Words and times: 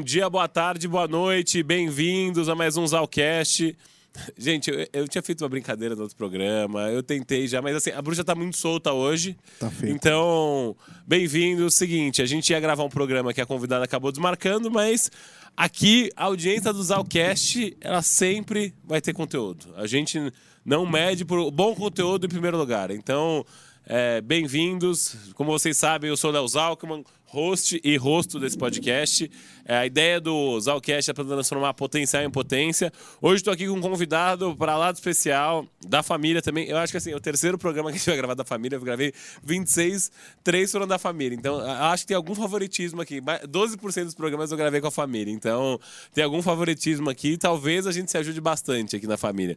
Bom 0.00 0.04
dia, 0.04 0.30
boa 0.30 0.48
tarde, 0.48 0.88
boa 0.88 1.06
noite, 1.06 1.62
bem-vindos 1.62 2.48
a 2.48 2.54
mais 2.54 2.74
um 2.78 2.86
Zalcast. 2.86 3.76
Gente, 4.34 4.70
eu, 4.70 4.88
eu, 4.94 5.06
tinha 5.06 5.20
feito 5.20 5.42
uma 5.42 5.48
brincadeira 5.50 5.94
no 5.94 6.00
outro 6.00 6.16
programa, 6.16 6.88
eu 6.88 7.02
tentei 7.02 7.46
já, 7.46 7.60
mas 7.60 7.76
assim, 7.76 7.90
a 7.90 8.00
bruxa 8.00 8.24
tá 8.24 8.34
muito 8.34 8.56
solta 8.56 8.94
hoje. 8.94 9.36
Tá 9.58 9.70
feito. 9.70 9.94
Então, 9.94 10.74
bem-vindo. 11.06 11.70
Seguinte, 11.70 12.22
a 12.22 12.24
gente 12.24 12.48
ia 12.48 12.58
gravar 12.58 12.82
um 12.82 12.88
programa 12.88 13.34
que 13.34 13.42
a 13.42 13.46
convidada 13.46 13.84
acabou 13.84 14.10
desmarcando, 14.10 14.70
mas 14.70 15.10
aqui 15.54 16.10
a 16.16 16.24
audiência 16.24 16.72
do 16.72 16.82
Zalcast, 16.82 17.76
ela 17.78 18.00
sempre 18.00 18.72
vai 18.82 19.02
ter 19.02 19.12
conteúdo. 19.12 19.66
A 19.76 19.86
gente 19.86 20.32
não 20.64 20.86
mede 20.86 21.26
por 21.26 21.50
bom 21.50 21.74
conteúdo 21.74 22.24
em 22.24 22.30
primeiro 22.30 22.56
lugar. 22.56 22.90
Então, 22.90 23.44
é, 23.84 24.20
bem-vindos. 24.20 25.16
Como 25.34 25.50
vocês 25.50 25.76
sabem, 25.76 26.08
eu 26.08 26.16
sou 26.16 26.30
o 26.30 26.32
Léo 26.32 26.48
Zalkman, 26.48 27.04
host 27.30 27.80
e 27.82 27.96
rosto 27.96 28.40
desse 28.40 28.58
podcast. 28.58 29.30
É, 29.64 29.76
a 29.76 29.86
ideia 29.86 30.20
do 30.20 30.58
Zalcast 30.60 31.10
é 31.10 31.14
para 31.14 31.24
transformar 31.24 31.72
potencial 31.74 32.22
em 32.24 32.30
potência. 32.30 32.92
Hoje 33.22 33.36
estou 33.36 33.52
aqui 33.52 33.68
com 33.68 33.74
um 33.74 33.80
convidado 33.80 34.56
para 34.56 34.76
lá 34.76 34.90
do 34.90 34.96
especial, 34.96 35.64
da 35.86 36.02
família 36.02 36.42
também. 36.42 36.68
Eu 36.68 36.76
acho 36.76 36.92
que 36.92 36.96
assim, 36.96 37.12
é 37.12 37.16
o 37.16 37.20
terceiro 37.20 37.56
programa 37.56 37.90
que 37.90 37.96
a 37.96 37.98
gente 37.98 38.06
vai 38.06 38.16
gravar 38.16 38.34
da 38.34 38.44
família, 38.44 38.76
eu 38.76 38.80
gravei 38.80 39.12
26, 39.44 40.10
três 40.42 40.72
foram 40.72 40.88
da 40.88 40.98
família. 40.98 41.36
Então, 41.36 41.60
acho 41.60 42.02
que 42.02 42.08
tem 42.08 42.16
algum 42.16 42.34
favoritismo 42.34 43.00
aqui. 43.00 43.20
12% 43.20 44.04
dos 44.04 44.14
programas 44.14 44.50
eu 44.50 44.56
gravei 44.56 44.80
com 44.80 44.88
a 44.88 44.92
família. 44.92 45.32
Então, 45.32 45.78
tem 46.12 46.24
algum 46.24 46.42
favoritismo 46.42 47.08
aqui. 47.08 47.36
Talvez 47.36 47.86
a 47.86 47.92
gente 47.92 48.10
se 48.10 48.18
ajude 48.18 48.40
bastante 48.40 48.96
aqui 48.96 49.06
na 49.06 49.16
família. 49.16 49.56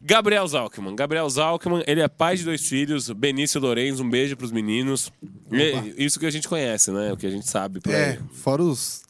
Gabriel 0.00 0.46
Zalkman. 0.46 0.94
Gabriel 0.94 1.28
Zalkman, 1.28 1.82
ele 1.86 2.00
é 2.00 2.08
pai 2.08 2.36
de 2.36 2.44
dois 2.44 2.66
filhos, 2.66 3.10
Benício 3.10 3.60
Lourenço, 3.60 4.02
um 4.02 4.10
beijo 4.10 4.36
pros 4.36 4.52
meninos. 4.52 5.10
E, 5.50 6.04
isso 6.04 6.20
que 6.20 6.26
a 6.26 6.30
gente 6.30 6.48
conhece, 6.48 6.90
né? 6.90 7.12
O 7.12 7.16
que 7.16 7.26
a 7.26 7.30
gente 7.30 7.48
sabe. 7.48 7.80
é, 7.88 8.10
aí. 8.10 8.18
fora 8.32 8.62
os, 8.62 9.02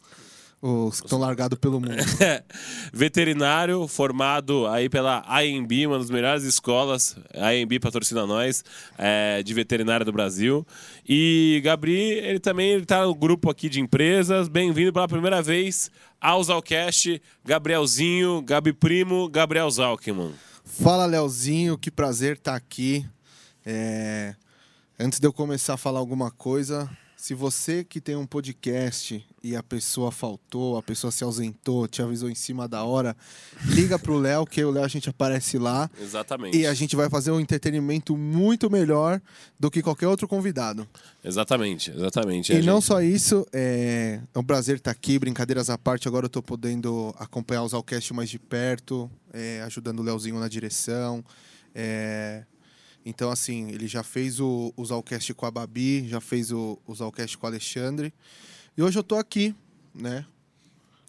os 0.63 1.01
que 1.01 1.07
estão 1.07 1.19
largados 1.19 1.59
pelo 1.59 1.81
mundo. 1.81 1.97
Veterinário, 2.93 3.87
formado 3.89 4.67
aí 4.69 4.89
pela 4.89 5.25
AMB, 5.29 5.87
uma 5.87 5.99
das 5.99 6.09
melhores 6.09 6.45
escolas, 6.45 7.17
a 7.35 7.51
AMB 7.51 7.79
patrocina 7.81 8.27
nós, 8.27 8.65
é, 8.97 9.43
de 9.43 9.53
veterinária 9.53 10.05
do 10.05 10.13
Brasil. 10.13 10.67
E 11.07 11.61
Gabriel, 11.65 12.25
ele 12.25 12.41
também 12.41 12.79
está 12.79 13.05
no 13.05 13.15
grupo 13.15 13.51
aqui 13.51 13.69
de 13.69 13.81
empresas. 13.81 14.49
Bem-vindo 14.49 14.93
pela 14.93 15.09
primeira 15.09 15.43
vez 15.43 15.91
ao 16.21 16.43
Zalcast, 16.43 17.21
Gabrielzinho, 17.45 18.41
Gabi 18.41 18.73
Primo, 18.73 19.29
Gabriel 19.29 19.71
Zalkman. 19.71 20.33
Fala, 20.69 21.07
Leozinho, 21.07 21.79
que 21.79 21.93
prazer 21.93 22.37
estar 22.37 22.57
aqui. 22.57 23.09
É... 23.65 24.35
Antes 24.99 25.21
de 25.21 25.27
eu 25.27 25.33
começar 25.33 25.75
a 25.75 25.77
falar 25.77 26.01
alguma 26.01 26.29
coisa, 26.29 26.91
se 27.27 27.35
você 27.35 27.83
que 27.83 28.01
tem 28.01 28.15
um 28.15 28.25
podcast 28.25 29.27
e 29.43 29.57
a 29.57 29.63
pessoa 29.63 30.13
faltou, 30.13 30.77
a 30.77 30.83
pessoa 30.83 31.11
se 31.11 31.25
ausentou, 31.25 31.89
te 31.89 32.01
avisou 32.01 32.31
em 32.31 32.37
cima 32.37 32.69
da 32.69 32.85
hora, 32.85 33.17
liga 33.65 33.99
pro 33.99 34.17
Léo, 34.17 34.47
que 34.47 34.65
o 34.65 34.71
Léo 34.71 34.85
a 34.85 34.89
gente 34.89 35.11
aparece 35.11 35.59
lá. 35.59 35.91
Exatamente. 36.01 36.57
E 36.57 36.65
a 36.65 36.73
gente 36.73 36.95
vai 36.95 37.11
fazer 37.11 37.33
um 37.33 37.41
entretenimento 37.41 38.17
muito 38.17 38.71
melhor 38.71 39.21
do 39.59 39.73
que 39.73 39.83
qualquer 39.83 40.07
outro 40.07 40.29
convidado. 40.29 40.87
Exatamente, 41.25 41.91
exatamente. 41.91 42.53
E 42.53 42.63
não 42.63 42.81
só 42.81 43.03
isso, 43.03 43.45
é... 43.53 44.21
é 44.33 44.39
um 44.39 44.45
prazer 44.45 44.77
estar 44.77 44.93
aqui, 44.93 45.19
brincadeiras 45.19 45.69
à 45.69 45.77
parte, 45.77 46.07
agora 46.07 46.27
eu 46.27 46.31
tô 46.31 46.41
podendo 46.41 47.13
acompanhar 47.19 47.65
os 47.65 47.75
Alcast 47.75 48.15
mais 48.15 48.31
de 48.31 48.39
perto, 48.39 49.11
é... 49.33 49.63
ajudando 49.63 49.99
o 49.99 50.03
Léozinho 50.05 50.39
na 50.39 50.47
direção. 50.47 51.25
É... 51.75 52.45
Então, 53.09 53.31
assim, 53.31 53.71
ele 53.71 53.87
já 53.87 54.03
fez 54.03 54.41
o, 54.41 54.75
o 54.77 54.85
Zalcast 54.85 55.33
com 55.33 55.47
a 55.47 55.51
Babi, 55.51 56.09
já 56.09 56.21
fez 56.21 56.51
o, 56.51 56.77
o 56.85 56.93
Zalcast 56.93 57.39
com 57.39 57.47
o 57.47 57.49
Alexandre. 57.49 58.13
E 58.77 58.83
hoje 58.83 58.99
eu 58.99 59.03
tô 59.05 59.15
aqui, 59.15 59.55
né? 59.95 60.27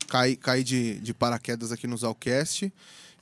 Caí, 0.08 0.36
caí 0.36 0.64
de, 0.64 1.00
de 1.00 1.12
paraquedas 1.12 1.72
aqui 1.72 1.88
no 1.88 1.98
Zalcast. 1.98 2.72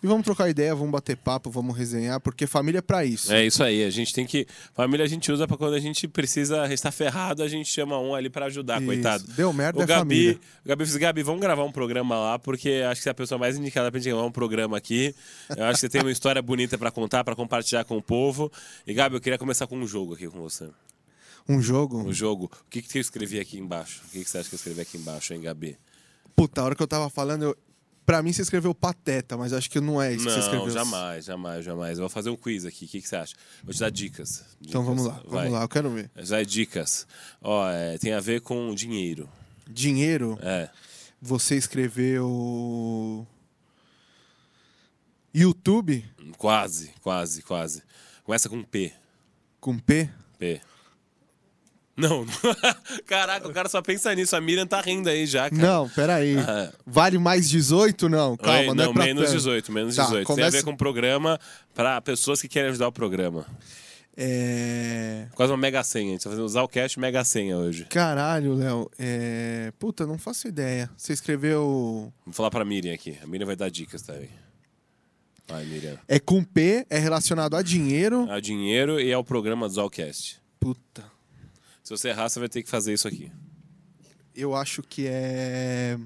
E 0.04 0.08
vamos 0.08 0.24
trocar 0.24 0.50
ideia, 0.50 0.76
vamos 0.76 0.92
bater 0.92 1.18
papo, 1.18 1.50
vamos 1.50 1.76
resenhar, 1.76 2.20
porque 2.20 2.46
família 2.46 2.80
é 2.80 2.82
pra 2.82 3.04
isso. 3.04 3.34
É 3.34 3.46
isso 3.46 3.64
aí, 3.64 3.84
a 3.84 3.90
gente 3.90 4.14
tem 4.14 4.26
que. 4.26 4.46
Família 4.74 5.04
a 5.04 5.08
gente 5.08 5.32
usa 5.32 5.48
pra 5.48 5.58
quando 5.58 5.74
a 5.74 5.80
gente 5.80 6.08
precisa 6.08 6.72
estar 6.72 6.92
ferrado, 6.92 7.42
a 7.42 7.48
gente 7.48 7.72
chama 7.72 8.00
um 8.00 8.14
ali 8.14 8.30
pra 8.30 8.46
ajudar, 8.46 8.78
isso. 8.78 8.86
coitado. 8.86 9.24
Deu 9.36 9.52
merda, 9.52 9.80
o 9.80 9.84
é 9.84 9.86
Gabi, 9.86 10.00
família. 10.00 10.40
O 10.64 10.68
Gabi 10.70 10.84
disse: 10.84 11.00
Gabi, 11.00 11.24
vamos 11.24 11.42
gravar 11.42 11.64
um 11.64 11.72
programa 11.72 12.20
lá, 12.20 12.38
porque 12.38 12.84
acho 12.90 13.02
que 13.02 13.10
é 13.10 13.12
a 13.12 13.16
pessoa 13.16 13.40
mais 13.40 13.58
indicada 13.58 13.90
pra 13.90 14.00
gente 14.00 14.12
gravar 14.12 14.28
um 14.28 14.32
programa 14.32 14.78
aqui. 14.78 15.16
Eu 15.56 15.66
acho 15.66 15.76
que 15.76 15.80
você 15.82 15.90
tem 15.90 16.02
uma 16.02 16.12
história 16.12 16.42
bonita 16.44 16.78
pra 16.78 16.92
contar, 16.92 17.24
pra 17.24 17.36
compartilhar 17.36 17.84
com 17.84 17.98
o 17.98 18.02
povo. 18.02 18.52
E, 18.86 18.94
Gabi, 18.94 19.16
eu 19.16 19.22
queria 19.22 19.40
começar 19.40 19.66
com 19.66 19.78
um 19.78 19.88
jogo 19.88 20.14
aqui 20.14 20.28
com 20.28 20.40
você. 20.40 20.70
Um 21.48 21.62
jogo? 21.62 22.00
Um 22.00 22.14
jogo. 22.14 22.46
O 22.46 22.70
que, 22.70 22.82
que 22.82 22.98
eu 22.98 23.02
escrevi 23.02 23.40
aqui 23.40 23.58
embaixo? 23.58 24.02
O 24.08 24.12
que, 24.12 24.24
que 24.24 24.30
você 24.30 24.40
acha 24.40 24.50
que 24.50 24.56
eu 24.56 24.58
escrevi 24.58 24.82
aqui 24.82 24.98
embaixo, 24.98 25.34
hein, 25.34 25.42
Gabi? 25.42 25.78
Puta, 26.36 26.62
a 26.62 26.64
hora 26.66 26.76
que 26.76 26.84
eu 26.84 26.88
tava 26.88 27.10
falando, 27.10 27.44
eu, 27.44 27.58
Pra 28.06 28.22
mim, 28.22 28.32
você 28.32 28.44
escreveu 28.44 28.74
pateta, 28.76 29.36
mas 29.36 29.52
acho 29.52 29.70
que 29.70 29.80
não 29.80 30.00
é 30.00 30.14
isso 30.14 30.26
não, 30.26 30.32
que 30.32 30.40
você 30.40 30.46
escreveu. 30.46 30.70
jamais, 30.70 31.26
jamais, 31.26 31.66
jamais. 31.66 31.98
Eu 31.98 32.04
vou 32.04 32.10
fazer 32.10 32.30
um 32.30 32.36
quiz 32.36 32.64
aqui. 32.64 32.86
O 32.86 32.88
que, 32.88 33.02
que 33.02 33.08
você 33.08 33.16
acha? 33.16 33.36
Vou 33.64 33.74
te 33.74 33.80
dar 33.80 33.90
dicas. 33.90 34.30
dicas. 34.30 34.58
Então 34.62 34.84
vamos 34.84 35.06
lá, 35.06 35.14
Vai. 35.26 35.46
vamos 35.46 35.54
lá, 35.54 35.62
eu 35.64 35.70
quero 35.70 35.90
ver. 35.90 36.12
Já 36.18 36.40
é 36.40 36.46
dicas. 36.46 37.08
Ó, 37.42 37.68
é, 37.68 37.98
tem 37.98 38.14
a 38.14 38.20
ver 38.20 38.42
com 38.42 38.76
dinheiro. 38.76 39.28
Dinheiro? 39.68 40.38
É. 40.42 40.70
Você 41.20 41.56
escreveu. 41.56 43.26
YouTube? 45.34 46.06
Quase, 46.38 46.92
quase, 47.02 47.42
quase. 47.42 47.84
Começa 48.24 48.48
com 48.48 48.64
P. 48.64 48.94
Com 49.60 49.80
P? 49.80 50.10
P. 50.38 50.62
Não, 51.98 52.26
caraca, 53.08 53.48
o 53.48 53.54
cara 53.54 53.70
só 53.70 53.82
pensa 53.82 54.14
nisso. 54.14 54.36
A 54.36 54.42
Miriam 54.42 54.68
tá 54.68 54.82
rindo 54.82 55.10
aí 55.10 55.26
já, 55.26 55.50
cara. 55.50 55.62
Não, 55.62 55.90
peraí. 55.90 56.38
Ah. 56.38 56.72
Vale 56.86 57.18
mais 57.18 57.50
18? 57.50 58.10
Não, 58.10 58.36
calma, 58.36 58.60
Oi, 58.60 58.66
não, 58.68 58.76
não 58.76 58.84
é 58.84 58.94
pra 58.94 59.06
menos 59.06 59.24
tanto. 59.24 59.36
18, 59.38 59.72
menos 59.72 59.96
tá, 59.96 60.04
18. 60.04 60.28
Começa... 60.28 60.52
Tem 60.52 60.60
a 60.60 60.62
ver 60.62 60.66
com 60.66 60.72
o 60.72 60.78
programa 60.78 61.40
para 61.74 62.02
pessoas 62.02 62.42
que 62.42 62.50
querem 62.50 62.70
ajudar 62.70 62.90
o 62.90 62.92
programa. 62.92 63.46
É. 64.18 65.28
Quase 65.36 65.52
uma 65.52 65.58
mega 65.58 65.84
senha. 65.84 66.10
A 66.10 66.12
gente 66.12 66.24
tá 66.24 66.30
fazendo 66.30 66.46
usar 66.46 66.64
o 66.64 66.68
cash 66.68 66.98
mega 66.98 67.24
senha 67.24 67.58
hoje. 67.58 67.86
Caralho, 67.86 68.56
Léo. 68.56 68.90
É... 68.98 69.72
Puta, 69.78 70.06
não 70.06 70.18
faço 70.18 70.48
ideia. 70.48 70.90
Você 70.98 71.14
escreveu. 71.14 72.14
Vou 72.26 72.34
falar 72.34 72.50
pra 72.50 72.64
Miriam 72.64 72.94
aqui. 72.94 73.18
A 73.22 73.28
Miriam 73.28 73.46
vai 73.46 73.56
dar 73.56 73.70
dicas 73.70 74.02
também. 74.02 74.30
Vai, 75.48 75.64
Miriam. 75.66 75.98
É 76.08 76.20
com 76.20 76.44
P, 76.44 76.86
é 76.90 76.98
relacionado 76.98 77.56
a 77.56 77.62
dinheiro. 77.62 78.30
A 78.30 78.40
dinheiro 78.40 79.00
e 79.00 79.14
ao 79.14 79.24
programa 79.24 79.68
do 79.68 79.74
Zalcast. 79.76 80.42
Puta. 80.60 81.15
Se 81.86 81.92
você 81.92 82.10
errar, 82.10 82.28
você 82.28 82.40
vai 82.40 82.50
ter 82.50 82.64
que 82.64 82.70
fazer 82.70 82.94
isso 82.94 83.08
aqui. 83.08 83.32
Eu 84.36 84.56
acho 84.56 84.82
que 84.82 85.06
é. 85.08 86.00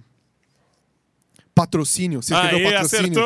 Patrocínio. 1.55 2.21
Você 2.21 2.33
escreveu 2.33 2.67
aí, 2.67 2.73
patrocínio? 2.73 3.05
acertou! 3.05 3.23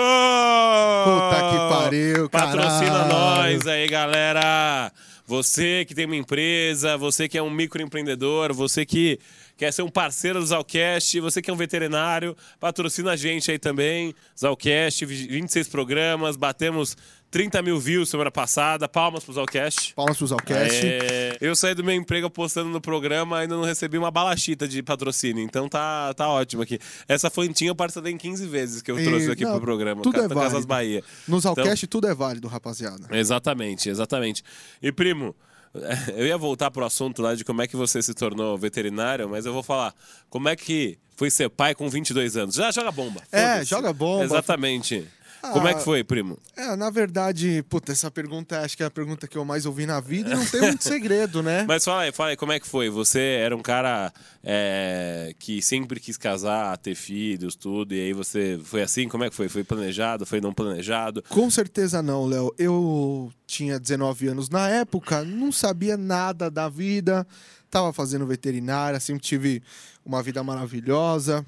Puta 1.03 1.49
que 1.49 1.57
pariu, 1.73 2.29
Patrocina 2.29 3.05
nós 3.05 3.65
aí, 3.65 3.87
galera! 3.87 4.91
Você 5.25 5.83
que 5.85 5.95
tem 5.95 6.05
uma 6.05 6.15
empresa, 6.15 6.95
você 6.95 7.27
que 7.27 7.39
é 7.39 7.41
um 7.41 7.49
microempreendedor, 7.49 8.53
você 8.53 8.85
que 8.85 9.19
quer 9.57 9.73
ser 9.73 9.81
um 9.81 9.89
parceiro 9.89 10.39
do 10.39 10.45
Zalcast, 10.45 11.19
você 11.21 11.41
que 11.41 11.49
é 11.49 11.53
um 11.53 11.57
veterinário, 11.57 12.37
patrocina 12.59 13.13
a 13.13 13.15
gente 13.15 13.49
aí 13.49 13.57
também. 13.57 14.13
Zalcast, 14.39 15.03
26 15.07 15.69
programas, 15.69 16.35
batemos 16.35 16.95
30 17.33 17.63
mil 17.63 17.79
views 17.79 18.09
semana 18.09 18.29
passada. 18.29 18.87
Palmas 18.87 19.23
pro 19.23 19.33
Zalcast. 19.33 19.95
Palmas 19.95 20.15
pro 20.15 20.27
Zalcast. 20.27 20.85
É... 20.85 21.35
Eu 21.41 21.55
saí 21.55 21.73
do 21.73 21.83
meu 21.83 21.95
emprego 21.95 22.27
apostando 22.27 22.69
no 22.69 22.79
programa, 22.79 23.39
ainda 23.39 23.55
não 23.55 23.63
recebi 23.63 23.97
uma 23.97 24.11
balachita 24.11 24.67
de 24.67 24.83
patrocínio. 24.83 25.43
Então 25.43 25.67
tá, 25.67 26.13
tá 26.13 26.29
ótimo 26.29 26.61
aqui. 26.61 26.77
Essa 27.07 27.31
fontinha 27.31 27.71
eu 27.71 27.75
parcelei 27.75 28.13
em 28.13 28.17
15 28.17 28.45
vezes 28.45 28.81
que 28.83 28.91
eu 28.91 28.99
e... 28.99 29.03
trouxe 29.03 29.31
aqui 29.31 29.43
não, 29.45 29.53
pro 29.53 29.61
programa. 29.61 30.03
Tudo 30.03 30.17
é 30.17 30.27
válido. 30.27 30.39
Casas 30.41 30.63
Bahia. 30.63 31.03
No 31.27 31.39
Zalcast 31.39 31.85
então... 31.85 31.99
tudo 31.99 32.07
é 32.07 32.13
válido, 32.13 32.47
rapaziada. 32.47 33.07
Exatamente, 33.09 33.89
exatamente. 33.89 34.43
E 34.79 34.91
primo, 34.91 35.35
eu 36.15 36.27
ia 36.27 36.37
voltar 36.37 36.69
pro 36.69 36.85
assunto 36.85 37.23
lá 37.23 37.33
de 37.33 37.43
como 37.43 37.63
é 37.63 37.67
que 37.67 37.75
você 37.75 37.99
se 37.99 38.13
tornou 38.13 38.55
veterinário, 38.59 39.27
mas 39.27 39.47
eu 39.47 39.53
vou 39.53 39.63
falar. 39.63 39.95
Como 40.29 40.47
é 40.49 40.55
que 40.55 40.99
foi 41.15 41.31
ser 41.31 41.49
pai 41.49 41.73
com 41.73 41.89
22 41.89 42.37
anos? 42.37 42.53
Já 42.53 42.69
joga 42.69 42.91
bomba. 42.91 43.23
É, 43.31 43.65
joga 43.65 43.91
bomba. 43.91 44.23
Exatamente. 44.23 45.03
Como 45.51 45.67
é 45.67 45.73
que 45.73 45.79
ah, 45.79 45.83
foi, 45.83 46.03
primo? 46.03 46.37
É, 46.55 46.75
na 46.75 46.89
verdade, 46.89 47.63
puta, 47.67 47.91
essa 47.91 48.09
pergunta 48.09 48.61
acho 48.61 48.77
que 48.77 48.83
é 48.83 48.85
a 48.85 48.91
pergunta 48.91 49.27
que 49.27 49.37
eu 49.37 49.43
mais 49.43 49.65
ouvi 49.65 49.85
na 49.85 49.99
vida 49.99 50.31
e 50.31 50.35
não 50.35 50.45
tem 50.45 50.61
muito 50.61 50.83
segredo, 50.87 51.43
né? 51.43 51.65
Mas 51.67 51.83
fala 51.83 52.03
aí, 52.03 52.11
fala 52.13 52.29
aí, 52.29 52.37
como 52.37 52.53
é 52.53 52.59
que 52.59 52.67
foi? 52.67 52.89
Você 52.89 53.19
era 53.19 53.55
um 53.55 53.61
cara 53.61 54.13
é, 54.41 55.35
que 55.37 55.61
sempre 55.61 55.99
quis 55.99 56.15
casar, 56.15 56.77
ter 56.77 56.95
filhos, 56.95 57.55
tudo, 57.55 57.93
e 57.93 57.99
aí 57.99 58.13
você 58.13 58.59
foi 58.63 58.81
assim? 58.81 59.09
Como 59.09 59.25
é 59.25 59.29
que 59.29 59.35
foi? 59.35 59.49
Foi 59.49 59.63
planejado? 59.63 60.25
Foi 60.25 60.39
não 60.39 60.53
planejado? 60.53 61.21
Com 61.27 61.49
certeza 61.49 62.01
não, 62.01 62.25
Léo. 62.25 62.53
Eu 62.57 63.31
tinha 63.45 63.77
19 63.77 64.27
anos 64.29 64.49
na 64.49 64.69
época, 64.69 65.23
não 65.23 65.51
sabia 65.51 65.97
nada 65.97 66.49
da 66.49 66.69
vida, 66.69 67.27
tava 67.69 67.91
fazendo 67.91 68.25
veterinária, 68.25 68.99
sempre 68.99 69.21
tive 69.21 69.61
uma 70.05 70.23
vida 70.23 70.41
maravilhosa 70.41 71.45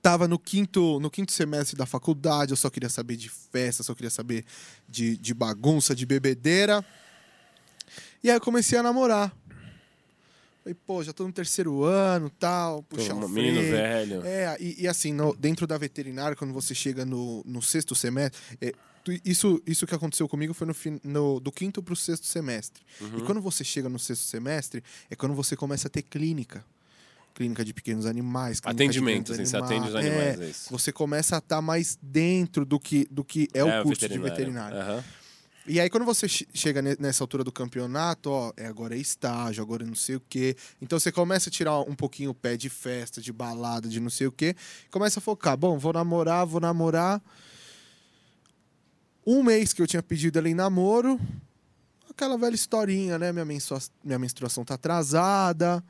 Tava 0.00 0.28
no 0.28 0.38
quinto, 0.38 1.00
no 1.00 1.10
quinto 1.10 1.32
semestre 1.32 1.76
da 1.76 1.84
faculdade, 1.84 2.52
eu 2.52 2.56
só 2.56 2.70
queria 2.70 2.88
saber 2.88 3.16
de 3.16 3.28
festa, 3.28 3.82
só 3.82 3.94
queria 3.94 4.10
saber 4.10 4.44
de, 4.88 5.16
de 5.16 5.34
bagunça, 5.34 5.94
de 5.94 6.06
bebedeira. 6.06 6.84
E 8.22 8.30
aí 8.30 8.36
eu 8.36 8.40
comecei 8.40 8.78
a 8.78 8.82
namorar. 8.82 9.34
Falei, 10.62 10.74
pô, 10.86 11.02
já 11.02 11.12
tô 11.12 11.26
no 11.26 11.32
terceiro 11.32 11.82
ano 11.84 12.30
tal, 12.30 12.82
puxar 12.84 13.14
um 13.14 13.24
o 13.24 13.28
menino 13.28 13.58
freio. 13.60 13.72
velho. 13.72 14.26
É, 14.26 14.56
e, 14.60 14.82
e 14.82 14.88
assim, 14.88 15.12
no- 15.12 15.34
dentro 15.34 15.66
da 15.66 15.76
veterinária, 15.78 16.36
quando 16.36 16.52
você 16.52 16.74
chega 16.74 17.04
no, 17.04 17.42
no 17.44 17.60
sexto 17.62 17.94
semestre, 17.94 18.40
é, 18.60 18.72
isso, 19.24 19.60
isso 19.66 19.86
que 19.86 19.94
aconteceu 19.94 20.28
comigo 20.28 20.52
foi 20.52 20.66
no, 20.66 20.74
no- 21.04 21.40
do 21.40 21.50
quinto 21.50 21.82
pro 21.82 21.96
sexto 21.96 22.26
semestre. 22.26 22.82
Uhum. 23.00 23.18
E 23.18 23.22
quando 23.22 23.40
você 23.40 23.64
chega 23.64 23.88
no 23.88 23.98
sexto 23.98 24.22
semestre, 24.24 24.82
é 25.10 25.16
quando 25.16 25.34
você 25.34 25.56
começa 25.56 25.88
a 25.88 25.90
ter 25.90 26.02
clínica. 26.02 26.64
Clínica 27.38 27.64
de 27.64 27.72
pequenos 27.72 28.04
animais. 28.04 28.60
Atendimento, 28.64 29.32
assim, 29.32 29.44
você 29.44 29.56
atende 29.56 29.88
os 29.90 29.94
animais, 29.94 30.40
é 30.40 30.50
isso. 30.50 30.70
Você 30.72 30.90
começa 30.90 31.36
a 31.36 31.38
estar 31.38 31.62
mais 31.62 31.96
dentro 32.02 32.64
do 32.64 32.80
que, 32.80 33.06
do 33.08 33.22
que 33.22 33.46
é, 33.54 33.62
o 33.62 33.84
curso 33.84 34.00
de 34.08 34.18
veterinário. 34.18 34.74
veterinário. 34.76 34.76
Aham. 34.96 35.04
E 35.64 35.78
aí, 35.78 35.88
quando 35.88 36.04
você 36.04 36.26
che- 36.26 36.48
chega 36.52 36.82
ne- 36.82 36.96
nessa 36.98 37.22
altura 37.22 37.44
do 37.44 37.52
campeonato, 37.52 38.28
ó, 38.30 38.52
é 38.56 38.66
agora 38.66 38.96
é 38.96 38.98
estágio, 38.98 39.62
agora 39.62 39.84
é 39.84 39.86
não 39.86 39.94
sei 39.94 40.16
o 40.16 40.22
quê. 40.28 40.56
Então 40.82 40.98
você 40.98 41.12
começa 41.12 41.48
a 41.48 41.52
tirar 41.52 41.78
um 41.82 41.94
pouquinho 41.94 42.30
o 42.30 42.34
pé 42.34 42.56
de 42.56 42.68
festa, 42.68 43.20
de 43.20 43.32
balada, 43.32 43.86
de 43.88 44.00
não 44.00 44.10
sei 44.10 44.26
o 44.26 44.32
quê. 44.32 44.56
Começa 44.90 45.20
a 45.20 45.22
focar. 45.22 45.56
Bom, 45.56 45.78
vou 45.78 45.92
namorar, 45.92 46.44
vou 46.44 46.60
namorar. 46.60 47.22
Um 49.24 49.44
mês 49.44 49.72
que 49.72 49.80
eu 49.80 49.86
tinha 49.86 50.02
pedido 50.02 50.38
ela 50.40 50.48
em 50.48 50.54
namoro. 50.54 51.20
Aquela 52.18 52.36
velha 52.36 52.54
historinha, 52.56 53.16
né? 53.16 53.32
Minha, 53.32 53.44
menstrua- 53.44 53.80
minha 54.02 54.18
menstruação 54.18 54.64
tá 54.64 54.74
atrasada. 54.74 55.80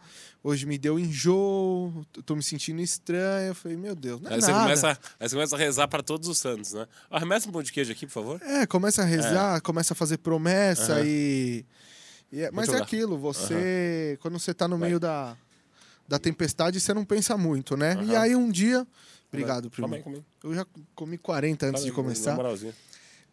Hoje 0.45 0.67
me 0.67 0.77
deu 0.77 0.99
enjoo. 0.99 2.05
Tô 2.27 2.37
me 2.37 2.43
sentindo 2.43 2.83
estranha. 2.83 3.49
Eu 3.49 3.55
falei, 3.55 3.79
meu 3.79 3.95
Deus, 3.95 4.21
não 4.21 4.31
é 4.31 4.35
Aí 4.35 4.43
você, 4.43 4.51
nada. 4.51 4.65
começa, 4.65 4.99
aí 5.19 5.27
você 5.27 5.35
começa 5.35 5.57
a 5.57 5.59
rezar 5.59 5.89
pra 5.89 6.03
todos 6.03 6.29
os 6.29 6.37
santos, 6.39 6.75
né? 6.75 6.87
Arremessa 7.11 7.49
um 7.49 7.53
pão 7.53 7.63
de 7.63 7.73
queijo 7.73 7.91
aqui, 7.93 8.05
por 8.05 8.13
favor. 8.13 8.43
É, 8.43 8.67
começa 8.67 9.01
a 9.01 9.05
rezar, 9.07 9.63
começa 9.63 9.95
a 9.95 9.97
fazer 9.97 10.19
promessa 10.19 10.97
Aham. 10.97 11.05
e. 11.07 11.65
e 12.31 12.43
é- 12.43 12.51
mas 12.51 12.69
é 12.69 12.77
aquilo, 12.77 13.17
você. 13.17 14.19
Quando 14.21 14.39
você 14.39 14.53
tá 14.53 14.69
no 14.69 14.77
Vai. 14.77 14.91
meio 14.91 15.01
da, 15.01 15.35
da 16.07 16.19
tempestade, 16.19 16.79
você 16.79 16.93
não 16.93 17.07
pensa 17.07 17.39
muito, 17.39 17.75
né? 17.75 17.95
E 18.05 18.15
Aham. 18.15 18.21
aí 18.21 18.37
um 18.37 18.51
dia. 18.51 18.87
Obrigado, 19.33 19.71
primo. 19.71 19.87
Calma 19.89 19.97
aí, 19.97 20.03
calma 20.03 20.19
aí. 20.19 20.25
Eu 20.45 20.55
já 20.55 20.67
comi 20.95 21.17
40 21.17 21.67
antes 21.67 21.85
de 21.85 21.91
começar. 21.93 22.33
na 22.33 22.37
moralzinha. 22.37 22.75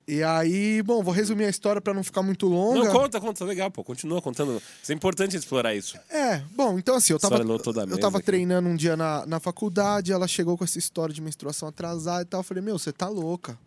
E 0.07 0.21
aí, 0.21 0.83
bom, 0.83 1.01
vou 1.01 1.11
resumir 1.11 1.45
a 1.45 1.49
história 1.49 1.81
pra 1.81 1.93
não 1.93 2.03
ficar 2.03 2.21
muito 2.21 2.45
longa. 2.45 2.83
Não, 2.83 2.91
conta, 2.91 3.19
conta, 3.19 3.39
tá 3.39 3.45
legal, 3.45 3.71
pô. 3.71 3.83
Continua 3.83 4.21
contando. 4.21 4.61
Isso 4.81 4.91
é 4.91 4.95
importante 4.95 5.35
explorar 5.35 5.73
isso. 5.73 5.97
É, 6.09 6.43
bom, 6.51 6.77
então 6.77 6.95
assim, 6.95 7.11
eu 7.11 7.19
tava, 7.19 7.37
eu 7.37 7.99
tava 7.99 8.17
aqui. 8.19 8.25
treinando 8.25 8.69
um 8.69 8.75
dia 8.75 8.95
na, 8.95 9.25
na 9.25 9.39
faculdade, 9.39 10.11
ela 10.11 10.27
chegou 10.27 10.57
com 10.57 10.63
essa 10.63 10.77
história 10.77 11.13
de 11.13 11.21
menstruação 11.21 11.67
atrasada 11.67 12.21
e 12.21 12.25
tal. 12.25 12.41
Eu 12.41 12.43
falei, 12.43 12.61
meu, 12.61 12.77
você 12.77 12.91
tá 12.91 13.07
louca. 13.07 13.57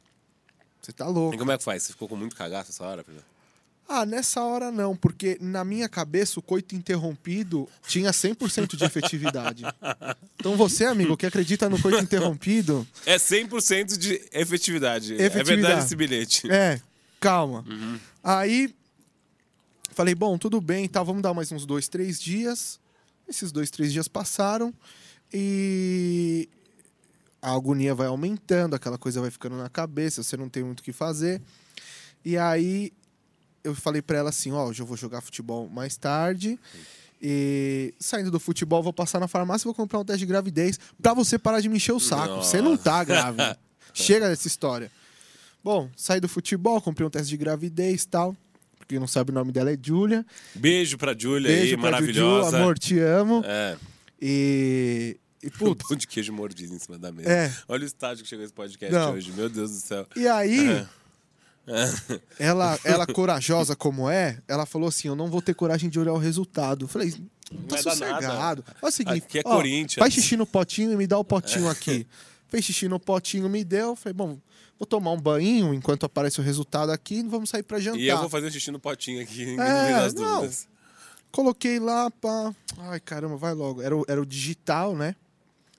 Você 0.80 0.92
tá 0.92 1.08
louca. 1.08 1.34
E 1.34 1.38
como 1.38 1.50
é 1.50 1.58
que 1.58 1.64
faz? 1.64 1.82
Você 1.82 1.92
ficou 1.92 2.08
com 2.08 2.14
muito 2.14 2.36
cagaço 2.36 2.70
essa 2.70 2.84
hora? 2.84 3.02
filho? 3.02 3.22
Ah, 3.88 4.04
nessa 4.04 4.42
hora 4.44 4.70
não, 4.70 4.94
porque 4.94 5.38
na 5.40 5.64
minha 5.64 5.88
cabeça 5.88 6.38
o 6.38 6.42
coito 6.42 6.74
interrompido 6.74 7.66
tinha 7.86 8.10
100% 8.10 8.76
de 8.76 8.84
efetividade. 8.84 9.62
Então 10.36 10.56
você, 10.56 10.84
amigo, 10.84 11.16
que 11.16 11.24
acredita 11.24 11.70
no 11.70 11.80
coito 11.80 11.98
interrompido, 11.98 12.86
É 13.06 13.16
100% 13.16 13.96
de 13.96 14.20
efetividade. 14.30 15.14
É 15.14 15.24
Efetividade. 15.24 15.60
verdade 15.62 15.84
esse 15.86 15.96
bilhete. 15.96 16.50
é, 16.50 16.80
calma. 17.18 17.64
Aí 18.22 18.74
falei, 19.94 20.14
bom, 20.14 20.36
tudo 20.36 20.60
bem, 20.60 20.86
tá, 20.86 21.02
vamos 21.02 21.22
dar 21.22 21.32
mais 21.32 21.50
uns 21.50 21.64
dois, 21.64 21.88
três 21.88 22.20
dias. 22.20 22.78
Esses 23.26 23.50
dois, 23.50 23.70
três 23.70 23.90
dias 23.92 24.06
passaram 24.06 24.72
e 25.32 26.48
a 27.40 27.52
agonia 27.54 27.94
vai 27.94 28.06
aumentando, 28.06 28.74
aquela 28.74 28.98
coisa 28.98 29.20
vai 29.20 29.30
ficando 29.30 29.56
na 29.56 29.68
cabeça, 29.68 30.22
você 30.22 30.36
não 30.36 30.48
tem 30.48 30.62
muito 30.62 30.80
o 30.80 30.82
que 30.82 30.92
fazer. 30.92 31.40
E 32.24 32.36
aí 32.36 32.92
eu 33.64 33.74
falei 33.74 34.00
pra 34.02 34.18
ela 34.18 34.30
assim, 34.30 34.52
ó, 34.52 34.66
hoje 34.66 34.80
eu 34.82 34.86
vou 34.86 34.96
jogar 34.96 35.20
futebol 35.20 35.68
mais 35.68 35.96
tarde. 35.96 36.58
E 37.20 37.92
saindo 37.98 38.30
do 38.30 38.38
futebol, 38.38 38.82
vou 38.82 38.92
passar 38.92 39.18
na 39.18 39.26
farmácia 39.26 39.64
e 39.64 39.66
vou 39.66 39.74
comprar 39.74 39.98
um 39.98 40.04
teste 40.04 40.20
de 40.20 40.26
gravidez 40.26 40.78
pra 41.02 41.12
você 41.14 41.38
parar 41.38 41.60
de 41.60 41.68
me 41.68 41.76
encher 41.76 41.92
o 41.92 41.98
saco. 42.00 42.28
Nossa. 42.36 42.50
Você 42.50 42.62
não 42.62 42.76
tá 42.76 43.02
grávida. 43.02 43.58
Chega 43.92 44.28
dessa 44.28 44.46
história. 44.46 44.90
Bom, 45.64 45.90
saí 45.96 46.20
do 46.20 46.28
futebol, 46.28 46.80
comprei 46.80 47.06
um 47.06 47.10
teste 47.10 47.28
de 47.28 47.36
gravidez 47.36 48.04
e 48.04 48.08
tal. 48.08 48.36
Porque 48.76 48.94
quem 48.94 49.00
não 49.00 49.08
sabe 49.08 49.32
o 49.32 49.34
nome 49.34 49.50
dela 49.50 49.72
é 49.72 49.78
Júlia. 49.80 50.24
Beijo 50.54 50.96
pra 50.96 51.12
Júlia 51.18 51.50
aí, 51.50 51.72
pra 51.72 51.82
maravilhosa. 51.82 52.50
Juju, 52.52 52.56
amor, 52.62 52.78
te 52.78 52.98
amo. 53.00 53.42
É. 53.44 53.76
E. 54.22 55.16
E, 55.42 55.48
Um 55.62 55.74
pão 55.74 55.96
de 55.96 56.06
queijo 56.06 56.32
mordido 56.32 56.74
em 56.74 56.78
cima 56.78 56.98
da 56.98 57.10
mesa. 57.12 57.28
É. 57.30 57.52
Olha 57.68 57.82
o 57.82 57.86
estágio 57.86 58.22
que 58.22 58.28
chegou 58.28 58.44
esse 58.44 58.52
podcast 58.54 58.94
Não. 58.94 59.14
hoje. 59.14 59.32
Meu 59.32 59.48
Deus 59.48 59.70
do 59.72 59.76
céu. 59.78 60.06
e 60.16 60.26
aí. 60.28 60.86
ela, 62.38 62.78
ela 62.84 63.06
corajosa 63.12 63.76
como 63.76 64.08
é, 64.08 64.38
ela 64.48 64.66
falou 64.66 64.88
assim: 64.88 65.08
Eu 65.08 65.16
não 65.16 65.28
vou 65.28 65.42
ter 65.42 65.54
coragem 65.54 65.88
de 65.90 65.98
olhar 65.98 66.12
o 66.12 66.18
resultado. 66.18 66.84
Eu 66.84 66.88
falei, 66.88 67.10
tá 67.12 67.18
vai 67.68 67.82
dar 67.82 67.90
sossegado. 67.90 68.64
É 68.82 68.86
o 68.86 68.90
seguinte: 68.90 69.24
Aqui 69.24 69.38
é 69.38 69.42
ó, 69.44 69.56
Corinthians. 69.56 69.94
Faz 69.94 70.14
xixi 70.14 70.36
no 70.36 70.46
potinho 70.46 70.92
e 70.92 70.96
me 70.96 71.06
dá 71.06 71.18
o 71.18 71.24
potinho 71.24 71.68
aqui. 71.68 72.06
Fez 72.48 72.64
xixi 72.64 72.88
no 72.88 72.98
potinho, 72.98 73.48
me 73.48 73.62
deu. 73.62 73.94
Falei, 73.94 74.14
bom, 74.14 74.38
vou 74.78 74.86
tomar 74.86 75.12
um 75.12 75.20
banho 75.20 75.74
enquanto 75.74 76.06
aparece 76.06 76.40
o 76.40 76.42
resultado 76.42 76.90
aqui 76.90 77.16
e 77.16 77.22
vamos 77.22 77.50
sair 77.50 77.62
pra 77.62 77.78
jantar. 77.78 78.00
E 78.00 78.08
eu 78.08 78.18
vou 78.18 78.30
fazer 78.30 78.50
xixi 78.50 78.70
no 78.70 78.80
potinho 78.80 79.22
aqui, 79.22 79.54
É, 79.60 80.10
não. 80.14 80.36
dúvidas. 80.36 80.66
Coloquei 81.30 81.78
lá, 81.78 82.10
pá. 82.10 82.54
Ai, 82.78 83.00
caramba, 83.00 83.36
vai 83.36 83.52
logo. 83.52 83.82
Era 83.82 83.94
o, 83.94 84.04
era 84.08 84.20
o 84.20 84.24
digital, 84.24 84.96
né? 84.96 85.14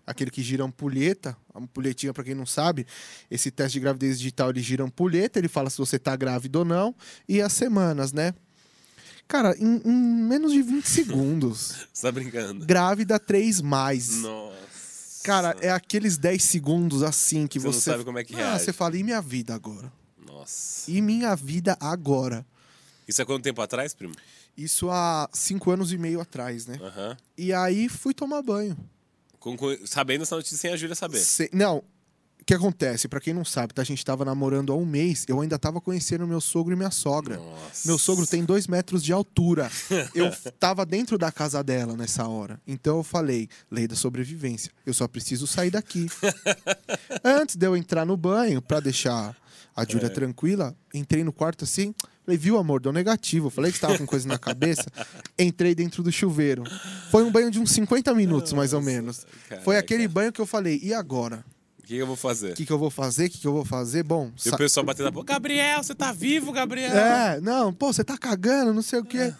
Aquele 0.05 0.29
que 0.29 0.43
gira 0.43 0.63
ampulheta. 0.63 1.35
Ampulhetinha, 1.59 2.13
pra 2.13 2.23
quem 2.23 2.33
não 2.35 2.45
sabe, 2.45 2.85
esse 3.29 3.51
teste 3.51 3.73
de 3.73 3.79
gravidez 3.81 4.17
digital, 4.19 4.49
ele 4.49 4.61
gira 4.61 4.83
ampulheta, 4.83 5.39
ele 5.39 5.47
fala 5.47 5.69
se 5.69 5.77
você 5.77 5.97
tá 5.99 6.15
grávida 6.15 6.59
ou 6.59 6.65
não, 6.65 6.95
e 7.27 7.41
as 7.41 7.53
semanas, 7.53 8.11
né? 8.13 8.33
Cara, 9.27 9.55
em, 9.59 9.81
em 9.85 9.91
menos 9.93 10.51
de 10.51 10.61
20 10.61 10.85
segundos, 10.89 11.85
Você 11.93 12.01
tá 12.01 12.11
brincando. 12.11 12.65
grávida 12.65 13.19
3 13.19 13.61
mais. 13.61 14.21
Nossa. 14.21 14.59
Cara, 15.23 15.55
é 15.61 15.69
aqueles 15.69 16.17
10 16.17 16.41
segundos 16.43 17.03
assim 17.03 17.45
que 17.45 17.59
Você 17.59 17.67
você. 17.79 17.89
não 17.89 17.95
sabe 17.97 18.05
como 18.05 18.17
é 18.17 18.23
que 18.23 18.33
Ah, 18.35 18.37
reage. 18.51 18.65
você 18.65 18.73
fala, 18.73 18.97
e 18.97 19.03
minha 19.03 19.21
vida 19.21 19.53
agora? 19.53 19.91
Nossa. 20.25 20.89
E 20.89 21.01
minha 21.01 21.35
vida 21.35 21.77
agora? 21.79 22.45
Isso 23.07 23.21
é 23.21 23.25
quanto 23.25 23.43
tempo 23.43 23.61
atrás, 23.61 23.93
primo? 23.93 24.13
Isso 24.57 24.89
há 24.89 25.29
cinco 25.33 25.71
anos 25.71 25.91
e 25.91 25.97
meio 25.97 26.19
atrás, 26.21 26.65
né? 26.65 26.79
Aham. 26.81 27.17
E 27.37 27.53
aí 27.53 27.87
fui 27.89 28.13
tomar 28.13 28.41
banho. 28.41 28.75
Com- 29.39 29.55
com- 29.57 29.77
sabendo 29.85 30.23
essa 30.23 30.35
notícia 30.35 30.57
sem 30.57 30.71
a 30.71 30.77
Júlia 30.77 30.95
saber. 30.95 31.19
Se- 31.19 31.49
Não, 31.53 31.77
o 31.77 32.43
que 32.45 32.53
acontece? 32.53 33.07
Pra 33.07 33.19
quem 33.21 33.33
não 33.33 33.45
sabe, 33.45 33.73
tá? 33.73 33.81
A 33.81 33.85
gente 33.85 34.03
tava 34.03 34.25
namorando 34.25 34.73
há 34.73 34.75
um 34.75 34.85
mês, 34.85 35.23
eu 35.27 35.39
ainda 35.39 35.57
tava 35.59 35.79
conhecendo 35.79 36.27
meu 36.27 36.41
sogro 36.41 36.73
e 36.73 36.75
minha 36.75 36.91
sogra. 36.91 37.37
Nossa. 37.37 37.87
Meu 37.87 37.97
sogro 37.97 38.25
tem 38.27 38.43
dois 38.43 38.67
metros 38.67 39.03
de 39.03 39.13
altura. 39.13 39.69
Eu 40.15 40.29
tava 40.59 40.85
dentro 40.85 41.17
da 41.17 41.31
casa 41.31 41.63
dela 41.63 41.95
nessa 41.95 42.27
hora. 42.27 42.59
Então 42.67 42.97
eu 42.97 43.03
falei, 43.03 43.47
lei 43.71 43.87
da 43.87 43.95
sobrevivência. 43.95 44.71
Eu 44.85 44.93
só 44.93 45.07
preciso 45.07 45.45
sair 45.47 45.69
daqui. 45.69 46.07
Antes 47.23 47.55
de 47.55 47.65
eu 47.65 47.75
entrar 47.77 48.05
no 48.05 48.17
banho, 48.17 48.61
pra 48.61 48.79
deixar 48.79 49.35
a 49.81 49.85
Júlia 49.85 50.07
É. 50.07 50.09
tranquila, 50.09 50.75
entrei 50.93 51.23
no 51.23 51.31
quarto 51.31 51.63
assim. 51.63 51.93
Falei, 52.25 52.37
viu, 52.37 52.57
amor? 52.57 52.79
Deu 52.81 52.91
negativo. 52.91 53.49
Falei 53.49 53.71
que 53.71 53.77
você 53.77 53.81
tava 53.87 53.97
com 53.97 54.05
coisa 54.05 54.27
na 54.27 54.37
cabeça. 54.37 54.85
Entrei 55.39 55.73
dentro 55.73 56.03
do 56.03 56.11
chuveiro. 56.11 56.63
Foi 57.09 57.23
um 57.23 57.31
banho 57.31 57.49
de 57.49 57.59
uns 57.59 57.71
50 57.71 58.13
minutos, 58.13 58.53
mais 58.53 58.71
ou 58.73 58.81
menos. 58.81 59.25
caraca. 59.47 59.63
Foi 59.65 59.77
aquele 59.77 60.07
banho 60.07 60.31
que 60.31 60.39
eu 60.39 60.45
falei, 60.45 60.79
e 60.83 60.93
agora? 60.93 61.43
O 61.79 61.83
que 61.89 61.95
eu 61.97 62.05
vou 62.05 62.15
fazer? 62.15 62.51
O 62.51 62.55
que, 62.55 62.65
que 62.67 62.71
eu 62.71 62.77
vou 62.77 62.91
fazer? 62.91 63.25
O 63.25 63.29
que, 63.31 63.37
que 63.39 63.47
eu 63.47 63.53
vou 63.53 63.65
fazer? 63.65 64.03
Bom, 64.03 64.31
E 64.45 64.47
o 64.47 64.51
sa- 64.51 64.57
pessoal 64.57 64.85
batendo 64.85 65.05
na 65.05 65.11
boca. 65.11 65.33
Gabriel, 65.33 65.81
você 65.81 65.95
tá 65.95 66.11
vivo, 66.11 66.51
Gabriel? 66.51 66.91
é, 66.95 67.41
não, 67.41 67.73
pô, 67.73 67.91
você 67.91 68.03
tá 68.03 68.15
cagando, 68.15 68.71
não 68.73 68.83
sei 68.83 68.99
o 68.99 69.03
quê. 69.05 69.17
É. 69.17 69.35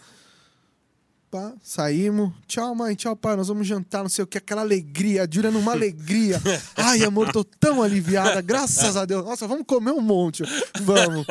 Pá, 1.30 1.52
saímos. 1.62 2.32
Tchau, 2.48 2.74
mãe, 2.74 2.96
tchau, 2.96 3.14
pai, 3.14 3.36
nós 3.36 3.46
vamos 3.46 3.64
jantar, 3.64 4.02
não 4.02 4.08
sei 4.08 4.24
o 4.24 4.26
que, 4.26 4.36
aquela 4.38 4.62
alegria, 4.62 5.22
a 5.22 5.28
Júlia 5.32 5.48
numa 5.52 5.70
alegria. 5.70 6.40
Ai, 6.76 7.04
amor, 7.04 7.30
tô 7.30 7.44
tão 7.44 7.80
aliviada, 7.84 8.40
graças 8.40 8.96
a 8.96 9.04
Deus. 9.04 9.24
Nossa, 9.24 9.46
vamos 9.46 9.64
comer 9.64 9.92
um 9.92 10.00
monte. 10.00 10.42
Vamos. 10.82 11.24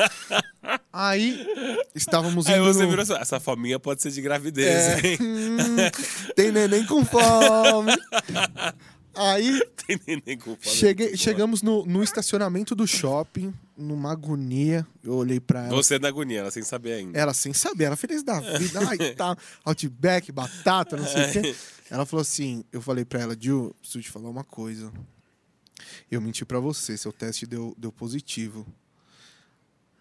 Aí, 0.90 1.44
estávamos 1.94 2.46
indo 2.46 2.54
Aí 2.54 2.60
você 2.60 2.82
no- 2.84 2.88
virou 2.88 3.02
essa, 3.02 3.16
essa 3.18 3.38
fominha 3.40 3.78
pode 3.78 4.00
ser 4.00 4.10
de 4.10 4.22
gravidez, 4.22 5.04
É, 5.04 5.06
hein? 5.06 5.18
hum, 5.20 5.76
tem 6.34 6.50
neném 6.50 6.86
com 6.86 7.04
fome. 7.04 7.92
Aí, 9.14 9.60
cheguei, 10.62 11.16
chegamos 11.16 11.62
no, 11.62 11.84
no 11.84 12.02
estacionamento 12.02 12.74
do 12.74 12.86
shopping, 12.86 13.52
numa 13.76 14.12
agonia. 14.12 14.86
Eu 15.02 15.14
olhei 15.14 15.40
pra 15.40 15.66
ela. 15.66 15.76
Você 15.76 15.98
na 15.98 16.08
agonia, 16.08 16.40
ela 16.40 16.50
sem 16.50 16.62
saber 16.62 16.92
ainda. 16.92 17.18
Ela 17.18 17.34
sem 17.34 17.52
saber, 17.52 17.84
ela 17.84 17.96
feliz 17.96 18.22
da 18.22 18.38
vida. 18.40 18.80
Ai, 18.88 18.96
tá. 19.14 19.36
Outback, 19.64 20.30
batata, 20.30 20.96
não 20.96 21.06
sei 21.06 21.24
o 21.24 21.32
quê. 21.32 21.56
Ela 21.90 22.06
falou 22.06 22.22
assim: 22.22 22.62
eu 22.72 22.80
falei 22.80 23.04
pra 23.04 23.18
ela, 23.20 23.36
Ju, 23.36 23.74
preciso 23.80 24.00
te 24.00 24.10
falar 24.12 24.30
uma 24.30 24.44
coisa. 24.44 24.92
Eu 26.08 26.20
menti 26.20 26.44
pra 26.44 26.60
você, 26.60 26.96
seu 26.96 27.12
teste 27.12 27.46
deu, 27.46 27.74
deu 27.76 27.90
positivo. 27.90 28.64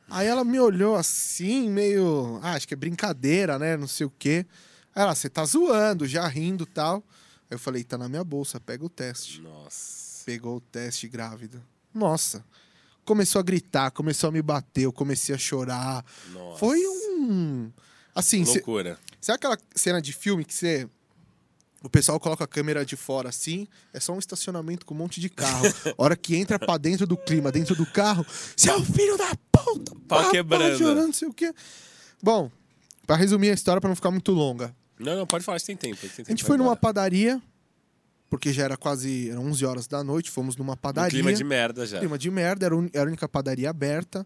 Aí 0.07 0.27
ela 0.27 0.43
me 0.43 0.59
olhou 0.59 0.95
assim, 0.95 1.67
meio. 1.67 2.39
Ah, 2.43 2.53
acho 2.53 2.67
que 2.67 2.75
é 2.75 2.77
brincadeira, 2.77 3.57
né? 3.57 3.75
Não 3.75 3.87
sei 3.87 4.05
o 4.05 4.13
quê. 4.19 4.45
Aí 4.95 5.01
ela, 5.01 5.15
você 5.15 5.29
tá 5.29 5.43
zoando, 5.45 6.07
já 6.07 6.27
rindo 6.27 6.63
e 6.63 6.67
tal. 6.67 7.03
Aí 7.49 7.55
eu 7.55 7.59
falei, 7.59 7.83
tá 7.83 7.97
na 7.97 8.07
minha 8.07 8.23
bolsa, 8.23 8.59
pega 8.59 8.85
o 8.85 8.89
teste. 8.89 9.41
Nossa. 9.41 10.23
Pegou 10.25 10.57
o 10.57 10.61
teste 10.61 11.07
grávida. 11.07 11.61
Nossa. 11.93 12.43
Começou 13.03 13.39
a 13.39 13.43
gritar, 13.43 13.89
começou 13.91 14.27
a 14.27 14.31
me 14.31 14.41
bater, 14.41 14.83
eu 14.83 14.93
comecei 14.93 15.33
a 15.33 15.37
chorar. 15.37 16.05
Nossa. 16.31 16.59
Foi 16.59 16.79
um. 16.87 17.71
Assim, 18.13 18.45
cê- 18.45 18.53
Loucura. 18.55 18.99
sabe 19.19 19.37
aquela 19.37 19.57
cena 19.75 20.01
de 20.01 20.13
filme 20.13 20.43
que 20.45 20.53
você 20.53 20.87
O 21.81 21.89
pessoal 21.89 22.19
coloca 22.19 22.43
a 22.43 22.47
câmera 22.47 22.85
de 22.85 22.95
fora 22.97 23.29
assim, 23.29 23.65
é 23.93 23.99
só 23.99 24.13
um 24.13 24.19
estacionamento 24.19 24.85
com 24.85 24.93
um 24.93 24.97
monte 24.97 25.19
de 25.21 25.29
carro. 25.29 25.63
A 25.97 26.03
hora 26.03 26.15
que 26.17 26.35
entra 26.35 26.59
pra 26.59 26.77
dentro 26.77 27.07
do 27.07 27.15
clima, 27.17 27.51
dentro 27.51 27.73
do 27.75 27.85
carro, 27.85 28.25
seu 28.55 28.83
filho 28.83 29.17
da 29.17 29.33
puta! 29.51 29.95
Pau 30.07 30.29
quebrando. 30.29 30.77
chorando, 30.77 31.05
não 31.07 31.13
sei 31.13 31.27
o 31.29 31.33
quê. 31.33 31.53
Bom, 32.21 32.51
pra 33.07 33.15
resumir 33.15 33.49
a 33.49 33.53
história, 33.53 33.79
pra 33.79 33.87
não 33.87 33.95
ficar 33.95 34.11
muito 34.11 34.31
longa. 34.33 34.75
Não, 34.99 35.15
não, 35.15 35.25
pode 35.25 35.43
falar, 35.45 35.59
você 35.59 35.67
tem 35.67 35.75
tempo. 35.77 35.99
Tem 36.01 36.09
tempo 36.09 36.27
A 36.27 36.31
gente 36.31 36.43
foi 36.43 36.57
numa 36.57 36.75
padaria, 36.75 37.41
porque 38.29 38.51
já 38.51 38.63
era 38.65 38.75
quase 38.77 39.29
eram 39.29 39.45
11 39.47 39.65
horas 39.65 39.87
da 39.87 40.03
noite, 40.03 40.29
fomos 40.29 40.55
numa 40.57 40.73
Um 40.73 40.77
padaria. 40.77 41.09
clima 41.11 41.33
de 41.33 41.43
merda 41.43 41.85
já. 41.87 41.99
Clima 41.99 42.17
de 42.17 42.29
merda, 42.29 42.65
era, 42.65 42.75
un- 42.75 42.89
era 42.93 43.05
a 43.05 43.07
única 43.07 43.27
padaria 43.27 43.69
aberta. 43.69 44.25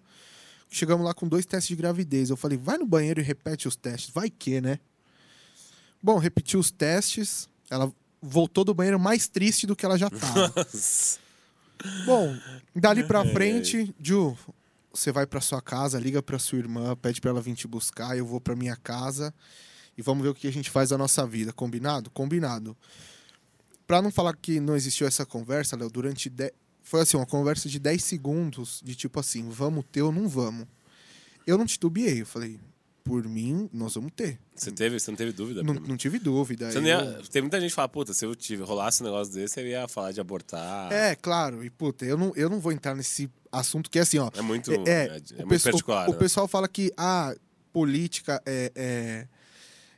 Chegamos 0.69 1.05
lá 1.05 1.13
com 1.13 1.27
dois 1.27 1.45
testes 1.45 1.67
de 1.69 1.75
gravidez. 1.75 2.29
Eu 2.31 2.35
falei, 2.37 2.57
vai 2.57 2.77
no 2.79 2.85
banheiro 2.87 3.19
e 3.19 3.23
repete 3.23 3.67
os 3.67 3.75
testes. 3.75 4.09
Vai 4.09 4.29
que, 4.29 4.59
né? 4.59 4.79
Bom, 6.01 6.17
repetiu 6.17 6.59
os 6.59 6.71
testes. 6.71 7.47
Ela 7.69 7.91
voltou 8.19 8.63
do 8.63 8.73
banheiro 8.73 8.99
mais 8.99 9.27
triste 9.27 9.67
do 9.67 9.75
que 9.75 9.85
ela 9.85 9.97
já 9.97 10.07
estava. 10.07 10.51
Bom, 12.05 12.35
dali 12.75 13.03
pra 13.03 13.23
frente, 13.25 13.93
Ju, 14.01 14.35
você 14.93 15.11
vai 15.11 15.25
pra 15.27 15.41
sua 15.41 15.61
casa, 15.61 15.99
liga 15.99 16.21
pra 16.23 16.39
sua 16.39 16.57
irmã, 16.57 16.95
pede 16.95 17.19
pra 17.19 17.29
ela 17.29 17.41
vir 17.41 17.55
te 17.55 17.67
buscar, 17.67 18.17
eu 18.17 18.25
vou 18.25 18.39
pra 18.39 18.55
minha 18.55 18.75
casa 18.75 19.33
e 19.97 20.01
vamos 20.01 20.23
ver 20.23 20.29
o 20.29 20.33
que 20.35 20.47
a 20.47 20.51
gente 20.51 20.69
faz 20.69 20.89
da 20.89 20.97
nossa 20.97 21.25
vida. 21.25 21.51
Combinado? 21.53 22.09
Combinado. 22.09 22.75
Pra 23.85 24.01
não 24.01 24.11
falar 24.11 24.35
que 24.35 24.59
não 24.59 24.75
existiu 24.75 25.05
essa 25.05 25.25
conversa, 25.25 25.75
Léo, 25.75 25.89
durante. 25.89 26.29
De... 26.29 26.53
Foi 26.81 27.01
assim, 27.01 27.17
uma 27.17 27.25
conversa 27.25 27.69
de 27.69 27.79
10 27.79 28.03
segundos, 28.03 28.81
de 28.83 28.95
tipo 28.95 29.19
assim, 29.19 29.49
vamos 29.49 29.85
ter 29.91 30.01
ou 30.01 30.11
não 30.11 30.27
vamos. 30.27 30.67
Eu 31.45 31.57
não 31.57 31.65
titubeei, 31.65 32.21
eu 32.21 32.25
falei, 32.25 32.59
por 33.03 33.23
mim, 33.27 33.69
nós 33.73 33.95
vamos 33.95 34.11
ter. 34.15 34.39
Você, 34.55 34.71
teve, 34.71 34.97
você 34.99 35.11
não 35.11 35.17
teve 35.17 35.33
dúvida? 35.33 35.61
Não, 35.61 35.73
não 35.73 35.97
tive 35.97 36.17
dúvida. 36.19 36.71
Você 36.71 36.77
eu- 36.77 36.83
ia- 36.83 37.21
tem 37.31 37.41
muita 37.41 37.59
gente 37.59 37.71
que 37.71 37.75
fala, 37.75 37.89
puta, 37.89 38.13
se 38.13 38.25
eu 38.25 38.33
tive, 38.35 38.63
rolasse 38.63 39.01
um 39.03 39.05
negócio 39.05 39.33
desse, 39.33 39.59
eu 39.59 39.67
ia 39.67 39.87
falar 39.87 40.11
de 40.13 40.21
abortar. 40.21 40.91
É, 40.91 41.15
claro, 41.15 41.63
e 41.63 41.69
puta, 41.69 42.05
eu 42.05 42.17
não, 42.17 42.31
eu 42.35 42.49
não 42.49 42.59
vou 42.59 42.71
entrar 42.71 42.95
nesse 42.95 43.29
assunto 43.51 43.89
que 43.91 43.99
é 43.99 44.01
assim, 44.03 44.17
ó. 44.19 44.29
É 44.33 44.41
muito, 44.41 44.71
É, 44.71 44.75
é, 44.75 44.81
é, 44.87 45.21
é 45.39 45.43
o, 45.43 45.47
muito 45.47 45.63
particular. 45.63 46.09
o 46.09 46.13
né? 46.13 46.17
pessoal 46.17 46.47
fala 46.47 46.67
que 46.67 46.93
ah, 46.97 47.35
política 47.73 48.41
é, 48.45 49.27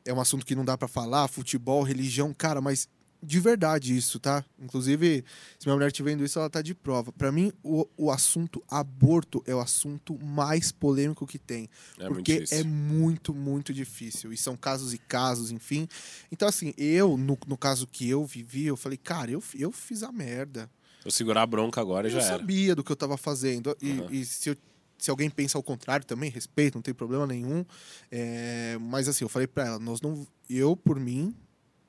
é, 0.05 0.13
um 0.13 0.21
assunto 0.21 0.45
que 0.45 0.55
não 0.55 0.63
dá 0.65 0.77
pra 0.77 0.88
falar, 0.88 1.27
futebol, 1.27 1.83
religião, 1.83 2.33
cara, 2.33 2.62
mas 2.62 2.88
de 3.24 3.39
verdade 3.39 3.95
isso, 3.97 4.19
tá? 4.19 4.45
Inclusive, 4.59 5.25
se 5.57 5.65
minha 5.65 5.75
mulher 5.75 5.88
estiver 5.88 6.12
vendo 6.12 6.24
isso, 6.24 6.38
ela 6.38 6.50
tá 6.50 6.62
de 6.62 6.75
prova. 6.75 7.12
Pra 7.12 7.31
mim, 7.31 7.51
o, 7.63 7.88
o 7.97 8.12
assunto 8.12 8.63
aborto 8.69 9.41
é 9.47 9.55
o 9.55 9.59
assunto 9.59 10.15
mais 10.24 10.71
polêmico 10.71 11.25
que 11.25 11.39
tem. 11.39 11.67
É 11.97 12.03
muito 12.03 12.13
porque 12.13 12.33
difícil. 12.41 12.57
é 12.59 12.63
muito, 12.63 13.33
muito 13.33 13.74
difícil. 13.74 14.31
E 14.31 14.38
são 14.38 14.55
casos 14.55 14.93
e 14.93 15.00
casos, 15.00 15.50
enfim. 15.50 15.88
Então, 16.31 16.47
assim, 16.47 16.71
eu, 16.77 17.17
no, 17.17 17.35
no 17.47 17.57
caso 17.57 17.88
que 17.88 18.07
eu 18.07 18.24
vivi, 18.25 18.65
eu 18.67 18.77
falei, 18.77 18.97
cara, 18.97 19.31
eu, 19.31 19.41
eu 19.57 19.71
fiz 19.71 20.03
a 20.03 20.12
merda. 20.12 20.69
Eu 21.03 21.09
segurar 21.09 21.41
a 21.43 21.47
bronca 21.47 21.81
agora 21.81 22.07
Eu 22.07 22.12
já 22.12 22.21
era. 22.21 22.38
sabia 22.38 22.75
do 22.75 22.83
que 22.83 22.91
eu 22.91 22.95
tava 22.95 23.17
fazendo. 23.17 23.75
E, 23.81 23.91
Aham. 23.91 24.07
e 24.12 24.25
se, 24.25 24.50
eu- 24.50 24.57
se 24.98 25.10
alguém 25.10 25.30
pensa 25.30 25.58
ao 25.58 25.64
contrário 25.64 26.06
também, 26.06 26.30
respeito, 26.32 26.75
não 26.75 26.82
tem 26.82 26.94
problema 26.94 27.28
nenhum. 27.28 27.66
É, 28.12 28.78
mas 28.82 29.08
assim, 29.08 29.24
eu 29.25 29.30
falei 29.30 29.48
pra 29.48 29.66
ela, 29.68 29.80
nós 29.80 30.02
não. 30.02 30.25
Eu, 30.50 30.75
por 30.75 31.00
mim, 31.00 31.36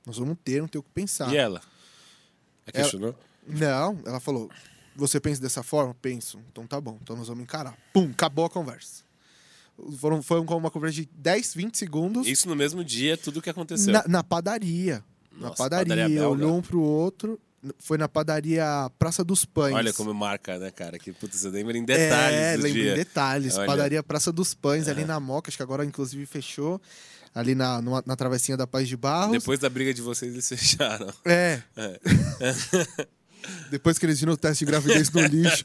nós 0.06 0.18
vamos 0.18 0.36
ter, 0.44 0.60
não 0.60 0.68
tem 0.68 0.78
o 0.78 0.82
que 0.82 0.90
pensar. 0.90 1.32
E 1.32 1.36
ela? 1.36 1.60
É 2.66 2.70
Ela- 2.78 2.82
questionou? 2.82 3.14
Não, 3.46 3.98
ela 4.04 4.18
falou. 4.20 4.50
Você 4.96 5.20
pensa 5.20 5.40
dessa 5.40 5.62
forma? 5.62 5.94
Penso. 5.94 6.40
Então 6.50 6.66
tá 6.66 6.80
bom. 6.80 6.98
Então 7.02 7.14
nós 7.16 7.28
vamos 7.28 7.42
encarar. 7.44 7.76
Pum, 7.92 8.10
acabou 8.10 8.44
a 8.46 8.50
conversa. 8.50 9.04
Foram, 9.98 10.22
foi 10.22 10.40
uma 10.40 10.70
conversa 10.70 10.94
de 11.02 11.08
10, 11.14 11.52
20 11.54 11.76
segundos 11.76 12.26
Isso 12.26 12.48
no 12.48 12.56
mesmo 12.56 12.82
dia, 12.82 13.14
tudo 13.16 13.42
que 13.42 13.50
aconteceu. 13.50 13.92
na, 13.92 14.04
na 14.08 14.24
padaria. 14.24 15.04
na 15.30 15.48
Nossa, 15.48 15.56
padaria. 15.58 15.86
padaria 15.94 16.16
belga. 16.20 16.28
olhou 16.30 16.56
um 16.56 16.62
pro 16.62 16.80
outro. 16.80 17.38
Foi 17.78 17.96
na 17.98 18.08
padaria 18.08 18.64
Praça 18.98 19.22
dos 19.24 19.44
Pães. 19.44 19.74
Olha 19.74 19.92
como 19.92 20.12
marca, 20.14 20.58
né, 20.58 20.70
cara? 20.70 20.98
Que 20.98 21.12
puta, 21.12 21.36
você 21.36 21.48
lembra 21.48 21.76
em 21.76 21.84
detalhes 21.84 22.38
É, 22.38 22.56
lembro 22.56 22.72
dia. 22.72 22.92
em 22.92 22.96
detalhes. 22.96 23.56
Olha. 23.56 23.66
Padaria 23.66 24.02
Praça 24.02 24.32
dos 24.32 24.54
Pães, 24.54 24.88
ali 24.88 25.04
na 25.04 25.18
Moca, 25.20 25.50
acho 25.50 25.56
que 25.56 25.62
agora 25.62 25.84
inclusive 25.84 26.24
fechou. 26.26 26.80
Ali 27.34 27.54
na, 27.54 27.82
numa- 27.82 28.02
na 28.06 28.16
travessinha 28.16 28.56
da 28.56 28.66
Paz 28.66 28.88
de 28.88 28.96
Barros. 28.96 29.32
Depois 29.32 29.58
da 29.60 29.68
briga 29.68 29.92
de 29.92 30.00
vocês, 30.00 30.32
eles 30.32 30.48
fecharam. 30.48 31.12
É. 31.24 31.60
É. 31.76 32.00
Depois 33.70 33.98
que 33.98 34.06
eles 34.06 34.18
viram 34.18 34.32
o 34.32 34.36
teste 34.36 34.64
de 34.64 34.70
gravidez 34.70 35.10
no 35.10 35.20
lixo. 35.22 35.64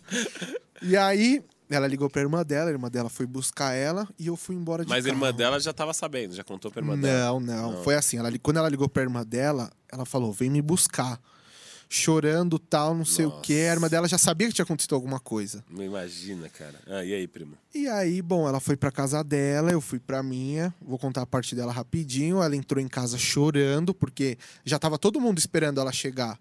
E 0.82 0.96
aí, 0.98 1.42
ela 1.70 1.88
ligou 1.88 2.10
pra 2.10 2.22
irmã 2.22 2.44
dela, 2.44 2.70
a 2.70 2.74
irmã 2.74 2.90
dela 2.90 3.10
foi 3.10 3.26
buscar 3.26 3.74
ela 3.74 4.08
e 4.20 4.28
eu 4.28 4.36
fui 4.36 4.56
embora 4.56 4.84
de 4.84 4.90
Mas 4.90 5.06
a 5.06 5.10
carro. 5.10 5.18
irmã 5.18 5.34
dela 5.34 5.60
já 5.60 5.72
tava 5.74 5.94
sabendo, 5.94 6.36
já 6.36 6.44
contou 6.44 6.70
pra 6.70 6.82
irmã 6.82 6.98
dela. 6.98 7.30
Não, 7.30 7.40
não, 7.40 7.72
Não. 7.74 7.84
Foi 7.84 7.96
assim, 7.96 8.18
ela, 8.18 8.30
quando 8.40 8.58
ela 8.58 8.70
ligou 8.70 8.90
pra 8.90 9.02
irmã 9.04 9.24
dela, 9.26 9.72
ela 9.92 10.06
falou, 10.06 10.32
vem 10.34 10.50
me 10.50 10.62
buscar. 10.62 11.20
Chorando, 11.94 12.58
tal, 12.58 12.96
não 12.96 13.04
sei 13.04 13.26
o 13.26 13.30
Nossa. 13.30 13.42
quê. 13.42 13.68
A 13.70 13.74
irmã 13.74 13.90
dela 13.90 14.08
já 14.08 14.18
sabia 14.18 14.48
que 14.48 14.54
tinha 14.54 14.64
acontecido 14.64 14.96
alguma 14.96 15.20
coisa. 15.20 15.62
Não 15.70 15.84
imagina, 15.84 16.48
cara. 16.48 16.76
Ah, 16.88 17.04
e 17.04 17.14
aí, 17.14 17.28
primo? 17.28 17.58
E 17.76 17.86
aí, 17.86 18.22
bom, 18.22 18.48
ela 18.48 18.62
foi 18.62 18.78
pra 18.78 18.90
casa 18.90 19.22
dela, 19.22 19.72
eu 19.74 19.82
fui 19.82 20.00
pra 20.00 20.24
minha. 20.24 20.74
Vou 20.82 20.98
contar 20.98 21.22
a 21.24 21.26
parte 21.26 21.54
dela 21.54 21.74
rapidinho. 21.74 22.42
Ela 22.42 22.56
entrou 22.56 22.82
em 22.82 22.88
casa 22.88 23.18
chorando, 23.18 23.94
porque 23.94 24.38
já 24.64 24.80
tava 24.80 24.98
todo 24.98 25.20
mundo 25.20 25.38
esperando 25.38 25.82
ela 25.82 25.92
chegar. 25.92 26.40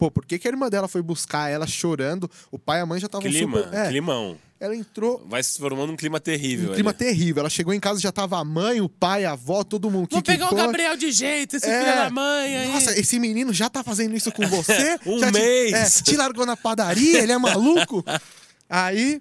Pô, 0.00 0.10
por 0.10 0.24
que, 0.24 0.38
que 0.38 0.48
a 0.48 0.50
irmã 0.50 0.68
dela 0.70 0.88
foi 0.88 1.02
buscar 1.02 1.48
ela 1.50 1.66
chorando? 1.66 2.28
O 2.50 2.58
pai 2.58 2.78
e 2.78 2.82
a 2.82 2.86
mãe 2.86 2.98
já 2.98 3.04
estavam 3.06 3.28
Clima, 3.30 3.62
super. 3.64 3.74
É, 3.78 3.88
climão. 3.90 4.38
ela 4.58 4.74
entrou. 4.74 5.22
Vai 5.28 5.42
se 5.42 5.58
formando 5.58 5.92
um 5.92 5.96
clima 5.96 6.18
terrível. 6.18 6.70
Um 6.70 6.74
clima 6.74 6.90
ali. 6.90 6.98
terrível. 6.98 7.40
Ela 7.40 7.50
chegou 7.50 7.74
em 7.74 7.78
casa 7.78 8.00
já 8.00 8.10
tava 8.10 8.38
a 8.38 8.44
mãe, 8.44 8.80
o 8.80 8.88
pai, 8.88 9.26
a 9.26 9.32
avó, 9.32 9.62
todo 9.62 9.90
mundo. 9.90 10.08
Vou 10.10 10.22
que 10.22 10.22
que 10.22 10.32
pegar 10.32 10.46
o 10.46 10.48
foi? 10.48 10.56
Gabriel 10.58 10.96
de 10.96 11.12
jeito, 11.12 11.56
esse 11.56 11.68
É. 11.68 11.82
filho 11.84 11.96
da 11.96 12.08
mãe 12.10 12.56
aí. 12.56 12.68
Nossa, 12.72 12.98
esse 12.98 13.18
menino 13.18 13.52
já 13.52 13.68
tá 13.68 13.84
fazendo 13.84 14.16
isso 14.16 14.32
com 14.32 14.46
você? 14.48 14.98
Um 15.04 15.18
Já 15.18 15.30
te- 15.30 15.38
mês. 15.38 15.72
é, 16.00 16.02
te 16.02 16.16
largou 16.16 16.46
na 16.46 16.56
padaria? 16.56 17.22
Ele 17.22 17.32
é 17.32 17.36
maluco? 17.38 18.02
Aí, 18.72 19.20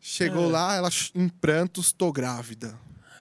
chegou 0.00 0.48
lá, 0.50 0.74
ela 0.74 0.90
em 1.14 1.28
prantos, 1.28 1.92
tô 1.92 2.12
grávida. 2.12 2.74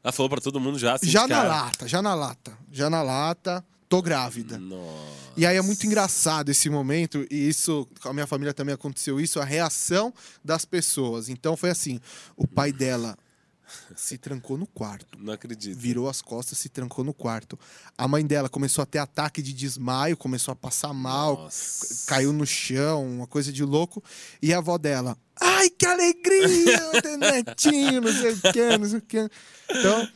Ela 0.03 0.11
falou 0.11 0.29
pra 0.29 0.41
todo 0.41 0.59
mundo 0.59 0.79
já. 0.79 0.95
Assim, 0.95 1.07
Já 1.07 1.27
na 1.27 1.43
lata, 1.43 1.87
já 1.87 2.01
na 2.01 2.13
lata. 2.15 2.57
Já 2.71 2.89
na 2.89 3.03
lata, 3.03 3.63
tô 3.91 4.01
grávida. 4.01 4.57
Nossa. 4.57 5.33
E 5.35 5.45
aí 5.45 5.57
é 5.57 5.61
muito 5.61 5.85
engraçado 5.85 6.49
esse 6.49 6.69
momento, 6.69 7.27
e 7.29 7.49
isso, 7.49 7.85
com 8.01 8.07
a 8.07 8.13
minha 8.13 8.25
família 8.25 8.53
também 8.53 8.73
aconteceu 8.73 9.19
isso, 9.19 9.37
a 9.37 9.43
reação 9.43 10.13
das 10.43 10.63
pessoas. 10.63 11.27
Então 11.27 11.57
foi 11.57 11.71
assim: 11.71 11.99
o 12.37 12.47
pai 12.47 12.71
dela 12.71 13.17
se 13.93 14.17
trancou 14.17 14.57
no 14.57 14.65
quarto. 14.65 15.17
Não 15.19 15.33
acredito. 15.33 15.77
Virou 15.77 16.07
as 16.07 16.21
costas, 16.21 16.57
se 16.57 16.69
trancou 16.69 17.03
no 17.03 17.13
quarto. 17.13 17.59
A 17.97 18.07
mãe 18.07 18.25
dela 18.25 18.47
começou 18.47 18.81
a 18.81 18.85
ter 18.85 18.99
ataque 18.99 19.41
de 19.41 19.51
desmaio, 19.51 20.15
começou 20.15 20.53
a 20.53 20.55
passar 20.55 20.93
mal, 20.93 21.35
Nossa. 21.35 22.05
caiu 22.07 22.31
no 22.31 22.45
chão, 22.45 23.05
uma 23.05 23.27
coisa 23.27 23.51
de 23.51 23.63
louco. 23.65 24.01
E 24.41 24.53
a 24.53 24.59
avó 24.59 24.77
dela, 24.77 25.17
ai, 25.39 25.69
que 25.69 25.85
alegria, 25.85 26.91
netinho, 27.17 27.99
não 27.99 28.13
sei 28.13 28.31
o 28.31 28.41
quê, 28.53 28.77
não 28.77 28.87
sei 28.87 28.99
o 28.99 29.01
quê. 29.01 29.29
Então, 29.69 30.07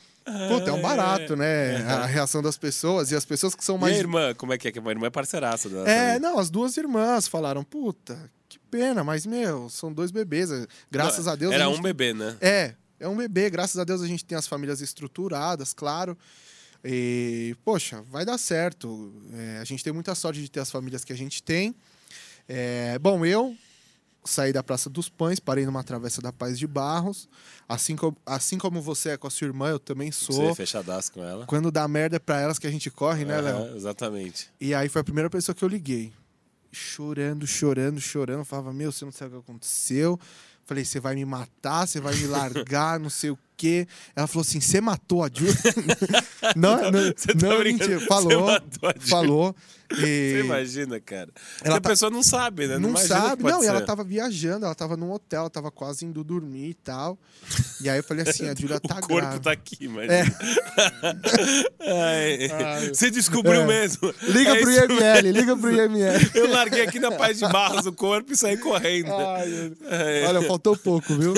puta, 0.49 0.69
é 0.69 0.73
um 0.73 0.81
barato, 0.81 1.35
né? 1.35 1.77
A 1.85 2.05
reação 2.05 2.41
das 2.41 2.57
pessoas 2.57 3.11
e 3.11 3.15
as 3.15 3.23
pessoas 3.25 3.53
que 3.55 3.63
são 3.63 3.77
mais. 3.77 3.95
irmã, 3.97 4.33
como 4.33 4.51
é 4.53 4.57
que 4.57 4.67
é? 4.67 4.71
Que 4.71 4.79
a 4.79 4.89
irmã 4.89 5.07
é 5.07 5.09
parceiraça 5.09 5.67
É, 5.67 5.71
família. 5.71 6.19
não, 6.19 6.39
as 6.39 6.49
duas 6.49 6.75
irmãs 6.77 7.27
falaram, 7.27 7.63
puta, 7.63 8.17
que 8.49 8.57
pena, 8.59 9.03
mas, 9.03 9.25
meu, 9.25 9.69
são 9.69 9.93
dois 9.93 10.11
bebês. 10.11 10.49
Graças 10.91 11.25
Não, 11.25 11.33
a 11.33 11.35
Deus. 11.35 11.53
Era 11.53 11.65
a 11.65 11.69
um 11.69 11.73
gente- 11.73 11.83
bebê, 11.83 12.13
né? 12.13 12.35
É, 12.41 12.73
é 12.99 13.07
um 13.07 13.15
bebê. 13.15 13.49
Graças 13.49 13.77
a 13.79 13.83
Deus 13.83 14.01
a 14.01 14.07
gente 14.07 14.25
tem 14.25 14.37
as 14.37 14.47
famílias 14.47 14.81
estruturadas, 14.81 15.73
claro. 15.73 16.17
E, 16.83 17.55
poxa, 17.63 18.03
vai 18.11 18.23
dar 18.25 18.37
certo. 18.37 19.13
É, 19.33 19.59
a 19.59 19.63
gente 19.63 19.83
tem 19.83 19.91
muita 19.93 20.13
sorte 20.15 20.41
de 20.41 20.49
ter 20.49 20.59
as 20.59 20.69
famílias 20.71 21.03
que 21.03 21.11
a 21.13 21.17
gente 21.17 21.41
tem. 21.41 21.75
É, 22.47 22.99
bom, 22.99 23.25
eu 23.25 23.55
saí 24.25 24.51
da 24.51 24.63
Praça 24.63 24.89
dos 24.89 25.07
Pães, 25.07 25.39
parei 25.39 25.65
numa 25.65 25.83
travessa 25.83 26.21
da 26.21 26.33
Paz 26.33 26.57
de 26.57 26.65
Barros. 26.67 27.29
Assim 27.69 27.95
como, 27.95 28.17
assim 28.25 28.57
como 28.57 28.81
você 28.81 29.09
é 29.09 29.17
com 29.17 29.27
a 29.27 29.29
sua 29.29 29.45
irmã, 29.47 29.69
eu 29.69 29.79
também 29.79 30.11
Você 30.11 30.33
sou. 30.33 30.49
é 30.49 30.55
fechadaço 30.55 31.11
com 31.11 31.23
ela. 31.23 31.45
Quando 31.45 31.71
dá 31.71 31.87
merda 31.87 32.15
é 32.17 32.19
pra 32.19 32.39
elas 32.39 32.59
que 32.59 32.67
a 32.67 32.71
gente 32.71 32.89
corre, 32.89 33.23
né, 33.25 33.39
Léo? 33.39 33.55
Aham, 33.57 33.75
exatamente. 33.75 34.49
E 34.59 34.73
aí 34.73 34.89
foi 34.89 35.01
a 35.01 35.03
primeira 35.03 35.29
pessoa 35.29 35.55
que 35.55 35.63
eu 35.63 35.69
liguei. 35.69 36.11
Chorando, 36.71 37.47
chorando, 37.47 38.01
chorando. 38.01 38.39
Eu 38.39 38.45
falava, 38.45 38.73
meu, 38.73 38.91
você 38.91 39.05
não 39.05 39.11
sabe 39.11 39.35
o 39.35 39.41
que 39.41 39.49
aconteceu. 39.49 40.19
Falei, 40.65 40.83
você 40.83 40.99
vai 40.99 41.15
me 41.15 41.23
matar, 41.23 41.87
você 41.87 42.01
vai 42.01 42.13
me 42.15 42.27
largar, 42.27 42.99
não 42.99 43.09
sei 43.09 43.29
o 43.29 43.37
quê. 43.55 43.87
Ela 44.15 44.27
falou 44.27 44.41
assim, 44.41 44.59
você 44.59 44.79
matou 44.81 45.23
a 45.23 45.27
Ju? 45.33 45.45
não, 46.55 46.91
não, 46.91 46.99
Você 47.15 47.33
tá 47.33 47.47
não, 47.47 47.63
mentira. 47.63 47.99
Você 47.99 48.05
Falou, 48.05 48.49
a 48.49 48.61
falou. 48.99 49.55
Você 49.91 50.37
E 50.37 50.39
imagina, 50.43 50.99
cara. 50.99 51.29
Ela 51.29 51.35
Porque 51.57 51.69
tá- 51.69 51.77
a 51.77 51.81
pessoa 51.81 52.09
não 52.09 52.23
sabe, 52.23 52.65
né? 52.67 52.79
não 52.79 52.89
imagina 52.89 53.15
o 53.17 53.21
que 53.21 53.27
sabe, 53.27 53.43
não, 53.43 53.63
e 53.63 53.67
ela 53.67 53.81
tava 53.81 54.03
viajando, 54.03 54.65
ela 54.65 54.73
tava 54.73 54.97
num 54.97 55.11
hotel, 55.11 55.41
ela 55.41 55.49
tava 55.49 55.69
quase 55.69 56.05
indo 56.05 56.23
dormir 56.23 56.69
e 56.69 56.73
tal. 56.73 57.19
E 57.81 57.87
aí 57.87 57.99
eu 57.99 58.03
falei 58.03 58.27
assim, 58.27 58.49
a 58.49 58.55
Júlia 58.59 58.79
tá 58.79 58.95
o 58.95 59.01
corpo 59.01 59.15
grávida. 59.15 59.41
tá 59.43 59.51
aqui, 59.51 59.87
mas. 59.87 60.09
É. 60.09 60.23
Ai. 61.87 62.89
Você 62.89 63.09
descobriu 63.11 63.61
É. 63.61 63.65
mesmo. 63.67 64.13
Liga 64.23 64.57
É 64.57 64.59
pro 64.61 64.71
IML, 64.71 65.31
liga 65.31 65.55
pro 65.57 65.71
IML. 65.71 66.31
Eu 66.33 66.49
larguei 66.51 66.81
aqui 66.81 66.99
na 66.99 67.11
paz 67.11 67.37
de 67.39 67.47
barros 67.47 67.85
o 67.85 67.93
corpo 67.93 68.33
e 68.33 68.37
saí 68.37 68.57
correndo. 68.57 69.13
Ai. 69.13 69.71
É. 69.89 70.25
Olha, 70.27 70.41
faltou 70.43 70.75
pouco, 70.77 71.13
viu? 71.15 71.33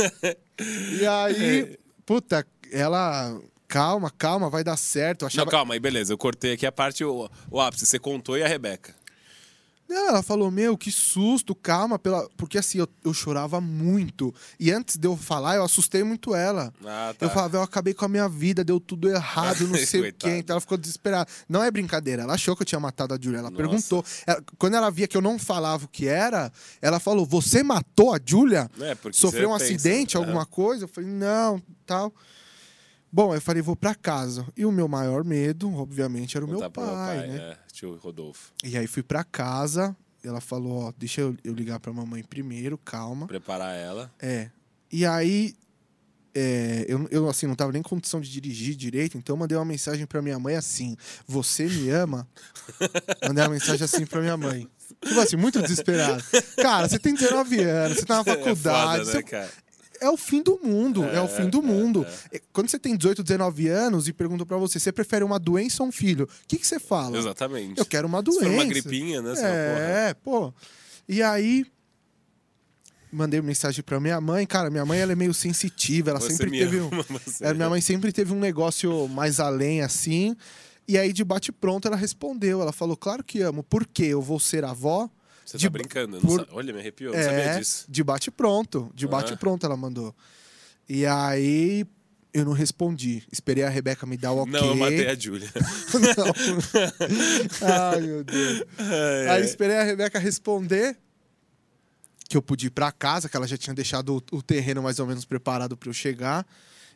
E 0.99 1.05
aí, 1.05 1.77
puta, 2.07 2.47
ela 2.71 3.37
calma, 3.67 4.09
calma, 4.09 4.49
vai 4.49 4.63
dar 4.63 4.77
certo. 4.77 5.23
Eu 5.23 5.25
Não, 5.25 5.27
achava... 5.27 5.51
calma 5.51 5.73
aí, 5.75 5.79
beleza. 5.79 6.13
Eu 6.13 6.17
cortei 6.17 6.53
aqui 6.53 6.65
a 6.65 6.71
parte, 6.71 7.03
o, 7.03 7.29
o 7.51 7.61
ápice. 7.61 7.85
Você 7.85 7.99
contou 7.99 8.37
e 8.37 8.41
a 8.41 8.47
Rebeca. 8.47 8.95
Ela 9.89 10.21
falou, 10.21 10.51
meu, 10.51 10.77
que 10.77 10.91
susto, 10.91 11.55
calma, 11.55 11.97
pela... 11.97 12.27
porque 12.35 12.57
assim, 12.57 12.79
eu, 12.79 12.87
eu 13.05 13.13
chorava 13.13 13.61
muito. 13.61 14.33
E 14.59 14.71
antes 14.71 14.97
de 14.97 15.07
eu 15.07 15.15
falar, 15.15 15.55
eu 15.55 15.63
assustei 15.63 16.03
muito 16.03 16.35
ela. 16.35 16.73
Ah, 16.85 17.13
tá. 17.17 17.25
Eu 17.25 17.29
falava, 17.29 17.57
eu 17.57 17.61
acabei 17.61 17.93
com 17.93 18.03
a 18.03 18.07
minha 18.09 18.27
vida, 18.27 18.63
deu 18.63 18.79
tudo 18.79 19.09
errado, 19.09 19.67
não 19.67 19.77
sei 19.79 20.09
o 20.09 20.13
quê. 20.13 20.37
Então 20.37 20.55
ela 20.55 20.61
ficou 20.61 20.77
desesperada. 20.77 21.29
Não 21.47 21.63
é 21.63 21.71
brincadeira, 21.71 22.23
ela 22.23 22.33
achou 22.33 22.55
que 22.55 22.63
eu 22.63 22.65
tinha 22.65 22.79
matado 22.79 23.13
a 23.13 23.17
Julia. 23.19 23.39
Ela 23.39 23.49
Nossa. 23.49 23.55
perguntou. 23.63 24.03
Ela- 24.25 24.43
quando 24.57 24.75
ela 24.75 24.89
via 24.91 25.07
que 25.07 25.15
eu 25.15 25.21
não 25.21 25.39
falava 25.39 25.85
o 25.85 25.87
que 25.87 26.07
era, 26.07 26.51
ela 26.81 26.99
falou: 26.99 27.25
Você 27.25 27.63
matou 27.63 28.13
a 28.13 28.19
Julia? 28.23 28.69
É, 28.81 28.97
Sofreu 29.11 29.49
um 29.49 29.53
pensa, 29.57 29.65
acidente, 29.65 30.17
é. 30.17 30.19
alguma 30.19 30.45
coisa? 30.45 30.83
Eu 30.83 30.87
falei, 30.87 31.09
não, 31.09 31.61
tal. 31.85 32.13
Bom, 33.11 33.33
eu 33.33 33.41
falei, 33.41 33.61
vou 33.61 33.75
pra 33.75 33.95
casa. 33.95 34.45
E 34.55 34.65
o 34.65 34.71
meu 34.71 34.87
maior 34.87 35.23
medo, 35.23 35.73
obviamente, 35.73 36.35
era 36.35 36.45
o 36.45 36.47
meu 36.49 36.57
Contar 36.59 36.69
pro 36.69 36.83
pai, 36.83 37.27
né? 37.27 37.37
é, 37.37 37.57
tio 37.71 37.95
Rodolfo. 37.97 38.51
E 38.63 38.77
aí 38.77 38.85
fui 38.87 39.01
pra 39.03 39.23
casa. 39.23 39.95
Ela 40.23 40.41
falou, 40.41 40.83
ó, 40.83 40.93
deixa 40.97 41.21
eu, 41.21 41.35
eu 41.43 41.53
ligar 41.53 41.79
pra 41.79 41.93
mamãe 41.93 42.21
primeiro, 42.23 42.77
calma. 42.77 43.27
Preparar 43.27 43.75
ela. 43.75 44.11
É. 44.19 44.49
E 44.91 45.05
aí, 45.05 45.55
é, 46.35 46.85
eu, 46.87 47.07
eu 47.09 47.29
assim, 47.29 47.47
não 47.47 47.55
tava 47.55 47.71
nem 47.71 47.79
em 47.79 47.83
condição 47.83 48.19
de 48.19 48.29
dirigir 48.29 48.75
direito, 48.75 49.17
então 49.17 49.33
eu 49.35 49.39
mandei 49.39 49.57
uma 49.57 49.65
mensagem 49.65 50.05
pra 50.05 50.21
minha 50.21 50.37
mãe 50.37 50.55
assim: 50.55 50.95
Você 51.27 51.65
me 51.67 51.89
ama? 51.89 52.27
mandei 53.27 53.43
uma 53.43 53.49
mensagem 53.51 53.83
assim 53.85 54.05
pra 54.05 54.19
minha 54.21 54.35
mãe. 54.37 54.67
Tipo 55.05 55.19
assim, 55.19 55.35
muito 55.37 55.61
desesperado. 55.61 56.23
Cara, 56.57 56.87
você 56.89 56.97
tem 56.99 57.13
19 57.13 57.59
anos, 57.61 57.97
você 57.99 58.05
tá 58.05 58.17
na 58.17 58.23
faculdade. 58.23 59.01
É 59.01 59.05
foda, 59.05 59.05
você- 59.05 59.17
né, 59.17 59.23
cara? 59.23 59.49
É 60.01 60.09
o 60.09 60.17
fim 60.17 60.41
do 60.41 60.59
mundo, 60.63 61.03
é, 61.05 61.21
o 61.21 61.27
fim 61.27 61.49
do 61.49 61.59
é, 61.59 61.61
mundo. 61.61 62.05
Quando 62.51 62.69
você 62.69 62.79
tem 62.79 62.95
18, 62.95 63.23
19 63.23 63.67
anos 63.67 64.07
e 64.07 64.13
perguntam 64.13 64.45
pra 64.45 64.57
você, 64.57 64.79
você 64.79 64.91
prefere 64.91 65.23
uma 65.23 65.39
doença 65.39 65.83
ou 65.83 65.89
um 65.89 65.91
filho? 65.91 66.25
O 66.25 66.47
que, 66.47 66.57
que 66.57 66.67
você 66.67 66.79
fala? 66.79 67.17
Exatamente. 67.17 67.79
Eu 67.79 67.85
quero 67.85 68.07
uma 68.07 68.19
Se 68.19 68.25
doença. 68.25 68.43
for 68.43 68.51
uma 68.51 68.65
gripinha, 68.65 69.21
né? 69.21 69.33
É, 69.37 70.13
pô. 70.13 70.53
E 71.07 71.21
aí 71.21 71.65
mandei 73.11 73.41
mensagem 73.41 73.83
pra 73.83 73.99
minha 73.99 74.19
mãe, 74.19 74.45
cara, 74.45 74.69
minha 74.69 74.85
mãe 74.85 74.99
ela 74.99 75.13
é 75.13 75.15
meio 75.15 75.33
sensitiva, 75.33 76.11
ela 76.11 76.19
Você 76.19 76.31
sempre 76.31 76.51
teve 76.51 76.81
um, 76.81 76.87
ama, 76.87 77.19
você 77.25 77.45
é, 77.45 77.53
minha 77.53 77.69
mãe 77.69 77.81
sempre 77.81 78.11
teve 78.11 78.33
um 78.33 78.39
negócio 78.39 79.07
mais 79.07 79.39
além 79.39 79.81
assim. 79.81 80.35
E 80.87 80.97
aí 80.97 81.11
de 81.11 81.23
bate 81.23 81.51
pronto 81.51 81.87
ela 81.87 81.97
respondeu, 81.97 82.61
ela 82.61 82.71
falou: 82.71 82.95
"Claro 82.95 83.23
que 83.23 83.41
amo. 83.41 83.63
Por 83.63 83.85
quê? 83.85 84.05
Eu 84.05 84.21
vou 84.21 84.39
ser 84.39 84.63
avó?" 84.63 85.09
Você 85.49 85.57
de- 85.57 85.65
tá 85.65 85.69
brincando? 85.71 86.19
por- 86.19 86.41
sa- 86.41 86.47
Olha, 86.51 86.73
me 86.73 86.79
arrepiou, 86.79 87.13
não 87.15 87.23
sabia 87.23 87.39
É, 87.39 87.57
disso. 87.59 87.85
de 87.87 88.03
bate 88.03 88.29
pronto, 88.29 88.91
de 88.93 89.07
bate 89.07 89.35
pronto 89.37 89.65
ela 89.65 89.77
mandou. 89.77 90.13
E 90.89 91.05
aí 91.05 91.85
eu 92.33 92.43
não 92.45 92.51
respondi. 92.51 93.23
Esperei 93.31 93.63
a 93.63 93.69
Rebeca 93.69 94.05
me 94.05 94.17
dar 94.17 94.33
o 94.33 94.39
ok. 94.39 94.51
Não, 94.51 94.67
eu 94.67 94.75
matei 94.75 95.07
a 95.07 95.15
Júlia. 95.15 95.49
Ai, 97.61 98.01
meu 98.01 98.23
Deus. 98.23 98.63
Ai, 98.77 99.27
Aí 99.29 99.43
esperei 99.43 99.77
a 99.77 99.83
Rebeca 99.83 100.19
responder 100.19 100.97
que 102.29 102.35
eu 102.35 102.41
pude 102.41 102.67
ir 102.67 102.71
pra 102.71 102.91
casa, 102.91 103.29
que 103.29 103.37
ela 103.37 103.47
já 103.47 103.57
tinha 103.57 103.73
deixado 103.73 104.17
o, 104.31 104.37
o 104.37 104.41
terreno 104.41 104.83
mais 104.83 104.99
ou 104.99 105.07
menos 105.07 105.25
preparado 105.25 105.77
pra 105.77 105.89
eu 105.89 105.93
chegar. 105.93 106.45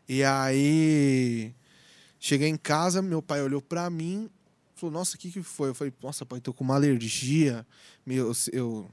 E 0.08 0.24
aí 0.24 1.53
cheguei 2.20 2.50
em 2.50 2.58
casa, 2.58 3.01
meu 3.01 3.22
pai 3.22 3.41
olhou 3.41 3.62
pra 3.62 3.89
mim, 3.89 4.29
falou: 4.81 4.93
"Nossa, 4.93 5.15
o 5.15 5.19
que 5.19 5.31
que 5.31 5.41
foi?" 5.41 5.69
Eu 5.69 5.75
falei: 5.75 5.93
"Nossa, 6.01 6.25
pai, 6.25 6.39
tô 6.41 6.53
com 6.53 6.63
uma 6.63 6.75
alergia. 6.75 7.65
Meu, 8.05 8.31
eu 8.51 8.89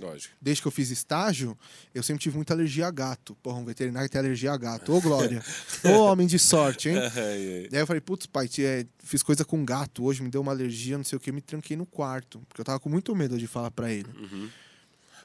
Lógico. 0.00 0.34
desde 0.40 0.62
que 0.62 0.68
eu 0.68 0.72
fiz 0.72 0.90
estágio, 0.90 1.56
eu 1.94 2.02
sempre 2.02 2.22
tive 2.22 2.36
muita 2.36 2.52
alergia 2.54 2.86
a 2.86 2.90
gato. 2.90 3.34
Porra, 3.42 3.58
um 3.58 3.64
veterinário 3.64 4.08
tem 4.08 4.18
alergia 4.18 4.52
a 4.52 4.56
gato. 4.56 4.92
Ô, 4.92 5.00
Glória. 5.00 5.42
Ô, 5.84 6.04
homem 6.04 6.26
de 6.26 6.38
sorte, 6.38 6.88
hein? 6.88 6.96
Daí 7.70 7.80
eu 7.80 7.86
falei, 7.86 8.00
putz, 8.00 8.26
pai, 8.26 8.48
tia, 8.48 8.86
fiz 8.98 9.22
coisa 9.22 9.44
com 9.44 9.64
gato 9.64 10.04
hoje, 10.04 10.22
me 10.22 10.28
deu 10.28 10.40
uma 10.40 10.52
alergia, 10.52 10.96
não 10.96 11.04
sei 11.04 11.16
o 11.16 11.20
que, 11.20 11.32
me 11.32 11.40
tranquei 11.40 11.76
no 11.76 11.86
quarto. 11.86 12.40
Porque 12.48 12.60
eu 12.60 12.64
tava 12.64 12.78
com 12.78 12.88
muito 12.88 13.14
medo 13.14 13.38
de 13.38 13.46
falar 13.46 13.70
pra 13.70 13.90
ele. 13.90 14.08
Uhum. 14.18 14.48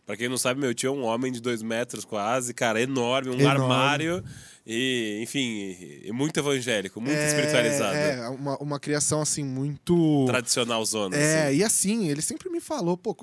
Pra 0.05 0.17
quem 0.17 0.27
não 0.27 0.37
sabe, 0.37 0.59
meu 0.59 0.73
tio 0.73 0.89
é 0.89 0.91
um 0.91 1.03
homem 1.03 1.31
de 1.31 1.39
dois 1.41 1.61
metros 1.61 2.03
quase, 2.03 2.53
cara, 2.53 2.81
enorme, 2.81 3.29
um 3.29 3.33
Enorme. 3.39 3.61
armário 3.61 4.23
e, 4.65 5.19
enfim, 5.23 5.75
e 6.03 6.11
muito 6.11 6.37
evangélico, 6.39 6.99
muito 6.99 7.17
espiritualizado. 7.17 7.95
É, 7.95 8.27
uma, 8.29 8.57
uma 8.57 8.79
criação 8.79 9.21
assim, 9.21 9.43
muito. 9.43 10.25
Tradicional 10.27 10.83
zona, 10.85 11.15
É, 11.15 11.47
assim. 11.47 11.57
e 11.57 11.63
assim, 11.63 12.07
ele 12.09 12.21
sempre 12.21 12.49
me 12.49 12.59
falou, 12.59 12.97
pô, 12.97 13.15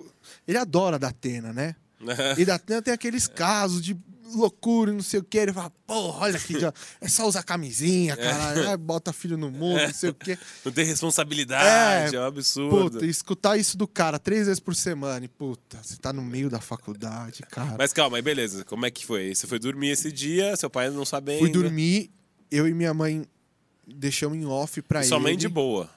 ele 0.47 0.57
adora 0.57 0.99
da 0.99 1.09
Atena, 1.09 1.53
né? 1.53 1.75
E 2.39 2.45
da 2.45 2.55
Atena 2.55 2.81
tem 2.81 2.95
aqueles 2.95 3.27
casos 3.27 3.83
de 3.83 3.97
loucura 4.35 4.93
não 4.93 5.03
sei 5.03 5.21
o 5.21 5.25
que. 5.25 5.39
Ele 5.39 5.53
fala, 5.53 5.71
porra, 5.87 6.25
olha 6.27 6.37
aqui, 6.37 6.59
já, 6.59 6.73
é 7.01 7.09
só 7.09 7.27
usar 7.27 7.43
camisinha, 7.43 8.17
caralho, 8.19 8.69
ai, 8.69 8.77
bota 8.77 9.13
filho 9.13 9.37
no 9.37 9.51
mundo, 9.51 9.81
não 9.81 9.95
sei 9.95 10.11
o 10.11 10.15
quê. 10.15 10.39
Não 10.65 10.73
tem 10.73 10.85
responsabilidade, 10.85 12.17
é, 12.17 12.21
um 12.21 12.25
absurdo. 12.25 12.91
Puta, 12.93 13.07
escutar 13.07 13.57
isso 13.57 13.77
do 13.77 13.87
cara 13.87 14.19
três 14.19 14.47
vezes 14.47 14.61
por 14.61 14.75
semana 14.75 15.25
e, 15.25 15.29
puta, 15.29 15.79
você 15.83 15.97
tá 15.97 16.13
no 16.13 16.23
meio 16.23 16.51
da 16.51 16.61
faculdade, 16.61 17.43
cara. 17.51 17.77
Mas 17.79 17.93
calma, 17.93 18.17
aí 18.19 18.23
beleza, 18.23 18.65
como 18.65 18.87
é 18.87 18.91
que 18.91 19.05
foi? 19.05 19.35
Você 19.35 19.47
foi 19.47 19.59
dormir 19.59 19.91
esse 19.91 20.13
dia, 20.13 20.57
seu 20.57 20.69
pai 20.71 20.91
não 20.91 21.05
sabendo. 21.05 21.39
Fui 21.41 21.51
dormir, 21.51 22.11
eu 22.51 22.67
e 22.69 22.75
minha 22.75 22.93
mãe 22.93 23.25
deixamos 23.87 24.37
em 24.37 24.45
off 24.45 24.81
pra 24.83 25.01
E 25.01 25.03
ele. 25.03 25.09
sua 25.09 25.21
mãe 25.21 25.37
de 25.37 25.49
boa. 25.49 25.89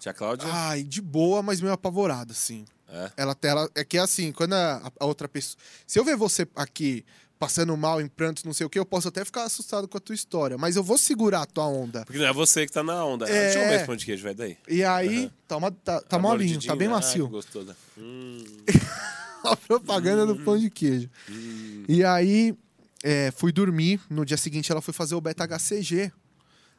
Tia 0.00 0.12
Cláudia? 0.12 0.48
Ai, 0.50 0.82
de 0.82 1.00
boa, 1.00 1.42
mas 1.42 1.60
meio 1.60 1.72
apavorada, 1.72 2.32
assim. 2.32 2.64
É. 2.88 3.10
Ela, 3.16 3.36
ela 3.42 3.70
é 3.74 3.84
que 3.84 3.96
é 3.96 4.00
assim, 4.00 4.30
quando 4.32 4.52
a, 4.52 4.92
a 5.00 5.06
outra 5.06 5.28
pessoa. 5.28 5.58
Se 5.86 5.98
eu 5.98 6.04
ver 6.04 6.16
você 6.16 6.46
aqui 6.54 7.04
passando 7.44 7.76
mal 7.76 8.00
em 8.00 8.06
prantos, 8.08 8.42
não 8.44 8.52
sei 8.54 8.66
o 8.66 8.70
que, 8.70 8.78
eu 8.78 8.86
posso 8.86 9.08
até 9.08 9.24
ficar 9.24 9.44
assustado 9.44 9.86
com 9.86 9.98
a 9.98 10.00
tua 10.00 10.14
história, 10.14 10.56
mas 10.56 10.76
eu 10.76 10.82
vou 10.82 10.96
segurar 10.96 11.42
a 11.42 11.46
tua 11.46 11.66
onda. 11.66 12.04
Porque 12.04 12.18
não 12.18 12.26
é 12.26 12.32
você 12.32 12.64
que 12.66 12.72
tá 12.72 12.82
na 12.82 13.04
onda. 13.04 13.28
É. 13.28 13.44
Deixa 13.44 13.58
eu 13.58 13.68
ver 13.68 13.76
esse 13.76 13.84
pão 13.86 13.96
de 13.96 14.04
queijo, 14.06 14.22
vai 14.22 14.34
daí. 14.34 14.56
E 14.68 14.82
aí, 14.82 15.18
Aham. 15.24 15.30
tá, 15.46 15.56
uma, 15.58 15.70
tá, 15.70 16.00
tá 16.00 16.06
Tá 16.08 16.18
molinho, 16.18 16.60
tá 16.62 16.74
bem 16.74 16.88
né? 16.88 16.94
macio. 16.94 17.30
Ah. 17.68 17.74
Hum, 17.98 18.44
a 19.44 19.56
propaganda 19.56 20.24
do 20.24 20.36
pão 20.36 20.58
de 20.58 20.70
queijo. 20.70 21.10
hum. 21.30 21.84
E 21.86 22.02
aí, 22.02 22.54
é, 23.02 23.30
fui 23.36 23.52
dormir. 23.52 24.00
No 24.08 24.24
dia 24.24 24.36
seguinte, 24.38 24.72
ela 24.72 24.80
foi 24.80 24.94
fazer 24.94 25.14
o 25.14 25.20
beta-HCG. 25.20 26.10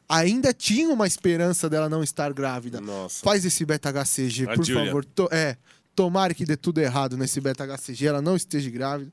Ainda 0.08 0.52
tinha 0.52 0.88
uma 0.88 1.06
esperança 1.06 1.68
dela 1.70 1.88
não 1.88 2.02
estar 2.02 2.32
grávida. 2.32 2.80
Nossa. 2.80 3.24
Faz 3.24 3.44
esse 3.44 3.64
beta-HCG, 3.64 4.46
por 4.54 4.64
Julia. 4.64 4.86
favor. 4.86 5.04
To- 5.04 5.28
é, 5.32 5.56
tomara 5.94 6.34
que 6.34 6.44
dê 6.44 6.56
tudo 6.56 6.80
errado 6.80 7.16
nesse 7.16 7.40
beta-HCG, 7.40 8.06
ela 8.06 8.20
não 8.22 8.34
esteja 8.36 8.68
grávida. 8.70 9.12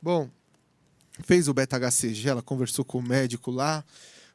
Bom, 0.00 0.28
fez 1.20 1.48
o 1.48 1.54
beta-HCG, 1.54 2.28
ela 2.28 2.42
conversou 2.42 2.84
com 2.84 2.98
o 2.98 3.02
médico 3.02 3.50
lá. 3.50 3.84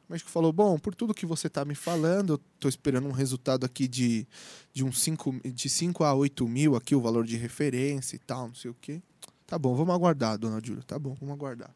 O 0.08 0.12
médico 0.12 0.30
falou: 0.30 0.52
Bom, 0.52 0.78
por 0.78 0.94
tudo 0.94 1.14
que 1.14 1.26
você 1.26 1.48
está 1.48 1.64
me 1.64 1.74
falando, 1.74 2.34
eu 2.34 2.40
tô 2.58 2.68
esperando 2.68 3.08
um 3.08 3.12
resultado 3.12 3.66
aqui 3.66 3.86
de, 3.86 4.26
de 4.72 4.84
uns 4.84 5.00
5 5.02 5.40
de 5.52 5.68
5 5.68 6.04
a 6.04 6.14
8 6.14 6.48
mil, 6.48 6.76
aqui 6.76 6.94
o 6.94 7.00
valor 7.00 7.26
de 7.26 7.36
referência 7.36 8.16
e 8.16 8.18
tal, 8.18 8.48
não 8.48 8.54
sei 8.54 8.70
o 8.70 8.76
quê. 8.80 9.02
Tá 9.46 9.58
bom, 9.58 9.74
vamos 9.74 9.94
aguardar, 9.94 10.38
dona 10.38 10.60
Júlia. 10.64 10.82
Tá 10.82 10.98
bom, 10.98 11.16
vamos 11.18 11.34
aguardar. 11.34 11.74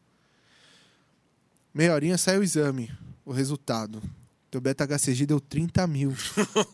Meia 1.73 1.93
horinha 1.93 2.17
saiu 2.17 2.41
o 2.41 2.43
exame, 2.43 2.91
o 3.25 3.31
resultado. 3.31 4.01
Teu 4.53 4.61
beta-HCG 4.61 5.25
deu 5.25 5.39
30 5.39 5.87
mil. 5.87 6.13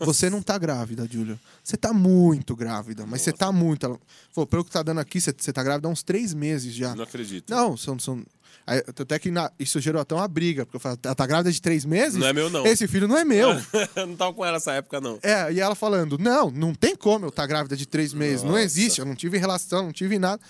Você 0.02 0.30
não 0.30 0.42
tá 0.42 0.58
grávida, 0.58 1.08
Júlia. 1.10 1.40
Você 1.64 1.78
tá 1.78 1.94
muito 1.94 2.54
grávida, 2.54 3.06
mas 3.06 3.22
você 3.22 3.32
tá 3.32 3.54
muito. 3.54 3.86
Ela 3.86 3.98
falou, 4.34 4.46
pelo 4.46 4.66
que 4.66 4.70
tá 4.72 4.84
dando 4.84 5.00
aqui, 5.00 5.22
você, 5.22 5.34
você 5.36 5.54
tá 5.54 5.64
grávida 5.64 5.88
há 5.88 5.92
uns 5.92 6.04
três 6.04 6.34
meses 6.34 6.74
já. 6.74 6.94
Não 6.94 7.06
acredito. 7.06 7.50
Não, 7.50 7.78
são. 7.78 7.98
são... 7.98 8.22
Aí, 8.68 8.80
Até 8.86 9.18
que 9.18 9.32
na- 9.32 9.50
isso 9.58 9.80
gerou 9.80 10.02
até 10.02 10.14
uma 10.14 10.28
briga, 10.28 10.66
porque 10.66 10.76
eu 10.76 10.82
falei, 10.82 10.98
ela 11.06 11.16
tá 11.16 11.26
grávida 11.26 11.54
de 11.54 11.62
três 11.62 11.86
meses? 11.86 12.20
Não 12.20 12.28
é 12.28 12.34
meu, 12.34 12.50
não. 12.50 12.68
Esse 12.68 12.86
filho 12.86 13.08
não 13.08 13.18
é 13.18 13.24
meu. 13.24 13.48
não 14.06 14.16
tava 14.18 14.34
com 14.34 14.44
ela 14.44 14.56
nessa 14.56 14.74
época, 14.74 15.00
não. 15.00 15.18
É, 15.24 15.50
e 15.54 15.62
ela 15.62 15.74
falando, 15.74 16.18
não, 16.18 16.52
não 16.52 16.76
tem 16.76 16.98
como 16.98 17.24
eu 17.24 17.30
estar 17.30 17.48
grávida 17.48 17.78
de 17.78 17.86
três 17.86 18.14
meses. 18.14 18.44
Não 18.44 18.52
Nossa. 18.52 18.64
existe, 18.64 19.00
eu 19.00 19.06
não 19.06 19.16
tive 19.16 19.38
relação, 19.38 19.84
não 19.84 19.94
tive 19.94 20.20
nada. 20.20 20.42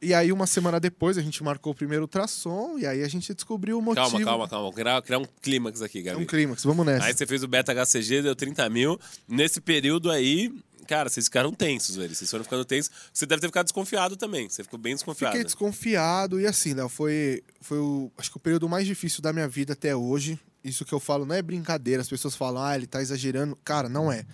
E 0.00 0.14
aí, 0.14 0.30
uma 0.30 0.46
semana 0.46 0.78
depois, 0.78 1.18
a 1.18 1.22
gente 1.22 1.42
marcou 1.42 1.72
o 1.72 1.74
primeiro 1.74 2.04
ultrassom 2.04 2.78
e 2.78 2.86
aí 2.86 3.02
a 3.02 3.08
gente 3.08 3.34
descobriu 3.34 3.78
o 3.78 3.82
motivo. 3.82 4.08
Calma, 4.10 4.24
calma, 4.24 4.48
calma. 4.48 4.72
Criar, 4.72 5.02
criar 5.02 5.18
um 5.18 5.26
clímax 5.42 5.82
aqui, 5.82 5.98
É 5.98 6.02
Gabi. 6.02 6.22
um 6.22 6.26
clímax, 6.26 6.62
vamos 6.62 6.86
nessa. 6.86 7.04
Aí 7.06 7.14
você 7.14 7.26
fez 7.26 7.42
o 7.42 7.48
beta 7.48 7.72
HCG, 7.74 8.22
deu 8.22 8.36
30 8.36 8.68
mil. 8.70 8.98
Nesse 9.26 9.60
período 9.60 10.08
aí, 10.08 10.52
cara, 10.86 11.08
vocês 11.08 11.26
ficaram 11.26 11.52
tensos, 11.52 11.96
velho. 11.96 12.14
Vocês 12.14 12.30
foram 12.30 12.44
ficando 12.44 12.64
tensos. 12.64 12.92
Você 13.12 13.26
deve 13.26 13.40
ter 13.40 13.48
ficado 13.48 13.64
desconfiado 13.66 14.16
também. 14.16 14.48
Você 14.48 14.62
ficou 14.62 14.78
bem 14.78 14.94
desconfiado. 14.94 15.32
Fiquei 15.32 15.44
desconfiado 15.44 16.40
e 16.40 16.46
assim, 16.46 16.74
Léo, 16.74 16.88
foi, 16.88 17.42
foi 17.60 17.78
o, 17.78 18.10
acho 18.16 18.30
que 18.30 18.36
o 18.36 18.40
período 18.40 18.68
mais 18.68 18.86
difícil 18.86 19.20
da 19.20 19.32
minha 19.32 19.48
vida 19.48 19.72
até 19.72 19.96
hoje. 19.96 20.38
Isso 20.62 20.84
que 20.84 20.92
eu 20.92 21.00
falo 21.00 21.24
não 21.26 21.34
é 21.34 21.42
brincadeira. 21.42 22.02
As 22.02 22.08
pessoas 22.08 22.36
falam, 22.36 22.62
ah, 22.62 22.76
ele 22.76 22.86
tá 22.86 23.02
exagerando. 23.02 23.56
Cara, 23.64 23.88
não 23.88 24.12
é. 24.12 24.24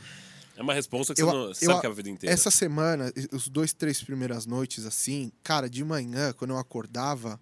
É 0.57 0.62
uma 0.62 0.73
resposta 0.75 1.14
que 1.14 1.21
Eu- 1.23 1.27
você 1.27 1.33
não 1.35 1.49
eu- 1.49 1.55
sabe 1.55 1.87
é 1.87 1.90
a 1.90 1.93
vida 1.95 2.11
inteira. 2.11 2.33
Essa 2.33 2.51
semana, 2.51 3.12
os 3.33 3.49
dois, 3.49 3.73
três 3.73 4.03
primeiras 4.03 4.47
noites, 4.47 4.85
assim, 4.87 5.33
cara, 5.43 5.69
de 5.69 5.83
manhã, 5.85 6.33
quando 6.33 6.51
eu 6.53 6.59
acordava, 6.59 7.40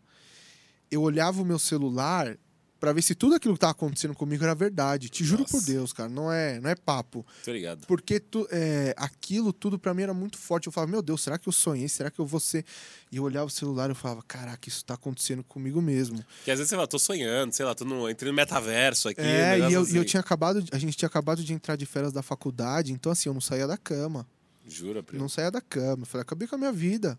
eu 0.90 1.02
olhava 1.02 1.42
o 1.42 1.44
meu 1.44 1.58
celular 1.58 2.38
Pra 2.82 2.92
ver 2.92 3.00
se 3.00 3.14
tudo 3.14 3.36
aquilo 3.36 3.54
que 3.54 3.60
tava 3.60 3.70
acontecendo 3.70 4.12
comigo 4.12 4.42
era 4.42 4.56
verdade. 4.56 5.08
Te 5.08 5.22
juro 5.22 5.44
por 5.44 5.60
Nossa. 5.60 5.66
Deus, 5.72 5.92
cara. 5.92 6.08
Não 6.08 6.32
é, 6.32 6.58
não 6.58 6.68
é 6.68 6.74
papo. 6.74 7.24
Tô 7.44 7.52
ligado. 7.52 7.86
Porque 7.86 8.18
tu, 8.18 8.44
é, 8.50 8.92
aquilo 8.96 9.52
tudo 9.52 9.78
pra 9.78 9.94
mim 9.94 10.02
era 10.02 10.12
muito 10.12 10.36
forte. 10.36 10.66
Eu 10.66 10.72
falava, 10.72 10.90
meu 10.90 11.00
Deus, 11.00 11.22
será 11.22 11.38
que 11.38 11.48
eu 11.48 11.52
sonhei? 11.52 11.88
Será 11.88 12.10
que 12.10 12.18
eu 12.18 12.26
vou 12.26 12.40
ser. 12.40 12.64
E 13.12 13.18
eu 13.18 13.22
olhava 13.22 13.46
o 13.46 13.50
celular 13.50 13.88
e 13.88 13.92
eu 13.92 13.94
falava, 13.94 14.20
caraca, 14.24 14.68
isso 14.68 14.84
tá 14.84 14.94
acontecendo 14.94 15.44
comigo 15.44 15.80
mesmo. 15.80 16.24
Porque 16.38 16.50
às 16.50 16.58
vezes 16.58 16.70
você 16.70 16.74
fala, 16.74 16.88
tô 16.88 16.98
sonhando, 16.98 17.52
sei 17.52 17.64
lá, 17.64 17.72
tô 17.72 17.84
no, 17.84 18.10
entrei 18.10 18.32
no 18.32 18.34
metaverso 18.34 19.10
aqui. 19.10 19.20
é, 19.20 19.60
e 19.60 19.72
eu, 19.72 19.82
assim. 19.82 19.96
eu 19.96 20.04
tinha 20.04 20.18
acabado. 20.18 20.64
A 20.72 20.78
gente 20.78 20.96
tinha 20.96 21.06
acabado 21.06 21.44
de 21.44 21.52
entrar 21.52 21.76
de 21.76 21.86
férias 21.86 22.12
da 22.12 22.20
faculdade, 22.20 22.92
então 22.92 23.12
assim, 23.12 23.28
eu 23.28 23.32
não 23.32 23.40
saía 23.40 23.68
da 23.68 23.76
cama. 23.76 24.26
Jura, 24.66 25.04
primo? 25.04 25.22
Não 25.22 25.28
saía 25.28 25.52
da 25.52 25.60
cama. 25.60 26.02
Eu 26.02 26.06
falei, 26.06 26.22
acabei 26.22 26.48
com 26.48 26.56
a 26.56 26.58
minha 26.58 26.72
vida. 26.72 27.16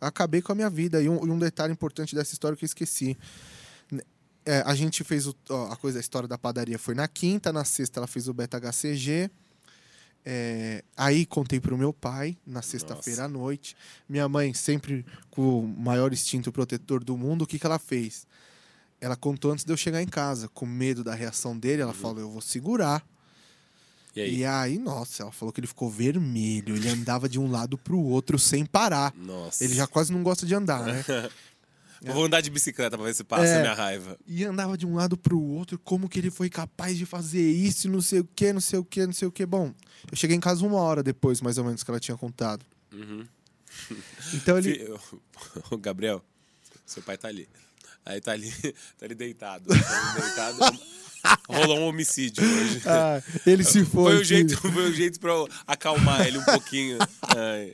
Acabei 0.00 0.40
com 0.40 0.52
a 0.52 0.54
minha 0.54 0.70
vida. 0.70 1.02
E 1.02 1.08
um, 1.08 1.26
e 1.26 1.30
um 1.30 1.38
detalhe 1.40 1.72
importante 1.72 2.14
dessa 2.14 2.32
história 2.32 2.56
que 2.56 2.64
eu 2.64 2.66
esqueci. 2.66 3.18
É, 4.46 4.62
a 4.66 4.74
gente 4.74 5.02
fez 5.04 5.26
o- 5.26 5.34
ó, 5.48 5.72
a 5.72 5.76
coisa, 5.76 5.98
a 5.98 6.00
história 6.00 6.28
da 6.28 6.36
padaria 6.36 6.78
foi 6.78 6.94
na 6.94 7.08
quinta, 7.08 7.52
na 7.52 7.64
sexta 7.64 7.98
ela 8.00 8.06
fez 8.06 8.28
o 8.28 8.34
Beta 8.34 8.58
HCG. 8.58 9.30
É, 10.26 10.82
aí 10.96 11.26
contei 11.26 11.60
pro 11.60 11.76
meu 11.76 11.92
pai 11.92 12.36
na 12.46 12.62
sexta-feira 12.62 13.24
à 13.24 13.28
noite. 13.28 13.76
Minha 14.08 14.28
mãe, 14.28 14.54
sempre 14.54 15.04
com 15.30 15.60
o 15.60 15.68
maior 15.68 16.12
instinto 16.12 16.50
protetor 16.50 17.04
do 17.04 17.16
mundo, 17.16 17.42
o 17.42 17.46
que, 17.46 17.58
que 17.58 17.66
ela 17.66 17.78
fez? 17.78 18.26
Ela 19.00 19.16
contou 19.16 19.52
antes 19.52 19.64
de 19.66 19.72
eu 19.72 19.76
chegar 19.76 20.00
em 20.02 20.06
casa, 20.06 20.48
com 20.48 20.64
medo 20.64 21.04
da 21.04 21.14
reação 21.14 21.58
dele. 21.58 21.82
Ela 21.82 21.92
falou: 21.92 22.20
Eu 22.20 22.30
vou 22.30 22.40
segurar. 22.40 23.06
E 24.16 24.20
aí? 24.20 24.36
E 24.38 24.44
aí, 24.46 24.78
nossa, 24.78 25.24
ela 25.24 25.32
falou 25.32 25.52
que 25.52 25.60
ele 25.60 25.66
ficou 25.66 25.90
vermelho. 25.90 26.74
Ele 26.74 26.88
andava 26.88 27.28
de 27.28 27.38
um 27.38 27.50
lado 27.50 27.76
pro 27.76 27.98
outro 27.98 28.38
sem 28.38 28.64
parar. 28.64 29.12
Nossa. 29.14 29.62
Ele 29.62 29.74
já 29.74 29.86
quase 29.86 30.10
não 30.12 30.22
gosta 30.22 30.46
de 30.46 30.54
andar, 30.54 30.84
né? 30.86 31.04
Eu 32.04 32.14
vou 32.14 32.24
andar 32.24 32.40
de 32.40 32.50
bicicleta 32.50 32.96
pra 32.96 33.06
ver 33.06 33.14
se 33.14 33.24
passa 33.24 33.46
É. 33.46 33.56
a 33.58 33.60
minha 33.60 33.74
raiva. 33.74 34.18
E 34.26 34.44
andava 34.44 34.76
de 34.76 34.86
um 34.86 34.94
lado 34.94 35.16
pro 35.16 35.40
outro, 35.40 35.78
como 35.78 36.08
que 36.08 36.18
ele 36.18 36.30
foi 36.30 36.48
capaz 36.50 36.96
de 36.98 37.06
fazer 37.06 37.42
isso, 37.50 37.88
não 37.88 38.00
sei 38.00 38.20
o 38.20 38.24
que, 38.24 38.52
não 38.52 38.60
sei 38.60 38.78
o 38.78 38.84
que, 38.84 39.06
não 39.06 39.12
sei 39.12 39.28
o 39.28 39.32
que. 39.32 39.44
Bom, 39.46 39.72
eu 40.10 40.16
cheguei 40.16 40.36
em 40.36 40.40
casa 40.40 40.64
uma 40.66 40.78
hora 40.78 41.02
depois, 41.02 41.40
mais 41.40 41.58
ou 41.58 41.64
menos, 41.64 41.82
que 41.82 41.90
ela 41.90 42.00
tinha 42.00 42.16
contado. 42.16 42.64
Uhum. 42.92 43.26
Então 44.34 44.56
ele. 44.56 44.88
Ô, 45.70 45.76
Gabriel, 45.76 46.24
seu 46.86 47.02
pai 47.02 47.18
tá 47.18 47.28
ali. 47.28 47.48
Aí 48.06 48.20
tá 48.20 48.32
ali, 48.32 48.50
tá 48.98 49.04
ali 49.06 49.14
deitado. 49.14 49.64
Tá 49.68 50.10
ali 50.12 50.20
deitado. 50.22 50.78
Rolou 51.48 51.78
um 51.78 51.86
homicídio 51.88 52.42
hoje. 52.44 52.82
Ah, 52.86 53.22
ele 53.46 53.64
se 53.64 53.84
foi. 53.84 54.12
Foi 54.12 54.20
o, 54.20 54.24
jeito, 54.24 54.56
foi 54.56 54.90
o 54.90 54.92
jeito 54.92 55.18
pra 55.20 55.30
eu 55.32 55.48
acalmar 55.66 56.26
ele 56.26 56.38
um 56.38 56.44
pouquinho. 56.44 56.98
Ai. 57.36 57.72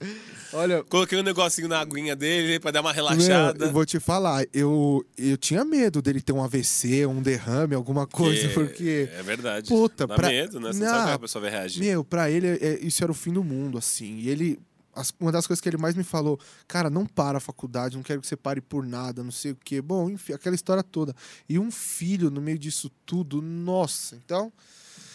Olha, 0.53 0.83
Coloquei 0.85 1.17
um 1.19 1.23
negocinho 1.23 1.69
na 1.69 1.79
aguinha 1.81 2.17
dele 2.17 2.59
pra 2.59 2.71
dar 2.73 2.81
uma 2.81 2.93
meu, 2.93 3.05
relaxada. 3.05 3.67
eu 3.67 3.73
vou 3.73 3.87
te 3.87 4.01
falar, 4.01 4.45
eu, 4.53 5.05
eu 5.17 5.37
tinha 5.37 5.65
medo 5.65 6.03
dele 6.03 6.21
ter 6.21 6.33
um 6.33 6.43
AVC, 6.43 7.07
um 7.07 7.23
derrame, 7.23 7.75
alguma 7.75 8.05
coisa, 8.07 8.47
É, 8.47 8.49
porque. 8.49 9.09
É 9.17 9.23
verdade. 9.23 9.69
Puta, 9.69 10.07
Dá 10.09 10.15
pra- 10.17 10.29
medo, 10.29 10.59
né? 10.59 10.73
Você 10.73 10.81
não 10.81 10.87
Não. 10.87 10.93
sabe 10.93 11.03
como 11.05 11.15
a 11.15 11.19
pessoa 11.21 11.43
vai 11.43 11.51
reagir. 11.53 11.81
Meu, 11.85 12.03
pra 12.05 12.29
ele, 12.31 12.49
é- 12.49 12.79
isso 12.83 13.03
era 13.05 13.13
o 13.13 13.15
fim 13.15 13.33
do 13.33 13.45
mundo, 13.45 13.79
assim. 13.79 14.17
E 14.19 14.29
ele. 14.29 14.59
As- 15.01 15.13
uma 15.19 15.33
das 15.33 15.47
coisas 15.47 15.61
que 15.61 15.69
ele 15.69 15.77
mais 15.77 15.95
me 15.95 16.05
falou, 16.05 16.39
cara, 16.69 16.89
não 16.91 17.05
para 17.07 17.39
a 17.39 17.41
faculdade, 17.41 17.97
não 17.97 18.03
quero 18.03 18.21
que 18.21 18.27
você 18.27 18.37
pare 18.37 18.61
por 18.61 18.87
nada, 18.87 19.23
não 19.23 19.33
sei 19.33 19.53
o 19.53 19.57
quê. 19.57 19.81
Bom, 19.83 20.09
enfim, 20.11 20.33
aquela 20.33 20.55
história 20.55 20.83
toda. 20.83 21.15
E 21.49 21.59
um 21.59 21.71
filho 21.71 22.31
no 22.31 22.41
meio 22.41 22.59
disso 22.59 22.91
tudo, 23.05 23.41
nossa. 23.43 24.17
Então, 24.17 24.53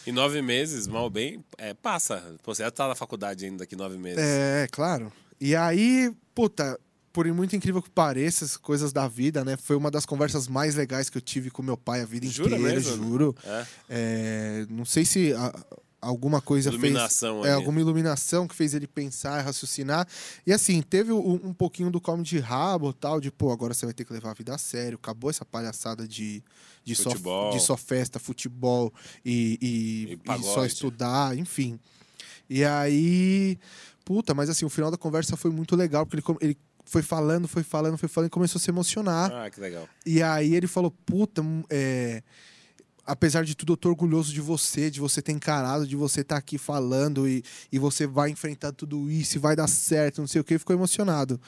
Em 0.08 0.12
nove 0.12 0.42
meses, 0.42 0.86
mal 0.88 1.10
bem, 1.10 1.44
é, 1.58 1.74
passa. 1.74 2.36
Você 2.46 2.62
já 2.64 2.70
tá 2.72 2.88
na 2.88 2.96
faculdade 2.96 3.46
ainda 3.46 3.60
daqui 3.60 3.76
nove 3.76 3.98
meses. 3.98 4.20
é, 4.20 4.68
claro. 4.72 5.12
E 5.42 5.56
aí, 5.56 6.14
puta, 6.34 6.80
por 7.12 7.26
muito 7.34 7.56
incrível 7.56 7.82
que 7.82 7.90
pareça, 7.90 8.44
as 8.46 8.56
coisas 8.58 8.92
da 8.94 9.08
vida, 9.08 9.44
né? 9.46 9.56
Foi 9.58 9.76
uma 9.76 9.90
das 9.90 10.06
conversas 10.06 10.48
mais 10.48 10.76
legais 10.76 11.10
que 11.10 11.18
eu 11.18 11.22
tive 11.22 11.50
com 11.50 11.64
meu 11.64 11.76
pai 11.78 12.02
a 12.02 12.06
vida 12.06 12.28
Jura 12.28 12.56
inteira, 12.58 12.74
mesmo? 12.76 12.96
juro. 13.04 13.36
É. 13.44 13.66
É, 13.90 14.66
não 14.70 14.84
sei 14.86 15.06
se 15.06 15.34
a- 15.34 15.54
alguma 16.06 16.40
coisa 16.40 16.70
Iluminação 16.70 17.42
fez. 17.42 17.52
É, 17.52 17.56
alguma 17.56 17.80
iluminação 17.80 18.48
que 18.48 18.56
fez 18.56 18.74
ele 18.74 18.88
pensar, 18.88 19.42
raciocinar. 19.42 20.08
E 20.46 20.54
assim, 20.54 20.82
teve 20.82 21.12
um, 21.12 21.42
um 21.44 21.54
pouquinho 21.54 21.90
do 21.90 22.00
come 22.00 22.24
de 22.24 22.38
rabo 22.38 22.94
tal, 22.94 23.20
de 23.20 23.32
pô, 23.32 23.52
agora 23.52 23.74
você 23.74 23.86
vai 23.86 23.94
ter 23.94 24.06
que 24.06 24.14
levar 24.14 24.32
a 24.32 24.34
vida 24.34 24.54
a 24.54 24.58
sério. 24.58 25.00
Acabou 25.02 25.30
essa 25.30 25.44
palhaçada 25.44 26.08
de, 26.08 26.44
de, 26.84 26.96
só, 26.96 27.10
de 27.52 27.60
só 27.60 27.76
festa, 27.76 28.20
futebol 28.20 28.94
e, 29.26 29.58
e, 29.62 30.32
E 30.32 30.40
e 30.40 30.44
só 30.44 30.66
estudar, 30.66 31.38
enfim. 31.38 31.80
E 32.50 32.64
aí. 32.64 33.58
Puta, 34.04 34.36
mas 34.36 34.52
assim, 34.52 34.66
o 34.66 34.70
final 34.70 34.92
da 34.92 34.98
conversa 34.98 35.36
foi 35.36 35.50
muito 35.50 35.76
legal, 35.76 36.06
porque 36.06 36.32
ele, 36.32 36.38
ele 36.40 36.58
foi 36.86 37.02
falando, 37.02 37.48
foi 37.48 37.64
falando, 37.64 37.98
foi 37.98 38.08
falando 38.08 38.28
e 38.28 38.30
começou 38.30 38.60
a 38.60 38.62
se 38.62 38.70
emocionar. 38.70 39.32
Ah, 39.34 39.50
que 39.50 39.60
legal. 39.60 39.90
E 40.06 40.22
aí 40.22 40.54
ele 40.54 40.68
falou, 40.68 40.92
puta, 40.92 41.42
hum, 41.42 41.64
é, 41.70 42.22
apesar 43.06 43.44
de 43.46 43.56
tudo, 43.56 43.74
eu 43.74 43.78
tô 43.78 43.90
orgulhoso 43.90 44.34
de 44.34 44.42
você, 44.42 44.90
de 44.90 45.00
você 45.00 45.22
ter 45.22 45.32
encarado, 45.32 45.86
de 45.88 45.96
você 45.96 46.22
estar 46.22 46.38
aqui 46.38 46.58
falando 46.58 47.28
e, 47.28 47.44
e 47.72 47.78
você 47.80 48.08
vai 48.08 48.30
enfrentar 48.30 48.72
tudo 48.72 49.10
isso 49.12 49.38
e 49.38 49.40
vai 49.40 49.56
dar 49.56 49.68
certo, 49.68 50.20
não 50.22 50.28
sei 50.28 50.42
o 50.42 50.44
que, 50.44 50.58
ficou 50.58 50.76
emocionado. 50.76 51.40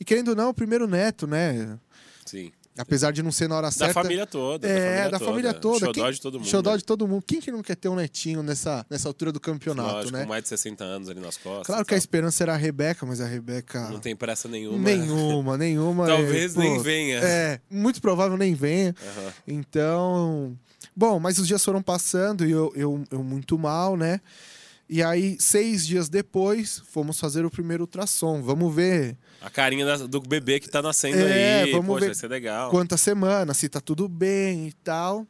E 0.00 0.04
querendo 0.04 0.28
ou 0.28 0.34
não, 0.36 0.50
o 0.50 0.54
primeiro 0.54 0.86
neto, 0.86 1.26
né? 1.26 1.78
Sim. 2.24 2.50
Apesar 2.78 3.12
de 3.12 3.22
não 3.22 3.30
ser 3.30 3.50
na 3.50 3.56
hora 3.56 3.66
Da 3.66 3.70
certa. 3.70 3.92
família 3.92 4.26
toda. 4.26 4.66
É, 4.66 5.10
da 5.10 5.18
família 5.18 5.52
toda. 5.52 5.80
Xodó 5.80 5.92
Quem- 6.04 6.12
de 6.12 6.20
todo 6.22 6.38
mundo. 6.40 6.48
Xodó 6.48 6.70
né? 6.70 6.76
de 6.78 6.84
todo 6.84 7.06
mundo. 7.06 7.22
Quem 7.26 7.38
que 7.38 7.52
não 7.52 7.62
quer 7.62 7.76
ter 7.76 7.90
um 7.90 7.94
netinho 7.94 8.42
nessa, 8.42 8.86
nessa 8.88 9.06
altura 9.10 9.30
do 9.30 9.38
campeonato, 9.38 9.92
Lógico, 9.96 10.12
né? 10.16 10.22
com 10.22 10.28
mais 10.30 10.42
de 10.44 10.48
60 10.48 10.82
anos 10.82 11.10
ali 11.10 11.20
nas 11.20 11.36
costas. 11.36 11.66
Claro 11.66 11.84
que 11.84 11.92
a 11.92 11.96
tal. 11.96 11.98
esperança 11.98 12.42
era 12.42 12.54
a 12.54 12.56
Rebeca, 12.56 13.04
mas 13.04 13.20
a 13.20 13.26
Rebeca. 13.26 13.90
Não 13.90 14.00
tem 14.00 14.16
pressa 14.16 14.48
nenhuma. 14.48 14.78
Nenhuma, 14.78 15.58
nenhuma. 15.58 16.06
Talvez 16.08 16.52
é, 16.52 16.54
pô, 16.54 16.60
nem 16.62 16.82
venha. 16.82 17.18
É, 17.18 17.60
muito 17.70 18.00
provável 18.00 18.38
nem 18.38 18.54
venha. 18.54 18.94
Aham. 19.18 19.32
Então. 19.46 20.58
Bom, 20.94 21.18
mas 21.18 21.38
os 21.38 21.46
dias 21.46 21.64
foram 21.64 21.82
passando 21.82 22.44
e 22.46 22.50
eu, 22.50 22.72
eu, 22.76 23.04
eu 23.10 23.22
muito 23.22 23.58
mal, 23.58 23.96
né? 23.96 24.20
E 24.88 25.02
aí, 25.02 25.38
seis 25.40 25.86
dias 25.86 26.08
depois, 26.10 26.82
fomos 26.90 27.18
fazer 27.18 27.46
o 27.46 27.50
primeiro 27.50 27.84
ultrassom. 27.84 28.42
Vamos 28.42 28.74
ver 28.74 29.16
A 29.40 29.48
carinha 29.48 29.86
da- 29.86 30.06
do 30.06 30.20
bebê 30.20 30.60
que 30.60 30.68
tá 30.68 30.82
nascendo 30.82 31.16
É, 31.16 31.62
aí. 31.62 31.70
vamos 31.72 31.86
Poxa, 31.86 32.00
ver 32.00 32.06
vai 32.06 32.14
ser 32.14 32.28
legal. 32.28 32.70
quantas 32.70 33.00
semanas, 33.00 33.56
se 33.56 33.68
tá 33.70 33.80
tudo 33.80 34.06
bem 34.06 34.68
e 34.68 34.72
tal. 34.84 35.26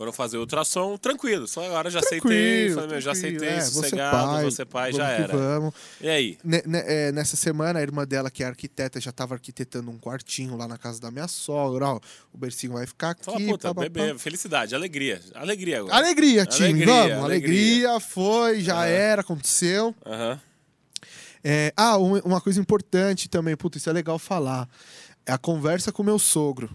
Foram 0.00 0.14
fazer 0.14 0.38
ultrassom 0.38 0.96
tranquilo. 0.96 1.46
Só 1.46 1.62
agora 1.62 1.90
já 1.90 2.00
Tranquilo, 2.00 2.78
aceitei. 2.80 3.00
Já 3.02 3.12
aceitei, 3.12 3.48
é, 3.50 3.60
você 3.60 3.70
sossegado, 3.70 4.28
pai, 4.32 4.44
você 4.44 4.64
pai, 4.64 4.92
vamos 4.92 5.06
já 5.06 5.12
era. 5.12 5.36
Vamos. 5.36 5.74
E 6.00 6.08
aí? 6.08 6.38
Ne- 6.42 6.62
é, 6.66 7.12
nessa 7.12 7.36
semana, 7.36 7.80
a 7.80 7.82
irmã 7.82 8.06
dela, 8.06 8.30
que 8.30 8.42
é 8.42 8.46
arquiteta, 8.46 8.98
já 8.98 9.10
estava 9.10 9.34
arquitetando 9.34 9.90
um 9.90 9.98
quartinho 9.98 10.56
lá 10.56 10.66
na 10.66 10.78
casa 10.78 10.98
da 11.02 11.10
minha 11.10 11.28
sogra. 11.28 11.84
Ó, 11.86 12.00
o 12.32 12.38
bercinho 12.38 12.72
vai 12.72 12.86
ficar 12.86 13.10
aqui. 13.10 13.24
Fala, 13.26 13.38
puta, 13.40 13.74
pá, 13.74 13.82
bebê, 13.82 14.14
pá. 14.14 14.18
felicidade, 14.18 14.74
alegria. 14.74 15.20
Alegria 15.34 15.80
agora. 15.80 15.94
Alegria, 15.94 16.46
time. 16.46 16.68
Alegria, 16.82 16.86
Vamos, 17.10 17.24
alegria. 17.26 17.88
alegria. 17.90 18.00
foi, 18.00 18.60
já 18.62 18.76
Aham. 18.76 18.86
era, 18.86 19.20
aconteceu. 19.20 19.94
Aham. 20.06 20.40
É, 21.44 21.74
ah, 21.76 21.98
um- 21.98 22.18
uma 22.20 22.40
coisa 22.40 22.58
importante 22.58 23.28
também, 23.28 23.54
puta, 23.54 23.76
isso 23.76 23.90
é 23.90 23.92
legal 23.92 24.18
falar. 24.18 24.66
É 25.26 25.32
a 25.32 25.36
conversa 25.36 25.92
com 25.92 26.00
o 26.00 26.06
meu 26.06 26.18
sogro. 26.18 26.70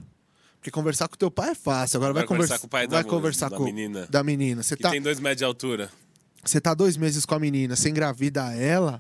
Porque 0.65 0.71
conversar 0.71 1.08
com 1.08 1.15
teu 1.15 1.30
pai 1.30 1.51
é 1.51 1.56
fácil. 1.56 1.97
Agora 1.97 2.12
vai, 2.12 2.23
Vai 2.23 2.28
conversar 2.28 2.58
com 2.58 2.65
o 2.65 2.69
pai 2.69 2.88
da 2.88 2.95
vai 2.95 3.04
mu- 3.04 3.10
conversar 3.10 3.49
da 3.51 3.58
com 3.58 3.65
menina. 3.65 4.08
Da 4.10 4.23
menina. 4.23 4.63
Você 4.63 4.75
tá, 4.75 4.89
tem 4.89 4.99
dois 4.99 5.19
metros 5.19 5.38
de 5.38 5.43
altura. 5.43 5.91
você 6.43 6.60
tá 6.60 6.73
dois 6.73 6.97
meses 6.97 7.23
com 7.23 7.36
a 7.36 7.39
menina, 7.39 7.75
você 7.75 7.88
engravida 7.89 8.51
ela. 8.56 8.99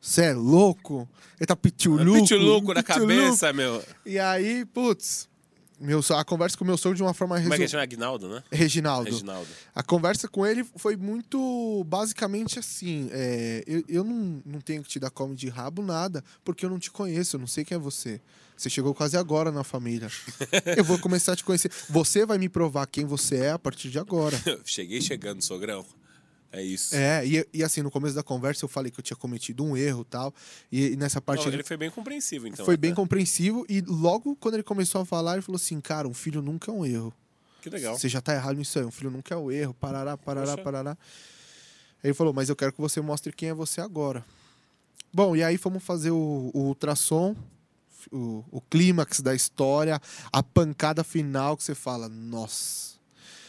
Você 0.00 0.26
é 0.26 0.32
louco? 0.32 1.08
Ele 1.40 1.46
tá 1.48 1.56
pituluco. 1.56 2.20
Pituluco 2.22 2.72
na 2.72 2.80
pituluco. 2.84 3.08
cabeça, 3.12 3.52
meu. 3.52 3.82
E 4.06 4.20
aí, 4.20 4.64
putz, 4.66 5.28
meu, 5.80 6.00
a 6.10 6.24
conversa 6.24 6.56
com 6.56 6.64
o 6.64 6.66
meu 6.66 6.76
sogro 6.76 6.96
de 6.96 7.02
uma 7.02 7.14
forma 7.14 7.40
Como 7.40 7.54
é 7.54 7.58
que 7.58 7.68
chama? 7.68 7.82
Aguinaldo, 7.82 8.28
né? 8.28 8.42
Reginaldo. 8.50 9.10
Reginaldo. 9.10 9.48
A 9.74 9.82
conversa 9.82 10.28
com 10.28 10.46
ele 10.46 10.64
foi 10.76 10.96
muito 10.96 11.84
basicamente 11.84 12.58
assim. 12.58 13.08
é, 13.12 13.64
eu 13.66 13.84
eu 13.88 14.04
não, 14.04 14.42
não 14.44 14.60
tenho 14.60 14.82
que 14.82 14.88
te 14.88 14.98
dar 14.98 15.10
come 15.10 15.34
de 15.34 15.48
rabo 15.48 15.82
nada, 15.82 16.22
porque 16.44 16.64
eu 16.64 16.70
não 16.70 16.78
te 16.78 16.90
conheço, 16.90 17.36
eu 17.36 17.40
não 17.40 17.46
sei 17.46 17.64
quem 17.64 17.76
é 17.76 17.78
você. 17.78 18.20
Você 18.56 18.68
chegou 18.68 18.94
quase 18.94 19.16
agora 19.16 19.50
na 19.50 19.64
família. 19.64 20.10
eu 20.76 20.84
vou 20.84 20.98
começar 20.98 21.32
a 21.32 21.36
te 21.36 21.42
conhecer. 21.42 21.70
Você 21.88 22.26
vai 22.26 22.36
me 22.36 22.46
provar 22.46 22.86
quem 22.86 23.06
você 23.06 23.36
é 23.36 23.50
a 23.52 23.58
partir 23.58 23.90
de 23.90 23.98
agora. 23.98 24.38
Cheguei 24.66 25.00
chegando, 25.00 25.42
sogrão. 25.42 25.86
É 26.52 26.62
isso. 26.62 26.96
É, 26.96 27.24
e, 27.24 27.46
e 27.52 27.62
assim, 27.62 27.80
no 27.80 27.90
começo 27.90 28.14
da 28.14 28.22
conversa 28.22 28.64
eu 28.64 28.68
falei 28.68 28.90
que 28.90 28.98
eu 28.98 29.04
tinha 29.04 29.16
cometido 29.16 29.64
um 29.64 29.76
erro 29.76 30.04
tal. 30.04 30.34
E, 30.70 30.88
e 30.88 30.96
nessa 30.96 31.20
parte 31.20 31.40
Não, 31.40 31.48
ele 31.48 31.56
ele 31.56 31.64
foi 31.64 31.76
bem 31.76 31.90
compreensivo, 31.90 32.46
então. 32.48 32.64
foi 32.64 32.74
até. 32.74 32.80
bem 32.80 32.94
compreensivo. 32.94 33.64
E 33.68 33.80
logo 33.80 34.34
quando 34.36 34.54
ele 34.54 34.62
começou 34.64 35.00
a 35.00 35.04
falar, 35.04 35.34
ele 35.34 35.42
falou 35.42 35.56
assim: 35.56 35.80
Cara, 35.80 36.08
um 36.08 36.14
filho 36.14 36.42
nunca 36.42 36.70
é 36.70 36.74
um 36.74 36.84
erro. 36.84 37.14
Que 37.60 37.70
legal. 37.70 37.96
Você 37.98 38.08
já 38.08 38.20
tá 38.20 38.34
errado 38.34 38.56
nisso 38.56 38.78
aí. 38.78 38.84
Um 38.84 38.90
filho 38.90 39.10
nunca 39.10 39.34
é 39.34 39.36
o 39.36 39.50
erro. 39.50 39.74
Parará, 39.74 40.16
parará, 40.16 40.52
Poxa. 40.52 40.62
parará. 40.62 40.90
Aí 42.02 42.08
ele 42.08 42.14
falou, 42.14 42.32
mas 42.32 42.48
eu 42.48 42.56
quero 42.56 42.72
que 42.72 42.80
você 42.80 43.00
mostre 43.00 43.32
quem 43.32 43.50
é 43.50 43.54
você 43.54 43.80
agora. 43.80 44.24
Bom, 45.12 45.36
e 45.36 45.42
aí 45.42 45.58
fomos 45.58 45.82
fazer 45.82 46.10
o, 46.10 46.50
o 46.54 46.60
ultrassom, 46.60 47.36
o, 48.10 48.44
o 48.50 48.60
clímax 48.60 49.20
da 49.20 49.34
história, 49.34 50.00
a 50.32 50.42
pancada 50.42 51.04
final 51.04 51.56
que 51.56 51.62
você 51.62 51.74
fala, 51.74 52.08
nossa. 52.08 52.89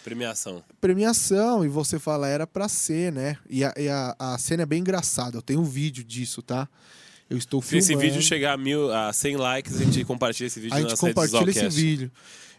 Premiação. 0.04 0.64
Premiação, 0.80 1.64
e 1.64 1.68
você 1.68 2.00
fala, 2.00 2.28
era 2.28 2.48
pra 2.48 2.68
ser, 2.68 3.12
né? 3.12 3.38
E 3.50 3.64
a, 3.64 3.74
e 3.78 3.88
a, 3.88 4.16
a 4.18 4.38
cena 4.38 4.64
é 4.64 4.66
bem 4.66 4.80
engraçada. 4.80 5.38
Eu 5.38 5.42
tenho 5.42 5.62
um 5.62 5.66
vídeo 5.66 6.04
disso, 6.04 6.42
tá? 6.42 6.68
Eu 7.30 7.38
estou 7.38 7.62
Se 7.62 7.70
filmando. 7.70 7.92
esse 7.92 7.96
vídeo 7.96 8.22
chegar 8.22 8.54
a, 8.54 8.58
mil, 8.58 8.92
a 8.92 9.14
100 9.14 9.38
likes, 9.38 9.76
a 9.80 9.84
gente 9.86 10.04
compartilha 10.04 10.48
esse 10.48 10.60
vídeo 10.60 10.76
a 10.76 10.82
gente 10.82 10.98
compartilha 10.98 11.50
esse 11.50 11.70
vídeo. 11.70 12.12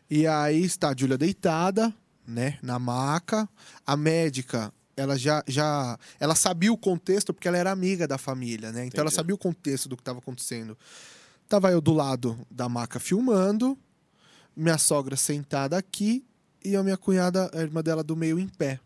E 0.08 0.26
aí 0.26 0.64
está 0.64 0.90
a 0.90 0.94
Júlia 0.96 1.18
deitada, 1.18 1.92
né, 2.26 2.58
na 2.62 2.78
maca. 2.78 3.48
A 3.86 3.96
médica, 3.96 4.72
ela 4.96 5.18
já, 5.18 5.42
já. 5.46 5.98
Ela 6.18 6.34
sabia 6.34 6.72
o 6.72 6.78
contexto 6.78 7.34
porque 7.34 7.48
ela 7.48 7.58
era 7.58 7.70
amiga 7.70 8.06
da 8.06 8.16
família, 8.18 8.72
né? 8.72 8.86
Então 8.86 9.00
ela 9.00 9.08
Entendi. 9.08 9.16
sabia 9.16 9.34
o 9.34 9.38
contexto 9.38 9.88
do 9.88 9.96
que 9.96 10.02
estava 10.02 10.20
acontecendo. 10.20 10.76
Tava 11.48 11.70
eu 11.70 11.80
do 11.80 11.92
lado 11.92 12.38
da 12.50 12.68
maca 12.68 12.98
filmando, 12.98 13.76
minha 14.56 14.78
sogra 14.78 15.16
sentada 15.16 15.76
aqui 15.76 16.24
e 16.64 16.76
a 16.76 16.82
minha 16.82 16.96
cunhada, 16.96 17.50
a 17.52 17.60
irmã 17.60 17.82
dela 17.82 18.02
do 18.02 18.16
meio 18.16 18.38
em 18.38 18.48
pé. 18.48 18.80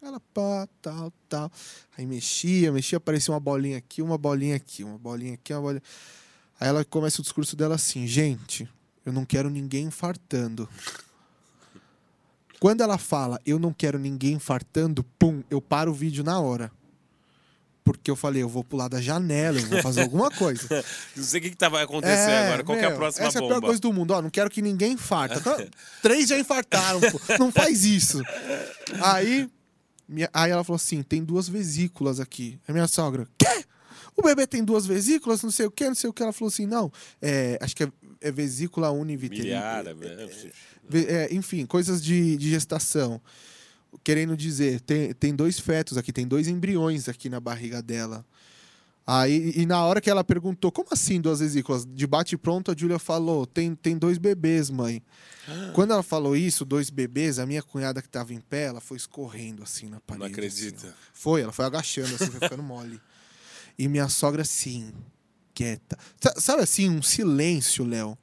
Ela 0.00 0.20
pá, 0.32 0.68
tal, 0.80 1.12
tal. 1.28 1.50
Aí 1.96 2.06
mexia, 2.06 2.70
mexia, 2.70 2.98
aparecia 2.98 3.34
uma 3.34 3.40
bolinha 3.40 3.78
aqui, 3.78 4.00
uma 4.00 4.16
bolinha 4.16 4.56
aqui, 4.56 4.84
uma 4.84 4.96
bolinha 4.96 5.34
aqui, 5.34 5.52
uma 5.52 5.60
bolinha. 5.60 5.82
Aí 6.60 6.68
ela 6.68 6.84
começa 6.84 7.20
o 7.20 7.22
discurso 7.22 7.56
dela 7.56 7.74
assim: 7.74 8.06
gente, 8.06 8.68
eu 9.04 9.12
não 9.12 9.24
quero 9.24 9.50
ninguém 9.50 9.86
infartando. 9.86 10.68
Quando 12.60 12.80
ela 12.80 12.98
fala, 12.98 13.40
eu 13.46 13.58
não 13.58 13.72
quero 13.72 13.98
ninguém 13.98 14.34
infartando, 14.34 15.04
pum, 15.18 15.42
eu 15.48 15.60
paro 15.60 15.92
o 15.92 15.94
vídeo 15.94 16.24
na 16.24 16.40
hora. 16.40 16.70
Porque 17.92 18.10
eu 18.10 18.16
falei, 18.16 18.42
eu 18.42 18.48
vou 18.48 18.62
pular 18.62 18.88
da 18.88 19.00
janela, 19.00 19.58
eu 19.58 19.66
vou 19.66 19.82
fazer 19.82 20.02
alguma 20.02 20.30
coisa. 20.30 20.66
Não 21.16 21.24
sei 21.24 21.40
o 21.40 21.42
que, 21.42 21.50
que 21.50 21.56
tá, 21.56 21.68
vai 21.68 21.84
acontecer 21.84 22.30
agora. 22.30 22.64
Qual 22.64 22.76
que 22.78 22.84
é 22.84 22.86
a 22.86 22.90
meu, 22.90 22.98
próxima 22.98 23.26
essa 23.26 23.40
bomba? 23.40 23.54
é 23.54 23.56
a 23.56 23.60
pior 23.60 23.66
coisa 23.68 23.80
do 23.80 23.92
mundo. 23.92 24.10
Ó, 24.12 24.22
não 24.22 24.30
quero 24.30 24.50
que 24.50 24.60
ninguém 24.62 24.92
infarta. 24.92 25.40
Tá? 25.40 25.56
Três 26.02 26.28
já 26.28 26.38
infartaram. 26.38 27.00
pô. 27.00 27.20
Não 27.38 27.50
faz 27.50 27.84
isso. 27.84 28.22
Aí, 29.02 29.48
minha- 30.08 30.30
aí 30.32 30.50
ela 30.50 30.64
falou 30.64 30.76
assim: 30.76 31.02
tem 31.02 31.22
duas 31.24 31.48
vesículas 31.48 32.20
aqui. 32.20 32.58
A 32.68 32.72
minha 32.72 32.86
sogra, 32.86 33.26
quê? 33.38 33.64
O 34.16 34.22
bebê 34.22 34.46
tem 34.46 34.64
duas 34.64 34.84
vesículas, 34.84 35.42
não 35.42 35.50
sei 35.50 35.66
o 35.66 35.70
quê, 35.70 35.84
não 35.86 35.94
sei 35.94 36.10
o 36.10 36.12
que. 36.12 36.22
Ela 36.22 36.32
falou 36.32 36.48
assim: 36.48 36.66
não, 36.66 36.92
é, 37.22 37.58
acho 37.60 37.74
que 37.76 37.84
é, 37.84 37.88
é 38.20 38.32
vesícula 38.32 38.90
univitelina. 38.90 39.54
É, 40.92 41.14
é, 41.24 41.34
enfim, 41.34 41.64
coisas 41.66 42.02
de, 42.02 42.36
de 42.36 42.50
gestação. 42.50 43.20
Querendo 44.04 44.36
dizer, 44.36 44.80
tem, 44.80 45.12
tem 45.12 45.34
dois 45.34 45.58
fetos 45.58 45.96
aqui, 45.98 46.12
tem 46.12 46.26
dois 46.26 46.48
embriões 46.48 47.08
aqui 47.08 47.28
na 47.28 47.40
barriga 47.40 47.82
dela. 47.82 48.24
Aí, 49.06 49.52
e 49.56 49.64
na 49.64 49.82
hora 49.84 50.02
que 50.02 50.10
ela 50.10 50.22
perguntou, 50.22 50.70
como 50.70 50.88
assim 50.92 51.18
duas 51.18 51.40
vesículas? 51.40 51.86
De 51.86 52.06
bate 52.06 52.36
pronto, 52.36 52.70
a 52.70 52.74
Júlia 52.76 52.98
falou, 52.98 53.46
tem, 53.46 53.74
tem 53.74 53.96
dois 53.96 54.18
bebês, 54.18 54.68
mãe. 54.68 55.02
Quando 55.72 55.92
ela 55.94 56.02
falou 56.02 56.36
isso, 56.36 56.62
dois 56.62 56.90
bebês, 56.90 57.38
a 57.38 57.46
minha 57.46 57.62
cunhada 57.62 58.02
que 58.02 58.08
tava 58.08 58.34
em 58.34 58.40
pé, 58.40 58.64
ela 58.64 58.82
foi 58.82 58.98
escorrendo 58.98 59.62
assim 59.62 59.88
na 59.88 59.98
parede. 60.00 60.24
Não 60.24 60.30
acredita. 60.30 60.88
assim, 60.88 60.96
foi, 61.14 61.40
ela 61.40 61.52
foi 61.52 61.64
agachando 61.64 62.14
assim, 62.14 62.26
foi 62.26 62.40
ficando 62.40 62.62
mole. 62.62 63.00
E 63.78 63.88
minha 63.88 64.08
sogra 64.10 64.42
assim, 64.42 64.92
quieta. 65.54 65.96
Sa- 66.20 66.34
Sabe 66.38 66.62
assim, 66.62 66.90
um 66.90 67.00
silêncio, 67.00 67.86
Léo. 67.86 68.16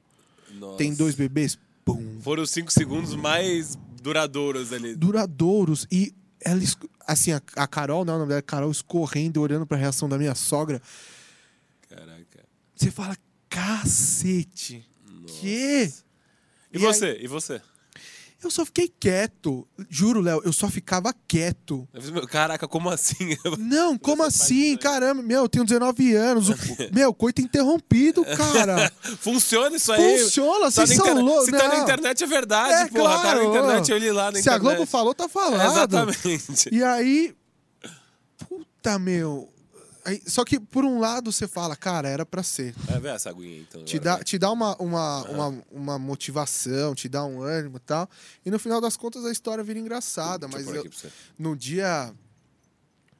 Tem 0.78 0.94
dois 0.94 1.16
bebês, 1.16 1.58
pum, 1.84 2.20
Foram 2.22 2.44
os 2.44 2.50
cinco 2.50 2.72
segundos 2.72 3.14
mais 3.16 3.76
duradouros 4.06 4.72
ali. 4.72 4.94
duradouros 4.94 5.86
e 5.90 6.14
ela 6.40 6.60
assim 7.06 7.32
a, 7.32 7.42
a 7.56 7.66
Carol, 7.66 8.04
não, 8.04 8.14
o 8.14 8.18
nome 8.18 8.28
dela 8.28 8.38
é 8.38 8.42
Carol 8.42 8.70
escorrendo, 8.70 9.40
olhando 9.40 9.66
pra 9.66 9.76
reação 9.76 10.08
da 10.08 10.16
minha 10.16 10.34
sogra. 10.34 10.80
Caraca. 11.88 12.44
Você 12.74 12.90
fala, 12.90 13.16
cacete. 13.48 14.88
Nossa. 15.10 15.34
Que? 15.40 15.92
E, 16.72 16.76
E 16.76 16.78
você? 16.78 17.18
E 17.20 17.26
você? 17.26 17.60
Eu 18.42 18.50
só 18.50 18.64
fiquei 18.66 18.92
quieto. 19.00 19.66
Juro, 19.88 20.20
Léo, 20.20 20.42
eu 20.44 20.52
só 20.52 20.68
ficava 20.68 21.12
quieto. 21.26 21.88
Caraca, 22.30 22.68
como 22.68 22.90
assim? 22.90 23.36
Não, 23.58 23.96
como 23.98 24.22
assim? 24.22 24.76
Caramba, 24.76 25.22
meu, 25.22 25.42
eu 25.42 25.48
tenho 25.48 25.64
19 25.64 26.14
anos. 26.14 26.48
Meu, 26.92 27.12
coito 27.14 27.40
interrompido, 27.40 28.22
cara. 28.24 28.92
Funciona 29.20 29.74
isso 29.74 29.90
aí? 29.90 30.18
Funciona, 30.20 30.66
Tá 30.66 30.70
vocês 30.70 30.90
na 30.90 30.94
são 30.96 31.04
internet- 31.06 31.24
loucos. 31.24 31.44
Se 31.46 31.50
tá 31.52 31.68
na 31.68 31.78
internet 31.78 32.24
é 32.24 32.26
verdade, 32.26 32.72
É, 32.74 32.86
porra. 32.88 33.10
Tá 33.10 33.16
na 33.16 33.22
claro. 33.40 33.44
internet, 33.50 33.90
eu 33.90 33.98
li 33.98 34.12
lá 34.12 34.24
na 34.26 34.32
Se 34.32 34.38
a 34.38 34.40
internet. 34.56 34.60
Globo 34.60 34.86
falou, 34.86 35.14
tá 35.14 35.28
falado. 35.28 35.72
Exatamente. 35.72 36.68
E 36.70 36.84
aí, 36.84 37.34
puta, 38.48 38.98
meu. 38.98 39.48
Aí, 40.06 40.22
só 40.24 40.44
que, 40.44 40.60
por 40.60 40.84
um 40.84 41.00
lado, 41.00 41.32
você 41.32 41.48
fala, 41.48 41.74
cara, 41.74 42.08
era 42.08 42.24
pra 42.24 42.40
ser. 42.40 42.72
Vai 42.84 43.00
ver 43.00 43.08
essa 43.08 43.28
aguinha 43.28 43.58
então. 43.58 43.84
Te 43.84 43.98
dá, 43.98 44.22
te 44.22 44.38
dá 44.38 44.52
uma, 44.52 44.76
uma, 44.76 45.22
uma, 45.24 45.64
uma 45.68 45.98
motivação, 45.98 46.94
te 46.94 47.08
dá 47.08 47.24
um 47.24 47.42
ânimo 47.42 47.78
e 47.78 47.80
tal. 47.80 48.08
E 48.44 48.50
no 48.50 48.56
final 48.56 48.80
das 48.80 48.96
contas 48.96 49.24
a 49.24 49.32
história 49.32 49.64
vira 49.64 49.80
engraçada. 49.80 50.46
Deixa 50.46 50.64
Mas 50.64 50.76
eu 51.04 51.10
no 51.36 51.56
dia. 51.56 52.14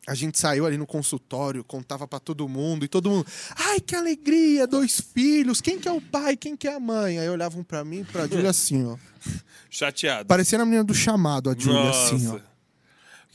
A 0.07 0.15
gente 0.15 0.39
saiu 0.39 0.65
ali 0.65 0.79
no 0.79 0.87
consultório, 0.87 1.65
contava 1.65 2.07
pra 2.07 2.21
todo 2.21 2.49
mundo, 2.49 2.85
e 2.85 2.89
todo 2.89 3.11
mundo. 3.11 3.27
Ai, 3.57 3.81
que 3.81 3.97
alegria! 3.97 4.65
Dois 4.65 5.01
filhos! 5.01 5.61
Quem 5.61 5.81
que 5.81 5.89
é 5.89 5.93
o 5.93 6.01
pai? 6.01 6.37
Quem 6.37 6.57
que 6.57 6.69
é 6.69 6.75
a 6.75 6.79
mãe? 6.79 7.19
Aí 7.19 7.29
olhavam 7.29 7.65
pra 7.65 7.85
mim 7.85 8.03
e 8.03 8.05
pra 8.05 8.29
Júlia 8.29 8.51
assim, 8.51 8.87
ó. 8.87 8.97
Chateado. 9.69 10.29
Parecendo 10.29 10.63
a 10.63 10.65
menina 10.65 10.85
do 10.85 10.95
chamado, 10.95 11.51
a 11.51 11.55
Júlia, 11.59 11.91
assim, 11.91 12.29
ó. 12.29 12.56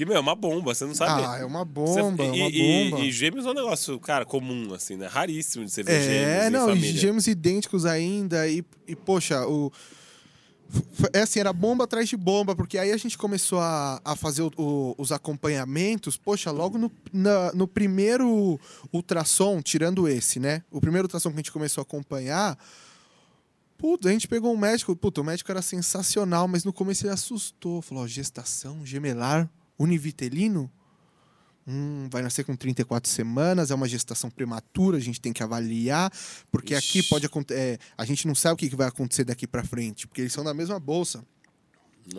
Que, 0.02 0.06
meu, 0.06 0.16
é 0.16 0.20
uma 0.20 0.34
bomba, 0.34 0.74
você 0.74 0.84
não 0.84 0.96
sabe. 0.96 1.24
Ah, 1.24 1.38
é 1.38 1.46
uma 1.46 1.64
bomba, 1.64 1.92
é 1.92 1.94
Você- 1.94 2.02
uma 2.02 2.24
e, 2.36 2.90
bomba. 2.90 3.04
E, 3.04 3.08
e 3.08 3.12
gêmeos 3.12 3.46
é 3.46 3.50
um 3.50 3.54
negócio, 3.54 4.00
cara, 4.00 4.26
comum, 4.26 4.74
assim, 4.74 4.96
né? 4.98 5.06
Raríssimo 5.06 5.64
de 5.64 5.70
você 5.70 5.84
ver 5.84 6.02
gêmeos 6.02 6.44
É, 6.44 6.50
não, 6.50 6.76
gêmeos 6.76 7.28
idênticos 7.28 7.86
ainda. 7.86 8.48
E, 8.48 8.66
e 8.88 8.96
poxa, 8.96 9.46
o. 9.46 9.72
É 11.14 11.20
assim, 11.22 11.40
era 11.40 11.54
bomba 11.54 11.84
atrás 11.84 12.10
de 12.10 12.18
bomba, 12.18 12.56
porque 12.56 12.80
aí 12.80 12.92
a 12.92 12.98
gente 12.98 13.16
começou 13.16 13.60
a, 13.60 14.02
a 14.04 14.16
fazer 14.16 14.42
o- 14.42 14.52
o- 14.58 14.96
os 14.98 15.12
acompanhamentos. 15.12 16.18
Poxa, 16.18 16.50
logo 16.50 16.80
no, 16.80 16.92
na- 17.14 17.52
no 17.54 17.68
primeiro 17.68 18.60
ultrassom, 18.92 19.62
tirando 19.62 20.08
esse, 20.08 20.40
né? 20.40 20.64
O 20.72 20.82
primeiro 20.82 21.06
ultrassom 21.06 21.30
que 21.30 21.36
a 21.36 21.38
gente 21.42 21.52
começou 21.52 21.82
a 21.82 21.84
acompanhar. 21.84 22.58
Putz, 23.78 24.08
a 24.08 24.12
gente 24.12 24.28
pegou 24.28 24.52
um 24.52 24.58
médico. 24.58 24.96
Puta, 24.96 25.22
o 25.22 25.24
médico 25.24 25.52
era 25.52 25.62
sensacional, 25.62 26.48
mas 26.48 26.64
no 26.64 26.74
começo 26.74 27.06
ele 27.06 27.14
assustou. 27.14 27.84
Falou: 27.84 28.04
ó, 28.04 28.08
gestação 28.08 28.84
gemelar 28.84 29.48
univitelino? 29.82 30.72
Hum, 31.68 32.08
vai 32.10 32.22
nascer 32.22 32.44
com 32.44 32.56
34 32.56 33.10
semanas, 33.10 33.70
é 33.70 33.76
uma 33.76 33.88
gestação 33.88 34.30
prematura, 34.30 34.98
a 34.98 35.00
gente 35.00 35.22
tem 35.22 35.32
que 35.32 35.44
avaliar, 35.44 36.12
porque 36.52 36.74
aqui 36.74 37.00
Ixi. 37.00 37.10
pode 37.10 37.26
acontecer. 37.26 37.80
a 37.96 38.04
gente 38.04 38.28
não 38.28 38.34
sabe 38.34 38.54
o 38.56 38.58
que 38.58 38.76
vai 38.76 38.88
acontecer 38.88 39.24
daqui 39.24 39.46
pra 39.46 39.64
frente, 39.64 40.08
porque 40.08 40.22
eles 40.22 40.34
são 40.34 40.44
da 40.44 40.54
mesma 40.54 40.80
bolsa. 40.80 41.24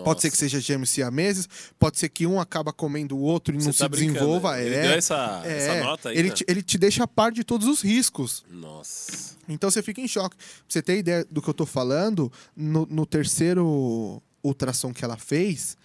Pode 0.04 0.22
ser 0.22 0.30
que 0.30 0.36
seja 0.36 0.60
gêmeos 0.60 0.90
siameses, 0.90 1.48
pode 1.78 1.98
ser 1.98 2.08
que 2.08 2.26
um 2.26 2.40
acaba 2.40 2.72
comendo 2.72 3.16
o 3.16 3.20
outro 3.20 3.52
e 3.52 3.58
não 3.58 3.64
Você 3.64 3.72
se 3.72 3.78
tá 3.80 3.88
brincando, 3.88 4.14
desenvolva. 4.14 4.60
Ele 4.60 4.74
é, 4.74 4.82
deu 4.82 4.92
essa, 4.92 5.42
é, 5.44 5.56
essa 5.56 5.84
nota 5.84 6.08
aí, 6.08 6.18
ele, 6.18 6.28
né? 6.28 6.34
te, 6.34 6.44
ele 6.48 6.62
te 6.62 6.78
deixa 6.78 7.04
a 7.04 7.08
par 7.08 7.32
de 7.32 7.44
todos 7.44 7.66
os 7.66 7.82
riscos. 7.82 8.44
Nossa. 8.48 9.36
Então 9.48 9.70
você 9.70 9.82
fica 9.82 10.00
em 10.00 10.08
choque. 10.08 10.36
Pra 10.36 10.46
você 10.68 10.80
ter 10.80 10.98
ideia 10.98 11.26
do 11.30 11.42
que 11.42 11.48
eu 11.48 11.54
tô 11.54 11.66
falando, 11.66 12.32
no, 12.56 12.86
no 12.86 13.04
terceiro 13.04 14.22
ultrassom 14.42 14.92
que 14.94 15.04
ela 15.04 15.16
fez, 15.16 15.76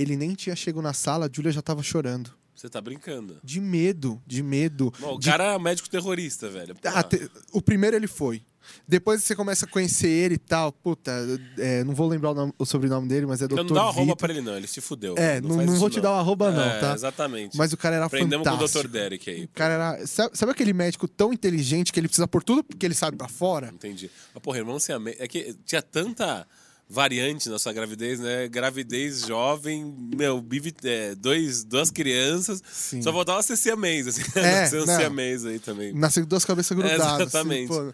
ele 0.00 0.16
nem 0.16 0.34
tinha 0.34 0.54
chego 0.56 0.80
na 0.82 0.92
sala, 0.92 1.26
a 1.26 1.30
Júlia 1.32 1.52
já 1.52 1.62
tava 1.62 1.82
chorando. 1.82 2.30
Você 2.54 2.68
tá 2.68 2.80
brincando. 2.80 3.38
De 3.44 3.60
medo, 3.60 4.20
de 4.26 4.42
medo. 4.42 4.92
Bom, 4.98 5.14
o 5.14 5.18
de- 5.18 5.30
cara 5.30 5.54
é 5.54 5.58
médico 5.58 5.88
terrorista, 5.88 6.48
velho. 6.48 6.74
Ah, 6.84 7.02
te- 7.04 7.30
O 7.52 7.62
primeiro 7.62 7.94
ele 7.96 8.08
foi. 8.08 8.42
Depois 8.86 9.22
você 9.24 9.34
começa 9.34 9.64
a 9.64 9.68
conhecer 9.68 10.08
ele 10.08 10.34
e 10.34 10.38
tal. 10.38 10.72
Puta, 10.72 11.10
é, 11.56 11.82
não 11.84 11.94
vou 11.94 12.06
lembrar 12.08 12.32
o, 12.32 12.34
nome- 12.34 12.52
o 12.58 12.66
sobrenome 12.66 13.08
dele, 13.08 13.24
mas 13.26 13.40
é 13.40 13.44
Então 13.46 13.58
Dr. 13.58 13.68
não 13.68 13.74
dá 13.74 13.82
uma 13.84 13.90
arroba 13.90 14.16
pra 14.16 14.30
ele, 14.32 14.42
não. 14.42 14.56
Ele 14.56 14.66
se 14.66 14.80
fudeu. 14.80 15.14
É, 15.16 15.40
não, 15.40 15.56
não 15.56 15.64
isso, 15.64 15.76
vou 15.76 15.88
te 15.88 16.00
dar 16.00 16.10
o 16.10 16.14
arroba, 16.16 16.50
não, 16.50 16.62
É, 16.62 16.80
tá? 16.80 16.92
Exatamente. 16.94 17.56
Mas 17.56 17.72
o 17.72 17.76
cara 17.78 17.96
era 17.96 18.04
Aprendemos 18.06 18.46
com 18.46 18.52
o 18.54 18.56
fantástico. 18.58 18.82
Dr. 18.82 18.90
Derek 18.90 19.30
aí. 19.30 19.44
O 19.44 19.48
cara 19.48 19.74
era. 19.74 20.06
Sabe, 20.06 20.36
sabe 20.36 20.52
aquele 20.52 20.72
médico 20.72 21.06
tão 21.08 21.32
inteligente 21.32 21.92
que 21.92 21.98
ele 22.00 22.08
precisa 22.08 22.26
pôr 22.28 22.42
tudo 22.42 22.62
que 22.62 22.84
ele 22.84 22.94
sabe 22.94 23.16
pra 23.16 23.28
fora? 23.28 23.68
Entendi. 23.72 24.10
Mas, 24.34 24.42
porra, 24.42 24.58
irmão 24.58 24.78
sem 24.78 24.94
É 25.18 25.26
que 25.28 25.54
tinha 25.64 25.80
tanta 25.80 26.46
variante 26.88 27.48
na 27.48 27.58
sua 27.58 27.72
gravidez, 27.72 28.18
né? 28.18 28.48
Gravidez 28.48 29.20
jovem, 29.20 29.94
meu, 30.16 30.40
bivi, 30.40 30.74
é, 30.84 31.14
dois, 31.14 31.62
duas 31.62 31.90
crianças. 31.90 32.62
Sim. 32.72 33.02
Só 33.02 33.12
faltava 33.12 33.42
ser 33.42 33.56
siamês, 33.56 34.06
assim. 34.08 34.22
É, 34.38 34.62
Nasceu 34.62 34.82
um 34.82 34.86
siamês 34.86 35.44
aí 35.44 35.58
também. 35.58 35.92
Nasceu 35.92 36.22
com 36.22 36.28
duas 36.28 36.44
cabeças 36.44 36.76
grudadas. 36.76 37.00
assim, 37.06 37.22
exatamente. 37.22 37.68
pô. 37.68 37.92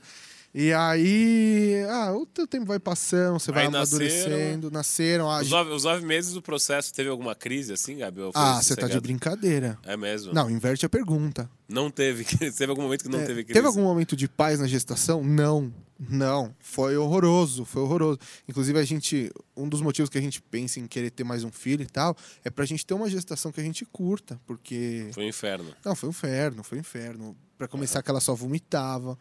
E 0.54 0.72
aí. 0.72 1.84
Ah, 1.90 2.12
o 2.12 2.24
teu 2.26 2.46
tempo 2.46 2.66
vai 2.66 2.78
passando, 2.78 3.38
você 3.40 3.50
vai 3.50 3.64
Aí 3.66 3.70
nasceram- 3.70 4.04
amadurecendo, 4.06 4.70
nasceram. 4.70 5.30
ah, 5.30 5.40
Os 5.42 5.50
nove, 5.50 5.70
os 5.72 5.84
nove 5.84 6.06
meses 6.06 6.32
do 6.32 6.40
processo, 6.42 6.92
teve 6.94 7.08
alguma 7.10 7.34
crise 7.34 7.72
assim, 7.72 7.98
Gabi? 7.98 8.20
Ah, 8.34 8.62
você 8.62 8.76
tá 8.76 8.86
de 8.86 9.00
brincadeira. 9.00 9.78
É 9.84 9.96
mesmo? 9.96 10.32
Não, 10.32 10.48
inverte 10.50 10.86
a 10.86 10.88
pergunta. 10.88 11.50
Não 11.68 11.90
teve. 11.90 12.24
Teve 12.54 12.70
algum 12.70 12.82
momento 12.82 13.02
que 13.04 13.08
não 13.08 13.20
É, 13.20 13.26
teve 13.26 13.42
crise? 13.42 13.54
Teve 13.54 13.66
algum 13.66 13.82
momento 13.82 14.14
de 14.14 14.28
paz 14.28 14.60
na 14.60 14.66
gestação? 14.66 15.24
Não. 15.24 15.72
Não. 15.98 16.54
Foi 16.60 16.96
horroroso, 16.96 17.64
foi 17.64 17.82
horroroso. 17.82 18.18
Inclusive, 18.48 18.78
a 18.78 18.84
gente. 18.84 19.30
Um 19.56 19.68
dos 19.68 19.80
motivos 19.80 20.10
que 20.10 20.18
a 20.18 20.20
gente 20.20 20.42
pensa 20.42 20.78
em 20.78 20.86
querer 20.86 21.10
ter 21.10 21.24
mais 21.24 21.42
um 21.42 21.50
filho 21.50 21.82
e 21.82 21.86
tal 21.86 22.14
é 22.44 22.50
pra 22.50 22.64
gente 22.66 22.84
ter 22.84 22.92
uma 22.94 23.08
gestação 23.08 23.50
que 23.50 23.60
a 23.60 23.64
gente 23.64 23.84
curta. 23.86 24.38
Porque. 24.46 25.08
Foi 25.12 25.24
um 25.24 25.28
inferno. 25.28 25.72
Não, 25.84 25.94
foi 25.94 26.08
um 26.08 26.10
inferno, 26.10 26.62
foi 26.62 26.78
um 26.78 26.80
inferno. 26.82 27.36
Pra 27.56 27.66
começar, 27.68 28.02
que 28.02 28.10
ela 28.10 28.20
só 28.20 28.34
vomitava. 28.34 29.16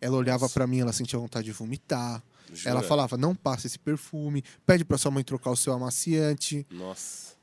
Ela 0.00 0.16
olhava 0.16 0.48
pra 0.48 0.66
mim, 0.66 0.80
ela 0.80 0.92
sentia 0.92 1.18
vontade 1.18 1.46
de 1.46 1.52
vomitar. 1.52 2.22
Jura? 2.52 2.70
Ela 2.70 2.82
falava: 2.82 3.16
não 3.16 3.34
passa 3.34 3.66
esse 3.66 3.78
perfume, 3.78 4.42
pede 4.64 4.84
pra 4.84 4.98
sua 4.98 5.10
mãe 5.10 5.24
trocar 5.24 5.50
o 5.50 5.56
seu 5.56 5.72
amaciante. 5.72 6.66
Nossa. 6.70 7.34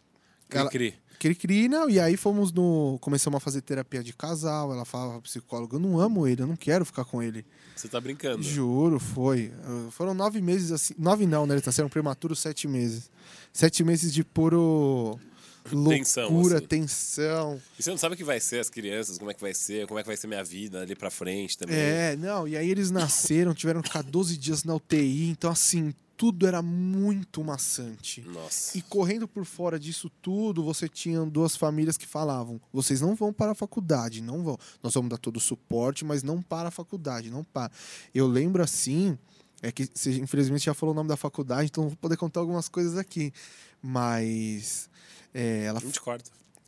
Cri, 0.50 0.60
Ela- 0.60 0.70
cri. 0.70 0.94
Cri-cri, 1.20 1.70
não. 1.70 1.90
E 1.90 2.02
aí 2.02 2.18
fomos 2.18 2.52
no. 2.52 2.98
Começamos 3.00 3.38
a 3.38 3.40
fazer 3.40 3.62
terapia 3.62 4.04
de 4.04 4.12
casal. 4.12 4.74
Ela 4.74 4.84
falava 4.84 5.14
pro 5.14 5.22
psicólogo: 5.22 5.78
eu 5.78 5.80
não 5.80 5.98
amo 5.98 6.28
ele, 6.28 6.42
eu 6.42 6.48
não 6.48 6.56
quero 6.56 6.84
ficar 6.84 7.06
com 7.06 7.24
ele. 7.24 7.46
Você 7.76 7.88
tá 7.88 8.02
brincando. 8.02 8.44
Juro, 8.44 9.00
foi. 9.00 9.54
Foram 9.92 10.14
nove 10.14 10.42
meses 10.42 10.72
assim. 10.72 10.94
Nove 10.98 11.26
não, 11.26 11.46
né? 11.46 11.54
Ele 11.56 11.62
tá 11.62 11.72
sendo 11.72 11.88
prematuro 11.90 12.36
sete 12.36 12.68
meses. 12.68 13.10
Sete 13.54 13.84
meses 13.86 14.14
de 14.14 14.22
puro. 14.24 15.18
Tensão, 15.64 16.30
Loucura, 16.30 16.58
assim. 16.58 16.68
tensão. 16.68 17.62
E 17.80 17.84
você 17.84 17.90
não 17.90 17.98
sabe 17.98 18.16
o 18.16 18.18
que 18.18 18.24
vai 18.24 18.40
ser 18.40 18.60
as 18.60 18.70
crianças, 18.70 19.18
como 19.18 19.32
é 19.32 19.34
que 19.34 19.42
vai 19.42 19.54
ser, 19.54 19.88
como 19.88 20.00
é 20.00 20.04
que 20.04 20.08
vai 20.08 20.18
ser 20.18 20.28
minha 20.28 20.44
vida 20.44 20.82
ali 20.82 20.96
pra 20.96 21.10
frente 21.10 21.58
também. 21.58 21.76
É, 21.76 22.16
não, 22.18 22.48
e 22.48 22.58
aí 22.58 22.70
eles 22.70 22.92
nasceram, 22.92 23.54
tiveram 23.54 23.82
que 23.82 23.88
ficar 23.88 24.04
12 24.04 24.38
dias 24.38 24.64
na 24.64 24.76
UTI, 24.76 25.30
então 25.30 25.50
assim, 25.50 25.94
tudo 26.16 26.48
era 26.48 26.62
muito 26.62 27.44
maçante. 27.44 28.22
Nossa. 28.22 28.78
E 28.78 28.82
correndo 28.82 29.28
por 29.28 29.46
fora 29.46 29.80
disso 29.80 30.10
tudo, 30.22 30.64
você 30.64 30.88
tinha 30.88 31.24
duas 31.26 31.56
famílias 31.56 31.98
que 31.98 32.08
falavam: 32.08 32.62
vocês 32.72 33.02
não 33.02 33.16
vão 33.16 33.34
para 33.34 33.52
a 33.52 33.56
faculdade, 33.56 34.22
não 34.22 34.44
vão. 34.44 34.58
Nós 34.82 34.94
vamos 34.94 35.10
dar 35.10 35.18
todo 35.18 35.38
o 35.38 35.42
suporte, 35.42 36.06
mas 36.06 36.24
não 36.24 36.42
para 36.42 36.70
a 36.70 36.72
faculdade, 36.72 37.30
não 37.30 37.44
para. 37.44 37.72
Eu 38.14 38.28
lembro 38.28 38.64
assim, 38.64 39.18
é 39.62 39.72
que 39.72 39.90
você 39.94 40.12
infelizmente 40.18 40.66
já 40.66 40.74
falou 40.74 40.94
o 40.94 40.96
nome 40.96 41.10
da 41.10 41.18
faculdade, 41.18 41.70
então 41.72 41.88
vou 41.88 41.98
poder 41.98 42.18
contar 42.18 42.40
algumas 42.40 42.70
coisas 42.70 42.98
aqui. 42.98 43.34
Mas 43.82 44.90
é, 45.34 45.64
ela, 45.66 45.80
Não 45.82 45.92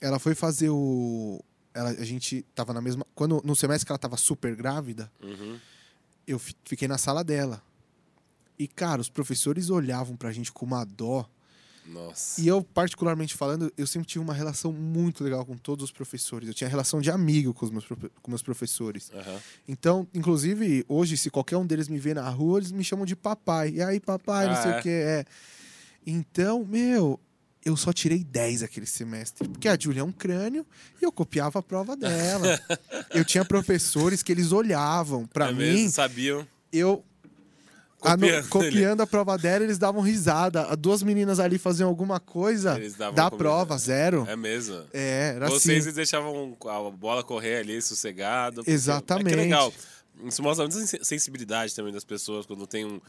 ela 0.02 0.20
foi 0.20 0.36
fazer 0.36 0.70
o. 0.70 1.44
Ela, 1.74 1.90
a 1.90 2.06
gente 2.06 2.44
tava 2.56 2.74
na 2.74 2.82
mesma. 2.82 3.06
Quando, 3.14 3.42
no 3.44 3.56
semestre 3.56 3.86
que 3.86 3.92
ela 3.92 4.00
tava 4.00 4.18
super 4.18 4.56
grávida, 4.56 5.12
Uhum. 5.22 5.60
eu 6.26 6.40
fi- 6.40 6.56
fiquei 6.64 6.88
na 6.88 6.98
sala 6.98 7.24
dela. 7.24 7.62
E, 8.58 8.68
cara, 8.68 9.02
os 9.02 9.10
professores 9.10 9.70
olhavam 9.70 10.16
pra 10.16 10.32
gente 10.32 10.52
com 10.52 10.66
uma 10.66 10.86
dó. 10.86 11.30
Nossa. 11.86 12.42
E 12.42 12.48
eu, 12.48 12.64
particularmente 12.64 13.36
falando, 13.36 13.72
eu 13.78 13.86
sempre 13.86 14.08
tive 14.08 14.24
uma 14.24 14.34
relação 14.34 14.72
muito 14.72 15.24
legal 15.24 15.46
com 15.46 15.56
todos 15.56 15.84
os 15.84 15.92
professores. 15.92 16.48
Eu 16.48 16.54
tinha 16.56 16.68
relação 16.70 17.00
de 17.02 17.12
amigo 17.12 17.54
com 17.54 17.64
os 17.66 17.70
meus, 17.72 17.86
com 17.86 18.32
meus 18.32 18.42
professores. 18.42 19.12
Aham. 19.14 19.40
Então, 19.68 20.08
inclusive, 20.14 20.84
hoje, 20.88 21.16
se 21.18 21.30
qualquer 21.30 21.58
um 21.58 21.66
deles 21.68 21.88
me 21.90 22.00
vê 22.00 22.14
na 22.16 22.28
rua, 22.30 22.58
eles 22.60 22.72
me 22.72 22.84
chamam 22.84 23.06
de 23.06 23.16
papai. 23.16 23.70
E 23.72 23.82
aí, 23.84 24.00
papai, 24.00 24.48
não 24.48 24.54
Ah, 24.54 24.62
sei 24.64 24.72
é? 24.72 24.80
o 24.80 24.82
que 24.82 24.90
é. 24.90 25.26
Então, 26.08 26.66
meu, 26.66 27.20
eu 27.66 27.76
só 27.76 27.92
tirei 27.92 28.24
10 28.24 28.62
aquele 28.62 28.86
semestre. 28.86 29.48
Porque 29.50 29.68
a 29.68 29.76
Júlia 29.78 30.02
é 30.02 30.04
um 30.04 30.12
crânio 30.12 30.64
e 31.02 31.04
eu 31.04 31.12
copiava 31.12 31.60
a 31.60 31.64
prova 31.64 31.98
dela. 31.98 32.60
eu 33.12 33.26
tinha 33.26 33.44
professores 33.44 34.22
que 34.22 34.32
eles 34.32 34.52
olhavam 34.52 35.26
pra 35.26 35.50
é 35.50 35.52
mim, 35.52 35.58
mesmo, 35.58 35.90
sabiam. 35.90 36.48
eu. 36.72 37.04
Copiando 37.98 38.50
copiando, 38.50 39.00
ele. 39.00 39.02
a 39.02 39.08
prova 39.08 39.36
dela, 39.36 39.64
eles 39.64 39.80
davam 39.80 40.00
risada. 40.00 40.76
Duas 40.76 41.02
meninas 41.02 41.40
ali 41.40 41.58
faziam 41.58 41.90
alguma 41.90 42.20
coisa 42.20 42.80
da 43.16 43.32
prova, 43.32 43.76
zero. 43.80 44.28
É 44.30 44.36
mesmo. 44.36 44.84
É, 44.94 45.34
era 45.36 45.50
Vocês 45.50 45.88
assim. 45.88 45.96
deixavam 45.96 46.56
a 46.68 46.92
bola 46.92 47.24
correr 47.24 47.58
ali, 47.62 47.82
sossegado. 47.82 48.62
Exatamente. 48.68 49.30
É 49.30 49.32
que 49.32 49.36
legal. 49.38 49.74
Isso 50.24 50.44
mostra 50.44 50.68
muita 50.68 50.86
sen- 50.86 51.04
sensibilidade 51.04 51.74
também 51.74 51.92
das 51.92 52.04
pessoas 52.04 52.46
quando 52.46 52.68
tem 52.68 52.86
um. 52.86 53.02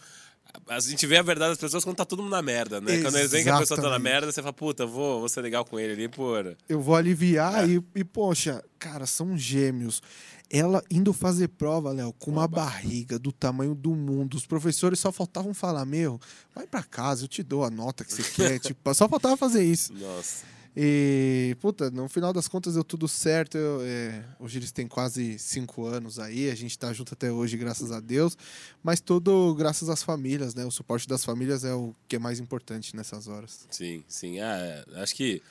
A 0.69 0.81
gente 0.81 1.07
vê 1.07 1.17
a 1.19 1.23
verdade 1.23 1.51
das 1.51 1.59
pessoas 1.59 1.85
quando 1.85 1.97
tá 1.97 2.05
todo 2.05 2.23
mundo 2.23 2.33
na 2.33 2.43
merda, 2.43 2.81
né? 2.81 3.01
Quando 3.03 3.17
eles 3.17 3.31
veem 3.31 3.45
que 3.45 3.51
a 3.51 3.59
pessoa 3.59 3.77
tá 3.77 3.83
na 3.83 3.89
Exatamente. 3.91 4.13
merda, 4.13 4.33
você 4.33 4.41
fala, 4.43 4.53
puta, 4.53 4.85
vou, 4.87 5.21
vou 5.21 5.29
ser 5.29 5.41
legal 5.41 5.65
com 5.65 5.79
ele 5.79 5.93
ali 5.93 6.09
por. 6.09 6.57
Eu 6.69 6.81
vou 6.81 6.97
aliviar 6.97 7.69
É. 7.69 7.73
e, 7.75 7.83
e, 7.95 8.05
poxa, 8.05 8.65
cara, 8.79 9.07
são 9.07 9.37
gêmeos. 9.37 10.03
Ela 10.51 10.83
indo 10.91 11.13
fazer 11.13 11.49
prova, 11.49 11.93
Léo, 11.93 12.13
com 12.13 12.31
uma 12.31 12.47
barriga 12.49 13.19
do 13.19 13.33
tamanho 13.33 13.75
do 13.75 13.95
mundo. 13.97 14.35
Os 14.37 14.47
professores 14.47 14.99
só 15.01 15.11
faltavam 15.13 15.53
falar: 15.53 15.85
Meu, 15.85 16.21
vai 16.55 16.67
pra 16.67 16.83
casa, 16.85 17.25
eu 17.25 17.29
te 17.29 17.43
dou 17.43 17.65
a 17.65 17.71
nota 17.71 18.05
que 18.05 18.13
você 18.13 18.23
quer. 18.23 18.59
tipo, 18.61 18.95
só 18.95 19.09
faltava 19.09 19.37
fazer 19.37 19.65
isso. 19.65 19.93
Nossa. 19.93 20.45
E, 20.79 21.57
puta, 21.59 21.91
no 21.91 22.07
final 22.07 22.35
das 22.35 22.47
contas 22.47 22.75
deu 22.75 22.85
tudo 22.85 23.09
certo. 23.09 23.57
Eu, 23.57 23.81
é, 23.83 24.23
hoje 24.39 24.59
eles 24.59 24.71
têm 24.71 24.87
quase 24.87 25.39
cinco 25.39 25.87
anos 25.87 26.19
aí, 26.19 26.51
a 26.51 26.55
gente 26.55 26.79
tá 26.79 26.93
junto 26.93 27.15
até 27.15 27.33
hoje, 27.33 27.57
graças 27.57 27.91
a 27.91 27.99
Deus. 27.99 28.37
Mas 28.83 29.01
tudo 29.01 29.55
graças 29.55 29.89
às 29.89 30.03
famílias, 30.03 30.55
né? 30.55 30.67
O 30.67 30.71
suporte 30.71 31.09
das 31.09 31.25
famílias 31.25 31.65
é 31.65 31.73
o 31.73 31.95
que 32.07 32.17
é 32.17 32.19
mais 32.19 32.39
importante 32.39 32.95
nessas 32.95 33.27
horas. 33.27 33.67
Sim, 33.71 34.05
sim. 34.07 34.39
Ah, 34.41 34.59
é, 34.59 34.85
acho 35.01 35.15
que 35.15 35.43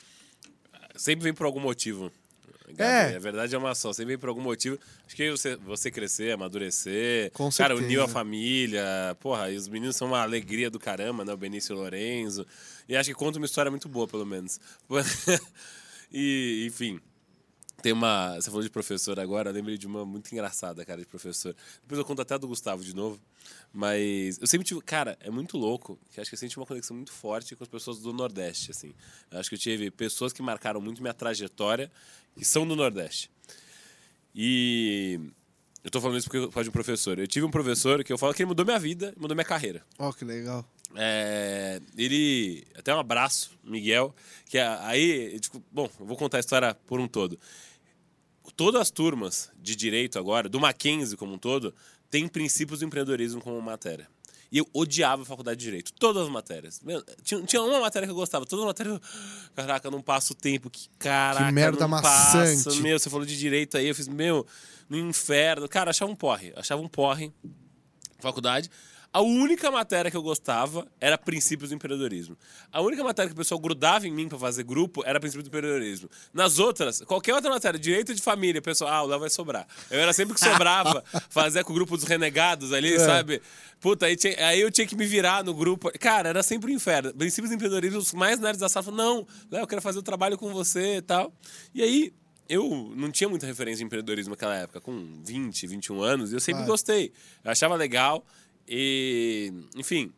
sempre 0.96 1.24
vem 1.24 1.34
por 1.34 1.46
algum 1.48 1.60
motivo. 1.60 2.12
Gabi. 2.70 3.14
É. 3.14 3.16
A 3.16 3.20
verdade 3.20 3.56
é 3.56 3.58
uma 3.58 3.74
só, 3.76 3.94
sempre 3.94 4.14
vem 4.14 4.18
por 4.18 4.30
algum 4.30 4.42
motivo. 4.42 4.78
Acho 5.06 5.16
que 5.16 5.32
você, 5.32 5.56
você 5.56 5.92
crescer, 5.92 6.32
amadurecer. 6.32 7.32
Com 7.32 7.50
Cara, 7.52 7.76
certeza. 7.76 7.84
uniu 7.84 8.04
a 8.04 8.08
família. 8.08 8.84
Porra, 9.20 9.52
e 9.52 9.56
os 9.56 9.68
meninos 9.68 9.96
são 9.96 10.08
uma 10.08 10.22
alegria 10.22 10.70
do 10.70 10.80
caramba, 10.80 11.24
né? 11.24 11.34
O 11.34 11.38
Benício 11.38 11.74
e 11.74 11.76
o 11.76 11.80
Lorenzo. 11.80 12.46
E 12.88 12.96
acho 12.96 13.10
que 13.10 13.16
conta 13.16 13.38
uma 13.38 13.46
história 13.46 13.70
muito 13.72 13.88
boa, 13.88 14.08
pelo 14.08 14.26
menos. 14.26 14.60
e, 16.12 16.66
enfim. 16.68 17.00
Tem 17.82 17.92
uma. 17.92 18.36
Você 18.36 18.50
falou 18.50 18.64
de 18.64 18.70
professor 18.70 19.20
agora, 19.20 19.50
eu 19.50 19.54
lembrei 19.54 19.78
de 19.78 19.86
uma 19.86 20.06
muito 20.06 20.32
engraçada, 20.32 20.84
cara, 20.86 21.02
de 21.02 21.08
professor. 21.08 21.56
Depois 21.82 22.00
eu 22.00 22.06
conto 22.06 22.22
até 22.22 22.34
a 22.34 22.38
do 22.38 22.48
Gustavo 22.48 22.84
de 22.84 22.96
novo. 22.96 23.20
Mas 23.72 24.40
eu 24.40 24.48
sempre 24.48 24.66
tive. 24.66 24.82
Cara, 24.82 25.18
é 25.20 25.30
muito 25.30 25.58
louco, 25.58 26.00
que 26.12 26.20
acho 26.20 26.30
que 26.30 26.36
eu 26.36 26.40
senti 26.40 26.58
uma 26.58 26.66
conexão 26.66 26.96
muito 26.96 27.12
forte 27.12 27.56
com 27.56 27.64
as 27.64 27.70
pessoas 27.70 28.00
do 28.00 28.12
Nordeste, 28.12 28.72
assim. 28.72 28.94
Eu 29.30 29.40
acho 29.40 29.50
que 29.50 29.56
eu 29.56 29.60
tive 29.60 29.92
pessoas 29.92 30.34
que 30.34 30.42
marcaram 30.42 30.82
muito 30.82 31.02
minha 31.02 31.14
trajetória 31.14 31.92
que 32.36 32.46
são 32.46 32.68
do 32.68 32.76
Nordeste. 32.76 33.30
E. 34.34 35.20
Eu 35.84 35.92
tô 35.92 36.02
falando 36.02 36.18
isso 36.18 36.28
porque 36.28 36.40
eu 36.40 36.52
falo 36.52 36.64
de 36.64 36.70
um 36.70 36.74
professor. 36.74 37.20
Eu 37.20 37.28
tive 37.28 37.46
um 37.46 37.52
professor 37.52 38.04
que 38.04 38.12
eu 38.12 38.18
falo 38.18 38.34
que 38.34 38.42
ele 38.42 38.48
mudou 38.48 38.66
minha 38.66 38.80
vida, 38.80 39.14
mudou 39.16 39.36
minha 39.36 39.46
carreira. 39.46 39.86
Ó, 40.00 40.12
que 40.12 40.26
legal. 40.26 40.68
É, 40.98 41.82
ele. 41.98 42.66
Até 42.76 42.94
um 42.94 43.00
abraço, 43.00 43.52
Miguel. 43.64 44.14
Que 44.46 44.58
aí. 44.58 45.40
tipo, 45.40 45.64
bom, 45.72 45.90
eu 46.00 46.06
vou 46.06 46.18
contar 46.18 46.38
a 46.38 46.40
história 46.40 46.76
por 46.88 47.00
um 47.00 47.08
todo. 47.08 47.40
Todas 48.56 48.82
as 48.82 48.92
turmas 48.92 49.52
de 49.58 49.76
direito 49.76 50.18
agora, 50.18 50.48
do 50.48 50.60
Mackenzie 50.60 51.18
como 51.18 51.34
um 51.34 51.38
todo, 51.38 51.74
tem 52.10 52.28
princípios 52.28 52.80
do 52.80 52.86
empreendedorismo 52.86 53.42
como 53.42 53.60
matéria. 53.62 54.08
E 54.52 54.60
eu 54.60 54.68
odiava 54.74 55.24
a 55.24 55.26
faculdade 55.26 55.60
de 55.60 55.66
direito. 55.66 55.92
Todas 55.94 56.24
as 56.24 56.30
matérias. 56.30 56.80
Meu, 56.82 57.04
tinha, 57.24 57.42
tinha 57.42 57.62
uma 57.62 57.80
matéria 57.80 58.08
que 58.08 58.12
eu 58.12 58.16
gostava. 58.16 58.46
Todas 58.46 58.64
as 58.64 58.68
matérias. 58.68 58.96
eu, 58.96 59.02
Caraca, 59.56 59.92
não 59.92 60.02
passo 60.02 60.34
o 60.34 60.36
tempo. 60.36 60.70
Que 60.70 60.88
caraca. 60.98 61.46
Que 61.48 61.52
merda 61.52 61.88
maçante. 61.88 62.64
Passo. 62.64 62.82
Meu, 62.82 62.98
você 62.98 63.10
falou 63.10 63.26
de 63.26 63.38
direito 63.38 63.78
aí. 63.78 63.88
Eu 63.88 63.96
fiz, 63.96 64.08
meu, 64.08 64.46
no 64.88 64.98
inferno. 64.98 65.68
Cara, 65.68 65.90
achava 65.90 66.10
um 66.10 66.16
porre. 66.16 66.54
Achava 66.56 66.82
um 66.82 66.88
porre 66.88 67.34
faculdade. 68.20 68.70
A 69.16 69.22
única 69.22 69.72
matéria 69.72 70.12
que 70.12 70.18
eu 70.18 70.22
gostava 70.22 70.86
era 71.00 71.18
princípios 71.18 71.70
do 71.70 71.76
empreendedorismo. 71.76 72.38
A 72.70 72.82
única 72.82 73.02
matéria 73.02 73.30
que 73.30 73.34
o 73.34 73.38
pessoal 73.38 73.58
grudava 73.62 74.06
em 74.06 74.12
mim 74.12 74.28
pra 74.28 74.38
fazer 74.38 74.64
grupo 74.66 75.04
era 75.06 75.22
princípios 75.22 75.46
do 75.46 75.48
empreendedorismo. 75.48 76.10
Nas 76.34 76.60
outras, 76.60 77.00
qualquer 77.00 77.34
outra 77.34 77.50
matéria, 77.50 77.80
direito 77.80 78.14
de 78.14 78.22
família, 78.22 78.60
o 78.60 78.62
pessoal, 78.62 78.92
ah, 78.92 79.04
o 79.04 79.06
Léo 79.08 79.22
vai 79.22 79.30
sobrar. 79.30 79.66
Eu 79.90 80.02
era 80.02 80.12
sempre 80.12 80.34
que 80.34 80.40
sobrava, 80.42 81.02
fazia 81.30 81.64
com 81.64 81.72
o 81.72 81.76
grupo 81.76 81.96
dos 81.96 82.04
renegados 82.06 82.74
ali, 82.74 82.94
É. 82.94 83.00
sabe? 83.00 83.42
Puta, 83.80 84.06
aí, 84.06 84.18
tinha- 84.18 84.36
aí 84.50 84.60
eu 84.60 84.70
tinha 84.70 84.86
que 84.86 84.98
me 84.98 85.06
virar 85.06 85.46
no 85.46 85.54
grupo. 85.54 85.90
Cara, 85.98 86.28
era 86.28 86.44
sempre 86.44 86.70
um 86.70 86.76
inferno. 86.76 87.14
Princípios 87.14 87.50
do 87.52 87.56
empreendedorismo, 87.56 88.00
os 88.00 88.12
mais 88.12 88.38
nerds 88.38 88.60
da 88.60 88.68
sala 88.68 88.84
falavam, 88.84 89.06
não, 89.20 89.28
Léo, 89.50 89.64
eu 89.64 89.68
quero 89.68 89.82
fazer 89.82 90.00
o 90.00 90.04
trabalho 90.04 90.38
com 90.38 90.52
você 90.52 90.98
e 90.98 91.02
tal. 91.02 91.34
E 91.74 91.82
aí, 91.82 92.14
eu 92.50 92.92
não 92.98 93.10
tinha 93.10 93.30
muita 93.30 93.48
referência 93.48 93.82
em 93.82 93.86
empreendedorismo 93.86 94.32
naquela 94.32 94.56
época, 94.56 94.82
com 94.82 95.22
20, 95.24 95.66
21 95.68 96.02
anos, 96.04 96.34
e 96.34 96.36
eu 96.36 96.40
sempre 96.42 96.60
Claro. 96.60 96.72
gostei. 96.74 97.14
Eu 97.46 97.52
achava 97.52 97.76
legal. 97.76 98.26
E, 98.68 99.54
enfim. 99.76 100.12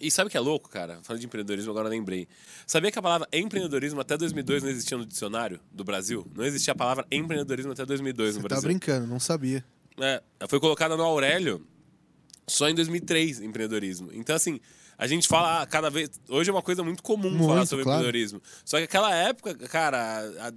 E 0.00 0.10
sabe 0.10 0.26
o 0.26 0.30
que 0.30 0.36
é 0.36 0.40
louco, 0.40 0.68
cara? 0.68 0.98
Falando 1.02 1.20
de 1.20 1.26
empreendedorismo, 1.26 1.70
agora 1.70 1.86
eu 1.86 1.90
lembrei. 1.90 2.26
Sabia 2.66 2.90
que 2.90 2.98
a 2.98 3.02
palavra 3.02 3.28
empreendedorismo 3.32 4.00
até 4.00 4.16
2002 4.16 4.62
não 4.64 4.70
existia 4.70 4.98
no 4.98 5.06
dicionário 5.06 5.60
do 5.70 5.84
Brasil? 5.84 6.26
Não 6.34 6.44
existia 6.44 6.72
a 6.72 6.76
palavra 6.76 7.06
empreendedorismo 7.12 7.72
até 7.72 7.86
2002 7.86 8.34
no 8.36 8.42
Você 8.42 8.42
tá 8.42 8.48
Brasil. 8.48 8.68
brincando, 8.68 9.06
não 9.06 9.20
sabia. 9.20 9.64
É, 10.00 10.20
foi 10.48 10.58
colocada 10.58 10.96
no 10.96 11.04
Aurélio 11.04 11.64
só 12.46 12.68
em 12.68 12.74
2003, 12.74 13.40
empreendedorismo. 13.40 14.10
Então, 14.12 14.34
assim, 14.34 14.58
a 14.98 15.06
gente 15.06 15.28
fala 15.28 15.62
ah, 15.62 15.66
cada 15.66 15.90
vez. 15.90 16.10
Hoje 16.28 16.50
é 16.50 16.52
uma 16.52 16.62
coisa 16.62 16.82
muito 16.82 17.02
comum 17.02 17.30
Muito, 17.30 17.46
falar 17.46 17.66
sobre 17.66 17.84
claro. 17.84 18.00
empreendedorismo. 18.00 18.42
Só 18.64 18.78
que 18.78 18.84
aquela 18.84 19.14
época, 19.14 19.54
cara, 19.68 20.52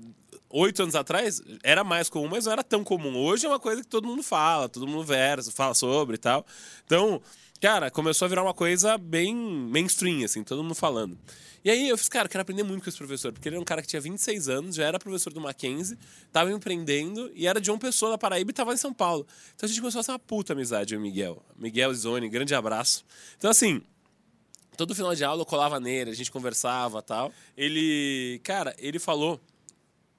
oito 0.49 0.83
anos 0.83 0.95
atrás, 0.95 1.41
era 1.63 1.83
mais 1.83 2.09
comum, 2.09 2.27
mas 2.29 2.45
não 2.45 2.53
era 2.53 2.63
tão 2.63 2.83
comum. 2.83 3.17
Hoje 3.17 3.45
é 3.45 3.49
uma 3.49 3.59
coisa 3.59 3.81
que 3.81 3.87
todo 3.87 4.07
mundo 4.07 4.23
fala, 4.23 4.69
todo 4.69 4.87
mundo 4.87 5.03
versa, 5.03 5.51
fala 5.51 5.73
sobre 5.73 6.15
e 6.15 6.19
tal. 6.19 6.45
Então, 6.85 7.21
cara, 7.61 7.91
começou 7.91 8.25
a 8.25 8.29
virar 8.29 8.43
uma 8.43 8.53
coisa 8.53 8.97
bem 8.97 9.35
mainstream, 9.35 10.23
assim, 10.23 10.43
todo 10.43 10.63
mundo 10.63 10.75
falando. 10.75 11.17
E 11.63 11.69
aí 11.69 11.89
eu 11.89 11.97
fiz, 11.97 12.07
cara, 12.07 12.29
quero 12.29 12.43
aprender 12.43 12.63
muito 12.63 12.83
com 12.83 12.89
esse 12.89 12.97
professor, 12.97 13.33
porque 13.33 13.49
ele 13.49 13.55
era 13.55 13.61
um 13.61 13.65
cara 13.65 13.81
que 13.81 13.87
tinha 13.89 14.01
26 14.01 14.47
anos, 14.47 14.75
já 14.75 14.85
era 14.85 14.97
professor 14.97 15.33
do 15.33 15.41
Mackenzie, 15.41 15.97
tava 16.31 16.49
empreendendo 16.51 17.29
e 17.35 17.45
era 17.45 17.59
de 17.59 17.69
uma 17.69 17.77
pessoa 17.77 18.11
da 18.11 18.17
Paraíba 18.17 18.51
e 18.51 18.53
tava 18.53 18.73
em 18.73 18.77
São 18.77 18.93
Paulo. 18.93 19.27
Então 19.53 19.67
a 19.67 19.69
gente 19.69 19.81
começou 19.81 19.99
a 19.99 20.03
fazer 20.03 20.13
uma 20.13 20.19
puta 20.19 20.53
amizade, 20.53 20.93
e 20.93 20.97
o 20.97 21.01
Miguel. 21.01 21.43
Miguel 21.57 21.93
Zoni, 21.93 22.29
grande 22.29 22.55
abraço. 22.55 23.03
Então, 23.37 23.51
assim, 23.51 23.81
todo 24.77 24.95
final 24.95 25.13
de 25.13 25.25
aula 25.25 25.41
eu 25.41 25.45
colava 25.45 25.79
nele, 25.79 26.11
a 26.11 26.13
gente 26.13 26.31
conversava 26.31 27.01
tal. 27.01 27.33
Ele, 27.57 28.39
cara, 28.43 28.73
ele 28.77 28.99
falou 28.99 29.37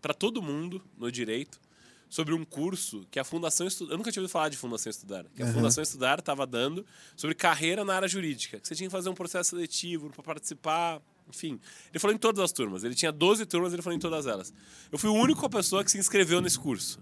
pra 0.01 0.15
todo 0.15 0.41
mundo 0.43 0.83
no 0.97 1.11
direito 1.11 1.61
sobre 2.09 2.33
um 2.35 2.45
curso 2.45 3.07
que 3.11 3.19
a 3.19 3.25
Fundação 3.25 3.67
Estudar. 3.67 3.93
Eu 3.93 3.99
nunca 3.99 4.11
tinha 4.11 4.23
ouvido 4.23 4.33
falar 4.33 4.49
de 4.49 4.57
Fundação 4.57 4.91
Estudar. 4.91 5.25
Que 5.35 5.43
a 5.43 5.47
Uhum. 5.47 5.53
Fundação 5.55 5.83
Estudar 5.83 6.19
estava 6.19 6.47
dando 6.47 6.85
sobre 7.17 7.35
carreira 7.35 7.85
na 7.85 7.95
área 7.95 8.09
jurídica. 8.09 8.59
Que 8.59 8.67
você 8.67 8.75
tinha 8.75 8.89
que 8.89 8.93
fazer 8.93 9.09
um 9.11 9.15
processo 9.15 9.51
seletivo 9.51 10.11
para 10.11 10.23
participar. 10.23 11.03
Enfim, 11.29 11.61
ele 11.91 11.99
falou 11.99 12.15
em 12.15 12.19
todas 12.19 12.43
as 12.43 12.51
turmas. 12.53 12.83
Ele 12.85 12.95
tinha 12.95 13.13
12 13.13 13.45
turmas, 13.45 13.73
ele 13.75 13.83
falou 13.83 13.95
em 13.97 14.01
todas 14.01 14.27
elas. 14.27 14.53
Eu 14.91 14.99
fui 14.99 15.11
a 15.11 15.13
única 15.13 15.47
pessoa 15.51 15.85
que 15.85 15.91
se 15.91 15.99
inscreveu 15.99 16.41
nesse 16.41 16.59
curso. 16.59 16.99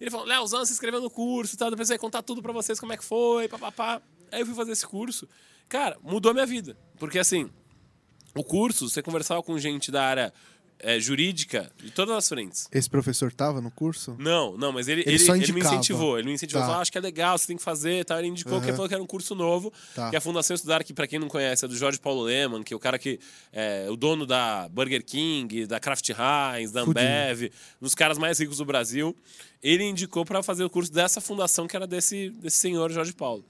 Ele 0.00 0.10
falou, 0.10 0.26
Leozão, 0.26 0.64
se 0.64 0.72
inscreveu 0.72 1.00
no 1.00 1.10
curso, 1.10 1.56
tá? 1.56 1.68
depois 1.68 1.88
eu 1.90 1.94
ia 1.94 1.98
contar 1.98 2.22
tudo 2.22 2.42
pra 2.42 2.52
vocês 2.52 2.80
como 2.80 2.92
é 2.92 2.96
que 2.96 3.04
foi, 3.04 3.46
papapá. 3.48 4.00
Aí 4.32 4.40
eu 4.40 4.46
fui 4.46 4.54
fazer 4.54 4.72
esse 4.72 4.86
curso. 4.86 5.28
Cara, 5.68 5.98
mudou 6.02 6.30
a 6.30 6.34
minha 6.34 6.46
vida. 6.46 6.76
Porque 6.98 7.18
assim, 7.18 7.50
o 8.34 8.42
curso, 8.42 8.88
você 8.88 9.02
conversava 9.02 9.42
com 9.42 9.56
gente 9.58 9.92
da 9.92 10.02
área 10.04 10.32
é, 10.78 10.98
jurídica 11.00 11.70
de 11.82 11.90
todas 11.90 12.14
as 12.16 12.28
frentes. 12.28 12.68
Esse 12.72 12.88
professor 12.90 13.32
tava 13.32 13.60
no 13.60 13.70
curso? 13.70 14.14
Não, 14.18 14.56
não, 14.56 14.70
mas 14.72 14.86
ele, 14.88 15.02
Ele 15.06 15.16
ele, 15.16 15.42
ele 15.42 15.52
me 15.52 15.60
incentivou. 15.60 16.18
Ele 16.18 16.28
me 16.28 16.34
incentivou, 16.34 16.60
Tá. 16.60 16.66
falou, 16.66 16.78
"Ah, 16.78 16.82
acho 16.82 16.92
que 16.92 16.98
é 16.98 17.00
legal, 17.00 17.36
você 17.38 17.46
tem 17.46 17.56
que 17.56 17.62
fazer 17.62 18.04
tal. 18.04 18.18
Ele 18.18 18.28
indicou 18.28 18.60
que 18.60 18.66
Aham. 18.66 18.74
falou 18.76 18.88
que 18.88 18.94
era 18.94 19.02
um 19.02 19.06
curso 19.06 19.34
novo, 19.34 19.72
Tá. 19.94 20.10
que 20.10 20.16
a 20.16 20.20
Fundação 20.20 20.54
Estudar, 20.54 20.84
que 20.84 20.92
pra 20.92 21.06
quem 21.06 21.18
não 21.18 21.28
conhece, 21.28 21.64
é 21.64 21.68
do 21.68 21.76
Jorge 21.76 21.98
Paulo 21.98 22.22
Leman, 22.22 22.62
que 22.62 22.72
é 22.74 22.76
o 22.76 22.80
cara 22.80 22.98
que 22.98 23.18
é 23.52 23.86
o 23.90 23.96
dono 23.96 24.26
da 24.26 24.68
Burger 24.68 25.04
King, 25.04 25.66
da 25.66 25.80
Kraft 25.80 26.08
Heinz, 26.10 26.70
da. 26.72 26.82
Ambev, 26.82 27.50
um 27.80 27.84
dos 27.84 27.94
caras 27.94 28.18
mais 28.18 28.38
ricos 28.38 28.58
do 28.58 28.64
Brasil. 28.64 29.16
Ele 29.62 29.82
indicou 29.84 30.24
pra 30.26 30.42
fazer 30.42 30.62
o 30.64 30.68
curso 30.70 30.92
dessa 30.92 31.20
fundação, 31.20 31.66
que 31.66 31.74
era 31.74 31.86
desse, 31.86 32.28
desse 32.30 32.58
senhor 32.58 32.90
Jorge 32.92 33.14
Paulo. 33.14 33.44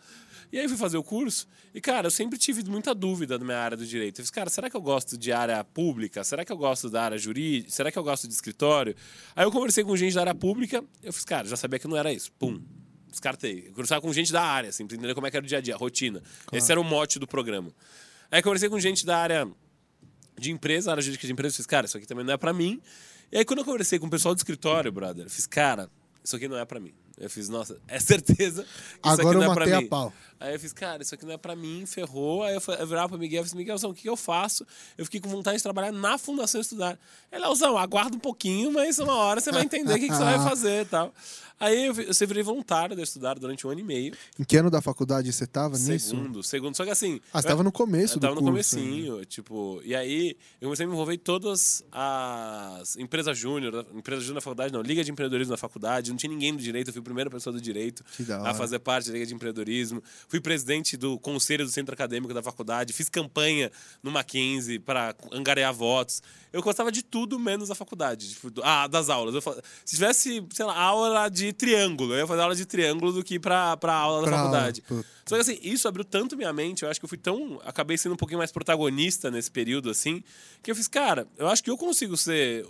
E 0.53 0.59
aí 0.59 0.65
eu 0.65 0.69
fui 0.69 0.79
fazer 0.79 0.97
o 0.97 1.03
curso 1.03 1.47
e, 1.75 1.81
cara, 1.81 2.07
eu 2.07 2.11
sempre 2.11 2.39
tive 2.39 2.63
muita 2.69 2.95
dúvida 2.95 3.39
na 3.39 3.45
minha 3.45 3.59
área 3.59 3.77
do 3.77 3.85
direito. 3.85 4.21
Eu 4.21 4.25
fiz, 4.25 4.31
cara, 4.31 4.49
será 4.49 4.71
que 4.71 4.77
eu 4.77 4.81
gosto 4.81 5.19
de 5.19 5.33
área 5.33 5.63
pública? 5.65 6.23
Será 6.23 6.45
que 6.45 6.53
eu 6.53 6.57
gosto 6.57 6.89
da 6.89 7.03
área 7.03 7.19
jurídica? 7.19 7.71
Será 7.71 7.91
que 7.91 7.99
eu 7.99 8.05
gosto 8.05 8.29
de 8.29 8.35
escritório? 8.35 8.95
Aí 9.35 9.45
eu 9.45 9.51
conversei 9.51 9.83
com 9.83 9.97
gente 9.97 10.15
da 10.15 10.21
área 10.21 10.35
pública, 10.35 10.85
eu 11.03 11.13
fiz, 11.13 11.25
cara, 11.25 11.49
já 11.49 11.57
sabia 11.57 11.79
que 11.79 11.89
não 11.89 11.97
era 11.97 12.13
isso. 12.13 12.31
Pum. 12.39 12.61
Descartei. 13.11 13.65
Eu 13.69 13.71
conversava 13.71 14.01
com 14.01 14.13
gente 14.13 14.33
da 14.33 14.43
área, 14.43 14.71
assim, 14.71 14.87
pra 14.87 14.97
entender 14.97 15.15
como 15.15 15.27
é 15.27 15.31
que 15.31 15.37
era 15.37 15.45
o 15.45 15.49
dia 15.49 15.59
a 15.59 15.61
dia, 15.61 15.75
a 15.75 15.79
rotina. 15.79 16.23
Esse 16.53 16.71
era 16.73 16.81
o 16.81 16.85
mote 16.85 17.19
do 17.19 17.27
programa. 17.27 17.71
Aí 18.31 18.41
eu 18.41 18.43
conversei 18.43 18.69
com 18.69 18.79
gente 18.81 19.07
da 19.07 19.17
área 19.19 19.49
de 20.39 20.51
empresa, 20.51 20.91
área 20.91 21.03
jurídica 21.03 21.27
de 21.27 21.33
empresa, 21.33 21.53
eu 21.55 21.57
fiz, 21.59 21.67
cara, 21.67 21.87
isso 21.87 21.97
aqui 21.97 22.07
também 22.07 22.25
não 22.25 22.33
é 22.33 22.37
pra 22.37 22.53
mim. 22.53 22.81
E 23.31 23.39
aí 23.39 23.45
quando 23.45 23.61
eu 23.61 23.65
conversei 23.65 23.99
com 23.99 24.07
o 24.07 24.11
pessoal 24.11 24.35
do 24.35 24.39
escritório, 24.39 24.91
brother, 24.91 25.27
eu 25.27 25.31
fiz, 25.31 25.47
cara, 25.47 25.89
isso 26.25 26.35
aqui 26.35 26.49
não 26.49 26.59
é 26.59 26.65
pra 26.65 26.81
mim. 26.81 26.93
Eu 27.17 27.31
fiz, 27.31 27.49
nossa, 27.49 27.79
é 27.87 28.01
certeza 28.01 28.65
que 28.65 29.09
isso 29.09 29.21
Agora 29.21 29.29
aqui 29.29 29.35
não 29.39 29.45
eu 29.45 29.53
é 29.53 29.55
pra 29.55 29.61
matei 29.61 29.75
a 29.75 29.81
mim. 29.81 29.87
pau. 29.87 30.13
Aí 30.45 30.55
eu 30.55 30.61
fiz, 30.61 30.73
cara, 30.73 31.03
isso 31.03 31.15
aqui 31.15 31.25
não 31.25 31.33
é 31.35 31.37
pra 31.39 31.57
mim, 31.57 31.85
ferrou. 31.87 32.43
Aí 32.43 32.55
eu, 32.55 32.61
fa- 32.61 32.75
eu 32.75 32.87
virava 32.87 33.09
pro 33.11 33.19
Miguel 33.19 33.43
e 33.45 33.49
falei, 33.49 33.65
Miguelzão, 33.65 33.91
o 33.91 33.95
que, 33.95 34.09
eu 34.09 34.17
faço? 34.17 34.67
Eu 34.99 35.05
fiquei 35.05 35.21
com 35.21 35.29
vontade 35.29 35.57
de 35.57 35.63
trabalhar 35.63 35.93
na 35.93 36.19
Fundação 36.19 36.61
Estudar. 36.61 36.99
Ele, 37.33 37.41
Leozão, 37.43 37.77
aguarda 37.79 38.17
um 38.17 38.21
pouquinho, 38.21 38.71
mas 38.73 38.99
uma 38.99 39.15
hora 39.17 39.41
você 39.41 39.51
vai 39.51 39.63
entender 39.63 39.93
o 39.95 39.99
que, 39.99 40.09
que 40.09 40.15
você 40.15 40.23
vai 40.25 40.39
fazer 40.45 40.83
e 40.83 40.85
tal. 40.85 41.13
Aí 41.61 41.87
eu, 41.87 41.95
eu 41.95 42.27
virei 42.27 42.43
voluntário 42.43 42.97
da 42.97 43.03
Estudar 43.03 43.39
durante 43.39 43.65
um 43.67 43.71
ano 43.71 43.79
e 43.81 43.85
meio. 43.85 44.13
Em 44.39 44.43
que 44.45 44.57
ano 44.57 44.69
da 44.71 44.83
faculdade 44.83 45.33
você 45.33 45.47
tava 45.47 45.79
nisso? 45.79 46.09
Segundo, 46.11 46.43
segundo. 46.43 46.77
Só 46.77 46.85
que 46.85 46.91
assim. 46.91 47.21
Ah, 47.33 47.41
você 47.41 47.47
eu- 47.47 47.51
tava 47.51 47.63
no 47.63 47.71
começo 47.73 48.17
eu 48.17 48.21
tava 48.21 48.35
do 48.35 48.41
no 48.43 48.51
curso. 48.53 48.75
né? 48.77 48.83
comecinho, 48.83 49.25
tipo, 49.25 49.81
e 49.85 49.95
aí 49.95 50.37
eu 50.61 50.67
comecei 50.67 50.85
a 50.85 50.89
me 50.89 50.93
envolver 50.95 51.15
em 51.15 51.19
todas 51.19 51.85
as 51.93 52.97
empresas 52.97 53.39
júnior, 53.39 53.87
empresa 53.95 54.21
júnior 54.21 54.35
na 54.37 54.41
faculdade, 54.41 54.73
não, 54.73 54.83
Liga 54.83 55.03
de 55.05 55.11
Empreendedorismo 55.11 55.53
na 55.53 55.57
faculdade, 55.57 56.11
não 56.11 56.17
tinha 56.17 56.31
ninguém 56.31 56.53
do 56.55 56.61
direito, 56.63 56.89
eu 56.89 56.93
fui 56.93 57.01
a 57.01 57.05
primeira 57.05 57.31
pessoa 57.31 57.53
do 57.53 57.61
direito 57.61 58.05
a 58.45 58.55
fazer 58.55 58.79
parte 58.81 59.07
da 59.07 59.13
Liga 59.15 59.27
de 59.27 59.35
Empreendedorismo. 59.35 60.03
Fui 60.35 60.41
presidente 60.41 60.97
do 60.97 61.17
conselho 61.21 61.65
do 61.65 61.71
centro 61.71 61.95
acadêmico 61.95 62.35
da 62.35 62.43
faculdade, 62.43 62.93
fiz 62.93 63.09
campanha 63.09 63.71
no 64.03 64.11
Mackenzie 64.11 64.81
para 64.81 65.15
angariar 65.31 65.73
votos. 65.73 66.21
Eu 66.53 66.61
gostava 66.61 66.91
de 66.91 67.05
tudo 67.05 67.39
menos 67.39 67.69
da 67.69 67.75
faculdade, 67.77 68.31
tipo, 68.31 68.51
ah, 68.65 68.89
das 68.89 69.09
aulas. 69.09 69.45
Se 69.85 69.95
tivesse, 69.95 70.45
sei 70.53 70.65
lá, 70.65 70.77
aula 70.77 71.29
de 71.29 71.53
triângulo, 71.53 72.15
eu 72.15 72.19
ia 72.19 72.27
fazer 72.27 72.41
aula 72.43 72.57
de 72.57 72.67
triângulo 72.67 73.13
do 73.13 73.23
que 73.23 73.39
para 73.39 73.77
para 73.77 73.95
aula 73.95 74.23
da 74.23 74.27
Pra 74.27 74.37
aula, 74.41 74.51
faculdade. 74.51 74.83
puta. 74.83 75.07
Só 75.25 75.37
que 75.37 75.41
assim, 75.43 75.59
isso 75.63 75.87
abriu 75.87 76.05
tanto 76.05 76.37
minha 76.37 76.53
mente, 76.53 76.83
eu 76.83 76.91
acho 76.91 76.99
que 76.99 77.05
eu 77.05 77.09
fui 77.09 77.17
tão. 77.19 77.61
Acabei 77.65 77.97
sendo 77.97 78.15
um 78.15 78.17
pouquinho 78.17 78.39
mais 78.39 78.51
protagonista 78.51 79.31
nesse 79.31 79.53
período, 79.53 79.89
assim, 79.89 80.21
que 80.65 80.71
eu 80.71 80.75
fiz, 80.75 80.89
cara, 80.89 81.29
eu 81.39 81.47
acho 81.47 81.63
que 81.63 81.71
eu 81.71 81.79
consigo 81.79 82.17
ser 82.17 82.67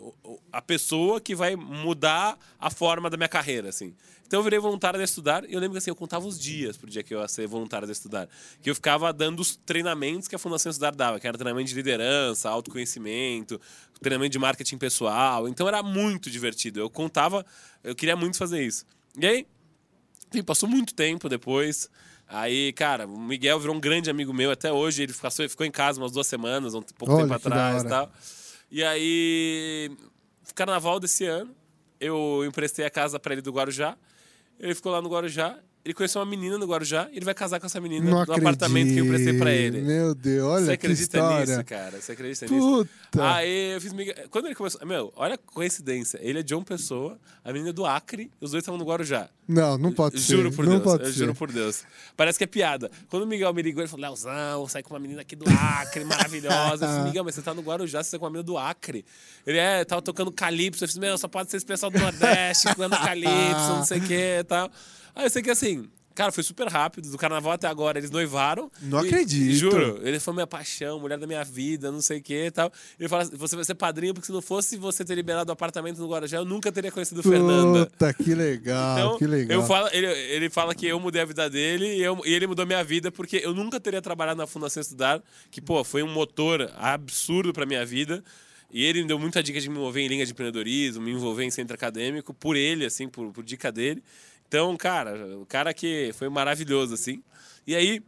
a 0.53 0.61
pessoa 0.61 1.19
que 1.19 1.35
vai 1.35 1.57
mudar 1.57 2.39
a 2.61 2.69
forma 2.69 3.09
da 3.09 3.17
minha 3.17 3.29
carreira, 3.29 3.71
assim. 3.71 3.95
Então 4.27 4.41
eu 4.41 4.45
virei 4.45 4.59
voluntário 4.59 4.99
de 4.99 5.05
estudar 5.05 5.45
e 5.49 5.53
eu 5.53 5.61
lembro 5.61 5.73
que 5.73 5.79
assim, 5.79 5.91
eu 5.91 5.97
contava 5.97 6.27
os 6.27 6.39
dias 6.39 6.77
pro 6.77 6.89
dia 6.89 7.03
que 7.03 7.15
eu 7.15 7.21
ia 7.21 7.29
ser 7.29 7.47
voluntário 7.47 7.87
de 7.87 7.93
estudar. 7.93 8.29
Que 8.63 8.71
eu 8.71 8.75
ficava 8.75 9.13
dando 9.13 9.41
os 9.41 9.57
treinamentos 9.57 10.29
que 10.29 10.35
a 10.35 10.39
Fundação 10.39 10.71
Estudar 10.71 10.95
dava, 10.95 11.21
que 11.21 11.27
era 11.27 11.37
treinamento 11.37 11.69
de 11.69 11.75
liderança, 11.75 12.49
autoconhecimento, 12.49 13.61
treinamento 14.01 14.33
de 14.33 14.39
marketing 14.39 14.79
pessoal. 14.79 15.49
Então 15.49 15.69
era 15.69 15.83
muito 15.83 16.31
divertido. 16.31 16.81
Eu 16.81 16.91
contava, 16.91 17.45
eu 17.83 17.95
queria 17.95 18.17
muito 18.17 18.37
fazer 18.37 18.65
isso. 18.65 18.85
E 19.19 19.27
aí, 19.27 19.47
passou 20.43 20.69
muito 20.69 20.95
tempo 20.95 21.29
depois. 21.29 21.89
Aí, 22.27 22.73
cara, 22.73 23.07
o 23.07 23.21
Miguel 23.21 23.61
virou 23.61 23.77
um 23.77 23.81
grande 23.81 24.11
amigo 24.11 24.33
meu 24.33 24.51
até 24.51 24.73
hoje. 24.73 25.03
Ele 25.03 25.13
ficou, 25.13 25.31
ficou 25.31 25.67
em 25.67 25.71
casa 25.71 26.01
umas 26.01 26.13
duas 26.13 26.27
semanas, 26.27 26.75
um 26.75 26.83
pouco 26.83 27.15
Olha, 27.15 27.23
tempo 27.23 27.35
atrás 27.35 27.83
e 27.83 27.89
tal. 27.89 28.11
E 28.71 28.83
aí, 28.83 29.91
carnaval 30.55 30.99
desse 30.99 31.27
ano, 31.27 31.55
eu 32.01 32.45
emprestei 32.47 32.85
a 32.85 32.91
casa 32.91 33.21
pra 33.21 33.35
ele 33.35 33.43
do 33.43 33.53
Guarujá. 33.53 33.97
Ele 34.59 34.75
ficou 34.75 34.93
lá 34.93 35.01
no 35.03 35.09
Guarujá. 35.09 35.59
Ele 35.85 35.93
conheceu 35.93 36.19
uma 36.21 36.27
menina 36.27 36.57
no 36.57 36.65
Guarujá 36.67 37.09
e 37.13 37.17
ele 37.19 37.27
vai 37.27 37.35
casar 37.35 37.61
com 37.61 37.67
essa 37.67 37.79
menina 37.79 38.03
Não 38.09 38.25
no 38.25 38.33
apartamento 38.33 38.89
que 38.89 38.99
eu 38.99 39.05
emprestei 39.05 39.35
pra 39.39 39.53
ele. 39.53 39.83
Meu 39.83 40.15
Deus, 40.15 40.49
olha 40.49 40.65
Você 40.65 40.73
acredita 40.73 41.19
história. 41.19 41.47
nisso, 41.47 41.65
cara? 41.65 42.01
Você 42.01 42.13
acredita 42.13 42.47
nisso? 42.47 42.89
Puta. 43.11 43.35
Aí 43.35 43.75
eu 43.75 43.81
fiz. 43.83 43.93
Quando 44.31 44.47
ele 44.47 44.55
começou. 44.55 44.87
Meu, 44.87 45.13
olha 45.15 45.35
a 45.35 45.39
coincidência. 45.39 46.19
Ele 46.23 46.39
é 46.39 46.43
John 46.43 46.63
Pessoa, 46.65 47.19
a 47.45 47.53
menina 47.53 47.69
é 47.69 47.73
do 47.75 47.85
Acre, 47.85 48.31
os 48.41 48.53
dois 48.53 48.63
estavam 48.63 48.79
no 48.79 48.85
Guarujá. 48.87 49.29
Não, 49.47 49.77
não 49.77 49.93
pode 49.93 50.19
ser. 50.21 50.37
Juro 50.37 50.51
por 50.51 50.65
não 50.65 50.73
Deus, 50.79 50.85
pode 50.85 51.03
eu 51.05 51.13
ser. 51.13 51.19
juro 51.19 51.35
por 51.35 51.53
Deus. 51.53 51.85
Parece 52.17 52.39
que 52.39 52.45
é 52.45 52.47
piada. 52.47 52.91
Quando 53.11 53.25
o 53.25 53.27
Miguel 53.27 53.53
me 53.53 53.61
ligou, 53.61 53.83
ele 53.83 53.89
falou: 53.91 54.07
Leozão, 54.07 54.67
sai 54.69 54.83
com 54.83 54.95
uma 54.95 55.01
menina 55.01 55.21
aqui 55.21 55.37
do 55.37 55.45
Acre, 55.51 56.03
maravilhosa. 56.07 56.87
Eu 56.87 56.89
disse, 56.93 57.01
Miguel, 57.05 57.25
mas 57.25 57.35
você 57.35 57.43
tá 57.43 57.53
no 57.53 57.61
Guarujá, 57.61 58.03
você 58.03 58.13
tá 58.13 58.19
com 58.19 58.25
uma 58.25 58.31
menina 58.31 58.45
do 58.47 58.57
Acre. 58.57 59.05
Ele 59.47 59.59
é, 59.59 59.85
tava 59.85 60.01
tocando 60.01 60.33
Calypso. 60.33 60.85
Eu 60.85 60.87
disse, 60.87 60.99
meu, 60.99 61.19
só 61.19 61.29
pode 61.29 61.51
ser 61.51 61.59
esse 61.59 61.67
pessoal 61.67 61.91
do 61.93 61.99
Nordeste, 61.99 62.69
tocando 62.69 62.97
Calypso, 62.97 63.69
não 63.69 63.85
sei 63.85 63.99
o 63.99 64.03
que 64.03 64.39
e 64.39 64.45
tal. 64.45 64.71
Aí 65.15 65.25
eu 65.27 65.31
sei 65.31 65.43
que 65.43 65.51
assim. 65.51 65.89
Cara, 66.17 66.31
foi 66.31 66.45
super 66.45 66.69
rápido. 66.69 67.11
Do 67.11 67.19
carnaval 67.19 67.51
até 67.55 67.67
agora, 67.67 67.99
eles 67.99 68.09
noivaram. 68.09 68.71
Não 68.81 69.05
E- 69.05 69.09
acredito. 69.09 69.53
Juro. 69.57 69.99
Ele 70.01 70.21
foi 70.21 70.33
minha 70.33 70.47
paixão, 70.47 71.01
mulher 71.01 71.19
da 71.19 71.27
minha 71.27 71.43
vida, 71.43 71.91
não 71.91 72.01
sei 72.01 72.19
o 72.21 72.23
que 72.23 72.47
e 72.47 72.51
tal. 72.53 72.73
Ele 73.01 73.09
fala: 73.09 73.25
você 73.25 73.57
vai 73.57 73.65
ser 73.65 73.75
padrinho, 73.75 74.15
porque 74.15 74.27
se 74.27 74.33
não 74.33 74.41
fosse 74.41 74.77
você 74.77 75.05
ter 75.05 75.17
liberado 75.17 75.51
o 75.51 75.53
apartamento 75.53 75.99
no 76.01 76.09
Guarujá, 76.09 76.37
eu 76.37 76.45
nunca 76.45 76.71
teria 76.71 76.93
conhecido 76.93 77.21
Fernanda. 77.21 77.87
Puta, 77.87 78.15
que 78.15 78.33
legal, 78.33 78.97
Então, 78.97 79.19
que 79.19 79.27
legal. 79.27 79.59
Eu 79.61 79.67
falo, 79.67 79.89
ele, 79.93 80.07
ele 80.07 80.49
fala 80.49 80.73
que 80.73 80.87
eu 80.87 81.01
mudei 81.01 81.21
a 81.21 81.25
vida 81.25 81.51
dele 81.51 81.97
e, 81.97 82.03
eu- 82.05 82.23
e 82.25 82.33
ele 82.33 82.47
mudou 82.47 82.65
minha 82.65 82.85
vida 82.85 83.11
porque 83.11 83.41
eu 83.43 83.53
nunca 83.53 83.81
teria 83.81 84.01
trabalhado 84.01 84.39
na 84.39 84.47
Fundação 84.47 84.81
Estudar, 84.81 85.21
que, 85.51 85.61
pô, 85.61 85.83
foi 85.83 86.05
um 86.05 86.13
motor 86.13 86.71
absurdo 86.77 87.53
pra 87.53 87.67
minha 87.67 87.85
vida. 87.85 88.23
E 88.73 88.85
ele 88.85 89.03
me 89.03 89.09
deu 89.09 89.19
muita 89.19 89.43
dica 89.43 89.61
de 89.61 89.69
me 89.69 89.77
envolver 89.77 90.01
em 90.01 90.09
linha 90.09 90.25
de 90.25 90.31
empreendedorismo, 90.33 91.03
me 91.03 91.11
envolver 91.13 91.45
em 91.45 91.51
centro 91.51 91.75
acadêmico, 91.75 92.33
por 92.33 92.57
ele, 92.57 92.85
assim, 92.85 93.09
por, 93.09 93.33
por 93.33 93.43
dica 93.45 93.71
dele. 93.73 94.01
Então, 94.49 94.77
cara, 94.77 95.39
o 95.39 95.47
cara 95.47 95.75
que 95.75 96.13
foi 96.15 96.29
maravilhoso, 96.29 96.95
assim. 96.95 97.23
E 97.67 97.75
aí, 97.75 98.03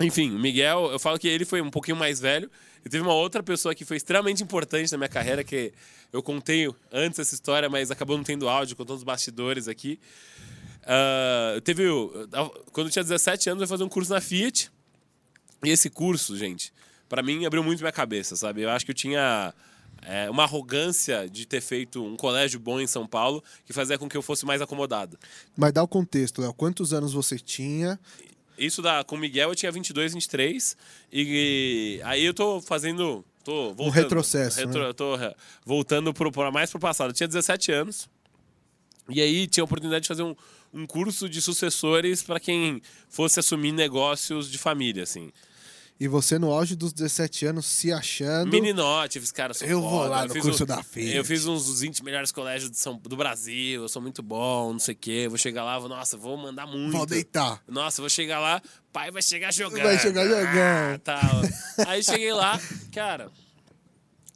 enfim, 0.00 0.34
o 0.34 0.38
Miguel, 0.38 0.90
eu 0.90 0.98
falo 0.98 1.18
que 1.18 1.28
ele 1.28 1.44
foi 1.44 1.60
um 1.60 1.70
pouquinho 1.70 1.96
mais 1.96 2.20
velho. 2.20 2.50
E 2.84 2.88
teve 2.88 3.02
uma 3.02 3.14
outra 3.14 3.42
pessoa 3.42 3.74
que 3.74 3.84
foi 3.84 3.96
extremamente 3.96 4.42
importante 4.42 4.90
na 4.90 4.98
minha 4.98 5.08
carreira, 5.08 5.44
que 5.44 5.72
eu 6.12 6.20
contei 6.22 6.68
antes 6.90 7.18
essa 7.18 7.34
história, 7.34 7.68
mas 7.68 7.92
acabou 7.92 8.16
não 8.16 8.24
tendo 8.24 8.48
áudio, 8.48 8.74
contando 8.74 8.96
os 8.96 9.04
bastidores 9.04 9.68
aqui. 9.68 10.00
Ah, 10.82 11.60
teve. 11.62 11.84
Quando 12.72 12.88
eu 12.88 12.90
tinha 12.90 13.04
17 13.04 13.50
anos, 13.50 13.60
eu 13.60 13.64
ia 13.64 13.68
fazer 13.68 13.84
um 13.84 13.88
curso 13.88 14.12
na 14.12 14.20
Fiat. 14.20 14.70
E 15.64 15.70
esse 15.70 15.88
curso, 15.88 16.36
gente, 16.36 16.72
pra 17.08 17.22
mim 17.22 17.46
abriu 17.46 17.62
muito 17.62 17.78
minha 17.80 17.92
cabeça, 17.92 18.34
sabe? 18.34 18.62
Eu 18.62 18.70
acho 18.70 18.84
que 18.84 18.90
eu 18.90 18.96
tinha 18.96 19.54
é, 20.02 20.28
uma 20.28 20.42
arrogância 20.44 21.28
de 21.28 21.46
ter 21.46 21.60
feito 21.60 22.04
um 22.04 22.16
colégio 22.16 22.58
bom 22.58 22.80
em 22.80 22.86
São 22.86 23.06
Paulo 23.06 23.42
que 23.64 23.72
fazia 23.72 23.96
com 23.98 24.08
que 24.08 24.16
eu 24.16 24.22
fosse 24.22 24.44
mais 24.44 24.60
acomodado. 24.60 25.18
Mas 25.56 25.72
dá 25.72 25.82
o 25.82 25.88
contexto, 25.88 26.40
Léo. 26.42 26.52
Quantos 26.52 26.92
anos 26.92 27.12
você 27.12 27.38
tinha? 27.38 27.98
Isso 28.58 28.82
da, 28.82 29.02
com 29.04 29.16
o 29.16 29.18
Miguel 29.18 29.48
eu 29.50 29.54
tinha 29.54 29.72
22, 29.72 30.12
23. 30.14 30.76
E, 31.12 32.00
aí 32.04 32.24
eu 32.24 32.34
tô 32.34 32.60
fazendo. 32.60 33.24
Tô 33.44 33.74
voltando, 33.74 33.90
retrocesso, 34.02 34.58
retro- 34.58 34.86
né? 34.86 34.92
Tô 34.92 35.16
é, 35.16 35.34
voltando 35.64 36.14
pro, 36.14 36.30
pro- 36.30 36.52
mais 36.52 36.70
pro 36.70 36.78
passado. 36.78 37.10
Eu 37.10 37.14
tinha 37.14 37.26
17 37.26 37.72
anos. 37.72 38.08
E 39.08 39.20
aí 39.20 39.48
tinha 39.48 39.62
a 39.62 39.64
oportunidade 39.64 40.02
de 40.02 40.08
fazer 40.08 40.22
um, 40.22 40.34
um 40.72 40.86
curso 40.86 41.28
de 41.28 41.42
sucessores 41.42 42.22
para 42.22 42.38
quem 42.38 42.80
fosse 43.08 43.40
assumir 43.40 43.72
negócios 43.72 44.48
de 44.48 44.58
família, 44.58 45.02
assim. 45.02 45.32
E 46.00 46.08
você 46.08 46.36
no 46.36 46.52
auge 46.52 46.74
dos 46.74 46.92
17 46.92 47.46
anos 47.46 47.64
se 47.66 47.92
achando. 47.92 48.50
Meninote, 48.50 49.20
fiz, 49.20 49.30
cara, 49.30 49.54
sou 49.54 49.68
Eu 49.68 49.80
vou 49.80 49.90
foda, 49.90 50.08
lá 50.10 50.22
eu 50.24 50.28
no 50.34 50.40
curso 50.40 50.64
um- 50.64 50.66
da 50.66 50.82
Fiat. 50.82 51.14
Eu 51.16 51.24
fiz 51.24 51.46
uns 51.46 51.66
dos 51.66 51.80
20 51.80 52.02
melhores 52.02 52.32
colégios 52.32 52.70
de 52.70 52.76
São, 52.78 52.96
do 52.96 53.16
Brasil, 53.16 53.82
eu 53.82 53.88
sou 53.88 54.02
muito 54.02 54.20
bom, 54.20 54.72
não 54.72 54.80
sei 54.80 54.94
o 54.94 54.98
quê. 54.98 55.26
Vou 55.28 55.38
chegar 55.38 55.62
lá, 55.62 55.78
vou, 55.78 55.88
nossa, 55.88 56.16
vou 56.16 56.36
mandar 56.36 56.66
muito. 56.66 56.90
Vou 56.96 57.06
deitar. 57.06 57.62
Nossa, 57.68 58.02
vou 58.02 58.08
chegar 58.10 58.40
lá, 58.40 58.60
pai 58.92 59.12
vai 59.12 59.22
chegar 59.22 59.52
jogando. 59.52 59.82
Vai 59.84 59.98
chegar 59.98 60.24
jogando. 60.24 60.58
Ah, 60.58 61.00
tal. 61.04 61.86
Aí 61.86 62.02
cheguei 62.02 62.32
lá, 62.32 62.60
cara. 62.92 63.30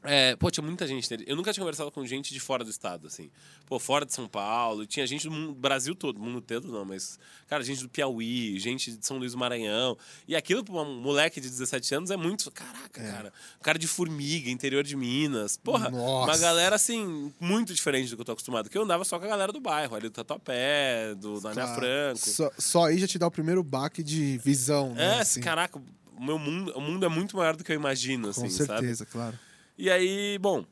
É, 0.07 0.37
pô, 0.37 0.51
tinha 0.51 0.65
muita 0.65 0.87
gente 0.87 1.11
nele. 1.11 1.25
Eu 1.27 1.37
nunca 1.37 1.53
tinha 1.53 1.63
conversado 1.63 1.91
com 1.91 2.05
gente 2.07 2.33
de 2.33 2.41
fora 2.41 2.63
do 2.65 2.71
estado, 2.71 3.07
assim. 3.07 3.31
Pô, 3.67 3.79
fora 3.79 4.07
de 4.07 4.13
São 4.15 4.27
Paulo. 4.29 4.87
Tinha 4.87 5.07
gente 5.07 5.25
do 5.29 5.31
mundo, 5.31 5.55
Brasil 5.55 5.95
todo, 5.95 6.19
mundo 6.21 6.41
todo 6.41 6.69
não, 6.71 6.85
mas, 6.85 7.19
cara, 7.49 7.63
gente 7.65 7.83
do 7.83 7.89
Piauí, 7.89 8.59
gente 8.59 8.93
de 8.97 9.05
São 9.07 9.19
Luís 9.19 9.33
do 9.33 9.39
Maranhão. 9.39 9.97
E 10.29 10.37
aquilo 10.37 10.65
pra 10.65 10.75
um 10.75 11.01
moleque 11.01 11.41
de 11.41 11.49
17 11.49 11.95
anos 11.95 12.11
é 12.11 12.17
muito. 12.17 12.51
Caraca, 12.51 13.03
É. 13.03 13.11
cara. 13.13 13.33
Cara 13.63 13.79
de 13.79 13.87
formiga, 13.87 14.49
interior 14.51 14.85
de 14.85 14.97
Minas. 14.97 15.57
Porra, 15.57 15.91
Nossa. 15.91 16.31
uma 16.31 16.39
galera, 16.39 16.77
assim, 16.77 17.33
muito 17.41 17.75
diferente 17.75 18.09
do 18.11 18.17
que 18.17 18.21
eu 18.23 18.27
tô 18.27 18.33
acostumado. 18.33 18.71
Que 18.71 18.79
eu 18.79 18.83
andava 18.83 19.05
só 19.05 19.19
com 19.19 19.25
a 19.25 19.29
galera 19.29 19.53
do 19.53 19.61
bairro, 19.61 19.95
ali 19.97 20.09
do 20.09 20.13
Tatuapé, 20.13 21.15
do 21.17 21.41
da 21.41 21.51
Ana 21.51 21.63
Claro. 21.63 21.81
Franco. 21.81 22.19
Só, 22.31 22.51
só 22.59 22.85
aí 22.87 22.99
já 22.99 23.07
te 23.07 23.19
dá 23.19 23.27
o 23.27 23.31
primeiro 23.31 23.63
baque 23.63 24.03
de 24.03 24.39
visão, 24.39 24.95
né? 24.95 25.17
É, 25.17 25.21
assim. 25.21 25.41
caraca, 25.41 25.79
o 26.17 26.25
meu 26.25 26.39
mundo, 26.39 26.73
o 26.75 26.81
mundo 26.81 27.05
é 27.05 27.09
muito 27.09 27.37
maior 27.37 27.57
do 27.57 27.65
que 27.65 27.73
eu 27.73 27.77
imagino, 27.77 28.25
Com 28.33 28.45
assim, 28.45 28.49
sabe? 28.51 28.69
certeza, 28.81 29.05
claro. 29.07 29.39
E 29.79 29.91
aí, 29.91 30.39
bom, 30.39 30.65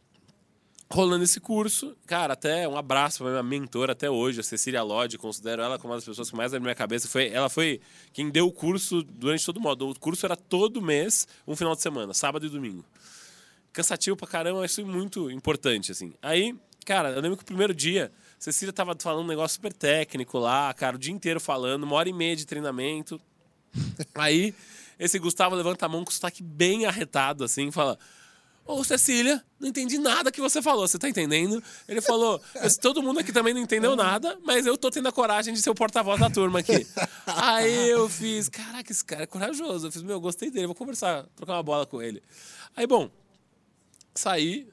rolando 0.90 1.24
esse 1.24 1.38
curso, 1.38 1.94
cara, 2.06 2.32
até 2.32 2.66
um 2.66 2.74
abraço 2.74 3.18
pra 3.18 3.28
minha 3.30 3.42
mentora 3.42 3.92
até 3.92 4.08
hoje, 4.08 4.40
a 4.40 4.42
Cecília 4.42 4.82
Lodge, 4.82 5.18
considero 5.18 5.60
ela 5.60 5.78
como 5.78 5.92
uma 5.92 5.98
das 5.98 6.06
pessoas 6.06 6.30
que 6.30 6.36
mais 6.36 6.54
abriu 6.54 6.62
minha 6.62 6.74
cabeça. 6.74 7.06
Foi, 7.06 7.28
ela 7.28 7.50
foi 7.50 7.82
quem 8.14 8.30
deu 8.30 8.46
o 8.46 8.52
curso 8.52 9.02
durante 9.02 9.44
todo 9.44 9.58
o 9.58 9.60
modo. 9.60 9.90
O 9.90 10.00
curso 10.00 10.24
era 10.24 10.36
todo 10.36 10.80
mês, 10.80 11.28
um 11.46 11.54
final 11.54 11.74
de 11.74 11.82
semana, 11.82 12.14
sábado 12.14 12.46
e 12.46 12.48
domingo. 12.48 12.82
Cansativo 13.74 14.16
pra 14.16 14.26
caramba, 14.26 14.60
mas 14.60 14.74
foi 14.74 14.84
muito 14.84 15.30
importante, 15.30 15.92
assim. 15.92 16.14
Aí, 16.22 16.56
cara, 16.86 17.10
eu 17.10 17.20
lembro 17.20 17.36
que 17.36 17.42
o 17.42 17.46
primeiro 17.46 17.74
dia, 17.74 18.10
Cecília 18.38 18.72
tava 18.72 18.96
falando 18.98 19.24
um 19.24 19.28
negócio 19.28 19.56
super 19.56 19.72
técnico 19.74 20.38
lá, 20.38 20.72
cara, 20.72 20.96
o 20.96 20.98
dia 20.98 21.12
inteiro 21.12 21.40
falando, 21.40 21.82
uma 21.82 21.96
hora 21.96 22.08
e 22.08 22.12
meia 22.12 22.36
de 22.36 22.46
treinamento. 22.46 23.20
Aí, 24.14 24.54
esse 24.98 25.18
Gustavo 25.18 25.54
levanta 25.54 25.84
a 25.84 25.88
mão 25.90 26.04
com 26.04 26.10
sotaque 26.10 26.42
bem 26.42 26.86
arretado, 26.86 27.44
assim, 27.44 27.70
fala: 27.70 27.98
Ô, 28.66 28.82
Cecília, 28.82 29.44
não 29.60 29.68
entendi 29.68 29.98
nada 29.98 30.32
que 30.32 30.40
você 30.40 30.62
falou, 30.62 30.88
você 30.88 30.98
tá 30.98 31.06
entendendo? 31.08 31.62
Ele 31.86 32.00
falou: 32.00 32.40
"Esse- 32.62 32.80
todo 32.80 33.02
mundo 33.02 33.20
aqui 33.20 33.30
também 33.32 33.52
não 33.52 33.60
entendeu 33.60 33.94
nada, 33.94 34.38
mas 34.42 34.64
eu 34.64 34.76
tô 34.78 34.90
tendo 34.90 35.06
a 35.06 35.12
coragem 35.12 35.52
de 35.52 35.60
ser 35.60 35.68
o 35.68 35.74
porta-voz 35.74 36.18
da 36.18 36.30
turma 36.30 36.60
aqui. 36.60 36.86
Aí 37.26 37.90
eu 37.90 38.08
fiz: 38.08 38.48
caraca, 38.48 38.90
esse 38.90 39.04
cara 39.04 39.24
é 39.24 39.26
corajoso. 39.26 39.88
Eu 39.88 39.92
fiz: 39.92 40.02
meu, 40.02 40.18
gostei 40.18 40.50
dele, 40.50 40.66
vou 40.66 40.74
conversar, 40.74 41.24
trocar 41.36 41.52
uma 41.54 41.62
bola 41.62 41.84
com 41.84 42.00
ele. 42.00 42.22
Aí, 42.74 42.86
bom, 42.86 43.10
saí, 44.14 44.66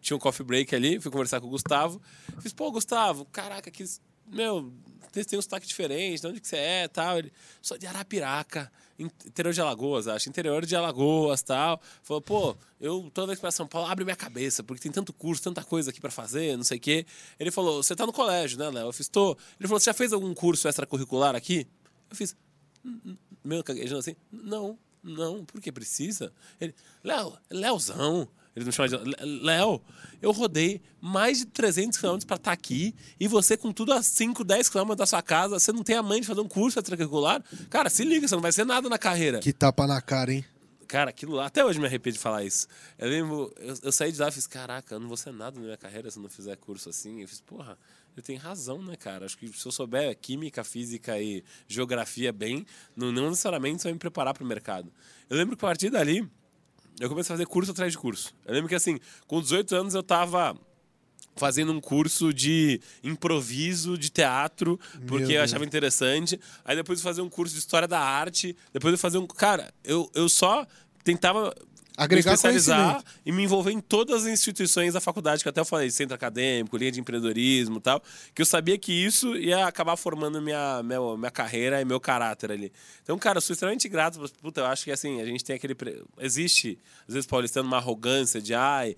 tinha 0.00 0.16
um 0.16 0.20
coffee 0.20 0.46
break 0.46 0.74
ali, 0.74 1.00
fui 1.00 1.10
conversar 1.10 1.40
com 1.40 1.46
o 1.48 1.50
Gustavo. 1.50 2.00
Fiz, 2.40 2.52
pô, 2.52 2.70
Gustavo, 2.70 3.24
caraca, 3.32 3.68
que. 3.70 3.84
Meu, 4.26 4.72
tem 5.12 5.38
um 5.38 5.42
sotaque 5.42 5.66
diferente, 5.66 6.20
de 6.20 6.26
onde 6.26 6.40
que 6.40 6.48
você 6.48 6.56
é 6.56 6.88
tal. 6.88 7.18
Ele, 7.18 7.32
sou 7.62 7.78
de 7.78 7.86
Arapiraca, 7.86 8.70
in- 8.98 9.10
interior 9.26 9.52
de 9.52 9.60
Alagoas, 9.60 10.08
acho, 10.08 10.28
interior 10.28 10.64
de 10.66 10.74
Alagoas 10.74 11.42
tal. 11.42 11.80
Falou, 12.02 12.20
pô, 12.20 12.56
eu 12.80 13.10
toda 13.14 13.28
vez 13.28 13.38
pra 13.38 13.50
São 13.50 13.66
Paulo 13.66 13.88
abre 13.88 14.04
minha 14.04 14.16
cabeça, 14.16 14.62
porque 14.64 14.82
tem 14.82 14.90
tanto 14.92 15.12
curso, 15.12 15.42
tanta 15.42 15.62
coisa 15.62 15.90
aqui 15.90 16.00
pra 16.00 16.10
fazer, 16.10 16.56
não 16.56 16.64
sei 16.64 16.78
o 16.78 16.80
quê. 16.80 17.06
Ele 17.38 17.50
falou, 17.50 17.82
você 17.82 17.94
tá 17.94 18.04
no 18.06 18.12
colégio, 18.12 18.58
né, 18.58 18.68
Léo? 18.70 18.88
Eu 18.88 18.92
fiz, 18.92 19.08
tô. 19.08 19.36
Ele 19.60 19.68
falou, 19.68 19.78
você 19.78 19.86
já 19.90 19.94
fez 19.94 20.12
algum 20.12 20.34
curso 20.34 20.66
extracurricular 20.68 21.36
aqui? 21.36 21.66
Eu 22.10 22.16
fiz, 22.16 22.36
meu 23.44 23.62
caguejando 23.62 24.00
assim, 24.00 24.16
não, 24.32 24.78
não, 25.02 25.44
por 25.44 25.60
que 25.60 25.70
precisa? 25.70 26.32
Ele, 26.60 26.74
Léo, 27.02 27.36
Léozão. 27.50 28.28
Ele 28.54 28.64
me 28.64 28.72
chama 28.72 28.88
de 28.88 28.96
"Lé- 28.96 29.16
Léo, 29.20 29.80
eu 30.22 30.30
rodei 30.30 30.80
mais 31.00 31.38
de 31.38 31.46
300 31.46 31.98
quilômetros 31.98 32.24
pra 32.24 32.36
estar 32.36 32.52
aqui 32.52 32.94
e 33.18 33.26
você 33.26 33.56
com 33.56 33.72
tudo 33.72 33.92
a 33.92 34.02
5, 34.02 34.44
10 34.44 34.68
quilômetros 34.68 34.98
da 34.98 35.06
sua 35.06 35.22
casa, 35.22 35.58
você 35.58 35.72
não 35.72 35.82
tem 35.82 35.96
a 35.96 36.02
mãe 36.02 36.20
de 36.20 36.26
fazer 36.26 36.40
um 36.40 36.48
curso 36.48 36.78
extracurricular? 36.78 37.42
Cara, 37.68 37.90
se 37.90 38.04
liga, 38.04 38.26
você 38.28 38.34
não 38.34 38.42
vai 38.42 38.52
ser 38.52 38.64
nada 38.64 38.88
na 38.88 38.98
carreira. 38.98 39.40
Que 39.40 39.52
tapa 39.52 39.86
na 39.86 40.00
cara, 40.00 40.32
hein? 40.32 40.44
Cara, 40.86 41.10
aquilo 41.10 41.32
lá, 41.34 41.46
até 41.46 41.64
hoje 41.64 41.80
me 41.80 41.86
arrepio 41.86 42.12
de 42.12 42.18
falar 42.18 42.44
isso. 42.44 42.68
Eu 42.98 43.08
lembro, 43.08 43.52
eu, 43.58 43.74
eu 43.84 43.90
saí 43.92 44.12
de 44.12 44.20
lá 44.20 44.28
e 44.28 44.32
fiz, 44.32 44.46
caraca, 44.46 44.94
eu 44.94 45.00
não 45.00 45.08
vou 45.08 45.16
ser 45.16 45.32
nada 45.32 45.58
na 45.58 45.64
minha 45.64 45.76
carreira 45.76 46.08
se 46.10 46.18
eu 46.18 46.22
não 46.22 46.30
fizer 46.30 46.56
curso 46.56 46.88
assim. 46.90 47.22
Eu 47.22 47.26
fiz, 47.26 47.40
porra, 47.40 47.76
eu 48.16 48.22
tenho 48.22 48.38
razão, 48.38 48.80
né, 48.82 48.94
cara? 48.94 49.24
Acho 49.24 49.36
que 49.36 49.48
se 49.48 49.66
eu 49.66 49.72
souber 49.72 50.16
química, 50.20 50.62
física 50.62 51.18
e 51.18 51.42
geografia 51.66 52.32
bem, 52.32 52.64
não, 52.94 53.10
não 53.10 53.30
necessariamente 53.30 53.82
vai 53.82 53.92
me 53.94 53.98
preparar 53.98 54.34
para 54.34 54.44
o 54.44 54.46
mercado. 54.46 54.92
Eu 55.28 55.36
lembro 55.36 55.56
que 55.56 55.64
a 55.64 55.68
partir 55.68 55.90
dali, 55.90 56.30
eu 57.00 57.08
comecei 57.08 57.32
a 57.32 57.36
fazer 57.36 57.46
curso 57.46 57.72
atrás 57.72 57.92
de 57.92 57.98
curso. 57.98 58.34
Eu 58.44 58.54
lembro 58.54 58.68
que, 58.68 58.74
assim, 58.74 58.98
com 59.26 59.40
18 59.40 59.74
anos 59.74 59.94
eu 59.94 60.02
tava 60.02 60.56
fazendo 61.36 61.72
um 61.72 61.80
curso 61.80 62.32
de 62.32 62.80
improviso 63.02 63.98
de 63.98 64.10
teatro, 64.10 64.78
porque 65.06 65.32
eu 65.32 65.42
achava 65.42 65.64
interessante. 65.64 66.40
Aí 66.64 66.76
depois 66.76 67.00
eu 67.00 67.02
fazer 67.02 67.22
um 67.22 67.28
curso 67.28 67.54
de 67.54 67.58
história 67.58 67.88
da 67.88 68.00
arte, 68.00 68.56
depois 68.72 68.92
eu 68.92 68.98
fazer 68.98 69.18
um, 69.18 69.26
cara, 69.26 69.72
eu, 69.82 70.10
eu 70.14 70.28
só 70.28 70.66
tentava 71.02 71.52
Agregar 71.96 72.30
me 72.30 72.34
especializar 72.34 73.04
e 73.24 73.30
me 73.30 73.44
envolver 73.44 73.70
em 73.70 73.80
todas 73.80 74.22
as 74.24 74.28
instituições 74.32 74.94
da 74.94 75.00
faculdade, 75.00 75.42
que 75.44 75.48
até 75.48 75.60
eu 75.60 75.64
falei, 75.64 75.90
centro 75.90 76.14
acadêmico, 76.14 76.76
linha 76.76 76.90
de 76.90 77.00
empreendedorismo 77.00 77.76
e 77.76 77.80
tal, 77.80 78.02
que 78.34 78.42
eu 78.42 78.46
sabia 78.46 78.76
que 78.76 78.92
isso 78.92 79.36
ia 79.36 79.66
acabar 79.66 79.96
formando 79.96 80.42
minha, 80.42 80.82
minha, 80.82 81.16
minha 81.16 81.30
carreira 81.30 81.80
e 81.80 81.84
meu 81.84 82.00
caráter 82.00 82.50
ali. 82.50 82.72
Então, 83.02 83.16
cara, 83.16 83.38
eu 83.38 83.40
sou 83.42 83.54
extremamente 83.54 83.88
grato. 83.88 84.18
Puta, 84.42 84.62
eu 84.62 84.66
acho 84.66 84.84
que 84.84 84.90
assim, 84.90 85.20
a 85.20 85.24
gente 85.24 85.44
tem 85.44 85.54
aquele. 85.54 85.74
pre- 85.74 86.02
Existe, 86.18 86.78
às 87.06 87.14
vezes, 87.14 87.26
paulistano, 87.28 87.68
uma 87.68 87.76
arrogância 87.76 88.40
de 88.40 88.54
ai. 88.54 88.96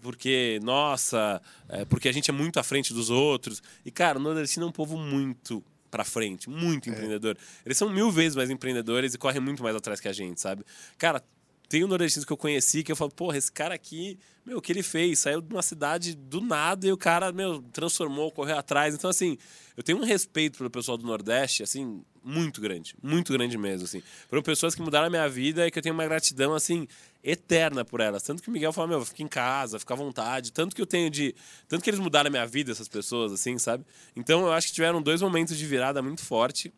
Porque, 0.00 0.60
nossa, 0.62 1.42
é, 1.68 1.84
porque 1.84 2.08
a 2.08 2.12
gente 2.12 2.30
é 2.30 2.32
muito 2.32 2.60
à 2.60 2.62
frente 2.62 2.94
dos 2.94 3.10
outros. 3.10 3.60
E, 3.84 3.90
cara, 3.90 4.18
o 4.18 4.22
nordestino 4.22 4.66
é 4.66 4.68
um 4.68 4.72
povo 4.72 4.96
muito 4.96 5.64
pra 5.90 6.04
frente, 6.04 6.48
muito 6.48 6.88
empreendedor. 6.90 7.36
Eles 7.64 7.76
são 7.78 7.88
mil 7.90 8.10
vezes 8.10 8.36
mais 8.36 8.50
empreendedores 8.50 9.14
e 9.14 9.18
correm 9.18 9.40
muito 9.40 9.62
mais 9.62 9.74
atrás 9.74 9.98
que 9.98 10.06
a 10.06 10.12
gente, 10.12 10.40
sabe? 10.40 10.62
Cara, 10.98 11.22
tem 11.68 11.84
um 11.84 11.88
nordestino 11.88 12.24
que 12.24 12.32
eu 12.32 12.36
conheci 12.36 12.82
que 12.82 12.92
eu 12.92 12.96
falo, 12.96 13.10
porra, 13.10 13.36
esse 13.36 13.50
cara 13.50 13.74
aqui, 13.74 14.18
meu, 14.44 14.58
o 14.58 14.62
que 14.62 14.70
ele 14.70 14.82
fez? 14.82 15.18
Saiu 15.18 15.40
de 15.40 15.52
uma 15.52 15.62
cidade 15.62 16.14
do 16.14 16.40
nada 16.40 16.86
e 16.86 16.92
o 16.92 16.96
cara, 16.96 17.32
meu, 17.32 17.60
transformou, 17.72 18.30
correu 18.30 18.56
atrás. 18.56 18.94
Então, 18.94 19.10
assim, 19.10 19.36
eu 19.76 19.82
tenho 19.82 19.98
um 19.98 20.04
respeito 20.04 20.58
pelo 20.58 20.70
pessoal 20.70 20.96
do 20.96 21.04
Nordeste, 21.04 21.64
assim, 21.64 22.04
muito 22.22 22.60
grande. 22.60 22.94
Muito 23.02 23.32
grande 23.32 23.58
mesmo, 23.58 23.84
assim. 23.84 24.00
Foram 24.28 24.42
pessoas 24.42 24.74
que 24.74 24.82
mudaram 24.82 25.08
a 25.08 25.10
minha 25.10 25.28
vida 25.28 25.66
e 25.66 25.70
que 25.70 25.78
eu 25.78 25.82
tenho 25.82 25.94
uma 25.94 26.04
gratidão, 26.04 26.54
assim, 26.54 26.86
eterna 27.24 27.84
por 27.84 28.00
elas. 28.00 28.22
Tanto 28.22 28.40
que 28.40 28.48
o 28.48 28.52
Miguel 28.52 28.72
fala, 28.72 28.86
meu, 28.86 29.04
fica 29.04 29.24
em 29.24 29.28
casa, 29.28 29.78
fica 29.80 29.94
à 29.94 29.96
vontade. 29.96 30.52
Tanto 30.52 30.76
que 30.76 30.80
eu 30.80 30.86
tenho 30.86 31.10
de... 31.10 31.34
Tanto 31.66 31.82
que 31.82 31.90
eles 31.90 31.98
mudaram 31.98 32.28
a 32.28 32.30
minha 32.30 32.46
vida, 32.46 32.70
essas 32.70 32.86
pessoas, 32.86 33.32
assim, 33.32 33.58
sabe? 33.58 33.84
Então, 34.14 34.42
eu 34.42 34.52
acho 34.52 34.68
que 34.68 34.74
tiveram 34.74 35.02
dois 35.02 35.20
momentos 35.20 35.58
de 35.58 35.66
virada 35.66 36.00
muito 36.00 36.24
forte 36.24 36.72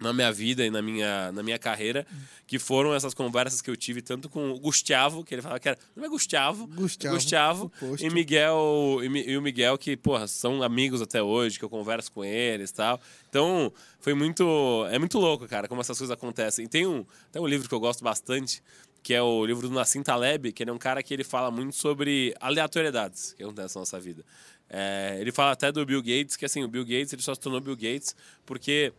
na 0.00 0.12
minha 0.12 0.32
vida 0.32 0.64
e 0.64 0.70
na 0.70 0.80
minha, 0.80 1.30
na 1.30 1.42
minha 1.42 1.58
carreira, 1.58 2.06
que 2.46 2.58
foram 2.58 2.94
essas 2.94 3.12
conversas 3.12 3.60
que 3.60 3.70
eu 3.70 3.76
tive 3.76 4.00
tanto 4.00 4.28
com 4.28 4.50
o 4.50 4.58
Gustavo, 4.58 5.22
que 5.22 5.34
ele 5.34 5.42
falava 5.42 5.60
que 5.60 5.68
era. 5.68 5.78
Não 5.94 6.04
é 6.04 6.08
Gustavo, 6.08 6.66
Gustavo, 6.66 7.14
Gustavo 7.14 7.64
o 7.66 7.70
posto. 7.70 8.04
e 8.04 8.10
Miguel, 8.10 8.98
e, 9.02 9.30
e 9.30 9.36
o 9.36 9.42
Miguel, 9.42 9.76
que, 9.76 9.96
porra, 9.96 10.26
são 10.26 10.62
amigos 10.62 11.02
até 11.02 11.22
hoje, 11.22 11.58
que 11.58 11.64
eu 11.64 11.70
converso 11.70 12.10
com 12.10 12.24
eles 12.24 12.70
e 12.70 12.74
tal. 12.74 13.00
Então, 13.28 13.72
foi 14.00 14.14
muito. 14.14 14.86
É 14.90 14.98
muito 14.98 15.18
louco, 15.18 15.46
cara, 15.46 15.68
como 15.68 15.80
essas 15.80 15.98
coisas 15.98 16.12
acontecem. 16.12 16.64
E 16.64 16.68
tem 16.68 16.86
um, 16.86 17.04
tem 17.30 17.40
um 17.40 17.46
livro 17.46 17.68
que 17.68 17.74
eu 17.74 17.80
gosto 17.80 18.02
bastante, 18.02 18.62
que 19.02 19.12
é 19.12 19.22
o 19.22 19.44
livro 19.44 19.68
do 19.68 19.74
Nassim 19.74 20.02
Taleb, 20.02 20.52
que 20.52 20.62
ele 20.62 20.70
é 20.70 20.72
um 20.72 20.78
cara 20.78 21.02
que 21.02 21.12
ele 21.12 21.24
fala 21.24 21.50
muito 21.50 21.76
sobre 21.76 22.34
aleatoriedades 22.40 23.34
que 23.34 23.42
acontecem 23.42 23.78
na 23.78 23.82
nossa 23.82 24.00
vida. 24.00 24.24
É, 24.68 25.18
ele 25.20 25.32
fala 25.32 25.50
até 25.50 25.72
do 25.72 25.84
Bill 25.84 26.00
Gates, 26.00 26.36
que 26.36 26.44
assim, 26.44 26.62
o 26.62 26.68
Bill 26.68 26.84
Gates 26.84 27.12
ele 27.12 27.22
só 27.22 27.34
se 27.34 27.40
tornou 27.40 27.60
Bill 27.60 27.74
Gates 27.74 28.14
porque 28.46 28.92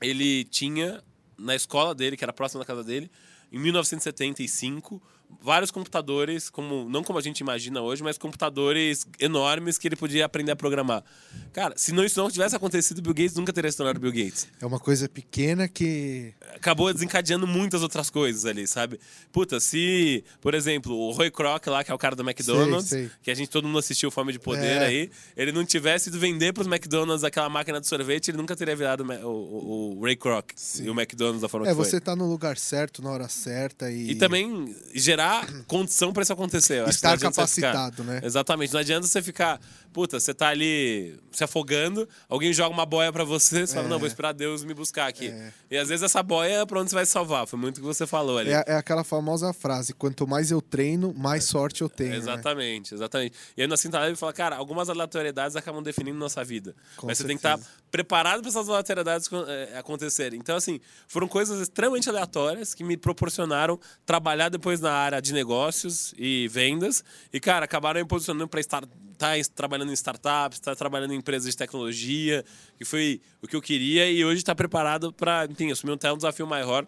ele 0.00 0.44
tinha 0.44 1.02
na 1.38 1.54
escola 1.54 1.94
dele, 1.94 2.16
que 2.16 2.24
era 2.24 2.32
próxima 2.32 2.60
da 2.60 2.66
casa 2.66 2.84
dele, 2.84 3.10
em 3.52 3.58
1975, 3.58 5.02
vários 5.42 5.70
computadores, 5.70 6.48
como 6.48 6.88
não 6.88 7.02
como 7.04 7.18
a 7.18 7.22
gente 7.22 7.40
imagina 7.40 7.82
hoje, 7.82 8.02
mas 8.02 8.16
computadores 8.16 9.06
enormes 9.20 9.76
que 9.76 9.86
ele 9.86 9.96
podia 9.96 10.24
aprender 10.24 10.52
a 10.52 10.56
programar. 10.56 11.04
Cara, 11.52 11.74
se 11.76 11.92
não 11.92 12.02
isso 12.02 12.18
não 12.18 12.30
tivesse 12.30 12.56
acontecido, 12.56 13.02
Bill 13.02 13.12
Gates 13.14 13.34
nunca 13.34 13.52
teria 13.52 13.70
se 13.70 13.76
tornado 13.76 14.00
Bill 14.00 14.10
Gates 14.12 14.48
É 14.60 14.64
uma 14.66 14.80
coisa 14.80 15.08
pequena 15.08 15.68
que. 15.68 16.32
acabou 16.54 16.92
desencadeando 16.92 17.46
muitas 17.46 17.82
outras 17.82 18.08
coisas 18.08 18.46
ali, 18.46 18.66
sabe? 18.66 18.98
Puta, 19.32 19.60
se, 19.60 20.24
por 20.40 20.54
exemplo, 20.54 20.94
o 20.96 21.10
Roy 21.12 21.30
Kroc 21.30 21.66
lá, 21.66 21.84
que 21.84 21.90
é 21.90 21.94
o 21.94 21.98
cara 21.98 22.16
do 22.16 22.22
McDonald's, 22.22 22.88
Sei, 22.88 23.02
sei. 23.08 23.10
que 23.22 23.30
a 23.30 23.34
gente 23.34 23.50
todo 23.50 23.66
mundo 23.66 23.78
assistiu 23.78 24.10
Fome 24.10 24.32
de 24.32 24.38
Poder 24.38 24.64
É. 24.82 24.86
aí, 24.86 25.10
ele 25.36 25.52
não 25.52 25.64
tivesse 25.64 26.08
ido 26.08 26.18
vender 26.18 26.52
pros 26.54 26.66
McDonald's 26.66 27.22
aquela 27.22 27.48
máquina 27.50 27.80
de 27.80 27.86
sorvete, 27.86 28.28
ele 28.30 28.38
nunca 28.38 28.56
teria 28.56 28.74
virado 28.74 29.04
o, 29.04 29.26
o, 29.28 29.98
o 29.98 30.02
Ray 30.04 30.16
Kroc 30.16 30.50
e 30.80 30.88
o 30.88 30.92
McDonald's 30.98 31.42
da 31.42 31.48
forma 31.48 31.66
É, 31.66 31.70
que 31.70 31.76
foi. 31.76 31.84
você 31.84 32.00
tá 32.00 32.16
no 32.16 32.26
lugar 32.28 32.56
certo, 32.56 33.02
na 33.02 33.10
hora 33.10 33.28
certa 33.28 33.90
e. 33.90 34.10
E 34.12 34.14
também 34.14 34.74
gerar 34.94 35.23
condição 35.66 36.12
para 36.12 36.22
isso 36.22 36.32
acontecer. 36.32 36.80
Eu 36.80 36.88
Estar 36.88 37.10
você 37.10 37.16
ficar- 37.18 37.30
capacitado, 37.32 38.04
né? 38.04 38.20
Exatamente. 38.22 38.72
Não 38.72 38.80
adianta 38.80 39.06
você 39.06 39.22
ficar, 39.22 39.60
puta, 39.92 40.18
você 40.20 40.32
tá 40.34 40.48
ali 40.48 41.18
se 41.32 41.42
afogando, 41.44 42.08
alguém 42.28 42.52
joga 42.52 42.72
uma 42.74 42.86
boia 42.86 43.12
para 43.12 43.24
você, 43.24 43.66
você 43.66 43.74
fala, 43.74 43.86
É. 43.86 43.90
não, 43.90 43.98
vou 43.98 44.06
esperar 44.08 44.32
Deus 44.32 44.64
me 44.64 44.74
buscar 44.74 45.06
aqui. 45.08 45.32
E 45.70 45.76
às 45.76 45.88
vezes 45.88 46.02
essa 46.02 46.22
boia 46.22 46.62
é 46.62 46.66
pra 46.66 46.80
onde 46.80 46.90
você 46.90 46.94
vai 46.96 47.06
se 47.06 47.12
salvar. 47.12 47.46
Foi 47.46 47.58
muito 47.58 47.78
o 47.78 47.80
que 47.80 47.86
você 47.86 48.06
falou 48.06 48.38
ali. 48.38 48.50
É, 48.50 48.64
é 48.66 48.74
aquela 48.76 49.04
famosa 49.04 49.52
frase: 49.52 49.92
quanto 49.92 50.26
mais 50.26 50.50
eu 50.50 50.60
treino, 50.62 51.12
mais 51.16 51.44
sorte 51.44 51.82
eu 51.82 51.88
tenho. 51.88 52.10
né? 52.10 52.16
Exatamente, 52.16 52.94
exatamente. 52.94 53.36
E 53.56 53.62
aí 53.62 53.68
na 53.68 53.76
Cinta 53.76 53.98
Leve 54.00 54.16
fala, 54.16 54.32
cara, 54.32 54.56
algumas 54.56 54.88
aleatoriedades 54.88 55.56
acabam 55.56 55.82
definindo 55.82 56.18
nossa 56.18 56.42
vida. 56.44 56.74
Com 56.96 57.06
mas 57.06 57.18
você 57.18 57.24
tem 57.24 57.36
que 57.36 57.40
estar 57.40 57.56
certeza. 57.58 57.70
preparado 57.90 58.40
para 58.40 58.48
essas 58.50 58.68
aleatoriedades 58.68 59.28
eh, 59.48 59.78
acontecerem. 59.78 60.38
Então, 60.38 60.56
assim, 60.56 60.80
foram 61.08 61.26
coisas 61.28 61.60
extremamente 61.60 62.08
aleatórias 62.08 62.74
que 62.74 62.82
me 62.84 62.96
proporcionaram 62.96 63.78
trabalhar 64.06 64.48
depois 64.48 64.80
na 64.80 64.92
área 64.92 65.03
de 65.20 65.32
negócios 65.32 66.14
e 66.18 66.48
vendas. 66.48 67.04
E, 67.32 67.40
cara, 67.40 67.64
acabaram 67.64 68.00
me 68.00 68.06
posicionando 68.06 68.48
para 68.48 68.60
estar 68.60 68.82
tá 69.18 69.32
trabalhando 69.54 69.90
em 69.90 69.94
startups, 69.94 70.58
está 70.58 70.74
trabalhando 70.74 71.14
em 71.14 71.18
empresas 71.18 71.50
de 71.50 71.56
tecnologia, 71.56 72.44
que 72.76 72.84
foi 72.84 73.20
o 73.42 73.46
que 73.46 73.56
eu 73.56 73.62
queria, 73.62 74.10
e 74.10 74.24
hoje 74.24 74.38
está 74.38 74.54
preparado 74.54 75.12
para, 75.12 75.46
enfim, 75.46 75.70
assumir 75.70 75.92
um, 75.92 76.12
um 76.12 76.16
desafio 76.16 76.46
maior 76.46 76.86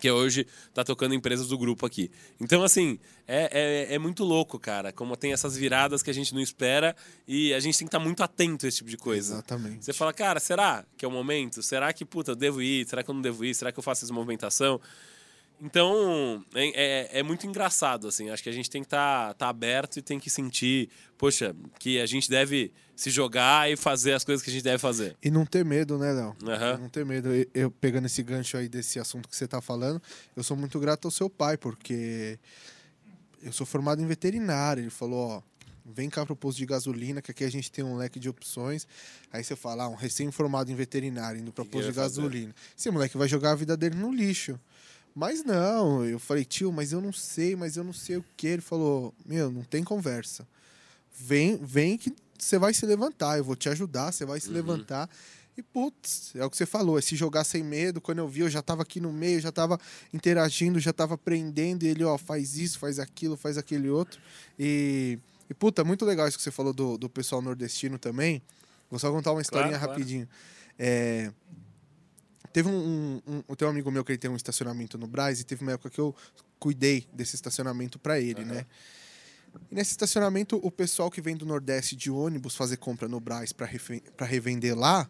que 0.00 0.10
hoje 0.10 0.46
está 0.68 0.82
tocando 0.82 1.14
empresas 1.14 1.48
do 1.48 1.58
grupo 1.58 1.84
aqui. 1.84 2.10
Então, 2.40 2.62
assim, 2.62 2.98
é, 3.26 3.88
é, 3.90 3.94
é, 3.94 3.98
muito 3.98 4.24
louco, 4.24 4.58
cara, 4.58 4.92
como 4.92 5.16
tem 5.16 5.32
essas 5.32 5.56
viradas 5.56 6.02
que 6.02 6.10
a 6.10 6.14
gente 6.14 6.34
não 6.34 6.40
espera 6.40 6.96
e 7.28 7.52
a 7.52 7.60
gente 7.60 7.78
tem 7.78 7.86
que 7.86 7.88
estar 7.88 7.98
tá 7.98 8.04
muito 8.04 8.22
atento 8.22 8.64
a 8.64 8.68
esse 8.68 8.78
tipo 8.78 8.90
de 8.90 8.96
coisa. 8.96 9.34
Exatamente. 9.34 9.84
Você 9.84 9.92
fala, 9.92 10.12
cara, 10.12 10.40
será 10.40 10.84
que 10.96 11.04
é 11.04 11.08
o 11.08 11.10
momento? 11.10 11.62
Será 11.62 11.92
que, 11.92 12.04
puta, 12.04 12.32
eu 12.32 12.36
devo 12.36 12.62
ir? 12.62 12.86
Será 12.88 13.02
que 13.02 13.10
eu 13.10 13.14
não 13.14 13.22
devo 13.22 13.44
ir? 13.44 13.54
Será 13.54 13.70
que 13.70 13.78
eu 13.78 13.82
faço 13.82 14.04
essa 14.04 14.14
movimentação? 14.14 14.80
Então, 15.60 16.44
é, 16.54 16.68
é, 16.68 17.20
é, 17.20 17.22
muito 17.22 17.46
engraçado, 17.46 18.08
assim. 18.08 18.30
Acho 18.30 18.42
que 18.42 18.48
a 18.48 18.52
gente 18.52 18.68
tem 18.68 18.82
que 18.82 18.86
estar 18.86 19.28
tá, 19.28 19.34
tá 19.34 19.48
aberto 19.48 19.98
e 19.98 20.02
tem 20.02 20.18
que 20.18 20.28
sentir, 20.28 20.88
poxa, 21.16 21.54
que 21.78 22.00
a 22.00 22.06
gente 22.06 22.28
deve 22.28 22.72
se 22.96 23.10
jogar 23.10 23.70
e 23.70 23.76
fazer 23.76 24.12
as 24.12 24.24
coisas 24.24 24.42
que 24.42 24.50
a 24.50 24.52
gente 24.52 24.62
deve 24.62 24.78
fazer. 24.78 25.16
E 25.22 25.30
não 25.30 25.46
ter 25.46 25.64
medo, 25.64 25.98
né, 25.98 26.12
Léo? 26.12 26.36
Uhum. 26.42 26.78
Não 26.82 26.88
ter 26.88 27.04
medo. 27.04 27.28
Eu, 27.54 27.70
pegando 27.70 28.06
esse 28.06 28.22
gancho 28.22 28.56
aí 28.56 28.68
desse 28.68 28.98
assunto 28.98 29.28
que 29.28 29.36
você 29.36 29.44
está 29.44 29.60
falando, 29.60 30.02
eu 30.36 30.42
sou 30.42 30.56
muito 30.56 30.78
grato 30.80 31.06
ao 31.06 31.10
seu 31.10 31.30
pai, 31.30 31.56
porque 31.56 32.38
eu 33.42 33.52
sou 33.52 33.66
formado 33.66 34.02
em 34.02 34.06
veterinário. 34.06 34.82
Ele 34.82 34.90
falou, 34.90 35.28
ó, 35.28 35.42
vem 35.84 36.08
cá 36.08 36.24
pro 36.24 36.36
posto 36.36 36.58
de 36.58 36.66
gasolina, 36.66 37.20
que 37.20 37.30
aqui 37.30 37.44
a 37.44 37.50
gente 37.50 37.70
tem 37.70 37.84
um 37.84 37.96
leque 37.96 38.18
de 38.18 38.28
opções. 38.28 38.86
Aí 39.32 39.42
você 39.42 39.56
fala, 39.56 39.84
ah, 39.84 39.88
um 39.88 39.94
recém-formado 39.94 40.70
em 40.70 40.74
veterinário 40.74 41.40
indo 41.40 41.52
para 41.52 41.64
posto 41.64 41.90
de 41.90 41.96
gasolina. 41.96 42.52
Fazer? 42.52 42.74
Esse 42.78 42.90
moleque 42.90 43.16
vai 43.16 43.28
jogar 43.28 43.52
a 43.52 43.54
vida 43.54 43.76
dele 43.76 43.96
no 43.96 44.12
lixo. 44.12 44.58
Mas 45.14 45.44
não, 45.44 46.04
eu 46.04 46.18
falei, 46.18 46.44
tio, 46.44 46.72
mas 46.72 46.92
eu 46.92 47.00
não 47.00 47.12
sei, 47.12 47.54
mas 47.54 47.76
eu 47.76 47.84
não 47.84 47.92
sei 47.92 48.16
o 48.16 48.24
que. 48.36 48.46
Ele 48.46 48.62
falou, 48.62 49.14
meu, 49.26 49.50
não 49.50 49.62
tem 49.62 49.84
conversa. 49.84 50.46
Vem, 51.14 51.56
vem 51.56 51.98
que 51.98 52.14
você 52.38 52.58
vai 52.58 52.72
se 52.72 52.84
levantar, 52.86 53.38
eu 53.38 53.44
vou 53.44 53.54
te 53.54 53.68
ajudar, 53.68 54.12
você 54.12 54.24
vai 54.24 54.40
se 54.40 54.48
uhum. 54.48 54.54
levantar. 54.54 55.08
E, 55.56 55.62
putz, 55.62 56.32
é 56.34 56.44
o 56.44 56.50
que 56.50 56.56
você 56.56 56.64
falou, 56.64 56.98
é 56.98 57.02
se 57.02 57.14
jogar 57.14 57.44
sem 57.44 57.62
medo. 57.62 58.00
Quando 58.00 58.18
eu 58.18 58.28
vi, 58.28 58.40
eu 58.40 58.48
já 58.48 58.62
tava 58.62 58.82
aqui 58.82 59.00
no 59.00 59.12
meio, 59.12 59.38
já 59.38 59.52
tava 59.52 59.78
interagindo, 60.12 60.80
já 60.80 60.94
tava 60.94 61.14
aprendendo. 61.14 61.84
E 61.84 61.88
ele, 61.88 62.04
ó, 62.04 62.16
faz 62.16 62.56
isso, 62.56 62.78
faz 62.78 62.98
aquilo, 62.98 63.36
faz 63.36 63.58
aquele 63.58 63.90
outro. 63.90 64.18
E, 64.58 65.18
e 65.50 65.54
puta, 65.54 65.84
muito 65.84 66.06
legal 66.06 66.26
isso 66.26 66.38
que 66.38 66.42
você 66.42 66.50
falou 66.50 66.72
do, 66.72 66.96
do 66.96 67.08
pessoal 67.08 67.42
nordestino 67.42 67.98
também. 67.98 68.40
Vou 68.90 68.98
só 68.98 69.10
contar 69.10 69.32
uma 69.32 69.42
historinha 69.42 69.78
claro, 69.78 69.92
rapidinho. 69.92 70.26
Claro. 70.26 70.42
É, 70.78 71.32
Teve 72.52 72.68
um, 72.68 73.20
um, 73.26 73.42
um, 73.48 73.54
Tem 73.54 73.66
um 73.66 73.70
amigo 73.70 73.90
meu 73.90 74.04
que 74.04 74.12
ele 74.12 74.18
tem 74.18 74.30
um 74.30 74.36
estacionamento 74.36 74.98
no 74.98 75.06
Braz 75.06 75.40
e 75.40 75.44
teve 75.44 75.62
uma 75.62 75.72
época 75.72 75.90
que 75.90 76.00
eu 76.00 76.14
cuidei 76.58 77.06
desse 77.12 77.34
estacionamento 77.34 77.98
para 77.98 78.20
ele, 78.20 78.42
uhum. 78.42 78.46
né? 78.46 78.66
E 79.70 79.74
nesse 79.74 79.90
estacionamento, 79.90 80.60
o 80.62 80.70
pessoal 80.70 81.10
que 81.10 81.20
vem 81.20 81.36
do 81.36 81.44
Nordeste 81.44 81.94
de 81.96 82.10
ônibus 82.10 82.54
fazer 82.54 82.76
compra 82.76 83.08
no 83.08 83.20
Braz 83.20 83.52
para 83.52 84.26
revender 84.26 84.78
lá, 84.78 85.08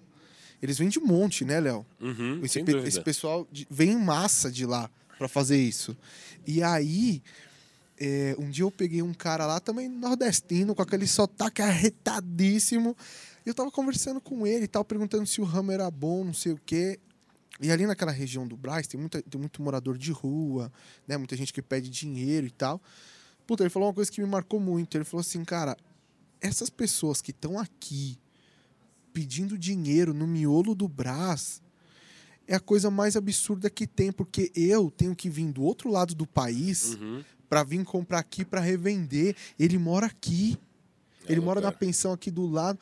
eles 0.63 0.79
vêm 0.79 0.89
de 0.89 1.01
monte, 1.01 1.45
né, 1.45 1.61
Léo? 1.61 1.85
Uhum, 2.01 2.41
esse, 2.45 2.63
pe 2.63 2.77
esse, 2.79 3.01
pessoal 3.01 3.47
de, 3.51 3.67
vem 3.71 3.93
em 3.93 3.99
massa 3.99 4.51
de 4.51 4.65
lá 4.65 4.91
para 5.19 5.29
fazer 5.29 5.61
isso. 5.61 5.97
E 6.47 6.63
aí, 6.63 7.23
é, 7.99 8.37
um 8.39 8.49
dia 8.49 8.65
eu 8.65 8.71
peguei 8.71 9.03
um 9.03 9.13
cara 9.13 9.47
lá 9.47 9.61
também 9.61 9.89
nordestino, 9.89 10.75
com 10.75 10.83
aquele 10.83 11.07
sotaque 11.07 11.63
arretadíssimo. 11.63 12.97
E 13.45 13.49
eu 13.49 13.55
tava 13.55 13.71
conversando 13.71 14.21
com 14.21 14.47
ele 14.47 14.65
e 14.65 14.69
tal, 14.69 14.85
perguntando 14.85 15.27
se 15.27 15.41
o 15.41 15.45
ramo 15.45 15.73
era 15.73 15.91
bom, 15.91 16.25
não 16.25 16.35
sei 16.35 16.53
o 16.53 16.61
quê. 16.65 16.99
E 17.63 17.71
ali 17.71 17.87
naquela 17.87 18.11
região 18.11 18.47
do 18.47 18.57
Braz 18.57 18.89
tem, 18.89 18.99
muita, 18.99 19.23
tem 19.23 19.41
muito 19.41 19.63
morador 19.63 19.97
de 19.97 20.11
rua, 20.11 20.73
né? 21.07 21.17
Muita 21.17 21.37
gente 21.37 21.53
que 21.53 21.63
pede 21.63 21.89
dinheiro 21.89 22.45
e 22.45 22.51
tal. 22.51 22.83
Puta, 23.47 23.63
ele 23.63 23.71
falou 23.71 23.89
uma 23.89 23.95
coisa 23.95 24.11
que 24.11 24.21
me 24.21 24.27
marcou 24.27 24.59
muito. 24.59 24.97
Ele 24.97 25.05
falou 25.05 25.21
assim, 25.21 25.45
cara, 25.45 25.77
essas 26.41 26.69
pessoas 26.69 27.23
que 27.23 27.31
estão 27.31 27.59
aqui 27.59 28.19
pedindo 29.13 29.57
dinheiro 29.57 30.13
no 30.13 30.27
miolo 30.27 30.75
do 30.75 30.89
Brás 30.89 31.63
é 32.49 32.57
a 32.57 32.61
coisa 32.61 32.91
mais 32.91 33.15
absurda 33.15 33.71
que 33.71 33.87
tem, 33.87 34.11
porque 34.11 34.51
eu 34.57 34.91
tenho 34.91 35.15
que 35.15 35.31
vir 35.31 35.53
do 35.53 35.63
outro 35.63 35.89
lado 35.89 36.17
do 36.17 36.27
país 36.27 36.95
uhum. 36.95 37.23
para 37.49 37.63
vir 37.63 37.85
comprar 37.85 38.19
aqui 38.19 38.45
para 38.45 38.61
revender. 38.61 39.37
Ele 39.57 39.79
mora 39.79 40.07
aqui. 40.07 40.59
É 41.29 41.33
ele 41.33 41.41
mora 41.41 41.61
na 41.61 41.71
pensão 41.71 42.13
aqui 42.13 42.31
do 42.31 42.45
lado. 42.45 42.81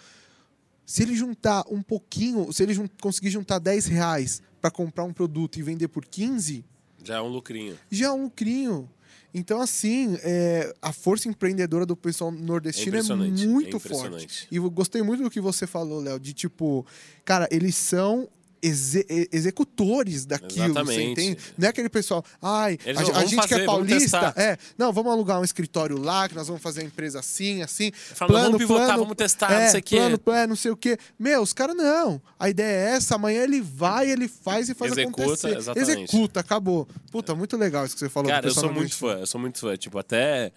Se 0.86 1.02
ele 1.02 1.14
juntar 1.14 1.64
um 1.70 1.82
pouquinho, 1.82 2.50
se 2.50 2.62
ele 2.62 2.72
jun 2.72 2.88
conseguir 3.00 3.30
juntar 3.30 3.58
10 3.58 3.86
reais 3.86 4.42
para 4.60 4.70
comprar 4.70 5.04
um 5.04 5.12
produto 5.12 5.58
e 5.58 5.62
vender 5.62 5.88
por 5.88 6.04
15. 6.04 6.64
Já 7.02 7.16
é 7.16 7.20
um 7.20 7.28
lucrinho. 7.28 7.78
Já 7.90 8.06
é 8.08 8.10
um 8.10 8.24
lucrinho. 8.24 8.88
Então, 9.32 9.60
assim, 9.60 10.18
é, 10.22 10.74
a 10.82 10.92
força 10.92 11.28
empreendedora 11.28 11.86
do 11.86 11.96
pessoal 11.96 12.32
nordestino 12.32 12.96
é, 12.96 13.00
é 13.00 13.46
muito 13.46 13.76
é 13.76 13.80
forte. 13.80 14.48
E 14.50 14.56
eu 14.56 14.68
gostei 14.70 15.02
muito 15.02 15.22
do 15.22 15.30
que 15.30 15.40
você 15.40 15.66
falou, 15.66 16.00
Léo, 16.00 16.18
de 16.18 16.32
tipo, 16.32 16.84
cara, 17.24 17.48
eles 17.50 17.76
são 17.76 18.28
exe 18.62 19.06
executores 19.32 20.24
daquilo. 20.24 20.66
Exatamente. 20.66 21.38
Não 21.56 21.66
é 21.66 21.70
aquele 21.70 21.88
pessoal, 21.88 22.24
ai, 22.40 22.78
Eles 22.84 22.98
a, 22.98 23.18
a 23.18 23.24
gente 23.24 23.36
fazer, 23.36 23.48
que 23.48 23.54
é 23.62 23.64
paulista, 23.64 24.34
é, 24.36 24.56
não, 24.76 24.92
vamos 24.92 25.12
alugar 25.12 25.40
um 25.40 25.44
escritório 25.44 25.98
lá, 25.98 26.28
que 26.28 26.34
nós 26.34 26.46
vamos 26.46 26.62
fazer 26.62 26.82
a 26.82 26.84
empresa 26.84 27.20
assim, 27.20 27.62
assim. 27.62 27.90
Falando, 27.92 28.32
plano, 28.32 28.44
vamos 28.46 28.58
pivotar, 28.58 28.86
plano, 28.86 29.02
vamos 29.02 29.16
testar, 29.16 29.52
é, 29.52 29.64
não 29.64 29.70
sei 29.70 29.80
o 29.80 29.82
quê. 29.82 29.96
Plano, 29.96 30.38
é, 30.38 30.46
não 30.46 30.56
sei 30.56 30.70
o 30.70 30.76
quê. 30.76 30.98
Meu, 31.18 31.42
os 31.42 31.52
caras 31.52 31.76
não. 31.76 32.20
A 32.38 32.48
ideia 32.48 32.90
é 32.90 32.96
essa, 32.96 33.14
amanhã 33.14 33.42
ele 33.42 33.60
vai, 33.60 34.10
ele 34.10 34.28
faz 34.28 34.68
e 34.68 34.74
faz 34.74 34.92
Executa, 34.92 35.22
acontecer. 35.22 35.56
Exatamente. 35.56 35.90
Executa, 35.92 36.40
acabou. 36.40 36.88
Puta, 37.10 37.34
muito 37.34 37.56
legal 37.56 37.84
isso 37.84 37.94
que 37.94 38.00
você 38.00 38.08
falou. 38.08 38.30
Cara, 38.30 38.46
eu 38.46 38.54
sou 38.54 38.72
muito 38.72 38.94
fã, 38.94 39.18
eu 39.18 39.26
sou 39.26 39.40
muito 39.40 39.58
fã. 39.58 39.76
Tipo, 39.76 39.98
até... 39.98 40.52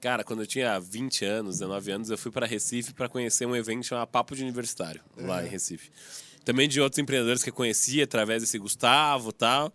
Cara, 0.00 0.22
quando 0.22 0.42
eu 0.42 0.46
tinha 0.46 0.78
20 0.78 1.24
anos, 1.24 1.58
19 1.58 1.90
anos, 1.90 2.10
eu 2.10 2.16
fui 2.16 2.30
para 2.30 2.46
Recife 2.46 2.94
para 2.94 3.08
conhecer 3.08 3.46
um 3.46 3.56
evento 3.56 3.84
chamado 3.84 4.06
Papo 4.06 4.36
de 4.36 4.44
Universitário, 4.44 5.00
lá 5.16 5.42
é. 5.42 5.46
em 5.46 5.48
Recife 5.48 5.90
também 6.48 6.66
de 6.66 6.80
outros 6.80 6.98
empreendedores 6.98 7.42
que 7.44 7.50
eu 7.50 7.54
conhecia 7.54 8.04
através 8.04 8.42
desse 8.42 8.58
Gustavo 8.58 9.28
e 9.28 9.32
tal. 9.34 9.70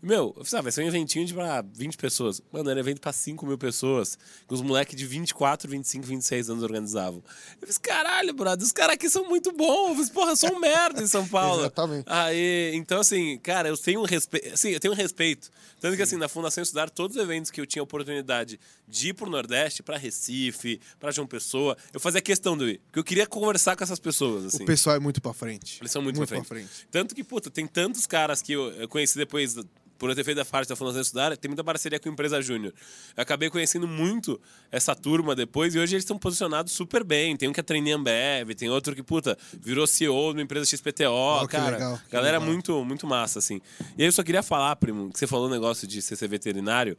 Meu, 0.00 0.34
eu 0.38 0.44
falei, 0.44 0.60
ah, 0.60 0.62
vai 0.62 0.72
ser 0.72 0.82
um 0.82 0.86
eventinho 0.88 1.26
de 1.26 1.34
pra 1.34 1.60
20 1.60 1.98
pessoas. 1.98 2.40
Mano, 2.50 2.70
era 2.70 2.80
evento 2.80 2.98
pra 2.98 3.12
5 3.12 3.44
mil 3.44 3.58
pessoas. 3.58 4.16
Que 4.46 4.54
os 4.54 4.62
moleques 4.62 4.96
de 4.96 5.04
24, 5.04 5.68
25, 5.68 6.06
26 6.06 6.48
anos 6.48 6.62
organizavam. 6.62 7.22
Eu 7.60 7.68
falei, 7.68 7.74
caralho, 7.82 8.32
brother, 8.32 8.64
os 8.64 8.72
caras 8.72 8.94
aqui 8.94 9.10
são 9.10 9.28
muito 9.28 9.52
bons. 9.52 9.88
Eu 9.88 9.94
falei, 9.96 10.10
porra, 10.12 10.30
eu 10.32 10.36
sou 10.36 10.54
um 10.54 10.60
merda 10.60 11.02
em 11.02 11.06
São 11.06 11.26
Paulo. 11.28 11.60
Exatamente. 11.60 12.04
Aí, 12.06 12.72
então, 12.74 13.00
assim, 13.00 13.38
cara, 13.40 13.68
eu 13.68 13.76
tenho 13.76 14.00
um 14.00 14.04
respeito. 14.06 14.54
Assim, 14.54 14.70
eu 14.70 14.80
tenho 14.80 14.94
um 14.94 14.96
respeito. 14.96 15.50
Tanto 15.80 15.96
que, 15.96 16.02
assim, 16.02 16.16
na 16.16 16.28
Fundação 16.28 16.62
Estudar, 16.62 16.90
todos 16.90 17.16
os 17.16 17.22
eventos 17.22 17.50
que 17.50 17.60
eu 17.60 17.66
tinha 17.66 17.82
oportunidade 17.82 18.58
de 18.86 19.08
ir 19.08 19.14
pro 19.14 19.30
Nordeste, 19.30 19.82
pra 19.82 19.96
Recife, 19.96 20.80
pra 20.98 21.10
João 21.10 21.26
Pessoa, 21.26 21.76
eu 21.92 22.00
fazia 22.00 22.20
questão 22.20 22.56
de 22.56 22.64
ir. 22.64 22.80
Porque 22.86 22.98
eu 22.98 23.04
queria 23.04 23.26
conversar 23.26 23.76
com 23.76 23.84
essas 23.84 23.98
pessoas, 23.98 24.46
assim. 24.46 24.62
O 24.62 24.66
pessoal 24.66 24.96
é 24.96 24.98
muito 24.98 25.20
pra 25.20 25.32
frente. 25.32 25.78
Eles 25.80 25.92
são 25.92 26.02
muito, 26.02 26.16
muito 26.16 26.28
pra, 26.28 26.44
frente. 26.44 26.48
pra 26.48 26.58
frente. 26.58 26.88
Tanto 26.90 27.14
que, 27.14 27.22
puta, 27.22 27.50
tem 27.50 27.66
tantos 27.66 28.06
caras 28.06 28.42
que 28.42 28.52
eu 28.52 28.88
conheci 28.88 29.16
depois 29.16 29.56
por 29.98 30.08
eu 30.08 30.14
ter 30.14 30.24
feito 30.24 30.40
a 30.40 30.44
parte 30.44 30.68
da 30.68 30.76
Fundação 30.76 31.00
Estudar, 31.00 31.36
tem 31.36 31.48
muita 31.48 31.64
parceria 31.64 31.98
com 31.98 32.08
a 32.08 32.12
empresa 32.12 32.40
Júnior. 32.40 32.72
Eu 33.16 33.22
acabei 33.22 33.50
conhecendo 33.50 33.88
muito 33.88 34.40
essa 34.70 34.94
turma 34.94 35.34
depois 35.34 35.74
e 35.74 35.78
hoje 35.78 35.94
eles 35.94 36.04
estão 36.04 36.18
posicionados 36.18 36.72
super 36.72 37.02
bem. 37.02 37.36
Tem 37.36 37.48
um 37.48 37.52
que 37.52 37.60
é 37.60 37.62
trainee 37.62 37.92
Ambev, 37.92 38.54
tem 38.54 38.70
outro 38.70 38.94
que, 38.94 39.02
puta, 39.02 39.36
virou 39.60 39.86
CEO 39.86 40.32
de 40.32 40.38
uma 40.38 40.42
empresa 40.42 40.64
XPTO, 40.64 41.42
oh, 41.42 41.48
cara. 41.48 41.76
Legal, 41.76 42.00
galera 42.10 42.38
legal. 42.38 42.52
muito 42.52 42.84
muito 42.84 43.06
massa, 43.06 43.38
assim. 43.38 43.60
E 43.96 44.02
aí 44.02 44.08
eu 44.08 44.12
só 44.12 44.22
queria 44.22 44.42
falar, 44.42 44.74
primo, 44.76 45.10
que 45.12 45.18
você 45.18 45.26
falou 45.26 45.48
um 45.48 45.50
negócio 45.50 45.86
de 45.86 46.00
ser 46.00 46.28
veterinário. 46.28 46.96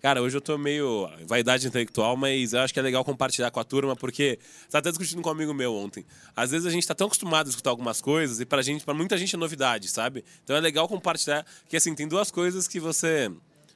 Cara, 0.00 0.22
hoje 0.22 0.36
eu 0.36 0.40
tô 0.40 0.56
meio 0.56 1.08
vaidade 1.26 1.66
intelectual, 1.66 2.16
mas 2.16 2.52
eu 2.52 2.60
acho 2.60 2.72
que 2.72 2.80
é 2.80 2.82
legal 2.82 3.04
compartilhar 3.04 3.50
com 3.50 3.60
a 3.60 3.64
turma, 3.64 3.94
porque 3.94 4.38
você 4.62 4.68
tá 4.70 4.78
até 4.78 4.90
discutindo 4.90 5.20
com 5.20 5.28
um 5.28 5.32
amigo 5.32 5.52
meu 5.52 5.74
ontem. 5.74 6.06
Às 6.34 6.50
vezes 6.50 6.66
a 6.66 6.70
gente 6.70 6.86
tá 6.86 6.94
tão 6.94 7.06
acostumado 7.06 7.46
a 7.46 7.50
escutar 7.50 7.70
algumas 7.70 8.00
coisas 8.00 8.40
e 8.40 8.46
pra 8.46 8.62
gente, 8.62 8.84
para 8.84 8.94
muita 8.94 9.18
gente 9.18 9.34
é 9.34 9.38
novidade, 9.38 9.88
sabe? 9.88 10.24
Então 10.42 10.56
é 10.56 10.60
legal 10.60 10.88
compartilhar, 10.88 11.44
que 11.68 11.76
assim, 11.76 11.94
tem 11.94 12.08
duas 12.08 12.30
coisas 12.30 12.66
que 12.66 12.80
você 12.80 13.30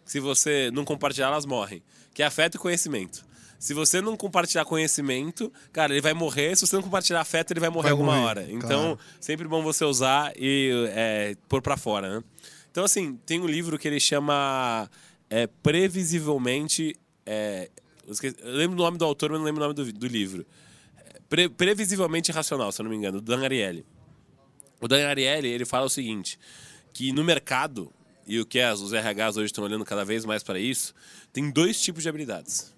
se 0.04 0.20
você 0.20 0.70
não 0.72 0.84
compartilhar, 0.84 1.28
elas 1.28 1.46
morrem, 1.46 1.82
que 2.12 2.22
é 2.22 2.26
afeto 2.26 2.56
e 2.56 2.58
conhecimento. 2.58 3.24
Se 3.58 3.72
você 3.72 4.00
não 4.00 4.16
compartilhar 4.16 4.64
conhecimento, 4.66 5.50
cara, 5.72 5.92
ele 5.94 6.02
vai 6.02 6.12
morrer. 6.12 6.54
Se 6.54 6.66
você 6.66 6.76
não 6.76 6.82
compartilhar 6.82 7.20
afeto, 7.20 7.52
ele 7.52 7.60
vai 7.60 7.70
morrer 7.70 7.84
vai 7.84 7.92
alguma 7.92 8.12
morrer, 8.12 8.26
hora. 8.26 8.46
Então, 8.50 8.96
claro. 8.96 8.98
sempre 9.18 9.48
bom 9.48 9.62
você 9.62 9.84
usar 9.84 10.32
e 10.36 10.70
é, 10.94 11.34
pôr 11.48 11.62
para 11.62 11.76
fora, 11.76 12.16
né? 12.16 12.24
Então, 12.70 12.84
assim, 12.84 13.18
tem 13.24 13.40
um 13.40 13.46
livro 13.46 13.78
que 13.78 13.88
ele 13.88 14.00
chama 14.00 14.90
é 15.30 15.46
previsivelmente. 15.46 16.96
É, 17.26 17.70
eu 18.06 18.52
lembro 18.52 18.76
o 18.76 18.82
nome 18.82 18.98
do 18.98 19.04
autor, 19.04 19.30
mas 19.30 19.38
não 19.38 19.46
lembro 19.46 19.62
o 19.62 19.66
nome 19.68 19.74
do, 19.74 19.92
do 19.92 20.06
livro. 20.06 20.46
Pre, 21.28 21.48
previsivelmente 21.48 22.30
racional, 22.30 22.70
se 22.70 22.80
eu 22.80 22.84
não 22.84 22.90
me 22.90 22.96
engano, 22.96 23.20
do 23.20 23.24
Dan 23.24 23.42
Ariely. 23.42 23.84
O 24.80 24.86
Dan 24.86 25.06
Ariely, 25.08 25.48
ele 25.48 25.64
fala 25.64 25.86
o 25.86 25.90
seguinte, 25.90 26.38
que 26.92 27.12
no 27.12 27.24
mercado, 27.24 27.92
e 28.26 28.38
o 28.38 28.46
que 28.46 28.60
as, 28.60 28.80
os 28.80 28.92
RHs 28.92 29.36
hoje 29.36 29.46
estão 29.46 29.64
olhando 29.64 29.84
cada 29.84 30.04
vez 30.04 30.24
mais 30.24 30.42
para 30.42 30.58
isso, 30.58 30.94
tem 31.32 31.50
dois 31.50 31.80
tipos 31.80 32.02
de 32.02 32.08
habilidades. 32.08 32.74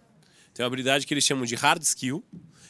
Tem 0.55 0.63
uma 0.65 0.69
habilidade 0.69 1.07
que 1.07 1.13
eles 1.13 1.25
chamam 1.25 1.45
de 1.45 1.55
hard 1.55 1.83
skill 1.83 2.25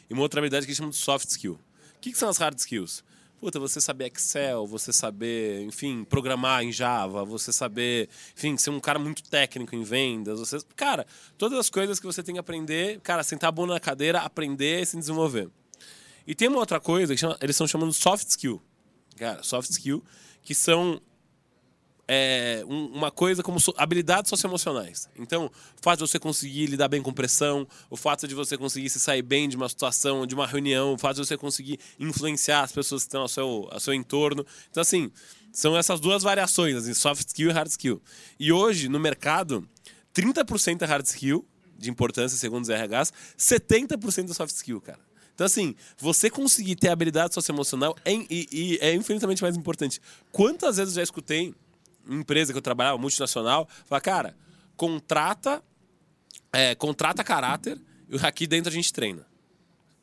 e 0.09 0.13
uma 0.13 0.23
outra 0.23 0.41
habilidade 0.41 0.67
que 0.67 0.71
eles 0.71 0.77
chamam 0.77 0.91
de 0.91 0.97
soft 0.97 1.29
skill. 1.29 1.61
O 1.97 2.01
que, 2.01 2.11
que 2.11 2.19
são 2.19 2.29
as 2.29 2.39
hard 2.39 2.59
skills? 2.59 3.05
Puta, 3.47 3.61
você 3.61 3.81
saber 3.81 4.11
Excel, 4.13 4.67
você 4.67 4.93
saber, 4.93 5.63
enfim, 5.63 6.03
programar 6.03 6.65
em 6.65 6.73
Java, 6.73 7.25
você 7.25 7.53
saber, 7.53 8.09
enfim, 8.37 8.57
ser 8.57 8.71
um 8.71 8.81
cara 8.81 8.99
muito 8.99 9.23
técnico 9.23 9.77
em 9.77 9.85
vendas, 9.85 10.41
você, 10.41 10.59
cara, 10.75 11.07
todas 11.39 11.57
as 11.57 11.71
coisas 11.71 12.01
que 12.01 12.07
você 12.07 12.25
tem 12.25 12.35
que 12.35 12.41
aprender, 12.41 12.99
cara, 13.03 13.23
sentar 13.23 13.47
a 13.47 13.53
bunda 13.53 13.75
na 13.75 13.79
cadeira, 13.79 14.19
aprender 14.19 14.83
e 14.83 14.87
se 14.87 14.99
desenvolver. 14.99 15.49
E 16.27 16.35
tem 16.35 16.49
uma 16.49 16.59
outra 16.59 16.81
coisa 16.81 17.15
que 17.15 17.21
chama, 17.21 17.39
eles 17.41 17.55
estão 17.55 17.69
chamando 17.69 17.93
soft 17.93 18.27
skill. 18.31 18.61
Cara, 19.17 19.45
soft 19.45 19.71
skill, 19.71 20.03
que 20.43 20.53
são 20.53 21.01
é, 22.09 22.65
um, 22.69 22.87
uma 22.87 23.11
coisa 23.11 23.43
como 23.43 23.59
so, 23.59 23.75
habilidades 23.77 24.29
socioemocionais. 24.29 25.09
Então, 25.19 25.47
o 25.47 25.83
fato 25.83 25.99
de 25.99 26.11
você 26.11 26.19
conseguir 26.19 26.67
lidar 26.67 26.89
bem 26.89 27.03
com 27.03 27.13
pressão, 27.13 27.67
o 27.91 27.97
fato 27.97 28.29
de 28.29 28.35
você 28.35 28.57
conseguir 28.57 28.89
se 28.91 29.01
sair 29.01 29.23
bem 29.23 29.49
de 29.49 29.57
uma 29.57 29.69
situação, 29.69 30.27
de 30.27 30.35
uma 30.35 30.47
reunião, 30.47 30.95
o 30.95 30.99
fato 30.99 31.17
de 31.17 31.27
você 31.27 31.37
conseguir 31.37 31.79
influenciar 31.99 32.63
as 32.63 32.73
pessoas 32.73 33.03
que 33.03 33.09
estão 33.09 33.23
ao 33.23 33.29
seu, 33.29 33.69
ao 33.71 33.81
seu 33.81 33.93
entorno. 33.93 34.47
Então, 34.71 34.81
assim, 34.81 35.11
são 35.53 35.77
essas 35.77 35.99
duas 35.99 36.23
variações, 36.23 36.77
assim, 36.77 36.95
soft 36.95 37.27
skill 37.27 37.51
e 37.51 37.53
hard 37.53 37.71
skill. 37.71 38.01
E 38.39 38.53
hoje, 38.53 38.89
no 38.89 39.01
mercado, 39.01 39.69
30% 40.15 40.83
é 40.83 40.85
hard 40.85 41.05
skill, 41.07 41.45
de 41.79 41.91
importância, 41.91 42.39
segundo 42.39 42.63
os 42.63 42.71
RHs, 42.71 43.13
70% 43.37 44.31
é 44.31 44.35
soft 44.35 44.55
skill, 44.55 44.81
cara. 44.81 45.01
Então, 45.35 45.45
assim, 45.45 45.75
você 45.99 46.31
conseguir 46.31 46.77
ter 46.77 46.89
habilidade 46.89 47.35
socioemocional 47.35 47.95
é, 48.07 48.15
e, 48.15 48.49
e 48.51 48.79
é 48.81 48.95
infinitamente 48.95 49.43
mais 49.43 49.55
importante. 49.55 50.01
Quantas 50.33 50.79
vezes 50.79 50.95
eu 50.95 51.01
já 51.01 51.03
escutei 51.03 51.55
empresa 52.09 52.53
que 52.53 52.59
eu 52.59 52.63
trabalhava, 52.63 52.99
multinacional, 52.99 53.69
fala, 53.87 54.01
cara, 54.01 54.37
contrata, 54.77 55.63
é, 56.53 56.75
contrata 56.75 57.25
caráter 57.25 57.81
e 58.09 58.25
aqui 58.25 58.47
dentro 58.47 58.71
a 58.71 58.73
gente 58.73 58.93
treina. 58.93 59.27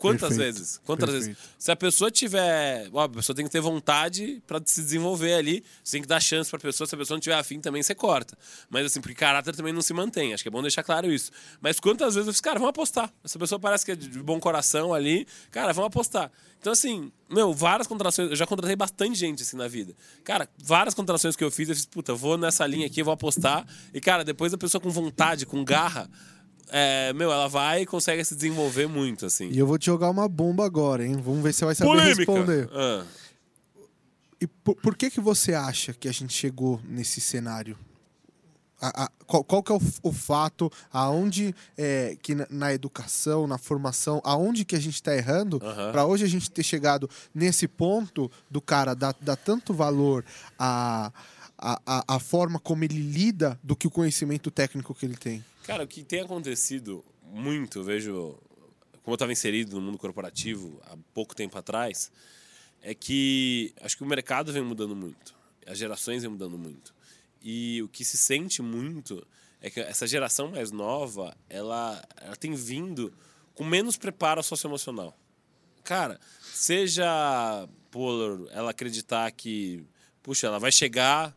Quantas 0.04 0.36
Perfeito. 0.36 0.56
vezes? 0.56 0.82
Quantas 0.84 1.10
Perfeito. 1.10 1.38
vezes? 1.38 1.50
Se 1.58 1.72
a 1.72 1.78
pessoa 1.78 2.12
tiver. 2.12 2.90
Ó, 2.92 3.04
a 3.04 3.08
pessoa 3.08 3.34
tem 3.34 3.46
que 3.46 3.52
ter 3.52 3.62
vontade 3.62 4.44
para 4.46 4.62
se 4.66 4.82
desenvolver 4.82 5.36
ali. 5.36 5.64
Você 5.82 5.94
tem 5.94 6.02
que 6.02 6.08
dar 6.10 6.20
chance 6.20 6.50
para 6.50 6.58
a 6.58 6.62
pessoa. 6.62 6.86
Se 6.86 6.94
a 6.94 6.98
pessoa 6.98 7.16
não 7.16 7.22
tiver 7.22 7.38
afim, 7.38 7.62
também 7.62 7.82
você 7.82 7.96
corta. 7.96 8.38
Mas 8.70 8.86
assim, 8.86 9.00
porque 9.00 9.16
caráter 9.16 9.56
também 9.56 9.72
não 9.72 9.82
se 9.82 9.94
mantém. 9.94 10.34
Acho 10.34 10.44
que 10.44 10.50
é 10.50 10.52
bom 10.52 10.62
deixar 10.62 10.84
claro 10.84 11.10
isso. 11.10 11.32
Mas 11.62 11.80
quantas 11.80 12.16
vezes 12.16 12.28
eu 12.28 12.34
fiz, 12.34 12.42
cara, 12.42 12.60
vamos 12.60 12.72
apostar. 12.72 13.14
Essa 13.24 13.40
pessoa 13.40 13.58
parece 13.58 13.86
que 13.86 13.94
é 13.94 13.96
de 13.96 14.22
bom 14.22 14.42
coração 14.42 14.94
ali. 14.94 15.26
Cara, 15.50 15.72
vamos 15.72 15.88
apostar. 15.88 16.30
Então, 16.60 16.74
assim, 16.74 17.10
meu, 17.30 17.54
várias 17.54 17.88
contratações. 17.88 18.30
Eu 18.30 18.36
já 18.36 18.46
contratei 18.46 18.76
bastante 18.76 19.16
gente 19.16 19.42
assim 19.42 19.56
na 19.56 19.70
vida. 19.70 19.96
Cara, 20.26 20.50
várias 20.62 20.94
contratações 20.94 21.38
que 21.38 21.46
eu 21.46 21.50
fiz, 21.50 21.70
eu 21.70 21.76
fiz, 21.76 21.86
puta, 21.86 22.14
vou 22.14 22.38
nessa 22.38 22.68
linha 22.68 22.88
aqui, 22.88 23.02
vou 23.02 23.14
apostar. 23.14 23.66
E, 23.94 24.02
cara, 24.02 24.26
depois 24.26 24.54
a 24.54 24.58
pessoa 24.58 24.82
com 24.82 24.90
vontade, 24.90 25.46
com 25.46 25.64
garra 25.64 26.10
é, 26.70 27.14
meu, 27.14 27.32
ela 27.32 27.48
vai 27.48 27.82
e 27.82 27.86
consegue 27.86 28.24
se 28.24 28.36
desenvolver 28.36 28.88
muito, 28.88 29.26
assim. 29.26 29.50
E 29.50 29.60
eu 29.60 29.68
vou 29.68 29.78
te 29.78 29.86
jogar 29.88 30.10
uma 30.10 30.28
bomba 30.28 30.66
agora, 30.66 31.06
hein? 31.06 31.18
Vamos 31.18 31.44
ver 31.44 31.54
se 31.54 31.60
você 31.60 31.66
vai 31.66 31.76
saber 31.76 31.90
Polêmica. 31.90 32.18
responder. 32.18 32.70
Ah. 32.74 33.06
E 34.42 34.48
por, 34.48 34.76
por, 34.76 34.96
que 34.96 35.10
que 35.10 35.22
você 35.22 35.54
acha 35.54 35.94
que 35.94 36.08
a 36.08 36.12
gente 36.12 36.34
chegou 36.34 36.82
nesse 36.84 37.22
cenário? 37.22 37.78
A, 38.82 39.06
a, 39.06 39.12
qual, 39.26 39.44
qual, 39.44 39.64
que 39.64 39.72
é 39.72 39.76
o, 39.76 39.82
o 40.04 40.12
fato, 40.12 40.70
aonde 40.92 41.56
é, 41.78 42.18
que 42.22 42.36
na, 42.36 42.46
na, 42.50 42.74
educação, 42.74 43.48
na 43.48 43.58
formação, 43.58 44.22
aonde 44.26 44.66
que 44.66 44.76
a 44.76 44.80
gente 44.80 44.96
está 44.96 45.16
errando 45.16 45.60
para 45.60 46.06
hoje 46.06 46.26
a 46.26 46.28
gente 46.28 46.52
ter 46.52 46.64
chegado 46.64 47.10
nesse 47.34 47.68
ponto 47.68 48.30
do 48.52 48.60
cara 48.60 48.94
dar, 48.94 49.16
dar 49.22 49.38
tanto 49.38 49.74
valor 49.74 50.26
a, 50.60 51.14
a, 51.58 51.82
a, 51.86 52.16
a 52.16 52.20
forma 52.20 52.60
como 52.60 52.84
ele 52.84 53.00
lida 53.00 53.58
do 53.64 53.76
que 53.76 53.88
o 53.88 53.92
conhecimento 53.92 54.52
técnico 54.52 54.94
que 54.94 55.06
ele 55.06 55.16
tem? 55.16 55.46
Cara, 55.64 55.84
o 55.84 55.88
que 55.88 56.04
tem 56.04 56.20
acontecido 56.20 57.04
muito, 57.24 57.80
eu 57.80 57.84
vejo, 57.84 58.38
como 59.02 59.14
eu 59.14 59.16
estava 59.16 59.32
inserido 59.32 59.76
no 59.78 59.82
mundo 59.82 59.98
corporativo 59.98 60.82
há 60.84 60.98
pouco 61.14 61.34
tempo 61.34 61.58
atrás, 61.58 62.12
é 62.82 62.94
que 62.94 63.74
acho 63.82 63.96
que 63.96 64.04
o 64.04 64.06
mercado 64.06 64.52
vem 64.52 64.62
mudando 64.62 64.94
muito, 64.94 65.34
as 65.66 65.78
gerações 65.78 66.22
vêm 66.22 66.32
mudando 66.32 66.58
muito. 66.58 66.94
E 67.42 67.82
o 67.82 67.88
que 67.88 68.04
se 68.04 68.18
sente 68.18 68.62
muito 68.62 69.26
é 69.62 69.70
que 69.70 69.80
essa 69.80 70.06
geração 70.06 70.52
mais 70.52 70.70
nova, 70.70 71.36
ela, 71.50 72.06
ela 72.18 72.36
tem 72.36 72.54
vindo 72.54 73.14
com 73.54 73.64
menos 73.64 73.96
preparo 73.96 74.44
socioemocional. 74.44 75.18
Cara, 75.82 76.20
seja 76.54 77.68
por 77.90 78.50
ela 78.52 78.72
acreditar 78.72 79.32
que, 79.32 79.86
puxa, 80.22 80.48
ela 80.48 80.60
vai 80.60 80.72
chegar 80.72 81.34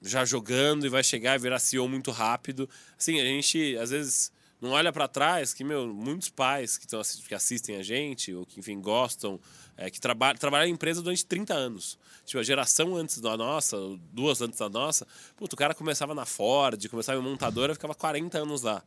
já 0.00 0.24
jogando 0.24 0.86
e 0.86 0.88
vai 0.88 1.02
chegar 1.02 1.36
e 1.36 1.38
virar 1.38 1.58
CEO 1.58 1.88
muito 1.88 2.10
rápido. 2.10 2.68
Assim, 2.98 3.20
a 3.20 3.24
gente 3.24 3.76
às 3.76 3.90
vezes 3.90 4.32
não 4.60 4.70
olha 4.70 4.92
para 4.92 5.06
trás 5.06 5.54
que, 5.54 5.62
meu, 5.62 5.86
muitos 5.86 6.28
pais 6.28 6.76
que, 6.76 6.86
tão, 6.86 7.00
que 7.26 7.34
assistem 7.34 7.76
a 7.76 7.82
gente, 7.82 8.34
ou 8.34 8.44
que, 8.44 8.58
enfim, 8.58 8.80
gostam, 8.80 9.40
é, 9.76 9.88
que 9.88 10.00
traba 10.00 10.34
trabalham 10.34 10.68
em 10.68 10.72
empresa 10.72 11.00
durante 11.00 11.24
30 11.24 11.54
anos. 11.54 11.98
Tipo, 12.24 12.40
a 12.40 12.42
geração 12.42 12.96
antes 12.96 13.20
da 13.20 13.36
nossa, 13.36 13.76
duas 14.12 14.42
antes 14.42 14.58
da 14.58 14.68
nossa, 14.68 15.06
o 15.40 15.56
cara 15.56 15.74
começava 15.74 16.14
na 16.14 16.26
Ford, 16.26 16.88
começava 16.88 17.20
em 17.20 17.22
montadora, 17.22 17.74
ficava 17.74 17.94
40 17.94 18.38
anos 18.38 18.62
lá. 18.62 18.82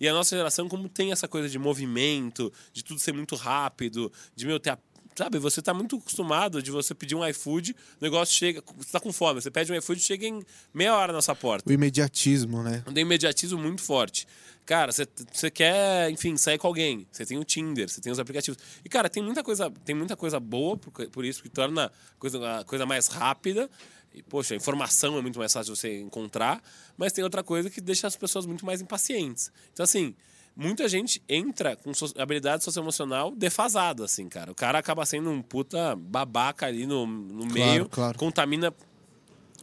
E 0.00 0.08
a 0.08 0.14
nossa 0.14 0.34
geração, 0.34 0.66
como 0.66 0.88
tem 0.88 1.12
essa 1.12 1.28
coisa 1.28 1.46
de 1.46 1.58
movimento, 1.58 2.50
de 2.72 2.82
tudo 2.82 2.98
ser 2.98 3.12
muito 3.12 3.36
rápido, 3.36 4.10
de, 4.34 4.46
meu, 4.46 4.58
ter 4.58 4.70
a 4.70 4.78
Sabe, 5.20 5.38
você 5.38 5.60
está 5.60 5.74
muito 5.74 5.96
acostumado 5.96 6.62
de 6.62 6.70
você 6.70 6.94
pedir 6.94 7.14
um 7.14 7.26
iFood, 7.28 7.72
o 7.72 8.02
negócio 8.02 8.34
chega, 8.34 8.62
você 8.74 8.86
está 8.88 8.98
com 8.98 9.12
fome, 9.12 9.38
você 9.42 9.50
pede 9.50 9.70
um 9.70 9.76
iFood, 9.76 10.00
chega 10.00 10.26
em 10.26 10.42
meia 10.72 10.96
hora 10.96 11.12
na 11.12 11.20
sua 11.20 11.34
porta. 11.34 11.68
O 11.68 11.72
imediatismo, 11.74 12.62
né? 12.62 12.82
Um 12.86 12.98
imediatismo 12.98 13.58
muito 13.58 13.82
forte. 13.82 14.26
Cara, 14.64 14.90
você, 14.90 15.06
você 15.30 15.50
quer, 15.50 16.10
enfim, 16.10 16.38
sair 16.38 16.56
com 16.56 16.66
alguém. 16.66 17.06
Você 17.12 17.26
tem 17.26 17.36
o 17.36 17.44
Tinder, 17.44 17.86
você 17.86 18.00
tem 18.00 18.10
os 18.10 18.18
aplicativos. 18.18 18.58
E, 18.82 18.88
cara, 18.88 19.10
tem 19.10 19.22
muita 19.22 19.44
coisa, 19.44 19.70
tem 19.84 19.94
muita 19.94 20.16
coisa 20.16 20.40
boa 20.40 20.78
por, 20.78 20.90
por 21.10 21.22
isso, 21.22 21.42
que 21.42 21.50
torna 21.50 21.84
a 21.84 21.90
coisa, 22.18 22.60
a 22.60 22.64
coisa 22.64 22.86
mais 22.86 23.08
rápida. 23.08 23.68
E, 24.14 24.22
poxa, 24.22 24.54
a 24.54 24.56
informação 24.56 25.18
é 25.18 25.20
muito 25.20 25.38
mais 25.38 25.52
fácil 25.52 25.74
de 25.74 25.78
você 25.78 26.00
encontrar, 26.00 26.62
mas 26.96 27.12
tem 27.12 27.22
outra 27.22 27.42
coisa 27.42 27.68
que 27.68 27.82
deixa 27.82 28.06
as 28.06 28.16
pessoas 28.16 28.46
muito 28.46 28.64
mais 28.64 28.80
impacientes. 28.80 29.52
Então, 29.70 29.84
assim, 29.84 30.14
muita 30.60 30.86
gente 30.90 31.22
entra 31.26 31.74
com 31.74 31.94
so 31.94 32.12
habilidade 32.18 32.62
socioemocional 32.62 33.30
defasada, 33.34 34.04
assim, 34.04 34.28
cara. 34.28 34.52
O 34.52 34.54
cara 34.54 34.78
acaba 34.78 35.06
sendo 35.06 35.30
um 35.30 35.40
puta 35.40 35.96
babaca 35.96 36.66
ali 36.66 36.86
no, 36.86 37.06
no 37.06 37.48
claro, 37.48 37.52
meio, 37.52 37.88
claro. 37.88 38.18
contamina 38.18 38.74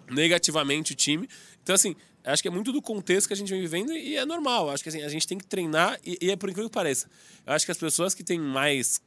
negativamente 0.10 0.94
o 0.94 0.96
time. 0.96 1.30
Então, 1.62 1.76
assim, 1.76 1.96
acho 2.24 2.42
que 2.42 2.48
é 2.48 2.52
muito 2.52 2.72
do 2.72 2.82
contexto 2.82 3.28
que 3.28 3.34
a 3.34 3.38
gente 3.38 3.50
vem 3.50 3.62
vivendo 3.62 3.92
e 3.92 4.16
é 4.16 4.26
normal. 4.26 4.72
Acho 4.72 4.82
que 4.82 4.90
assim, 4.90 5.04
a 5.04 5.10
gente 5.10 5.28
tem 5.28 5.38
que 5.38 5.46
treinar 5.46 6.00
e, 6.04 6.18
e 6.20 6.32
é 6.32 6.36
por 6.36 6.50
incrível 6.50 6.70
que 6.70 6.74
pareça. 6.74 7.08
Eu 7.46 7.54
acho 7.54 7.64
que 7.64 7.72
as 7.72 7.78
pessoas 7.78 8.16
que 8.16 8.24
têm 8.24 8.40
mais 8.40 9.00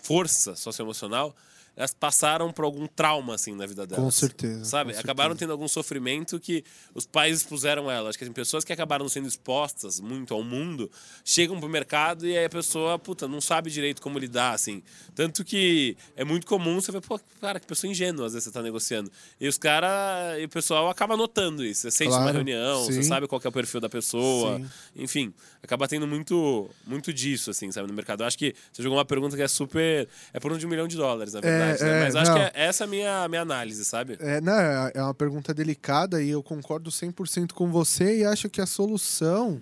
força 0.00 0.54
socioemocional 0.54 1.34
elas 1.76 1.92
passaram 1.92 2.52
por 2.52 2.64
algum 2.64 2.86
trauma, 2.86 3.34
assim, 3.34 3.54
na 3.54 3.66
vida 3.66 3.86
delas. 3.86 4.04
Com 4.04 4.10
certeza. 4.10 4.64
Sabe? 4.64 4.92
Com 4.92 5.00
acabaram 5.00 5.30
certeza. 5.30 5.46
tendo 5.46 5.52
algum 5.52 5.66
sofrimento 5.66 6.38
que 6.38 6.64
os 6.94 7.06
pais 7.06 7.38
expuseram 7.38 7.90
elas. 7.90 8.10
Acho 8.10 8.18
que 8.18 8.24
as 8.24 8.30
pessoas 8.30 8.64
que 8.64 8.72
acabaram 8.72 9.08
sendo 9.08 9.26
expostas 9.26 10.00
muito 10.00 10.32
ao 10.32 10.42
mundo 10.42 10.90
chegam 11.24 11.58
pro 11.58 11.68
mercado 11.68 12.26
e 12.26 12.36
aí 12.36 12.44
a 12.44 12.50
pessoa, 12.50 12.98
puta, 12.98 13.26
não 13.26 13.40
sabe 13.40 13.70
direito 13.70 14.00
como 14.00 14.18
lidar, 14.18 14.52
assim. 14.52 14.82
Tanto 15.14 15.44
que 15.44 15.96
é 16.16 16.24
muito 16.24 16.46
comum 16.46 16.80
você 16.80 16.92
ver, 16.92 17.00
pô, 17.00 17.18
cara, 17.40 17.58
que 17.58 17.66
pessoa 17.66 17.90
ingênua 17.90 18.26
às 18.26 18.32
vezes 18.32 18.44
você 18.44 18.52
tá 18.52 18.62
negociando. 18.62 19.10
E 19.40 19.48
os 19.48 19.58
caras, 19.58 20.40
e 20.40 20.44
o 20.44 20.48
pessoal 20.48 20.88
acaba 20.88 21.16
notando 21.16 21.64
isso. 21.64 21.82
Você 21.82 21.90
sente 21.90 22.10
claro, 22.10 22.24
uma 22.24 22.32
reunião, 22.32 22.84
sim. 22.84 22.92
você 22.92 23.02
sabe 23.02 23.26
qual 23.26 23.40
é 23.44 23.48
o 23.48 23.52
perfil 23.52 23.80
da 23.80 23.88
pessoa. 23.88 24.58
Sim. 24.58 24.66
Enfim, 24.96 25.34
acaba 25.62 25.88
tendo 25.88 26.06
muito, 26.06 26.70
muito 26.86 27.12
disso, 27.12 27.50
assim, 27.50 27.72
sabe, 27.72 27.88
no 27.88 27.94
mercado. 27.94 28.22
Eu 28.22 28.26
acho 28.26 28.38
que 28.38 28.54
você 28.72 28.82
jogou 28.82 28.96
uma 28.98 29.04
pergunta 29.04 29.36
que 29.36 29.42
é 29.42 29.48
super. 29.48 30.08
É 30.32 30.38
por 30.38 30.52
um 30.52 30.58
de 30.58 30.66
um 30.66 30.68
milhão 30.68 30.86
de 30.86 30.96
dólares, 30.96 31.34
na 31.34 31.40
verdade. 31.40 31.63
É 31.63 31.63
verdade, 31.64 31.82
é, 31.82 31.86
né? 31.86 32.04
Mas 32.04 32.16
acho 32.16 32.30
não. 32.30 32.38
que 32.38 32.42
é 32.44 32.52
essa 32.54 32.84
a 32.84 32.86
minha, 32.86 33.28
minha 33.28 33.42
análise, 33.42 33.84
sabe? 33.84 34.16
É, 34.20 34.40
não, 34.40 34.52
é, 34.52 34.92
é 34.94 35.02
uma 35.02 35.14
pergunta 35.14 35.52
delicada 35.52 36.22
e 36.22 36.30
eu 36.30 36.42
concordo 36.42 36.90
100% 36.90 37.52
com 37.52 37.70
você 37.70 38.18
e 38.18 38.24
acho 38.24 38.48
que 38.48 38.60
a 38.60 38.66
solução 38.66 39.60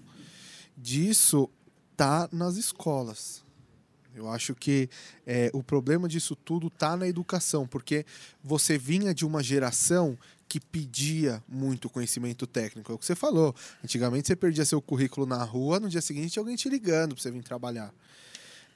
disso 0.76 1.48
tá 1.96 2.28
nas 2.32 2.56
escolas. 2.56 3.42
Eu 4.14 4.28
acho 4.28 4.54
que 4.54 4.90
é, 5.26 5.50
o 5.54 5.62
problema 5.62 6.06
disso 6.06 6.36
tudo 6.36 6.68
tá 6.68 6.96
na 6.96 7.08
educação, 7.08 7.66
porque 7.66 8.04
você 8.42 8.76
vinha 8.76 9.14
de 9.14 9.24
uma 9.24 9.42
geração 9.42 10.18
que 10.48 10.60
pedia 10.60 11.42
muito 11.48 11.88
conhecimento 11.88 12.46
técnico. 12.46 12.92
É 12.92 12.94
o 12.94 12.98
que 12.98 13.06
você 13.06 13.14
falou. 13.14 13.54
Antigamente 13.82 14.26
você 14.26 14.36
perdia 14.36 14.66
seu 14.66 14.82
currículo 14.82 15.26
na 15.26 15.42
rua, 15.42 15.80
no 15.80 15.88
dia 15.88 16.02
seguinte 16.02 16.38
alguém 16.38 16.56
te 16.56 16.68
ligando 16.68 17.14
para 17.14 17.22
você 17.22 17.30
vir 17.30 17.42
trabalhar. 17.42 17.90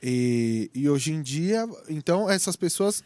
E, 0.02 0.70
e 0.74 0.88
hoje 0.88 1.12
em 1.12 1.20
dia, 1.20 1.68
então, 1.88 2.30
essas 2.30 2.56
pessoas 2.56 3.04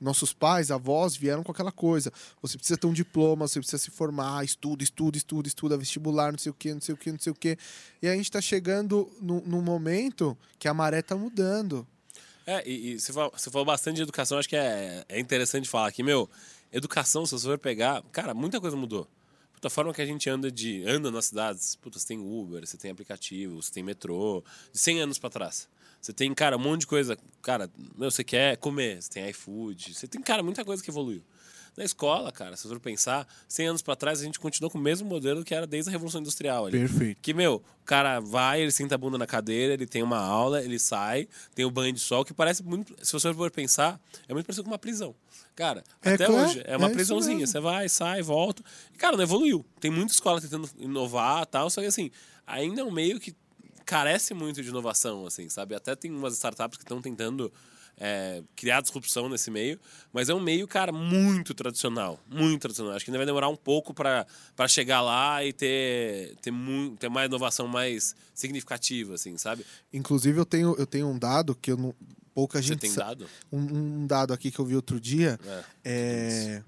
nossos 0.00 0.32
pais, 0.32 0.70
avós 0.70 1.16
vieram 1.16 1.42
com 1.42 1.52
aquela 1.52 1.72
coisa. 1.72 2.12
Você 2.42 2.56
precisa 2.56 2.78
ter 2.78 2.86
um 2.86 2.92
diploma, 2.92 3.46
você 3.46 3.58
precisa 3.58 3.82
se 3.82 3.90
formar, 3.90 4.44
estuda, 4.44 4.82
estuda, 4.82 5.16
estuda, 5.16 5.48
estuda, 5.48 5.76
vestibular, 5.76 6.32
não 6.32 6.38
sei 6.38 6.50
o 6.50 6.54
quê, 6.54 6.74
não 6.74 6.80
sei 6.80 6.94
o 6.94 6.98
quê, 6.98 7.12
não 7.12 7.18
sei 7.18 7.32
o 7.32 7.34
quê. 7.34 7.58
E 8.02 8.08
a 8.08 8.14
gente 8.14 8.24
está 8.26 8.40
chegando 8.40 9.10
num, 9.20 9.62
momento 9.62 10.36
que 10.58 10.68
a 10.68 10.74
maré 10.74 11.00
está 11.00 11.16
mudando. 11.16 11.86
É, 12.46 12.68
e, 12.68 12.98
você, 12.98 13.12
falou, 13.50 13.64
bastante 13.64 13.96
de 13.96 14.02
educação, 14.02 14.38
acho 14.38 14.48
que 14.48 14.56
é, 14.56 15.04
é 15.08 15.18
interessante 15.18 15.68
falar 15.68 15.88
aqui, 15.88 16.02
meu, 16.02 16.28
educação, 16.72 17.24
se 17.24 17.32
você 17.32 17.46
for 17.46 17.58
pegar, 17.58 18.02
cara, 18.12 18.34
muita 18.34 18.60
coisa 18.60 18.76
mudou. 18.76 19.08
Da 19.62 19.70
forma 19.70 19.94
que 19.94 20.02
a 20.02 20.06
gente 20.06 20.28
anda 20.28 20.52
de 20.52 20.86
anda 20.86 21.10
nas 21.10 21.26
cidades, 21.26 21.74
puta, 21.76 21.98
você 21.98 22.06
tem 22.08 22.18
Uber, 22.18 22.66
você 22.66 22.76
tem 22.76 22.90
aplicativo, 22.90 23.62
você 23.62 23.72
tem 23.72 23.82
metrô, 23.82 24.44
de 24.70 24.78
100 24.78 25.00
anos 25.00 25.18
para 25.18 25.30
trás 25.30 25.66
Você 26.04 26.12
tem, 26.12 26.34
cara, 26.34 26.58
um 26.58 26.60
monte 26.60 26.80
de 26.80 26.86
coisa. 26.86 27.16
Cara, 27.40 27.70
meu, 27.96 28.10
você 28.10 28.22
quer 28.22 28.58
comer, 28.58 29.00
você 29.00 29.08
tem 29.08 29.30
iFood, 29.30 29.94
você 29.94 30.06
tem, 30.06 30.20
cara, 30.20 30.42
muita 30.42 30.62
coisa 30.62 30.82
que 30.82 30.90
evoluiu. 30.90 31.22
Na 31.74 31.82
escola, 31.82 32.30
cara, 32.30 32.58
se 32.58 32.64
você 32.64 32.74
for 32.74 32.78
pensar, 32.78 33.26
100 33.48 33.68
anos 33.68 33.82
para 33.82 33.96
trás 33.96 34.20
a 34.20 34.24
gente 34.24 34.38
continuou 34.38 34.70
com 34.70 34.76
o 34.76 34.80
mesmo 34.82 35.08
modelo 35.08 35.42
que 35.42 35.54
era 35.54 35.66
desde 35.66 35.88
a 35.88 35.92
Revolução 35.92 36.20
Industrial. 36.20 36.66
Ali. 36.66 36.78
Perfeito. 36.78 37.22
Que, 37.22 37.32
meu, 37.32 37.64
o 37.80 37.84
cara 37.86 38.20
vai, 38.20 38.60
ele 38.60 38.70
senta 38.70 38.96
a 38.96 38.98
bunda 38.98 39.16
na 39.16 39.26
cadeira, 39.26 39.72
ele 39.72 39.86
tem 39.86 40.02
uma 40.02 40.18
aula, 40.18 40.62
ele 40.62 40.78
sai, 40.78 41.26
tem 41.54 41.64
o 41.64 41.70
banho 41.70 41.94
de 41.94 42.00
sol, 42.00 42.22
que 42.22 42.34
parece 42.34 42.62
muito, 42.62 42.94
se 43.02 43.10
você 43.10 43.32
for 43.32 43.50
pensar, 43.50 43.98
é 44.28 44.34
muito 44.34 44.44
parecido 44.44 44.64
com 44.64 44.70
uma 44.72 44.78
prisão. 44.78 45.14
Cara, 45.56 45.82
É 46.02 46.12
até 46.12 46.26
claro, 46.26 46.48
hoje, 46.48 46.62
é 46.66 46.76
uma 46.76 46.88
é 46.88 46.92
prisãozinha. 46.92 47.46
Você 47.46 47.58
vai, 47.58 47.88
sai, 47.88 48.20
volta. 48.20 48.62
E, 48.92 48.98
cara, 48.98 49.16
não 49.16 49.24
evoluiu. 49.24 49.64
Tem 49.80 49.90
muita 49.90 50.12
escola 50.12 50.38
tentando 50.38 50.68
inovar 50.78 51.44
e 51.44 51.46
tal, 51.46 51.70
só 51.70 51.80
que 51.80 51.86
assim, 51.86 52.10
ainda 52.46 52.82
é 52.82 52.84
um 52.84 52.90
meio 52.90 53.18
que 53.18 53.34
carece 53.84 54.34
muito 54.34 54.62
de 54.62 54.68
inovação, 54.68 55.26
assim, 55.26 55.48
sabe? 55.48 55.74
Até 55.74 55.94
tem 55.94 56.10
umas 56.10 56.34
startups 56.34 56.76
que 56.78 56.84
estão 56.84 57.00
tentando 57.00 57.52
é, 57.96 58.42
criar 58.56 58.80
disrupção 58.80 59.28
nesse 59.28 59.50
meio, 59.50 59.78
mas 60.12 60.28
é 60.28 60.34
um 60.34 60.40
meio, 60.40 60.66
cara, 60.66 60.90
muito 60.92 61.54
tradicional. 61.54 62.18
Muito 62.28 62.62
tradicional. 62.62 62.94
Acho 62.94 63.04
que 63.04 63.10
ainda 63.10 63.18
vai 63.18 63.26
demorar 63.26 63.48
um 63.48 63.56
pouco 63.56 63.94
para 63.94 64.26
chegar 64.68 65.00
lá 65.00 65.44
e 65.44 65.52
ter, 65.52 66.34
ter, 66.42 66.50
muito, 66.50 66.96
ter 66.98 67.08
mais 67.08 67.28
inovação 67.28 67.68
mais 67.68 68.14
significativa, 68.34 69.14
assim, 69.14 69.36
sabe? 69.38 69.64
Inclusive, 69.92 70.38
eu 70.38 70.44
tenho, 70.44 70.74
eu 70.76 70.86
tenho 70.86 71.08
um 71.08 71.18
dado 71.18 71.54
que 71.54 71.70
eu 71.70 71.76
não, 71.76 71.94
pouca 72.34 72.60
Você 72.60 72.68
gente 72.68 72.80
tem 72.80 72.90
sa- 72.90 73.04
dado? 73.04 73.28
Um, 73.52 74.02
um 74.02 74.06
dado 74.06 74.32
aqui 74.32 74.50
que 74.50 74.58
eu 74.58 74.64
vi 74.64 74.74
outro 74.74 74.98
dia. 75.00 75.38
É. 75.46 75.62
É, 75.84 76.62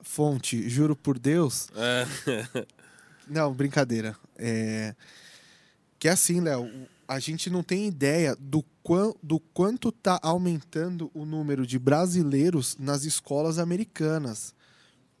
fonte, 0.00 0.68
juro 0.68 0.96
por 0.96 1.18
Deus. 1.18 1.68
É. 1.76 2.06
Não, 3.28 3.52
brincadeira. 3.54 4.16
É, 4.36 4.94
que 6.02 6.08
é 6.08 6.10
assim, 6.10 6.40
Léo, 6.40 6.68
a 7.06 7.20
gente 7.20 7.48
não 7.48 7.62
tem 7.62 7.86
ideia 7.86 8.34
do, 8.34 8.64
quan, 8.82 9.12
do 9.22 9.38
quanto 9.38 9.92
tá 9.92 10.18
aumentando 10.20 11.08
o 11.14 11.24
número 11.24 11.64
de 11.64 11.78
brasileiros 11.78 12.76
nas 12.76 13.04
escolas 13.04 13.56
americanas, 13.56 14.52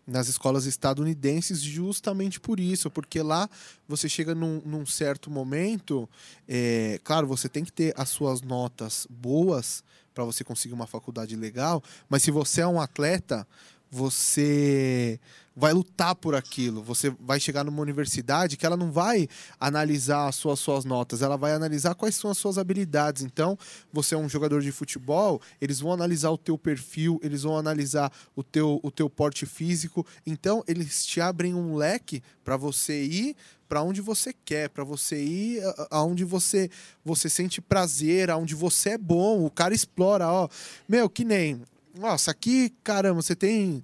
nas 0.04 0.26
escolas 0.26 0.66
estadunidenses, 0.66 1.60
justamente 1.60 2.40
por 2.40 2.58
isso, 2.58 2.90
porque 2.90 3.22
lá 3.22 3.48
você 3.86 4.08
chega 4.08 4.34
num, 4.34 4.60
num 4.66 4.84
certo 4.84 5.30
momento, 5.30 6.08
é, 6.48 6.98
claro, 7.04 7.28
você 7.28 7.48
tem 7.48 7.62
que 7.62 7.72
ter 7.72 7.94
as 7.96 8.08
suas 8.08 8.42
notas 8.42 9.06
boas 9.08 9.84
para 10.12 10.24
você 10.24 10.42
conseguir 10.42 10.74
uma 10.74 10.88
faculdade 10.88 11.36
legal, 11.36 11.80
mas 12.08 12.24
se 12.24 12.32
você 12.32 12.60
é 12.60 12.66
um 12.66 12.80
atleta, 12.80 13.46
você 13.92 15.20
vai 15.54 15.74
lutar 15.74 16.14
por 16.14 16.34
aquilo. 16.34 16.82
Você 16.82 17.10
vai 17.20 17.38
chegar 17.38 17.62
numa 17.62 17.82
universidade 17.82 18.56
que 18.56 18.64
ela 18.64 18.76
não 18.76 18.90
vai 18.90 19.28
analisar 19.60 20.28
as 20.28 20.36
suas, 20.36 20.58
suas 20.58 20.86
notas, 20.86 21.20
ela 21.20 21.36
vai 21.36 21.52
analisar 21.52 21.94
quais 21.94 22.14
são 22.14 22.30
as 22.30 22.38
suas 22.38 22.56
habilidades. 22.56 23.22
Então, 23.22 23.58
você 23.92 24.14
é 24.14 24.18
um 24.18 24.30
jogador 24.30 24.62
de 24.62 24.72
futebol, 24.72 25.42
eles 25.60 25.78
vão 25.78 25.92
analisar 25.92 26.30
o 26.30 26.38
teu 26.38 26.56
perfil, 26.56 27.20
eles 27.22 27.42
vão 27.42 27.58
analisar 27.58 28.10
o 28.34 28.42
teu, 28.42 28.80
o 28.82 28.90
teu 28.90 29.10
porte 29.10 29.44
físico. 29.44 30.06
Então, 30.26 30.64
eles 30.66 31.04
te 31.04 31.20
abrem 31.20 31.54
um 31.54 31.76
leque 31.76 32.22
para 32.42 32.56
você 32.56 33.04
ir 33.04 33.36
para 33.68 33.82
onde 33.82 34.02
você 34.02 34.34
quer, 34.44 34.68
para 34.68 34.84
você 34.84 35.24
ir 35.24 35.62
aonde 35.90 36.24
você 36.24 36.68
você 37.02 37.30
sente 37.30 37.58
prazer, 37.58 38.30
aonde 38.30 38.54
você 38.54 38.90
é 38.90 38.98
bom. 38.98 39.46
O 39.46 39.50
cara 39.50 39.74
explora, 39.74 40.28
ó. 40.28 40.46
Meu, 40.86 41.08
que 41.08 41.24
nem 41.24 41.62
nossa, 41.98 42.30
aqui, 42.30 42.72
caramba, 42.82 43.20
você 43.22 43.34
tem. 43.34 43.82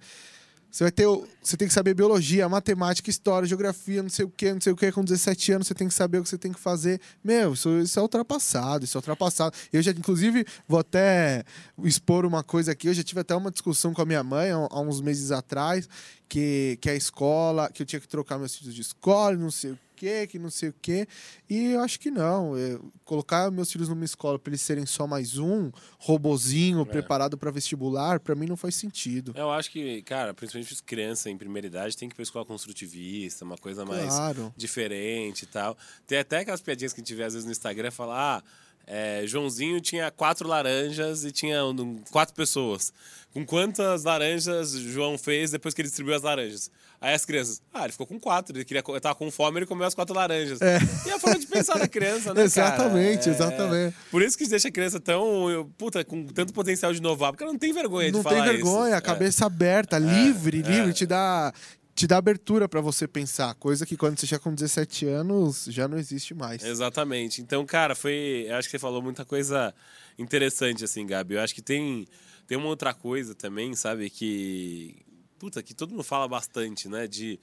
Você 0.71 0.85
vai 0.85 0.93
ter. 0.93 1.07
Você 1.43 1.57
tem 1.57 1.67
que 1.67 1.75
saber 1.75 1.95
biologia, 1.95 2.49
matemática, 2.49 3.09
história, 3.09 3.49
geografia, 3.49 4.03
não 4.03 4.11
sei 4.11 4.25
o 4.25 4.29
que, 4.29 4.53
não 4.53 4.61
sei 4.61 4.73
o 4.73 4.77
que. 4.77 4.93
Com 4.93 5.03
17 5.03 5.53
anos 5.53 5.67
você 5.67 5.75
tem 5.75 5.89
que 5.89 5.95
saber 5.95 6.19
o 6.19 6.23
que 6.23 6.29
você 6.29 6.39
tem 6.39 6.53
que 6.53 6.61
fazer. 6.61 7.01
Meu, 7.25 7.55
isso, 7.55 7.71
isso 7.79 7.99
é 7.99 8.03
ultrapassado, 8.03 8.85
isso 8.85 8.97
é 8.97 8.99
ultrapassado. 8.99 9.57
Eu 9.73 9.83
já, 9.83 9.93
inclusive, 9.93 10.45
vou 10.67 10.79
até 10.79 11.45
expor 11.85 12.27
uma 12.27 12.43
coisa 12.45 12.73
aqui. 12.73 12.89
Eu 12.89 12.95
já 12.95 13.03
tive 13.03 13.21
até 13.21 13.35
uma 13.35 13.51
discussão 13.51 13.95
com 13.95 14.03
a 14.03 14.07
minha 14.07 14.23
mãe 14.23 14.51
há, 14.51 14.81
uns 14.81 15.01
meses 15.01 15.33
atrás, 15.33 15.89
que, 16.29 16.79
que 16.81 16.91
a 16.91 16.95
escola, 16.95 17.71
que 17.71 17.83
eu 17.83 17.87
tinha 17.87 18.01
que 18.01 18.09
trocar 18.09 18.39
meus 18.39 18.55
filhos 18.55 18.75
de 18.75 18.83
escola, 18.83 19.37
não 19.37 19.51
sei 19.51 19.73
o 19.73 19.79
que, 19.99 20.27
que 20.27 20.39
não 20.39 20.51
sei 20.51 20.69
o 20.69 20.75
que. 20.81 21.07
E 21.49 21.73
eu 21.73 21.81
acho 21.81 21.99
que 21.99 22.11
não. 22.11 22.57
Eu- 22.57 22.93
colocar 23.05 23.51
meus 23.51 23.73
filhos 23.73 23.89
numa 23.89 24.05
escola 24.05 24.39
para 24.39 24.51
eles 24.51 24.61
serem 24.61 24.85
só 24.87 25.07
mais 25.07 25.39
um 25.39 25.71
robozinho 25.99 26.85
preparado 26.87 27.37
para 27.39 27.51
vestibular, 27.51 28.21
para 28.21 28.35
mim 28.35 28.47
não 28.47 28.57
faz 28.57 28.75
sentido. 28.75 29.33
Eu 29.37 29.51
acho 29.51 29.71
que, 29.71 30.03
cara, 30.03 30.33
principalmente 30.35 30.73
os 30.73 30.81
crianças 30.81 31.27
em 31.27 31.37
primeira 31.37 31.67
idade, 31.67 31.97
tem 31.97 32.09
que 32.09 32.15
ir 32.15 32.17
pra 32.17 32.23
escola 32.23 32.45
construtivista, 32.45 33.45
uma 33.45 33.57
coisa 33.57 33.85
mais 33.85 34.09
Claro. 34.15 34.53
diferente 34.57 35.43
e 35.43 35.47
tal. 35.47 35.77
Tem 36.07 36.19
até 36.19 36.39
aquelas 36.41 36.61
piadinhas 36.61 36.93
que 36.93 37.01
a 37.01 37.03
gente 37.05 37.15
vê 37.15 37.25
às 37.25 37.33
vezes 37.33 37.47
no 37.47 37.53
Instagram, 37.53 37.91
falar, 37.91 38.39
ah, 38.39 38.43
é, 38.89 39.23
Joãozinho 39.27 39.81
tinha 39.81 40.11
quatro 40.11 40.49
laranjas 40.49 41.25
e 41.25 41.31
tinha 41.31 41.65
um- 41.65 41.99
quatro 42.11 42.35
pessoas. 42.35 42.93
Com 43.33 43.45
quantas 43.45 44.05
laranjas 44.05 44.73
João 44.73 45.19
fez 45.19 45.51
depois 45.51 45.75
que 45.75 45.83
ele 45.83 45.89
distribuiu 45.89 46.17
as 46.17 46.23
laranjas? 46.23 46.71
Aí 47.01 47.15
as 47.15 47.25
crianças, 47.25 47.61
ah, 47.73 47.83
ele 47.85 47.93
ficou 47.93 48.07
com 48.09 48.19
quatro, 48.19 48.57
ele 48.57 48.65
queria, 48.65 48.83
tava 49.01 49.15
com 49.15 49.31
fome, 49.31 49.61
ele 49.61 49.67
comeu 49.67 49.87
as 49.87 49.95
quatro 49.95 50.13
laranjas. 50.17 50.59
E 50.61 51.11
é 51.11 51.13
a 51.13 51.19
forma 51.21 51.39
de 51.39 51.47
pensar 51.47 51.79
da 51.79 51.87
criança, 51.87 52.35
né? 52.35 52.43
Exatamente, 52.49 53.29
É- 53.29 53.33
exatamente. 53.33 53.95
Por 54.11 54.21
isso 54.23 54.37
que 54.37 54.49
deixa 54.49 54.67
a 54.67 54.71
criança 54.73 54.99
tão, 54.99 55.71
puta, 55.79 56.03
com 56.05 56.27
tanto 56.27 56.53
potencial 56.53 56.91
de 56.93 56.99
inovar, 56.99 57.31
porque 57.31 57.45
ela 57.45 57.53
não 57.53 57.59
tem 57.59 57.73
vergonha 57.73 58.11
não 58.11 58.21
de 58.23 58.27
tem 58.29 58.37
falar 58.39 58.51
vergonha, 58.51 58.89
isso. 58.89 58.97
a 58.99 59.01
cabeça 59.01 59.47
aberta, 59.47 59.97
livre, 59.99 60.59
é. 60.59 60.63
livre, 60.63 60.93
te 60.93 61.07
dá 61.07 61.53
te 61.99 62.07
dá 62.07 62.17
abertura 62.17 62.69
para 62.69 62.81
você 62.81 63.09
pensar, 63.09 63.53
coisa 63.57 63.85
que 63.85 63.97
quando 63.97 64.21
você 64.21 64.25
chega 64.25 64.41
com 64.41 64.55
17 64.55 65.05
anos 65.07 65.65
já 65.69 65.89
não 65.89 65.99
existe 65.99 66.33
mais. 66.33 66.63
Exatamente. 66.63 67.43
Então, 67.43 67.67
cara, 67.67 67.97
foi. 67.97 68.45
Eu 68.47 68.55
acho 68.55 68.69
que 68.69 68.71
você 68.71 68.79
falou 68.79 69.03
muita 69.03 69.25
coisa 69.25 69.75
interessante, 70.17 70.85
assim, 70.85 71.05
Gabi. 71.05 71.35
Eu 71.35 71.41
acho 71.41 71.53
que 71.53 71.61
tem, 71.61 72.07
tem 72.47 72.57
uma 72.57 72.69
outra 72.69 72.95
coisa 72.95 73.35
também, 73.35 73.75
sabe, 73.75 74.09
que. 74.11 74.95
Puta, 75.41 75.61
que 75.61 75.75
todo 75.75 75.91
mundo 75.91 76.05
fala 76.05 76.29
bastante, 76.29 76.89
né? 76.89 77.09
De 77.09 77.41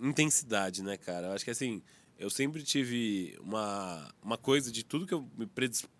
intensidade, 0.00 0.82
né, 0.82 0.96
cara? 0.96 1.26
Eu 1.26 1.32
acho 1.32 1.44
que 1.44 1.50
assim, 1.50 1.82
eu 2.18 2.30
sempre 2.30 2.62
tive 2.62 3.36
uma, 3.42 4.10
uma 4.22 4.38
coisa 4.38 4.72
de 4.72 4.84
tudo 4.84 5.06
que 5.06 5.12
eu 5.12 5.28
me 5.36 5.46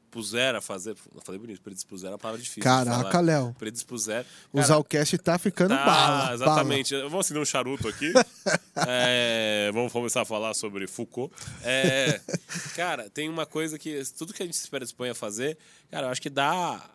predispuser 0.09 0.55
a 0.55 0.61
fazer. 0.61 0.97
Eu 1.15 1.21
falei 1.23 1.39
bonito, 1.39 1.61
predispuser 1.61 2.09
é 2.09 2.13
uma 2.13 2.19
palavra 2.19 2.41
difícil. 2.43 2.63
Caraca. 2.63 3.21
Léo. 3.21 3.55
Predispuser. 3.59 4.25
O 4.53 4.57
Cara, 4.57 4.67
Zalcast 4.67 5.19
tá 5.19 5.39
ficando 5.39 5.71
Tá, 5.75 5.85
bala. 5.85 6.35
exatamente. 6.35 6.95
Eu 6.95 7.11
vou 7.11 7.21
acender 7.21 7.43
um 7.43 7.47
charuto 7.47 7.89
aqui. 7.89 8.13
É, 8.87 9.71
vamos 9.75 9.93
começar 9.93 10.23
a 10.23 10.25
falar 10.25 10.55
sobre 10.55 10.87
Foucault. 10.87 11.35
É, 11.65 12.21
cara, 12.77 13.11
tem 13.11 13.29
uma 13.29 13.45
coisa 13.45 13.77
que 13.77 14.01
tudo 14.17 14.33
que 14.33 14.41
a 14.41 14.47
gente 14.47 14.57
se 14.57 14.71
predispõe 14.71 15.11
a 15.11 15.15
fazer, 15.17 15.59
cara, 15.91 16.07
eu 16.07 16.11
acho 16.11 16.23
que 16.23 16.31
dá 16.31 16.89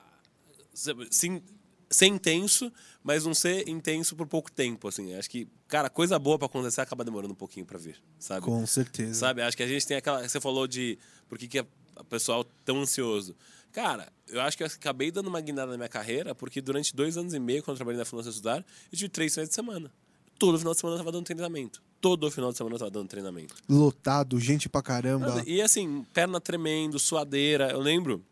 sim, 1.11 1.41
ser 1.89 2.05
intenso, 2.05 2.71
mas 3.03 3.25
não 3.25 3.33
ser 3.33 3.67
intenso 3.67 4.15
por 4.15 4.25
pouco 4.27 4.49
tempo, 4.49 4.87
assim. 4.87 5.13
Acho 5.13 5.29
que, 5.29 5.45
cara, 5.67 5.89
coisa 5.89 6.17
boa 6.17 6.39
pra 6.39 6.45
acontecer 6.45 6.79
acaba 6.79 7.03
demorando 7.03 7.33
um 7.33 7.37
pouquinho 7.37 7.65
pra 7.65 7.77
vir, 7.77 8.01
sabe? 8.17 8.45
Com 8.45 8.65
certeza. 8.65 9.15
Sabe? 9.15 9.41
Acho 9.41 9.57
que 9.57 9.63
a 9.63 9.67
gente 9.67 9.85
tem 9.85 9.97
aquela. 9.97 10.25
Você 10.25 10.39
falou 10.39 10.65
de 10.65 10.97
por 11.27 11.37
que, 11.37 11.49
que 11.49 11.59
é 11.59 11.65
o 11.99 12.03
pessoal 12.03 12.45
tão 12.65 12.81
ansioso. 12.81 13.35
Cara, 13.71 14.11
eu 14.27 14.39
acho 14.41 14.55
que 14.55 14.63
eu 14.63 14.67
acabei 14.67 15.11
dando 15.11 15.27
uma 15.27 15.41
guinada 15.41 15.71
na 15.71 15.77
minha 15.77 15.89
carreira, 15.89 16.35
porque 16.35 16.61
durante 16.61 16.95
dois 16.95 17.17
anos 17.17 17.33
e 17.33 17.39
meio, 17.39 17.63
quando 17.63 17.75
eu 17.75 17.77
trabalhei 17.77 17.97
na 17.97 18.05
Fundação 18.05 18.29
Estudar, 18.31 18.63
eu 18.91 18.97
tive 18.97 19.09
três 19.09 19.33
finais 19.33 19.49
de 19.49 19.55
semana. 19.55 19.91
Todo 20.37 20.57
final 20.57 20.73
de 20.73 20.79
semana 20.79 20.95
eu 20.95 20.99
tava 20.99 21.11
dando 21.11 21.25
treinamento. 21.25 21.81
Todo 21.99 22.29
final 22.29 22.51
de 22.51 22.57
semana 22.57 22.75
eu 22.75 22.79
tava 22.79 22.91
dando 22.91 23.07
treinamento. 23.07 23.55
Lotado, 23.67 24.39
gente 24.39 24.67
pra 24.69 24.81
caramba. 24.81 25.41
E 25.47 25.61
assim, 25.61 26.05
perna 26.13 26.39
tremendo, 26.39 26.99
suadeira. 26.99 27.71
Eu 27.71 27.79
lembro. 27.79 28.23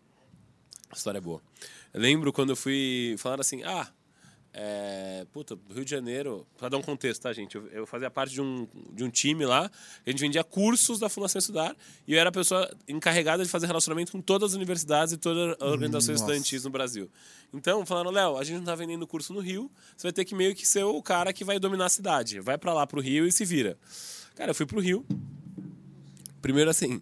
A 0.90 0.96
história 0.96 1.18
é 1.20 1.22
boa. 1.22 1.42
Eu 1.94 2.02
lembro 2.02 2.34
quando 2.34 2.50
eu 2.50 2.56
fui. 2.56 3.16
Falaram 3.18 3.42
assim: 3.42 3.64
ah, 3.64 3.88
é, 4.54 5.26
puta, 5.32 5.58
Rio 5.74 5.86
de 5.86 5.90
Janeiro. 5.92 6.46
Pra 6.58 6.68
dar 6.68 6.78
um 6.78 6.82
contexto, 6.82 7.22
tá, 7.22 7.32
gente? 7.32 7.56
Eu, 7.56 7.68
eu 7.68 7.88
fazia 7.88 8.10
parte 8.12 8.34
de 8.34 8.42
um, 8.42 8.68
de 8.92 9.04
um 9.04 9.10
time 9.10 9.46
lá. 9.46 9.72
A 10.06 10.10
gente 10.10 10.20
vendia 10.20 10.44
cursos 10.44 11.00
da 11.00 11.08
Fundação 11.10 11.40
Estudar. 11.40 11.76
E 12.08 12.14
eu 12.14 12.20
era 12.20 12.30
a 12.30 12.32
pessoa 12.32 12.70
encarregada 12.88 13.44
de 13.44 13.50
fazer 13.50 13.66
relacionamento 13.68 14.12
com 14.12 14.20
todas 14.22 14.52
as 14.52 14.56
universidades 14.56 15.14
e 15.14 15.18
todas 15.18 15.56
as 15.60 15.62
organizações 15.72 16.20
Nossa. 16.20 16.34
estudantis 16.34 16.64
no 16.66 16.70
Brasil. 16.70 17.10
Então, 17.54 17.86
falaram: 17.86 18.12
Léo, 18.12 18.38
a 18.38 18.44
gente 18.44 18.58
não 18.58 18.66
tá 18.66 18.76
vendendo 18.76 19.08
curso 19.08 19.34
no 19.34 19.40
Rio. 19.40 19.72
Você 19.96 20.08
vai 20.08 20.12
ter 20.14 20.26
que 20.26 20.36
meio 20.36 20.54
que 20.54 20.68
ser 20.68 20.84
o 20.84 21.02
cara 21.02 21.32
que 21.32 21.44
vai 21.46 21.58
dominar 21.60 21.86
a 21.86 21.90
cidade. 21.90 22.40
Vai 22.42 22.58
pra 22.58 22.74
lá 22.74 22.86
pro 22.86 23.00
Rio 23.02 23.26
e 23.26 23.32
se 23.32 23.46
vira. 23.46 23.78
Cara, 24.36 24.52
eu 24.52 24.56
fui 24.56 24.66
pro 24.66 24.80
Rio. 24.82 25.06
Primeiro, 26.42 26.70
assim, 26.70 27.02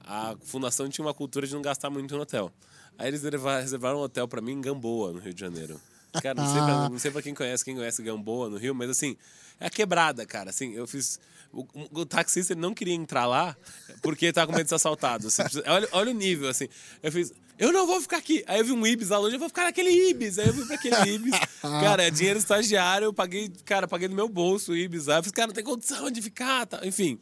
a 0.00 0.36
fundação 0.44 0.88
tinha 0.88 1.04
uma 1.04 1.14
cultura 1.14 1.46
de 1.46 1.54
não 1.54 1.62
gastar 1.62 1.90
muito 1.90 2.14
no 2.14 2.22
hotel. 2.22 2.52
Aí 2.98 3.08
eles 3.08 3.22
reserva- 3.22 3.60
reservaram 3.60 3.98
um 3.98 4.02
hotel 4.02 4.28
pra 4.28 4.40
mim 4.40 4.52
em 4.52 4.60
Gamboa, 4.60 5.12
no 5.12 5.18
Rio 5.18 5.34
de 5.34 5.40
Janeiro. 5.40 5.80
Cara, 6.22 6.34
não 6.34 6.52
sei, 6.52 6.62
pra, 6.62 6.88
não 6.88 6.98
sei 6.98 7.10
pra 7.10 7.22
quem 7.22 7.34
conhece, 7.34 7.64
quem 7.64 7.74
conhece 7.74 8.02
Gamboa 8.02 8.48
no 8.48 8.56
Rio, 8.56 8.74
mas 8.74 8.90
assim, 8.90 9.16
é 9.60 9.66
a 9.66 9.70
quebrada, 9.70 10.24
cara. 10.26 10.50
Assim, 10.50 10.72
eu 10.74 10.86
fiz. 10.86 11.18
O, 11.52 11.66
o 11.92 12.04
taxista 12.04 12.54
não 12.54 12.74
queria 12.74 12.94
entrar 12.94 13.26
lá 13.26 13.56
porque 14.02 14.32
tava 14.32 14.48
com 14.48 14.52
medo 14.52 14.64
de 14.64 14.68
ser 14.70 14.74
assaltado. 14.74 15.28
Assim, 15.28 15.42
olha, 15.66 15.88
olha 15.92 16.10
o 16.10 16.14
nível, 16.14 16.48
assim. 16.48 16.68
Eu 17.02 17.12
fiz. 17.12 17.32
Eu 17.56 17.72
não 17.72 17.86
vou 17.86 18.00
ficar 18.00 18.16
aqui. 18.16 18.42
Aí 18.46 18.58
eu 18.58 18.64
vi 18.64 18.72
um 18.72 18.86
Ibis 18.86 19.10
lá 19.10 19.18
longe, 19.18 19.36
eu 19.36 19.38
vou 19.38 19.48
ficar 19.48 19.64
naquele 19.64 19.90
Ibis. 20.10 20.38
Aí 20.38 20.48
eu 20.48 20.54
fui 20.54 20.66
pra 20.66 20.74
aquele 20.74 20.96
Ibis. 21.14 21.34
cara, 21.60 22.02
é 22.02 22.10
dinheiro 22.10 22.38
estagiário, 22.38 23.04
eu 23.06 23.12
paguei, 23.12 23.48
cara, 23.64 23.86
paguei 23.86 24.08
do 24.08 24.14
meu 24.14 24.28
bolso 24.28 24.72
o 24.72 24.76
Ibis 24.76 25.06
lá. 25.06 25.18
Eu 25.18 25.22
fiz, 25.22 25.30
cara, 25.30 25.46
não 25.48 25.54
tem 25.54 25.62
condição 25.62 26.10
de 26.10 26.20
ficar, 26.20 26.66
tá? 26.66 26.84
enfim. 26.84 27.18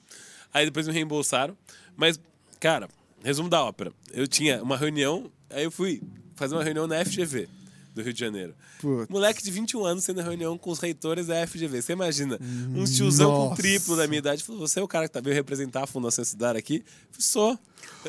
Aí 0.55 0.65
depois 0.65 0.87
me 0.87 0.93
reembolsaram. 0.95 1.57
Mas, 1.95 2.19
cara, 2.59 2.89
resumo 3.23 3.51
da 3.51 3.63
ópera. 3.63 3.93
Eu 4.13 4.27
tinha 4.27 4.63
uma 4.63 4.77
reunião 4.77 5.31
Aí 5.53 5.65
eu 5.65 5.71
fui 5.71 6.03
fazer 6.35 6.55
uma 6.55 6.65
reunião 6.65 6.87
na 6.87 7.05
FGV 7.05 7.49
do 7.95 8.03
Rio 8.03 8.13
de 8.13 8.21
Janeiro. 8.21 8.55
Putz. 8.81 9.09
Moleque 9.09 9.43
de 9.43 9.51
21 9.51 9.85
anos 9.85 10.05
sendo 10.05 10.21
reunião 10.23 10.57
com 10.57 10.71
os 10.71 10.79
reitores 10.79 11.27
da 11.27 11.47
FGV. 11.47 11.83
Você 11.83 11.93
imagina, 11.93 12.39
um 12.75 12.85
tiozão 12.85 13.31
com 13.31 13.49
Nossa. 13.51 13.57
triplo 13.63 13.97
da 13.97 14.07
minha 14.07 14.19
idade 14.19 14.43
falou: 14.43 14.67
Você 14.67 14.81
é 14.81 14.83
o 14.83 14.89
cara 14.89 15.07
que 15.07 15.13
tá 15.13 15.21
veio 15.21 15.35
representar 15.35 15.85
a 15.85 15.87
Fundação 15.87 16.25
Cidade 16.25 16.59
aqui? 16.59 16.85
Eu 17.15 17.21
Sou. 17.21 17.59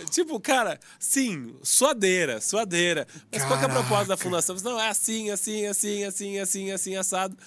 Tipo, 0.10 0.40
cara, 0.40 0.80
sim, 1.00 1.54
suadeira, 1.62 2.40
suadeira. 2.42 3.08
Mas 3.32 3.44
qual 3.44 3.58
que 3.60 3.66
é 3.66 3.68
a 3.68 3.72
proposta 3.72 4.06
da 4.06 4.18
Caraca. 4.18 4.24
fundação? 4.24 4.56
Não, 4.64 4.80
é 4.80 4.90
assim, 4.90 5.30
assim, 5.30 5.66
assim, 5.66 6.04
assim, 6.04 6.40
assim, 6.40 6.72
assim, 6.72 6.96
assado. 6.96 7.38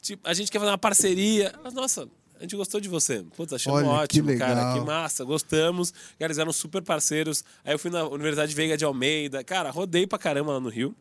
Tipo, 0.00 0.26
a 0.28 0.32
gente 0.32 0.50
quer 0.50 0.58
fazer 0.58 0.70
uma 0.70 0.78
parceria. 0.78 1.54
Mas, 1.62 1.74
nossa, 1.74 2.08
a 2.38 2.42
gente 2.42 2.56
gostou 2.56 2.80
de 2.80 2.88
você. 2.88 3.22
Putz, 3.36 3.52
achamos 3.52 3.80
Olha, 3.82 3.88
que 4.08 4.20
ótimo, 4.20 4.38
cara. 4.38 4.54
legal. 4.54 4.78
Que 4.78 4.86
massa, 4.86 5.24
gostamos. 5.24 5.90
Cara, 6.18 6.26
eles 6.26 6.38
eram 6.38 6.52
super 6.52 6.82
parceiros. 6.82 7.44
Aí 7.64 7.74
eu 7.74 7.78
fui 7.78 7.90
na 7.90 8.04
Universidade 8.04 8.54
Veiga 8.54 8.76
de 8.78 8.84
Almeida. 8.84 9.44
Cara, 9.44 9.70
rodei 9.70 10.06
pra 10.06 10.18
caramba 10.18 10.52
lá 10.52 10.60
no 10.60 10.70
Rio. 10.70 10.94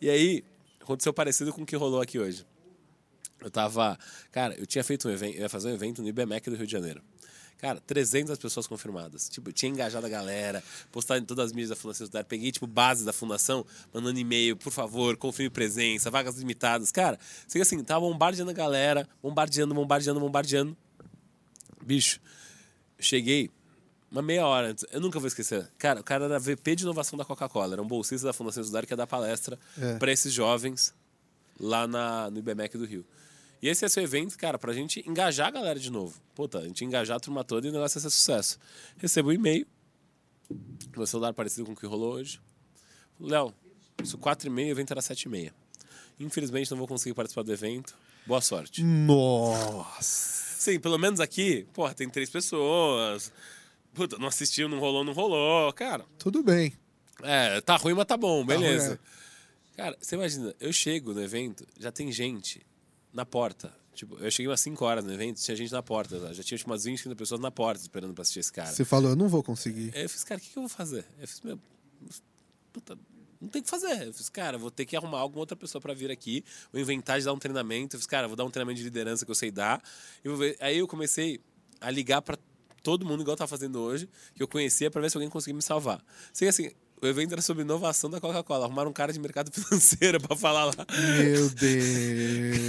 E 0.00 0.10
aí, 0.10 0.44
aconteceu 0.80 1.12
parecido 1.12 1.52
com 1.52 1.62
o 1.62 1.66
que 1.66 1.76
rolou 1.76 2.00
aqui 2.00 2.18
hoje. 2.18 2.46
Eu 3.40 3.50
tava. 3.50 3.98
Cara, 4.32 4.54
eu 4.54 4.66
tinha 4.66 4.82
feito 4.82 5.08
um 5.08 5.10
evento, 5.10 5.36
eu 5.36 5.42
ia 5.42 5.48
fazer 5.48 5.68
um 5.68 5.74
evento 5.74 6.02
no 6.02 6.08
IBMEC 6.08 6.48
do 6.48 6.56
Rio 6.56 6.66
de 6.66 6.72
Janeiro. 6.72 7.02
Cara, 7.58 7.80
300 7.80 8.38
pessoas 8.38 8.66
confirmadas. 8.66 9.30
Tipo, 9.30 9.48
eu 9.48 9.52
tinha 9.52 9.72
engajado 9.72 10.04
a 10.04 10.08
galera, 10.08 10.62
postado 10.92 11.22
em 11.22 11.24
todas 11.24 11.46
as 11.46 11.52
mídias 11.52 11.70
da 11.70 11.76
Fundação 11.76 12.04
Estudar. 12.04 12.24
Peguei, 12.24 12.52
tipo, 12.52 12.66
base 12.66 13.04
da 13.04 13.14
fundação, 13.14 13.64
mandando 13.94 14.18
e-mail, 14.18 14.56
por 14.56 14.70
favor, 14.70 15.16
confirme 15.16 15.48
presença, 15.48 16.10
vagas 16.10 16.36
limitadas. 16.36 16.92
Cara, 16.92 17.18
sei 17.48 17.62
assim, 17.62 17.82
tava 17.82 18.00
bombardeando 18.00 18.50
a 18.50 18.54
galera, 18.54 19.08
bombardeando, 19.22 19.74
bombardeando, 19.74 20.20
bombardeando. 20.20 20.76
Bicho, 21.82 22.20
cheguei 22.98 23.50
uma 24.10 24.22
meia 24.22 24.46
hora 24.46 24.68
antes. 24.70 24.84
Eu 24.90 25.00
nunca 25.00 25.18
vou 25.18 25.26
esquecer. 25.28 25.68
Cara, 25.78 26.00
o 26.00 26.04
cara 26.04 26.24
era 26.26 26.38
VP 26.38 26.76
de 26.76 26.82
inovação 26.84 27.18
da 27.18 27.24
Coca-Cola. 27.24 27.74
Era 27.74 27.82
um 27.82 27.86
bolsista 27.86 28.26
da 28.26 28.32
Fundação 28.32 28.62
Estudar 28.62 28.86
que 28.86 28.92
ia 28.92 28.96
dar 28.96 29.06
palestra 29.06 29.58
É. 29.78 29.96
para 29.98 30.12
esses 30.12 30.32
jovens 30.32 30.94
lá 31.58 31.86
na, 31.86 32.30
no 32.30 32.38
IBMEC 32.38 32.76
do 32.78 32.84
Rio. 32.84 33.04
E 33.62 33.68
esse 33.68 33.84
ia 33.84 33.88
ser 33.88 34.00
o 34.00 34.02
evento, 34.04 34.36
cara, 34.36 34.58
pra 34.58 34.72
gente 34.72 35.02
engajar 35.08 35.48
a 35.48 35.50
galera 35.50 35.80
de 35.80 35.90
novo. 35.90 36.20
Puta, 36.34 36.58
a 36.58 36.62
gente 36.64 36.84
engajar 36.84 37.16
a 37.16 37.20
turma 37.20 37.42
toda 37.42 37.66
e 37.66 37.70
o 37.70 37.72
negócio 37.72 37.96
ia 37.98 38.02
ser 38.02 38.10
sucesso. 38.10 38.58
Recebo 38.98 39.30
um 39.30 39.32
e-mail. 39.32 39.66
Meu 40.96 41.06
celular 41.06 41.32
parecido 41.32 41.64
com 41.66 41.72
o 41.72 41.76
que 41.76 41.86
rolou 41.86 42.14
hoje. 42.14 42.40
Léo, 43.18 43.52
isso 44.02 44.18
4 44.18 44.46
e 44.46 44.50
meia, 44.50 44.68
o 44.68 44.70
evento 44.72 44.90
era 44.92 45.00
7 45.02 45.22
e 45.22 45.28
meia. 45.28 45.54
Infelizmente 46.20 46.70
não 46.70 46.78
vou 46.78 46.86
conseguir 46.86 47.14
participar 47.14 47.42
do 47.42 47.52
evento. 47.52 47.94
Boa 48.26 48.40
sorte. 48.40 48.82
Nossa. 48.84 50.44
Sim, 50.58 50.78
pelo 50.80 50.98
menos 50.98 51.20
aqui, 51.20 51.66
porra, 51.72 51.94
tem 51.94 52.08
três 52.08 52.28
pessoas. 52.30 53.32
Puta, 53.96 54.18
não 54.18 54.28
assistiu, 54.28 54.68
não 54.68 54.78
rolou, 54.78 55.02
não 55.02 55.14
rolou. 55.14 55.72
Cara, 55.72 56.04
Tudo 56.18 56.42
bem. 56.42 56.74
é, 57.22 57.60
tá 57.62 57.76
ruim, 57.76 57.94
mas 57.94 58.04
tá 58.04 58.16
bom, 58.16 58.44
beleza. 58.44 58.88
ruim, 58.88 58.98
Cara, 59.74 59.96
você 60.00 60.14
imagina, 60.16 60.54
eu 60.60 60.70
chego 60.72 61.14
no 61.14 61.22
evento, 61.22 61.66
já 61.78 61.90
tem 61.90 62.12
gente 62.12 62.60
na 63.12 63.24
porta. 63.24 63.74
Tipo, 63.94 64.18
eu 64.18 64.30
cheguei 64.30 64.48
umas 64.48 64.60
5 64.60 64.84
horas 64.84 65.02
no 65.04 65.12
evento, 65.12 65.40
tinha 65.40 65.56
gente 65.56 65.72
na 65.72 65.82
porta. 65.82 66.20
Já, 66.20 66.32
já 66.34 66.42
tinha 66.42 66.58
tipo, 66.58 66.70
umas 66.70 66.84
20 66.84 67.00
30 67.04 67.16
pessoas 67.16 67.40
na 67.40 67.50
porta 67.50 67.80
esperando 67.80 68.12
pra 68.12 68.20
assistir 68.20 68.40
esse 68.40 68.52
cara. 68.52 68.70
Você 68.70 68.84
falou, 68.84 69.10
eu 69.10 69.16
não 69.16 69.28
vou 69.28 69.42
conseguir. 69.42 69.90
Eu 69.94 70.08
fiz, 70.10 70.22
cara, 70.22 70.38
o 70.38 70.42
que, 70.44 70.50
que 70.50 70.58
eu 70.58 70.62
vou 70.62 70.68
fazer? 70.68 71.06
Eu 71.18 71.26
fiz, 71.26 71.40
meu. 71.40 71.58
Puta, 72.72 72.98
não 73.40 73.48
tem 73.48 73.60
o 73.60 73.64
que 73.64 73.70
fazer. 73.70 74.08
Eu 74.08 74.12
fiz, 74.12 74.28
cara, 74.28 74.58
vou 74.58 74.70
ter 74.70 74.84
que 74.84 74.94
arrumar 74.94 75.20
alguma 75.20 75.40
outra 75.40 75.56
pessoa 75.56 75.80
pra 75.80 75.94
vir 75.94 76.10
aqui, 76.10 76.44
vou 76.70 76.80
inventar 76.80 77.18
de 77.18 77.24
dar 77.24 77.32
um 77.32 77.38
treinamento. 77.38 77.96
Eu 77.96 78.00
fiz, 78.00 78.06
cara, 78.06 78.26
vou 78.28 78.36
dar 78.36 78.44
um 78.44 78.50
treinamento 78.50 78.76
de 78.78 78.84
liderança 78.84 79.24
que 79.24 79.30
eu 79.30 79.34
sei 79.34 79.50
dar. 79.50 79.82
E 80.22 80.28
ver. 80.28 80.56
Aí 80.60 80.76
eu 80.76 80.86
comecei 80.86 81.40
a 81.80 81.90
ligar 81.90 82.20
pra 82.20 82.38
todo 82.86 83.04
mundo, 83.04 83.22
igual 83.22 83.36
tava 83.36 83.48
fazendo 83.48 83.80
hoje, 83.80 84.08
que 84.32 84.40
eu 84.40 84.46
conhecia, 84.46 84.88
pra 84.88 85.00
ver 85.00 85.10
se 85.10 85.16
alguém 85.16 85.28
conseguia 85.28 85.56
me 85.56 85.62
salvar. 85.62 86.00
Sei 86.32 86.46
assim. 86.46 86.70
O 87.02 87.06
evento 87.06 87.32
era 87.32 87.42
sobre 87.42 87.62
inovação 87.62 88.08
da 88.08 88.18
Coca-Cola. 88.20 88.64
Arrumaram 88.64 88.88
um 88.88 88.92
cara 88.92 89.12
de 89.12 89.18
mercado 89.18 89.50
financeiro 89.52 90.18
pra 90.20 90.34
falar 90.34 90.66
lá. 90.66 90.72
Meu 91.18 91.50
Deus. 91.50 92.68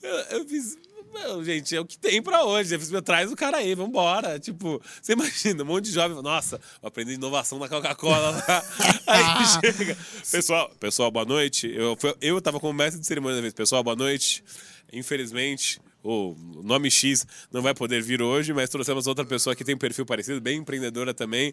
Eu, 0.00 0.38
eu 0.38 0.48
fiz. 0.48 0.78
Meu, 1.12 1.44
gente, 1.44 1.74
é 1.74 1.80
o 1.80 1.84
que 1.84 1.98
tem 1.98 2.22
pra 2.22 2.44
hoje. 2.44 2.72
Eu 2.72 2.78
fiz, 2.78 2.90
meu, 2.90 3.02
traz 3.02 3.32
o 3.32 3.36
cara 3.36 3.56
aí, 3.56 3.74
vambora. 3.74 4.38
Tipo, 4.38 4.80
você 5.02 5.14
imagina, 5.14 5.64
um 5.64 5.66
monte 5.66 5.86
de 5.86 5.90
jovem. 5.90 6.22
Nossa, 6.22 6.60
vou 6.80 6.88
aprender 6.88 7.14
inovação 7.14 7.58
da 7.58 7.68
Coca-Cola 7.68 8.30
lá. 8.30 8.64
Aí 9.08 9.74
chega. 9.74 9.98
Pessoal, 10.30 10.70
pessoal, 10.78 11.10
boa 11.10 11.24
noite. 11.24 11.68
Eu, 11.74 11.98
eu 12.20 12.40
tava 12.40 12.60
como 12.60 12.72
mestre 12.72 13.00
de 13.00 13.06
cerimônia 13.06 13.36
da 13.36 13.42
vez. 13.42 13.52
Pessoal, 13.52 13.82
boa 13.82 13.96
noite. 13.96 14.44
Infelizmente, 14.92 15.80
o 16.02 16.34
nome 16.62 16.90
X 16.90 17.26
não 17.52 17.62
vai 17.62 17.74
poder 17.74 18.02
vir 18.02 18.22
hoje, 18.22 18.52
mas 18.52 18.70
trouxemos 18.70 19.06
outra 19.06 19.24
pessoa 19.24 19.54
que 19.54 19.64
tem 19.64 19.74
um 19.74 19.78
perfil 19.78 20.06
parecido, 20.06 20.40
bem 20.40 20.58
empreendedora 20.58 21.12
também. 21.12 21.52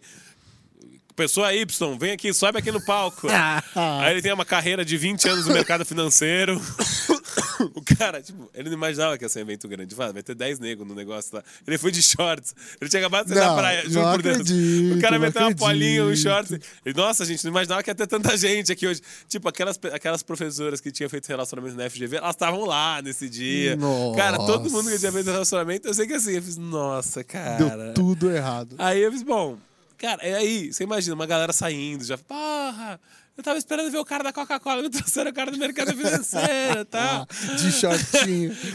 Pessoa 1.16 1.54
Y, 1.54 1.98
vem 1.98 2.12
aqui, 2.12 2.34
sobe 2.34 2.60
aqui 2.60 2.72
no 2.72 2.84
palco. 2.84 3.28
Aí 4.02 4.12
ele 4.12 4.22
tem 4.22 4.34
uma 4.34 4.46
carreira 4.46 4.84
de 4.84 4.98
20 4.98 5.30
anos 5.30 5.48
no 5.48 5.54
mercado 5.54 5.86
financeiro. 5.86 6.62
O 7.76 7.82
cara, 7.82 8.22
tipo, 8.22 8.50
ele 8.54 8.70
não 8.70 8.78
imaginava 8.78 9.18
que 9.18 9.26
ia 9.26 9.30
ser 9.30 9.40
um 9.40 9.42
evento 9.44 9.68
grande. 9.68 9.96
Fala, 9.96 10.14
vai 10.14 10.24
ter 10.24 10.36
10 10.36 10.60
negros 10.60 10.88
no 10.88 10.96
negócio 10.96 11.36
lá. 11.36 11.44
Ele 11.66 11.78
foi 11.78 11.92
de 11.92 12.02
shorts. 12.02 12.56
Ele 12.80 12.90
tinha 12.90 13.02
acabado 13.02 13.28
de 13.28 13.34
sair 13.34 13.40
da 13.40 13.56
praia, 13.56 13.90
juro 13.90 14.12
por 14.12 14.22
Deus. 14.22 14.38
acredito, 14.42 14.98
o 14.98 15.02
cara 15.02 15.20
meteu 15.20 15.42
uma 15.42 15.56
polinha, 15.56 16.04
um 16.06 16.16
shorts. 16.16 16.52
Ele, 16.86 16.96
nossa, 16.96 17.26
gente, 17.26 17.44
não 17.44 17.52
imaginava 17.52 17.84
que 17.84 17.90
ia 17.90 17.96
ter 17.96 18.08
tanta 18.08 18.38
gente 18.38 18.72
aqui 18.72 18.88
hoje. 18.88 19.02
Tipo, 19.28 19.50
aquelas, 19.50 19.80
aquelas 19.92 20.24
professoras 20.24 20.80
que 20.82 20.92
tinham 20.92 21.10
feito 21.10 21.28
relacionamento 21.28 21.76
na 21.76 21.90
FGV, 21.90 22.18
elas 22.18 22.36
estavam 22.36 22.66
lá 22.66 23.02
nesse 23.02 23.30
dia. 23.30 23.76
Nossa. 23.76 24.18
Cara, 24.18 24.38
todo 24.38 24.70
mundo 24.70 24.90
que 24.90 25.00
tinha 25.00 25.12
feito 25.12 25.30
relacionamento, 25.30 25.88
eu 25.88 25.94
sei 25.94 26.08
que 26.08 26.14
assim, 26.14 26.34
eu 26.34 26.42
fiz, 26.42 26.58
nossa, 26.58 27.24
cara. 27.24 27.58
Deu 27.58 27.94
tudo 27.94 28.32
errado. 28.32 28.76
Aí 28.78 29.02
eu 29.02 29.12
fiz, 29.12 29.24
bom, 29.24 29.58
cara, 29.98 30.22
é 30.22 30.36
aí, 30.36 30.72
você 30.72 30.84
imagina, 30.84 31.16
uma 31.16 31.26
galera 31.26 31.54
saindo, 31.54 32.04
já, 32.04 32.18
porra, 32.18 33.00
eu 33.38 33.44
tava 33.44 33.58
esperando 33.58 33.92
ver 33.92 33.98
o 33.98 34.06
cara 34.06 34.24
da 34.24 34.34
Coca-Cola, 34.34 34.82
me 34.82 34.90
trouxeram 34.92 35.32
o 35.32 35.34
cara 35.34 35.52
do 35.52 35.58
mercado 35.58 35.96
financeiro 35.96 36.82
e 36.82 36.86
tal. 36.90 37.28
De 37.58 37.72
shortinho. 37.72 38.56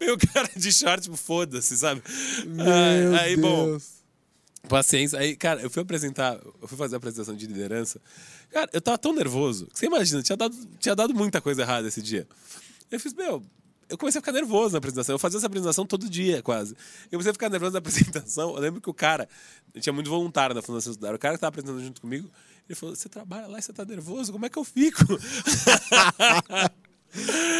O 0.00 0.32
cara 0.32 0.48
de 0.56 0.72
short, 0.72 1.02
tipo, 1.02 1.16
foda-se, 1.16 1.76
sabe? 1.76 2.02
Meu 2.46 2.66
aí, 2.72 3.18
aí, 3.30 3.36
bom, 3.36 3.66
Deus. 3.66 3.84
paciência. 4.68 5.18
Aí, 5.18 5.36
cara, 5.36 5.60
eu 5.60 5.70
fui 5.70 5.82
apresentar, 5.82 6.38
eu 6.60 6.68
fui 6.68 6.76
fazer 6.76 6.96
a 6.96 6.98
apresentação 6.98 7.34
de 7.34 7.46
liderança. 7.46 8.00
Cara, 8.50 8.68
eu 8.72 8.80
tava 8.80 8.98
tão 8.98 9.12
nervoso, 9.12 9.66
que 9.66 9.78
você 9.78 9.86
imagina, 9.86 10.22
tinha 10.22 10.36
dado, 10.36 10.56
tinha 10.78 10.94
dado 10.94 11.14
muita 11.14 11.40
coisa 11.40 11.62
errada 11.62 11.86
esse 11.88 12.00
dia. 12.02 12.26
Eu 12.90 12.98
fiz, 12.98 13.12
meu, 13.14 13.42
eu 13.88 13.96
comecei 13.96 14.18
a 14.18 14.22
ficar 14.22 14.32
nervoso 14.32 14.72
na 14.72 14.78
apresentação. 14.78 15.14
Eu 15.14 15.18
fazia 15.18 15.38
essa 15.38 15.46
apresentação 15.46 15.86
todo 15.86 16.08
dia, 16.08 16.42
quase. 16.42 16.74
Eu 17.04 17.12
comecei 17.12 17.30
a 17.30 17.34
ficar 17.34 17.48
nervoso 17.48 17.72
na 17.72 17.78
apresentação. 17.78 18.54
Eu 18.54 18.60
lembro 18.60 18.80
que 18.80 18.90
o 18.90 18.94
cara, 18.94 19.28
tinha 19.80 19.92
muito 19.92 20.10
voluntário 20.10 20.54
na 20.54 20.62
Fundação 20.62 20.92
Estudar. 20.92 21.14
O 21.14 21.18
cara 21.18 21.34
que 21.34 21.40
tava 21.40 21.48
apresentando 21.48 21.82
junto 21.82 22.00
comigo, 22.00 22.30
ele 22.68 22.76
falou: 22.76 22.94
Você 22.94 23.08
trabalha 23.08 23.46
lá 23.46 23.58
e 23.58 23.62
você 23.62 23.72
tá 23.72 23.84
nervoso? 23.84 24.32
Como 24.32 24.46
é 24.46 24.48
que 24.48 24.58
eu 24.58 24.64
fico? 24.64 25.04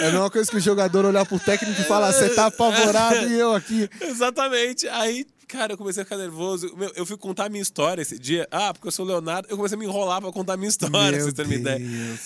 É 0.00 0.08
a 0.08 0.12
mesma 0.12 0.30
coisa 0.30 0.50
que 0.50 0.58
o 0.58 0.60
jogador 0.60 1.06
olhar 1.06 1.24
pro 1.24 1.38
técnico 1.38 1.80
e 1.80 1.84
falar: 1.84 2.12
você 2.12 2.28
tá 2.28 2.46
apavorado 2.46 3.28
e 3.28 3.38
eu 3.38 3.54
aqui. 3.54 3.88
Exatamente. 4.00 4.86
Aí, 4.88 5.26
cara, 5.48 5.72
eu 5.72 5.78
comecei 5.78 6.02
a 6.02 6.04
ficar 6.06 6.16
nervoso. 6.18 6.72
Meu, 6.76 6.92
eu 6.94 7.04
fui 7.06 7.16
contar 7.16 7.46
a 7.46 7.48
minha 7.48 7.62
história 7.62 8.02
esse 8.02 8.18
dia. 8.18 8.46
Ah, 8.50 8.72
porque 8.72 8.86
eu 8.88 8.92
sou 8.92 9.04
o 9.04 9.08
Leonardo. 9.08 9.48
Eu 9.50 9.56
comecei 9.56 9.74
a 9.76 9.78
me 9.78 9.86
enrolar 9.86 10.20
pra 10.20 10.30
contar 10.30 10.52
a 10.52 10.56
minha 10.56 10.68
história, 10.68 11.12
Meu 11.16 11.20
vocês 11.22 11.32
terem 11.34 11.52
uma 11.52 11.58
ideia. 11.58 11.80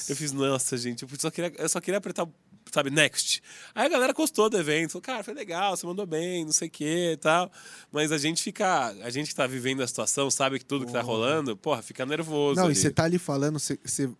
Eu 0.09 0.17
fiz, 0.17 0.33
nossa, 0.33 0.77
gente, 0.77 1.03
eu 1.05 1.09
só 1.19 1.31
queria, 1.31 1.53
eu 1.57 1.69
só 1.69 1.81
queria 1.81 1.99
apertar, 1.99 2.27
sabe, 2.71 2.91
next. 2.91 3.43
Aí 3.75 3.87
a 3.87 3.89
galera 3.89 4.13
gostou 4.13 4.51
do 4.51 4.59
evento. 4.59 4.91
Falou, 4.93 5.03
cara, 5.03 5.23
foi 5.25 5.33
legal, 5.35 5.77
você 5.77 5.87
mandou 5.87 6.05
bem, 6.05 6.45
não 6.45 6.53
sei 6.53 6.69
o 6.69 6.71
que 6.71 7.13
e 7.13 7.17
tal. 7.17 7.51
Mas 7.91 8.13
a 8.13 8.19
gente 8.19 8.43
fica, 8.43 8.89
a 9.03 9.09
gente 9.11 9.29
que 9.29 9.35
tá 9.35 9.47
vivendo 9.47 9.83
a 9.83 9.87
situação, 9.87 10.31
sabe 10.31 10.59
que 10.59 10.65
tudo 10.65 10.85
que 10.85 10.93
tá 10.93 11.01
rolando, 11.01 11.57
porra, 11.57 11.81
fica 11.81 12.05
nervoso. 12.05 12.57
Não, 12.57 12.65
ali. 12.67 12.73
e 12.75 12.77
você 12.77 12.91
tá 12.91 13.05
ali 13.05 13.19
falando, 13.19 13.59
você, 13.59 13.79
você, 13.85 14.11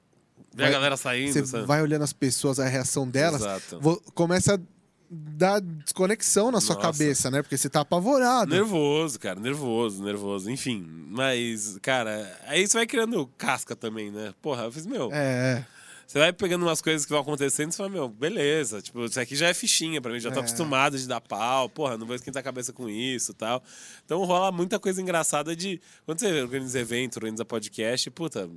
Vê 0.55 0.65
a 0.67 0.71
galera 0.71 0.97
saindo, 0.99 1.33
você 1.33 1.63
vai 1.63 1.81
olhando 1.81 2.03
as 2.03 2.13
pessoas, 2.13 2.61
a 2.61 2.67
reação 2.69 3.09
delas, 3.09 3.41
Exato. 3.41 3.81
vo- 3.81 4.03
começa 4.15 4.55
a 4.57 4.59
dar 5.15 5.61
desconexão 5.61 6.51
na 6.51 6.61
sua 6.61 6.75
Nossa. 6.77 6.87
cabeça, 6.87 7.31
né? 7.31 7.43
Porque 7.43 7.57
você 7.59 7.69
tá 7.69 7.81
apavorado. 7.83 8.51
Nervoso, 8.55 9.19
cara, 9.21 9.39
nervoso, 9.39 10.03
nervoso. 10.03 10.51
Enfim, 10.51 10.87
mas, 11.11 11.79
cara, 11.83 12.39
aí 12.47 12.67
você 12.67 12.79
vai 12.79 12.87
criando 12.87 13.27
casca 13.37 13.77
também, 13.77 14.11
né? 14.11 14.33
Porra, 14.41 14.65
eu 14.65 14.73
fiz, 14.73 14.87
meu. 14.87 15.11
É, 15.13 15.59
é. 15.59 15.67
Você 16.07 16.19
vai 16.19 16.33
pegando 16.33 16.63
umas 16.67 16.83
coisas 16.83 17.07
que 17.07 17.13
vão 17.13 17.21
acontecendo 17.23 17.71
e 17.71 17.73
você 17.73 17.79
fala, 17.79 17.89
meu, 17.89 18.09
beleza. 18.09 18.83
Tipo, 18.83 19.05
isso 19.05 19.19
aqui 19.19 19.35
já 19.37 19.49
é 19.49 19.55
fichinha 19.55 20.01
pra 20.01 20.13
mim, 20.13 20.21
já 20.21 20.31
tô 20.31 20.41
É. 20.41 20.43
acostumado 20.43 20.99
de 20.99 21.07
dar 21.09 21.21
pau, 21.23 21.69
porra, 21.71 21.97
não 21.97 22.07
vou 22.07 22.15
esquentar 22.17 22.41
a 22.41 22.45
cabeça 22.45 22.73
com 22.73 22.89
isso 22.89 23.33
tal. 23.33 23.63
Então 24.05 24.23
rola 24.25 24.53
muita 24.53 24.79
coisa 24.79 25.01
engraçada 25.01 25.55
de. 25.57 25.81
Quando 26.05 26.19
você 26.21 26.43
organiza 26.43 26.79
evento, 26.81 27.17
organiza 27.17 27.45
podcast, 27.47 28.11
puta, 28.11 28.49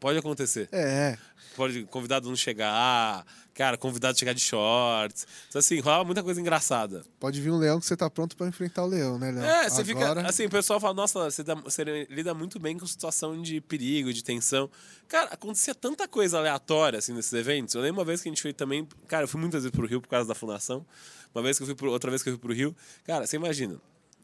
pode 0.00 0.18
acontecer. 0.18 0.68
É, 0.72 1.12
é. 1.12 1.18
Pode 1.56 1.82
convidado 1.86 2.28
não 2.28 2.36
chegar, 2.36 3.26
cara, 3.52 3.76
convidado 3.76 4.16
chegar 4.16 4.32
de 4.32 4.40
shorts. 4.40 5.26
Então, 5.48 5.58
assim, 5.58 5.80
rola 5.80 6.04
muita 6.04 6.22
coisa 6.22 6.40
engraçada. 6.40 7.04
Pode 7.18 7.40
vir 7.40 7.50
um 7.50 7.58
leão 7.58 7.80
que 7.80 7.86
você 7.86 7.96
tá 7.96 8.08
pronto 8.08 8.36
pra 8.36 8.46
enfrentar 8.46 8.84
o 8.84 8.86
leão, 8.86 9.18
né, 9.18 9.32
Léo? 9.32 9.42
É, 9.44 9.68
você 9.68 9.80
Agora, 9.90 10.20
fica. 10.20 10.28
Assim, 10.28 10.46
o 10.46 10.50
pessoal 10.50 10.78
fala, 10.78 10.94
nossa, 10.94 11.28
você, 11.28 11.42
dá- 11.42 11.56
você 11.56 12.06
lida 12.08 12.32
muito 12.32 12.60
bem 12.60 12.78
com 12.78 12.86
situação 12.86 13.42
de 13.42 13.60
perigo, 13.60 14.12
de 14.12 14.22
tensão. 14.22 14.70
Cara, 15.08 15.30
acontecia 15.32 15.74
tanta 15.74 16.06
coisa 16.06 16.38
aleatória, 16.38 17.00
assim, 17.00 17.12
nesses 17.12 17.32
eventos. 17.32 17.74
Eu 17.74 17.80
lembro 17.80 17.98
uma 18.00 18.04
vez 18.04 18.20
que 18.22 18.28
a 18.28 18.30
gente 18.30 18.40
foi 18.42 18.52
também. 18.52 18.86
Cara, 19.08 19.24
eu 19.24 19.28
fui 19.28 19.40
muitas 19.40 19.64
vezes 19.64 19.74
pro 19.76 19.84
Rio 19.86 20.00
por 20.00 20.08
causa 20.08 20.28
da 20.28 20.36
fundação. 20.36 20.86
Uma 21.34 21.42
vez 21.42 21.56
que 21.56 21.64
eu 21.64 21.66
fui 21.66 21.74
pro. 21.74 21.90
Outra 21.90 22.08
vez 22.10 22.22
que 22.22 22.28
eu 22.28 22.34
fui 22.34 22.40
pro 22.40 22.52
Rio. 22.54 22.76
Cara, 23.04 23.26
você 23.26 23.34
imagina. 23.34 23.80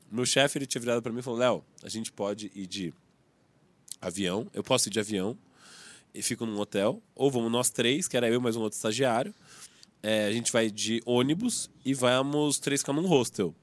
Meu 0.09 0.25
chefe, 0.25 0.57
ele 0.57 0.67
tinha 0.67 0.81
virado 0.81 1.03
pra 1.03 1.11
mim 1.13 1.19
e 1.19 1.23
falou: 1.23 1.41
Léo, 1.41 1.65
a 1.83 1.89
gente 1.89 2.13
pode 2.13 2.53
ir 2.55 2.67
de 2.69 2.95
avião. 4.01 4.47
Eu 4.55 4.63
posso 4.63 4.89
ir 4.89 4.93
de 4.93 5.01
avião. 5.01 5.37
E 6.15 6.23
fico 6.23 6.47
num 6.47 6.59
hotel, 6.59 7.03
ou 7.15 7.31
vamos 7.31 7.51
nós 7.51 7.71
três, 7.71 8.07
que 8.07 8.17
era 8.17 8.29
eu 8.29 8.41
mais 8.41 8.57
um 8.57 8.61
outro 8.63 8.77
estagiário. 8.77 9.35
É, 10.03 10.27
a 10.27 10.33
gente 10.33 10.53
vai 10.53 10.71
de 10.71 11.03
ônibus 11.05 11.71
e 11.85 11.95
vamos 11.95 12.59
três 12.59 12.81
ficar 12.81 12.93
num 12.93 13.07
hostel. 13.07 13.55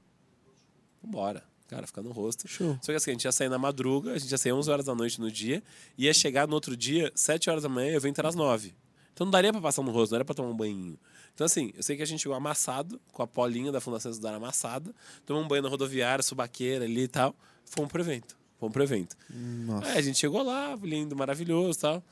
Vambora. 1.02 1.42
Cara, 1.68 1.86
ficar 1.86 2.02
no 2.02 2.12
hostel. 2.12 2.50
Show. 2.50 2.78
Só 2.82 2.92
que 2.92 2.96
assim, 2.96 3.12
a 3.12 3.14
gente 3.14 3.24
ia 3.24 3.32
sair 3.32 3.48
na 3.48 3.58
madruga, 3.58 4.12
a 4.12 4.18
gente 4.18 4.30
ia 4.30 4.36
sair 4.36 4.52
11 4.52 4.70
horas 4.70 4.84
da 4.84 4.94
noite 4.94 5.18
no 5.18 5.30
dia, 5.30 5.62
e 5.96 6.04
ia 6.04 6.12
chegar 6.12 6.46
no 6.46 6.54
outro 6.54 6.76
dia, 6.76 7.10
7 7.14 7.48
horas 7.48 7.62
da 7.62 7.68
manhã, 7.68 7.92
e 7.92 7.94
o 7.94 7.96
evento 7.96 8.18
era 8.18 8.28
às 8.28 8.34
9. 8.34 8.74
Então 9.14 9.24
não 9.24 9.30
daria 9.30 9.52
pra 9.52 9.60
passar 9.60 9.82
no 9.82 9.90
rosto, 9.90 10.12
não 10.12 10.16
era 10.16 10.24
pra 10.24 10.34
tomar 10.34 10.50
um 10.50 10.56
banhinho. 10.56 10.98
Então, 11.34 11.46
assim, 11.46 11.72
eu 11.74 11.82
sei 11.82 11.96
que 11.96 12.02
a 12.02 12.06
gente 12.06 12.20
chegou 12.20 12.36
amassado, 12.36 13.00
com 13.10 13.22
a 13.22 13.26
polinha 13.26 13.72
da 13.72 13.80
Fundação 13.80 14.10
Estudar 14.10 14.34
amassada, 14.34 14.94
tomamos 15.24 15.46
um 15.46 15.48
banho 15.48 15.62
na 15.62 15.68
rodoviária, 15.68 16.22
subaqueira 16.22 16.84
ali 16.84 17.02
e 17.02 17.08
tal. 17.08 17.34
Fomos 17.64 17.90
pro 17.90 18.02
evento. 18.02 18.36
Fomos 18.58 18.72
pro 18.72 18.82
evento. 18.82 19.16
Nossa. 19.30 19.88
Aí 19.88 19.98
a 19.98 20.02
gente 20.02 20.18
chegou 20.18 20.42
lá, 20.42 20.78
lindo, 20.82 21.16
maravilhoso 21.16 21.78
e 21.78 21.80
tal. 21.80 22.04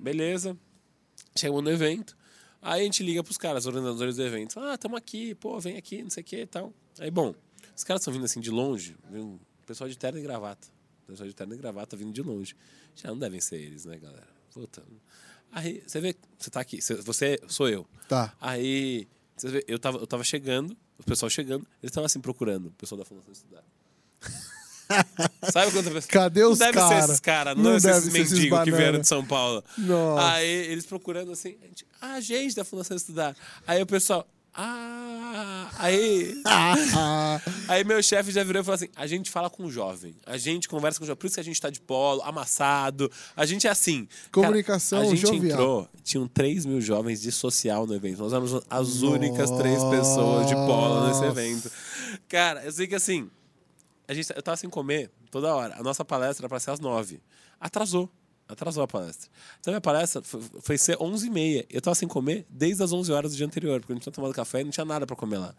Beleza. 0.00 0.56
Chegamos 1.36 1.62
no 1.62 1.70
evento. 1.70 2.16
Aí 2.60 2.80
a 2.82 2.84
gente 2.84 3.02
liga 3.02 3.22
pros 3.22 3.36
caras, 3.38 3.64
os 3.64 3.66
organizadores 3.68 4.16
do 4.16 4.22
evento. 4.22 4.58
Ah, 4.58 4.76
tamo 4.76 4.96
aqui, 4.96 5.34
pô, 5.36 5.58
vem 5.60 5.76
aqui, 5.76 6.02
não 6.02 6.10
sei 6.10 6.22
o 6.22 6.24
que 6.26 6.36
e 6.40 6.46
tal. 6.46 6.72
Aí, 6.98 7.10
bom, 7.10 7.34
os 7.76 7.84
caras 7.84 8.00
estão 8.02 8.12
vindo 8.12 8.24
assim 8.24 8.40
de 8.40 8.50
longe, 8.50 8.96
viu? 9.10 9.38
pessoal 9.66 9.88
de 9.88 9.96
terno 9.96 10.18
e 10.18 10.22
gravata. 10.22 10.66
Pessoal 11.06 11.28
de 11.28 11.34
terno 11.34 11.54
e 11.54 11.56
gravata 11.58 11.96
vindo 11.96 12.12
de 12.12 12.22
longe. 12.22 12.56
Já 12.96 13.10
não 13.10 13.18
devem 13.18 13.40
ser 13.40 13.56
eles, 13.56 13.84
né, 13.84 13.96
galera? 13.98 14.26
Puta. 14.52 14.82
Aí, 15.52 15.82
você 15.86 16.00
vê, 16.00 16.16
você 16.38 16.50
tá 16.50 16.60
aqui, 16.60 16.80
você- 16.82 16.96
você 16.96 17.38
sou 17.48 17.68
eu. 17.68 17.86
Tá. 18.08 18.34
Aí, 18.40 19.06
você 19.36 19.48
vê, 19.48 19.64
eu 19.68 19.78
tava, 19.78 19.98
eu 19.98 20.06
tava 20.06 20.24
chegando, 20.24 20.76
o 20.98 21.04
pessoal 21.04 21.30
chegando, 21.30 21.62
eles 21.82 21.90
estavam 21.90 22.06
assim 22.06 22.20
procurando, 22.20 22.66
o 22.66 22.72
pessoal 22.72 22.98
da 22.98 23.04
Fundação 23.04 23.32
Estudar. 23.32 23.62
Sabe 25.52 25.72
quando 25.72 25.88
a 25.88 25.92
pessoa. 25.92 26.10
Cadê 26.10 26.44
os 26.44 26.58
Não 26.58 26.66
deve 26.66 26.78
cara? 26.78 26.88
ser 26.88 27.04
esses 27.04 27.20
caras, 27.20 27.56
não, 27.56 27.64
Não 27.64 27.70
deve 27.72 27.80
ser 27.80 27.88
deve 27.88 27.98
esses 28.20 28.32
mendigos 28.32 28.64
que 28.64 28.70
vieram 28.72 29.00
de 29.00 29.08
São 29.08 29.24
Paulo. 29.24 29.62
Nossa. 29.76 30.32
Aí 30.32 30.48
eles 30.48 30.86
procurando 30.86 31.32
assim, 31.32 31.56
a 31.62 31.66
gente, 31.66 31.86
ah, 32.00 32.20
gente 32.20 32.54
da 32.56 32.64
Fundação 32.64 32.96
Estudar. 32.96 33.36
Aí 33.66 33.82
o 33.82 33.86
pessoal, 33.86 34.26
ah, 34.60 35.70
aí. 35.78 36.42
Ah, 36.44 37.40
Aí 37.68 37.84
meu 37.84 38.02
chefe 38.02 38.32
já 38.32 38.42
virou 38.42 38.60
e 38.60 38.64
falou 38.64 38.74
assim: 38.74 38.88
a 38.96 39.06
gente 39.06 39.30
fala 39.30 39.48
com 39.48 39.64
o 39.64 39.70
jovem, 39.70 40.16
a 40.26 40.36
gente 40.36 40.68
conversa 40.68 40.98
com 40.98 41.04
o 41.04 41.06
jovem, 41.06 41.20
por 41.20 41.26
isso 41.26 41.34
que 41.36 41.40
a 41.40 41.44
gente 41.44 41.60
tá 41.60 41.70
de 41.70 41.80
polo, 41.80 42.22
amassado, 42.22 43.08
a 43.36 43.46
gente 43.46 43.68
é 43.68 43.70
assim. 43.70 44.06
Cara, 44.32 44.46
Comunicação 44.48 45.00
A 45.02 45.04
gente 45.04 45.20
jovial. 45.20 45.44
entrou, 45.44 45.88
tinham 46.02 46.26
3 46.26 46.66
mil 46.66 46.80
jovens 46.80 47.20
de 47.20 47.30
social 47.30 47.86
no 47.86 47.94
evento. 47.94 48.18
Nós 48.18 48.32
éramos 48.32 48.60
as 48.68 49.02
únicas 49.02 49.48
três 49.52 49.84
pessoas 49.84 50.48
de 50.48 50.54
polo 50.54 51.06
nesse 51.06 51.20
Nossa. 51.20 51.40
evento. 51.40 51.70
Cara, 52.28 52.64
eu 52.64 52.72
sei 52.72 52.88
que 52.88 52.96
assim, 52.96 53.30
a 54.08 54.14
gente, 54.14 54.32
eu 54.34 54.42
tava 54.42 54.56
sem 54.56 54.68
comer 54.70 55.10
toda 55.30 55.54
hora. 55.54 55.74
A 55.78 55.82
nossa 55.82 56.04
palestra 56.04 56.44
era 56.44 56.48
pra 56.48 56.58
ser 56.58 56.70
às 56.70 56.80
9. 56.80 57.20
Atrasou. 57.60 58.10
Atrasou 58.48 58.82
a 58.82 58.88
palestra. 58.88 59.28
Então, 59.60 59.70
minha 59.72 59.80
palestra 59.80 60.22
foi, 60.22 60.40
foi 60.62 60.78
ser 60.78 60.96
11h30. 60.96 61.66
Eu 61.68 61.82
tava 61.82 61.94
sem 61.94 62.08
comer 62.08 62.46
desde 62.48 62.82
as 62.82 62.92
11 62.92 63.12
horas 63.12 63.32
do 63.32 63.36
dia 63.36 63.44
anterior, 63.46 63.78
porque 63.80 63.92
eu 63.92 63.94
não 63.96 64.00
tinha 64.00 64.12
tomado 64.12 64.32
café 64.32 64.62
e 64.62 64.64
não 64.64 64.70
tinha 64.70 64.86
nada 64.86 65.06
pra 65.06 65.14
comer 65.14 65.36
lá. 65.38 65.54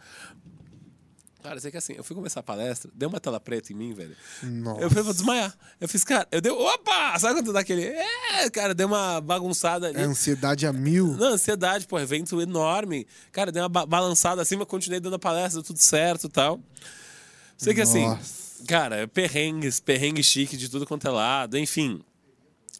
Cara, 1.41 1.55
eu 1.55 1.61
sei 1.61 1.71
que 1.71 1.77
assim, 1.77 1.93
eu 1.93 2.03
fui 2.03 2.15
começar 2.15 2.41
a 2.41 2.43
palestra, 2.43 2.91
deu 2.93 3.07
uma 3.07 3.19
tela 3.19 3.39
preta 3.39 3.71
em 3.71 3.75
mim, 3.75 3.93
velho. 3.93 4.13
Nossa. 4.43 4.81
Eu 4.81 4.89
falei, 4.89 5.03
vou 5.05 5.13
desmaiar. 5.13 5.55
Eu 5.79 5.87
fiz, 5.87 6.03
cara, 6.03 6.27
eu 6.31 6.41
dei. 6.41 6.51
Opa! 6.51 7.17
Sabe 7.17 7.35
quando 7.35 7.53
dá 7.53 7.61
aquele. 7.61 7.83
É, 7.85 8.49
cara, 8.49 8.73
deu 8.73 8.87
uma 8.87 9.21
bagunçada 9.21 9.87
ali. 9.87 9.97
é 9.97 10.03
ansiedade 10.03 10.67
a 10.67 10.73
mil. 10.73 11.15
Não, 11.15 11.27
ansiedade, 11.27 11.87
pô, 11.87 11.97
evento 11.97 12.41
enorme. 12.41 13.07
Cara, 13.31 13.53
dei 13.53 13.61
uma 13.61 13.69
ba- 13.69 13.85
balançada 13.85 14.41
assim, 14.41 14.57
mas 14.57 14.67
continuei 14.67 14.99
dando 14.99 15.15
a 15.15 15.19
palestra, 15.19 15.63
tudo 15.63 15.79
certo 15.79 16.25
e 16.27 16.29
tal. 16.29 16.59
Sei 17.59 17.73
que 17.73 17.81
assim, 17.81 18.05
Nossa. 18.05 18.63
cara, 18.65 19.05
perrengues, 19.05 19.81
perrengue 19.81 20.23
chique 20.23 20.55
de 20.55 20.69
tudo 20.69 20.87
quanto 20.87 21.05
é 21.05 21.11
lado, 21.11 21.57
enfim. 21.57 22.01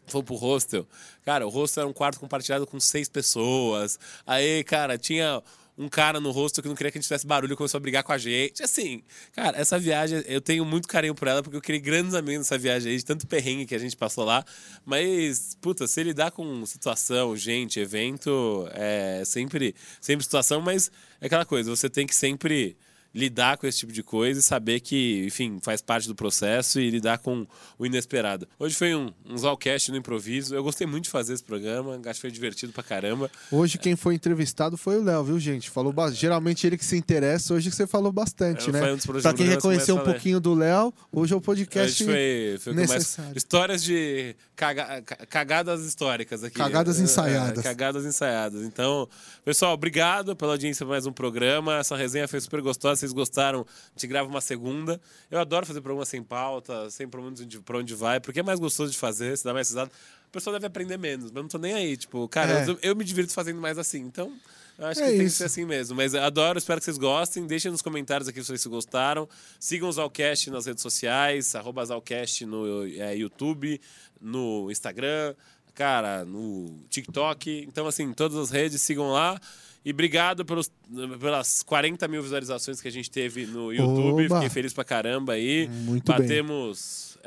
Fomos 0.08 0.26
pro 0.26 0.36
hostel. 0.36 0.88
Cara, 1.26 1.46
o 1.46 1.50
hostel 1.50 1.82
era 1.82 1.90
um 1.90 1.94
quarto 1.94 2.18
compartilhado 2.18 2.66
com 2.66 2.80
seis 2.80 3.10
pessoas. 3.10 4.00
Aí, 4.26 4.64
cara, 4.64 4.98
tinha 4.98 5.44
um 5.78 5.90
cara 5.90 6.22
no 6.22 6.32
hostel 6.32 6.62
que 6.62 6.70
não 6.70 6.76
queria 6.78 6.92
que 6.92 6.98
a 6.98 7.02
gente 7.02 7.08
fizesse 7.08 7.28
barulho, 7.28 7.58
começou 7.58 7.78
a 7.78 7.82
brigar 7.82 8.04
com 8.04 8.14
a 8.14 8.18
gente. 8.18 8.64
Assim, 8.64 9.04
cara, 9.34 9.58
essa 9.58 9.78
viagem, 9.78 10.24
eu 10.28 10.40
tenho 10.40 10.64
muito 10.64 10.88
carinho 10.88 11.14
por 11.14 11.28
ela, 11.28 11.44
porque 11.44 11.58
eu 11.58 11.62
criei 11.62 11.82
grandes 11.82 12.14
amigos 12.14 12.40
nessa 12.40 12.58
viagem 12.58 12.94
aí, 12.94 12.98
de 12.98 13.04
tanto 13.04 13.28
perrengue 13.28 13.66
que 13.66 13.76
a 13.76 13.80
gente 13.80 13.98
passou 13.98 14.24
lá. 14.24 14.46
Mas, 14.86 15.58
puta, 15.60 15.88
se 15.88 16.02
lidar 16.02 16.32
com 16.32 16.66
situação, 16.66 17.36
gente, 17.36 17.82
evento, 17.82 18.66
é 18.72 19.24
sempre, 19.26 19.76
sempre 20.00 20.24
situação, 20.24 20.62
mas 20.62 20.90
é 21.20 21.26
aquela 21.26 21.46
coisa, 21.46 21.70
você 21.70 21.90
tem 21.90 22.08
que 22.08 22.16
sempre 22.16 22.78
lidar 23.14 23.58
com 23.58 23.66
esse 23.66 23.80
tipo 23.80 23.92
de 23.92 24.04
coisa 24.04 24.40
e 24.40 24.44
saber 24.44 24.80
que, 24.82 25.24
enfim, 25.26 25.58
faz 25.62 25.82
parte 25.82 26.08
do 26.08 26.14
processo 26.14 26.80
e 26.80 26.90
lidar 26.90 27.18
com 27.18 27.46
o 27.78 27.86
inesperado. 27.86 28.48
Hoje 28.60 28.76
foi 28.76 28.94
um, 28.94 29.12
um 29.28 29.38
Zalcast 29.38 29.90
no 29.92 29.98
improviso. 29.98 30.54
Eu 30.54 30.64
gostei 30.64 30.86
muito 30.86 31.06
de 31.06 31.10
fazer 31.10 31.34
esse 31.34 31.44
programa, 31.44 31.96
acho 32.06 32.14
que 32.16 32.22
foi 32.22 32.32
divertido 32.32 32.72
pra 32.72 32.84
caramba. 32.84 33.30
Hoje 33.52 33.78
quem 33.80 33.96
foi 33.96 34.14
entrevistado 34.16 34.78
foi 34.78 34.98
o 35.00 35.04
Léo, 35.04 35.24
viu, 35.24 35.40
gente? 35.40 35.70
Falou 35.70 35.92
ba- 35.92 36.12
Geralmente 36.12 36.68
ele 36.68 36.78
que 36.78 36.86
se 36.86 36.96
interessa, 36.98 37.54
hoje 37.54 37.70
que 37.70 37.76
você 37.76 37.88
falou 37.88 38.12
bastante, 38.12 38.70
É, 38.70 38.74
né? 38.74 38.80
foi 38.80 38.94
um 38.94 38.96
dos 38.98 39.22
pra 39.24 39.34
quem 39.34 39.48
reconheceu 39.48 39.96
um 39.96 40.04
pouquinho 40.04 40.40
do 40.40 40.54
Léo, 40.54 40.94
hoje 41.12 41.34
é 41.34 41.38
o 41.38 41.42
podcast. 41.42 42.04
Hoje 42.04 42.12
foi, 42.12 42.58
foi 42.60 42.74
necessário. 42.74 43.34
Histórias 43.36 43.84
de 43.84 44.36
caga- 44.56 45.02
ca- 45.02 45.26
cagadas 45.26 45.84
históricas 45.86 46.44
aqui. 46.44 46.56
Cagadas 46.58 47.00
É, 47.00 47.04
ensaiadas. 47.04 47.64
cagadas 47.64 48.06
ensaiadas. 48.06 48.64
Então, 48.64 49.10
pessoal, 49.44 49.74
obrigado 49.74 50.36
pela 50.36 50.52
audiência 50.52 50.86
mais 50.86 51.06
um 51.08 51.12
programa. 51.12 51.78
Essa 51.80 51.96
resenha 51.96 52.28
foi 52.28 52.40
super 52.40 52.62
gostosa. 52.62 52.99
Vocês 53.00 53.12
gostaram? 53.14 53.62
A 53.62 53.92
gente 54.00 54.08
grava 54.08 54.28
uma 54.30 54.42
segunda. 54.42 55.00
Eu 55.32 55.40
adoro 55.40 55.66
fazer 55.66 55.82
programa 55.82 56.06
sem 56.06 56.22
pauta, 56.24 56.90
sem 56.90 57.08
pra 57.08 57.22
onde, 57.22 57.60
pra 57.62 57.78
onde 57.78 57.96
vai, 57.96 58.20
porque 58.20 58.40
é 58.40 58.44
mais 58.44 58.60
gostoso 58.60 58.92
de 58.92 58.98
fazer, 58.98 59.38
se 59.38 59.44
dá 59.44 59.54
mais 59.54 59.70
risada. 59.70 59.92
A 60.26 60.32
pessoa 60.32 60.54
deve 60.54 60.68
aprender 60.68 60.98
menos, 60.98 61.26
mas 61.32 61.36
eu 61.38 61.42
não 61.42 61.50
tô 61.50 61.58
nem 61.58 61.74
aí. 61.74 61.98
Tipo, 61.98 62.28
cara, 62.28 62.62
É. 62.64 62.70
eu, 62.70 62.78
eu 62.84 62.96
me 62.96 63.04
divirto 63.04 63.34
fazendo 63.34 63.60
mais 63.60 63.80
assim. 63.80 64.00
Então, 64.00 64.32
eu 64.78 64.86
acho 64.86 65.00
É 65.00 65.04
que 65.06 65.10
tem 65.10 65.20
que 65.22 65.26
isso. 65.26 65.38
ser 65.38 65.46
assim 65.46 65.66
mesmo. 65.66 65.96
Mas 65.96 66.14
eu 66.14 66.22
adoro, 66.22 66.60
espero 66.60 66.80
que 66.80 66.86
vocês 66.86 67.00
gostem. 67.00 67.48
Deixem 67.48 67.72
nos 67.72 67.82
comentários 67.82 68.28
aqui 68.28 68.40
se 68.42 68.46
vocês 68.48 68.64
gostaram. 68.68 69.28
Sigam 69.60 69.90
o 69.90 69.92
Zalcast 69.92 70.52
nas 70.52 70.68
redes 70.68 70.84
sociais, 70.84 71.56
arroba 71.56 71.84
Zalcast 71.84 72.46
no 72.46 72.86
é, 72.88 73.16
YouTube, 73.18 73.82
no 74.22 74.70
Instagram, 74.70 75.34
cara, 75.74 76.24
no 76.26 76.80
TikTok. 76.90 77.66
Então, 77.68 77.88
assim, 77.88 78.14
todas 78.14 78.38
as 78.38 78.52
redes, 78.52 78.82
sigam 78.84 79.12
lá. 79.12 79.40
E 79.84 79.92
obrigado 79.92 80.44
pelos, 80.44 80.72
pelas 81.20 81.64
40 81.64 82.08
mil 82.08 82.22
visualizações 82.22 82.82
que 82.82 82.88
a 82.88 82.92
gente 82.92 83.10
teve 83.10 83.46
no 83.46 83.74
YouTube. 83.74 84.26
Oba! 84.26 84.36
Fiquei 84.36 84.50
feliz 84.50 84.74
pra 84.74 84.84
caramba 84.84 85.34
aí. 85.34 85.70
Muito 85.70 86.12
bem. 86.12 86.22
Batemos. 86.22 87.18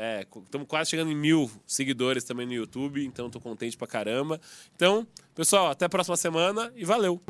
Estamos 0.44 0.66
quase 0.66 0.90
chegando 0.90 1.10
em 1.10 1.16
mil 1.16 1.50
seguidores 1.66 2.24
também 2.24 2.46
no 2.46 2.52
YouTube, 2.52 3.04
então 3.04 3.28
tô 3.28 3.38
contente 3.40 3.76
pra 3.76 3.86
caramba. 3.86 4.40
Então, 4.74 5.06
pessoal, 5.34 5.68
até 5.68 5.84
a 5.84 5.88
próxima 5.88 6.16
semana 6.16 6.72
e 6.74 6.84
valeu! 6.84 7.20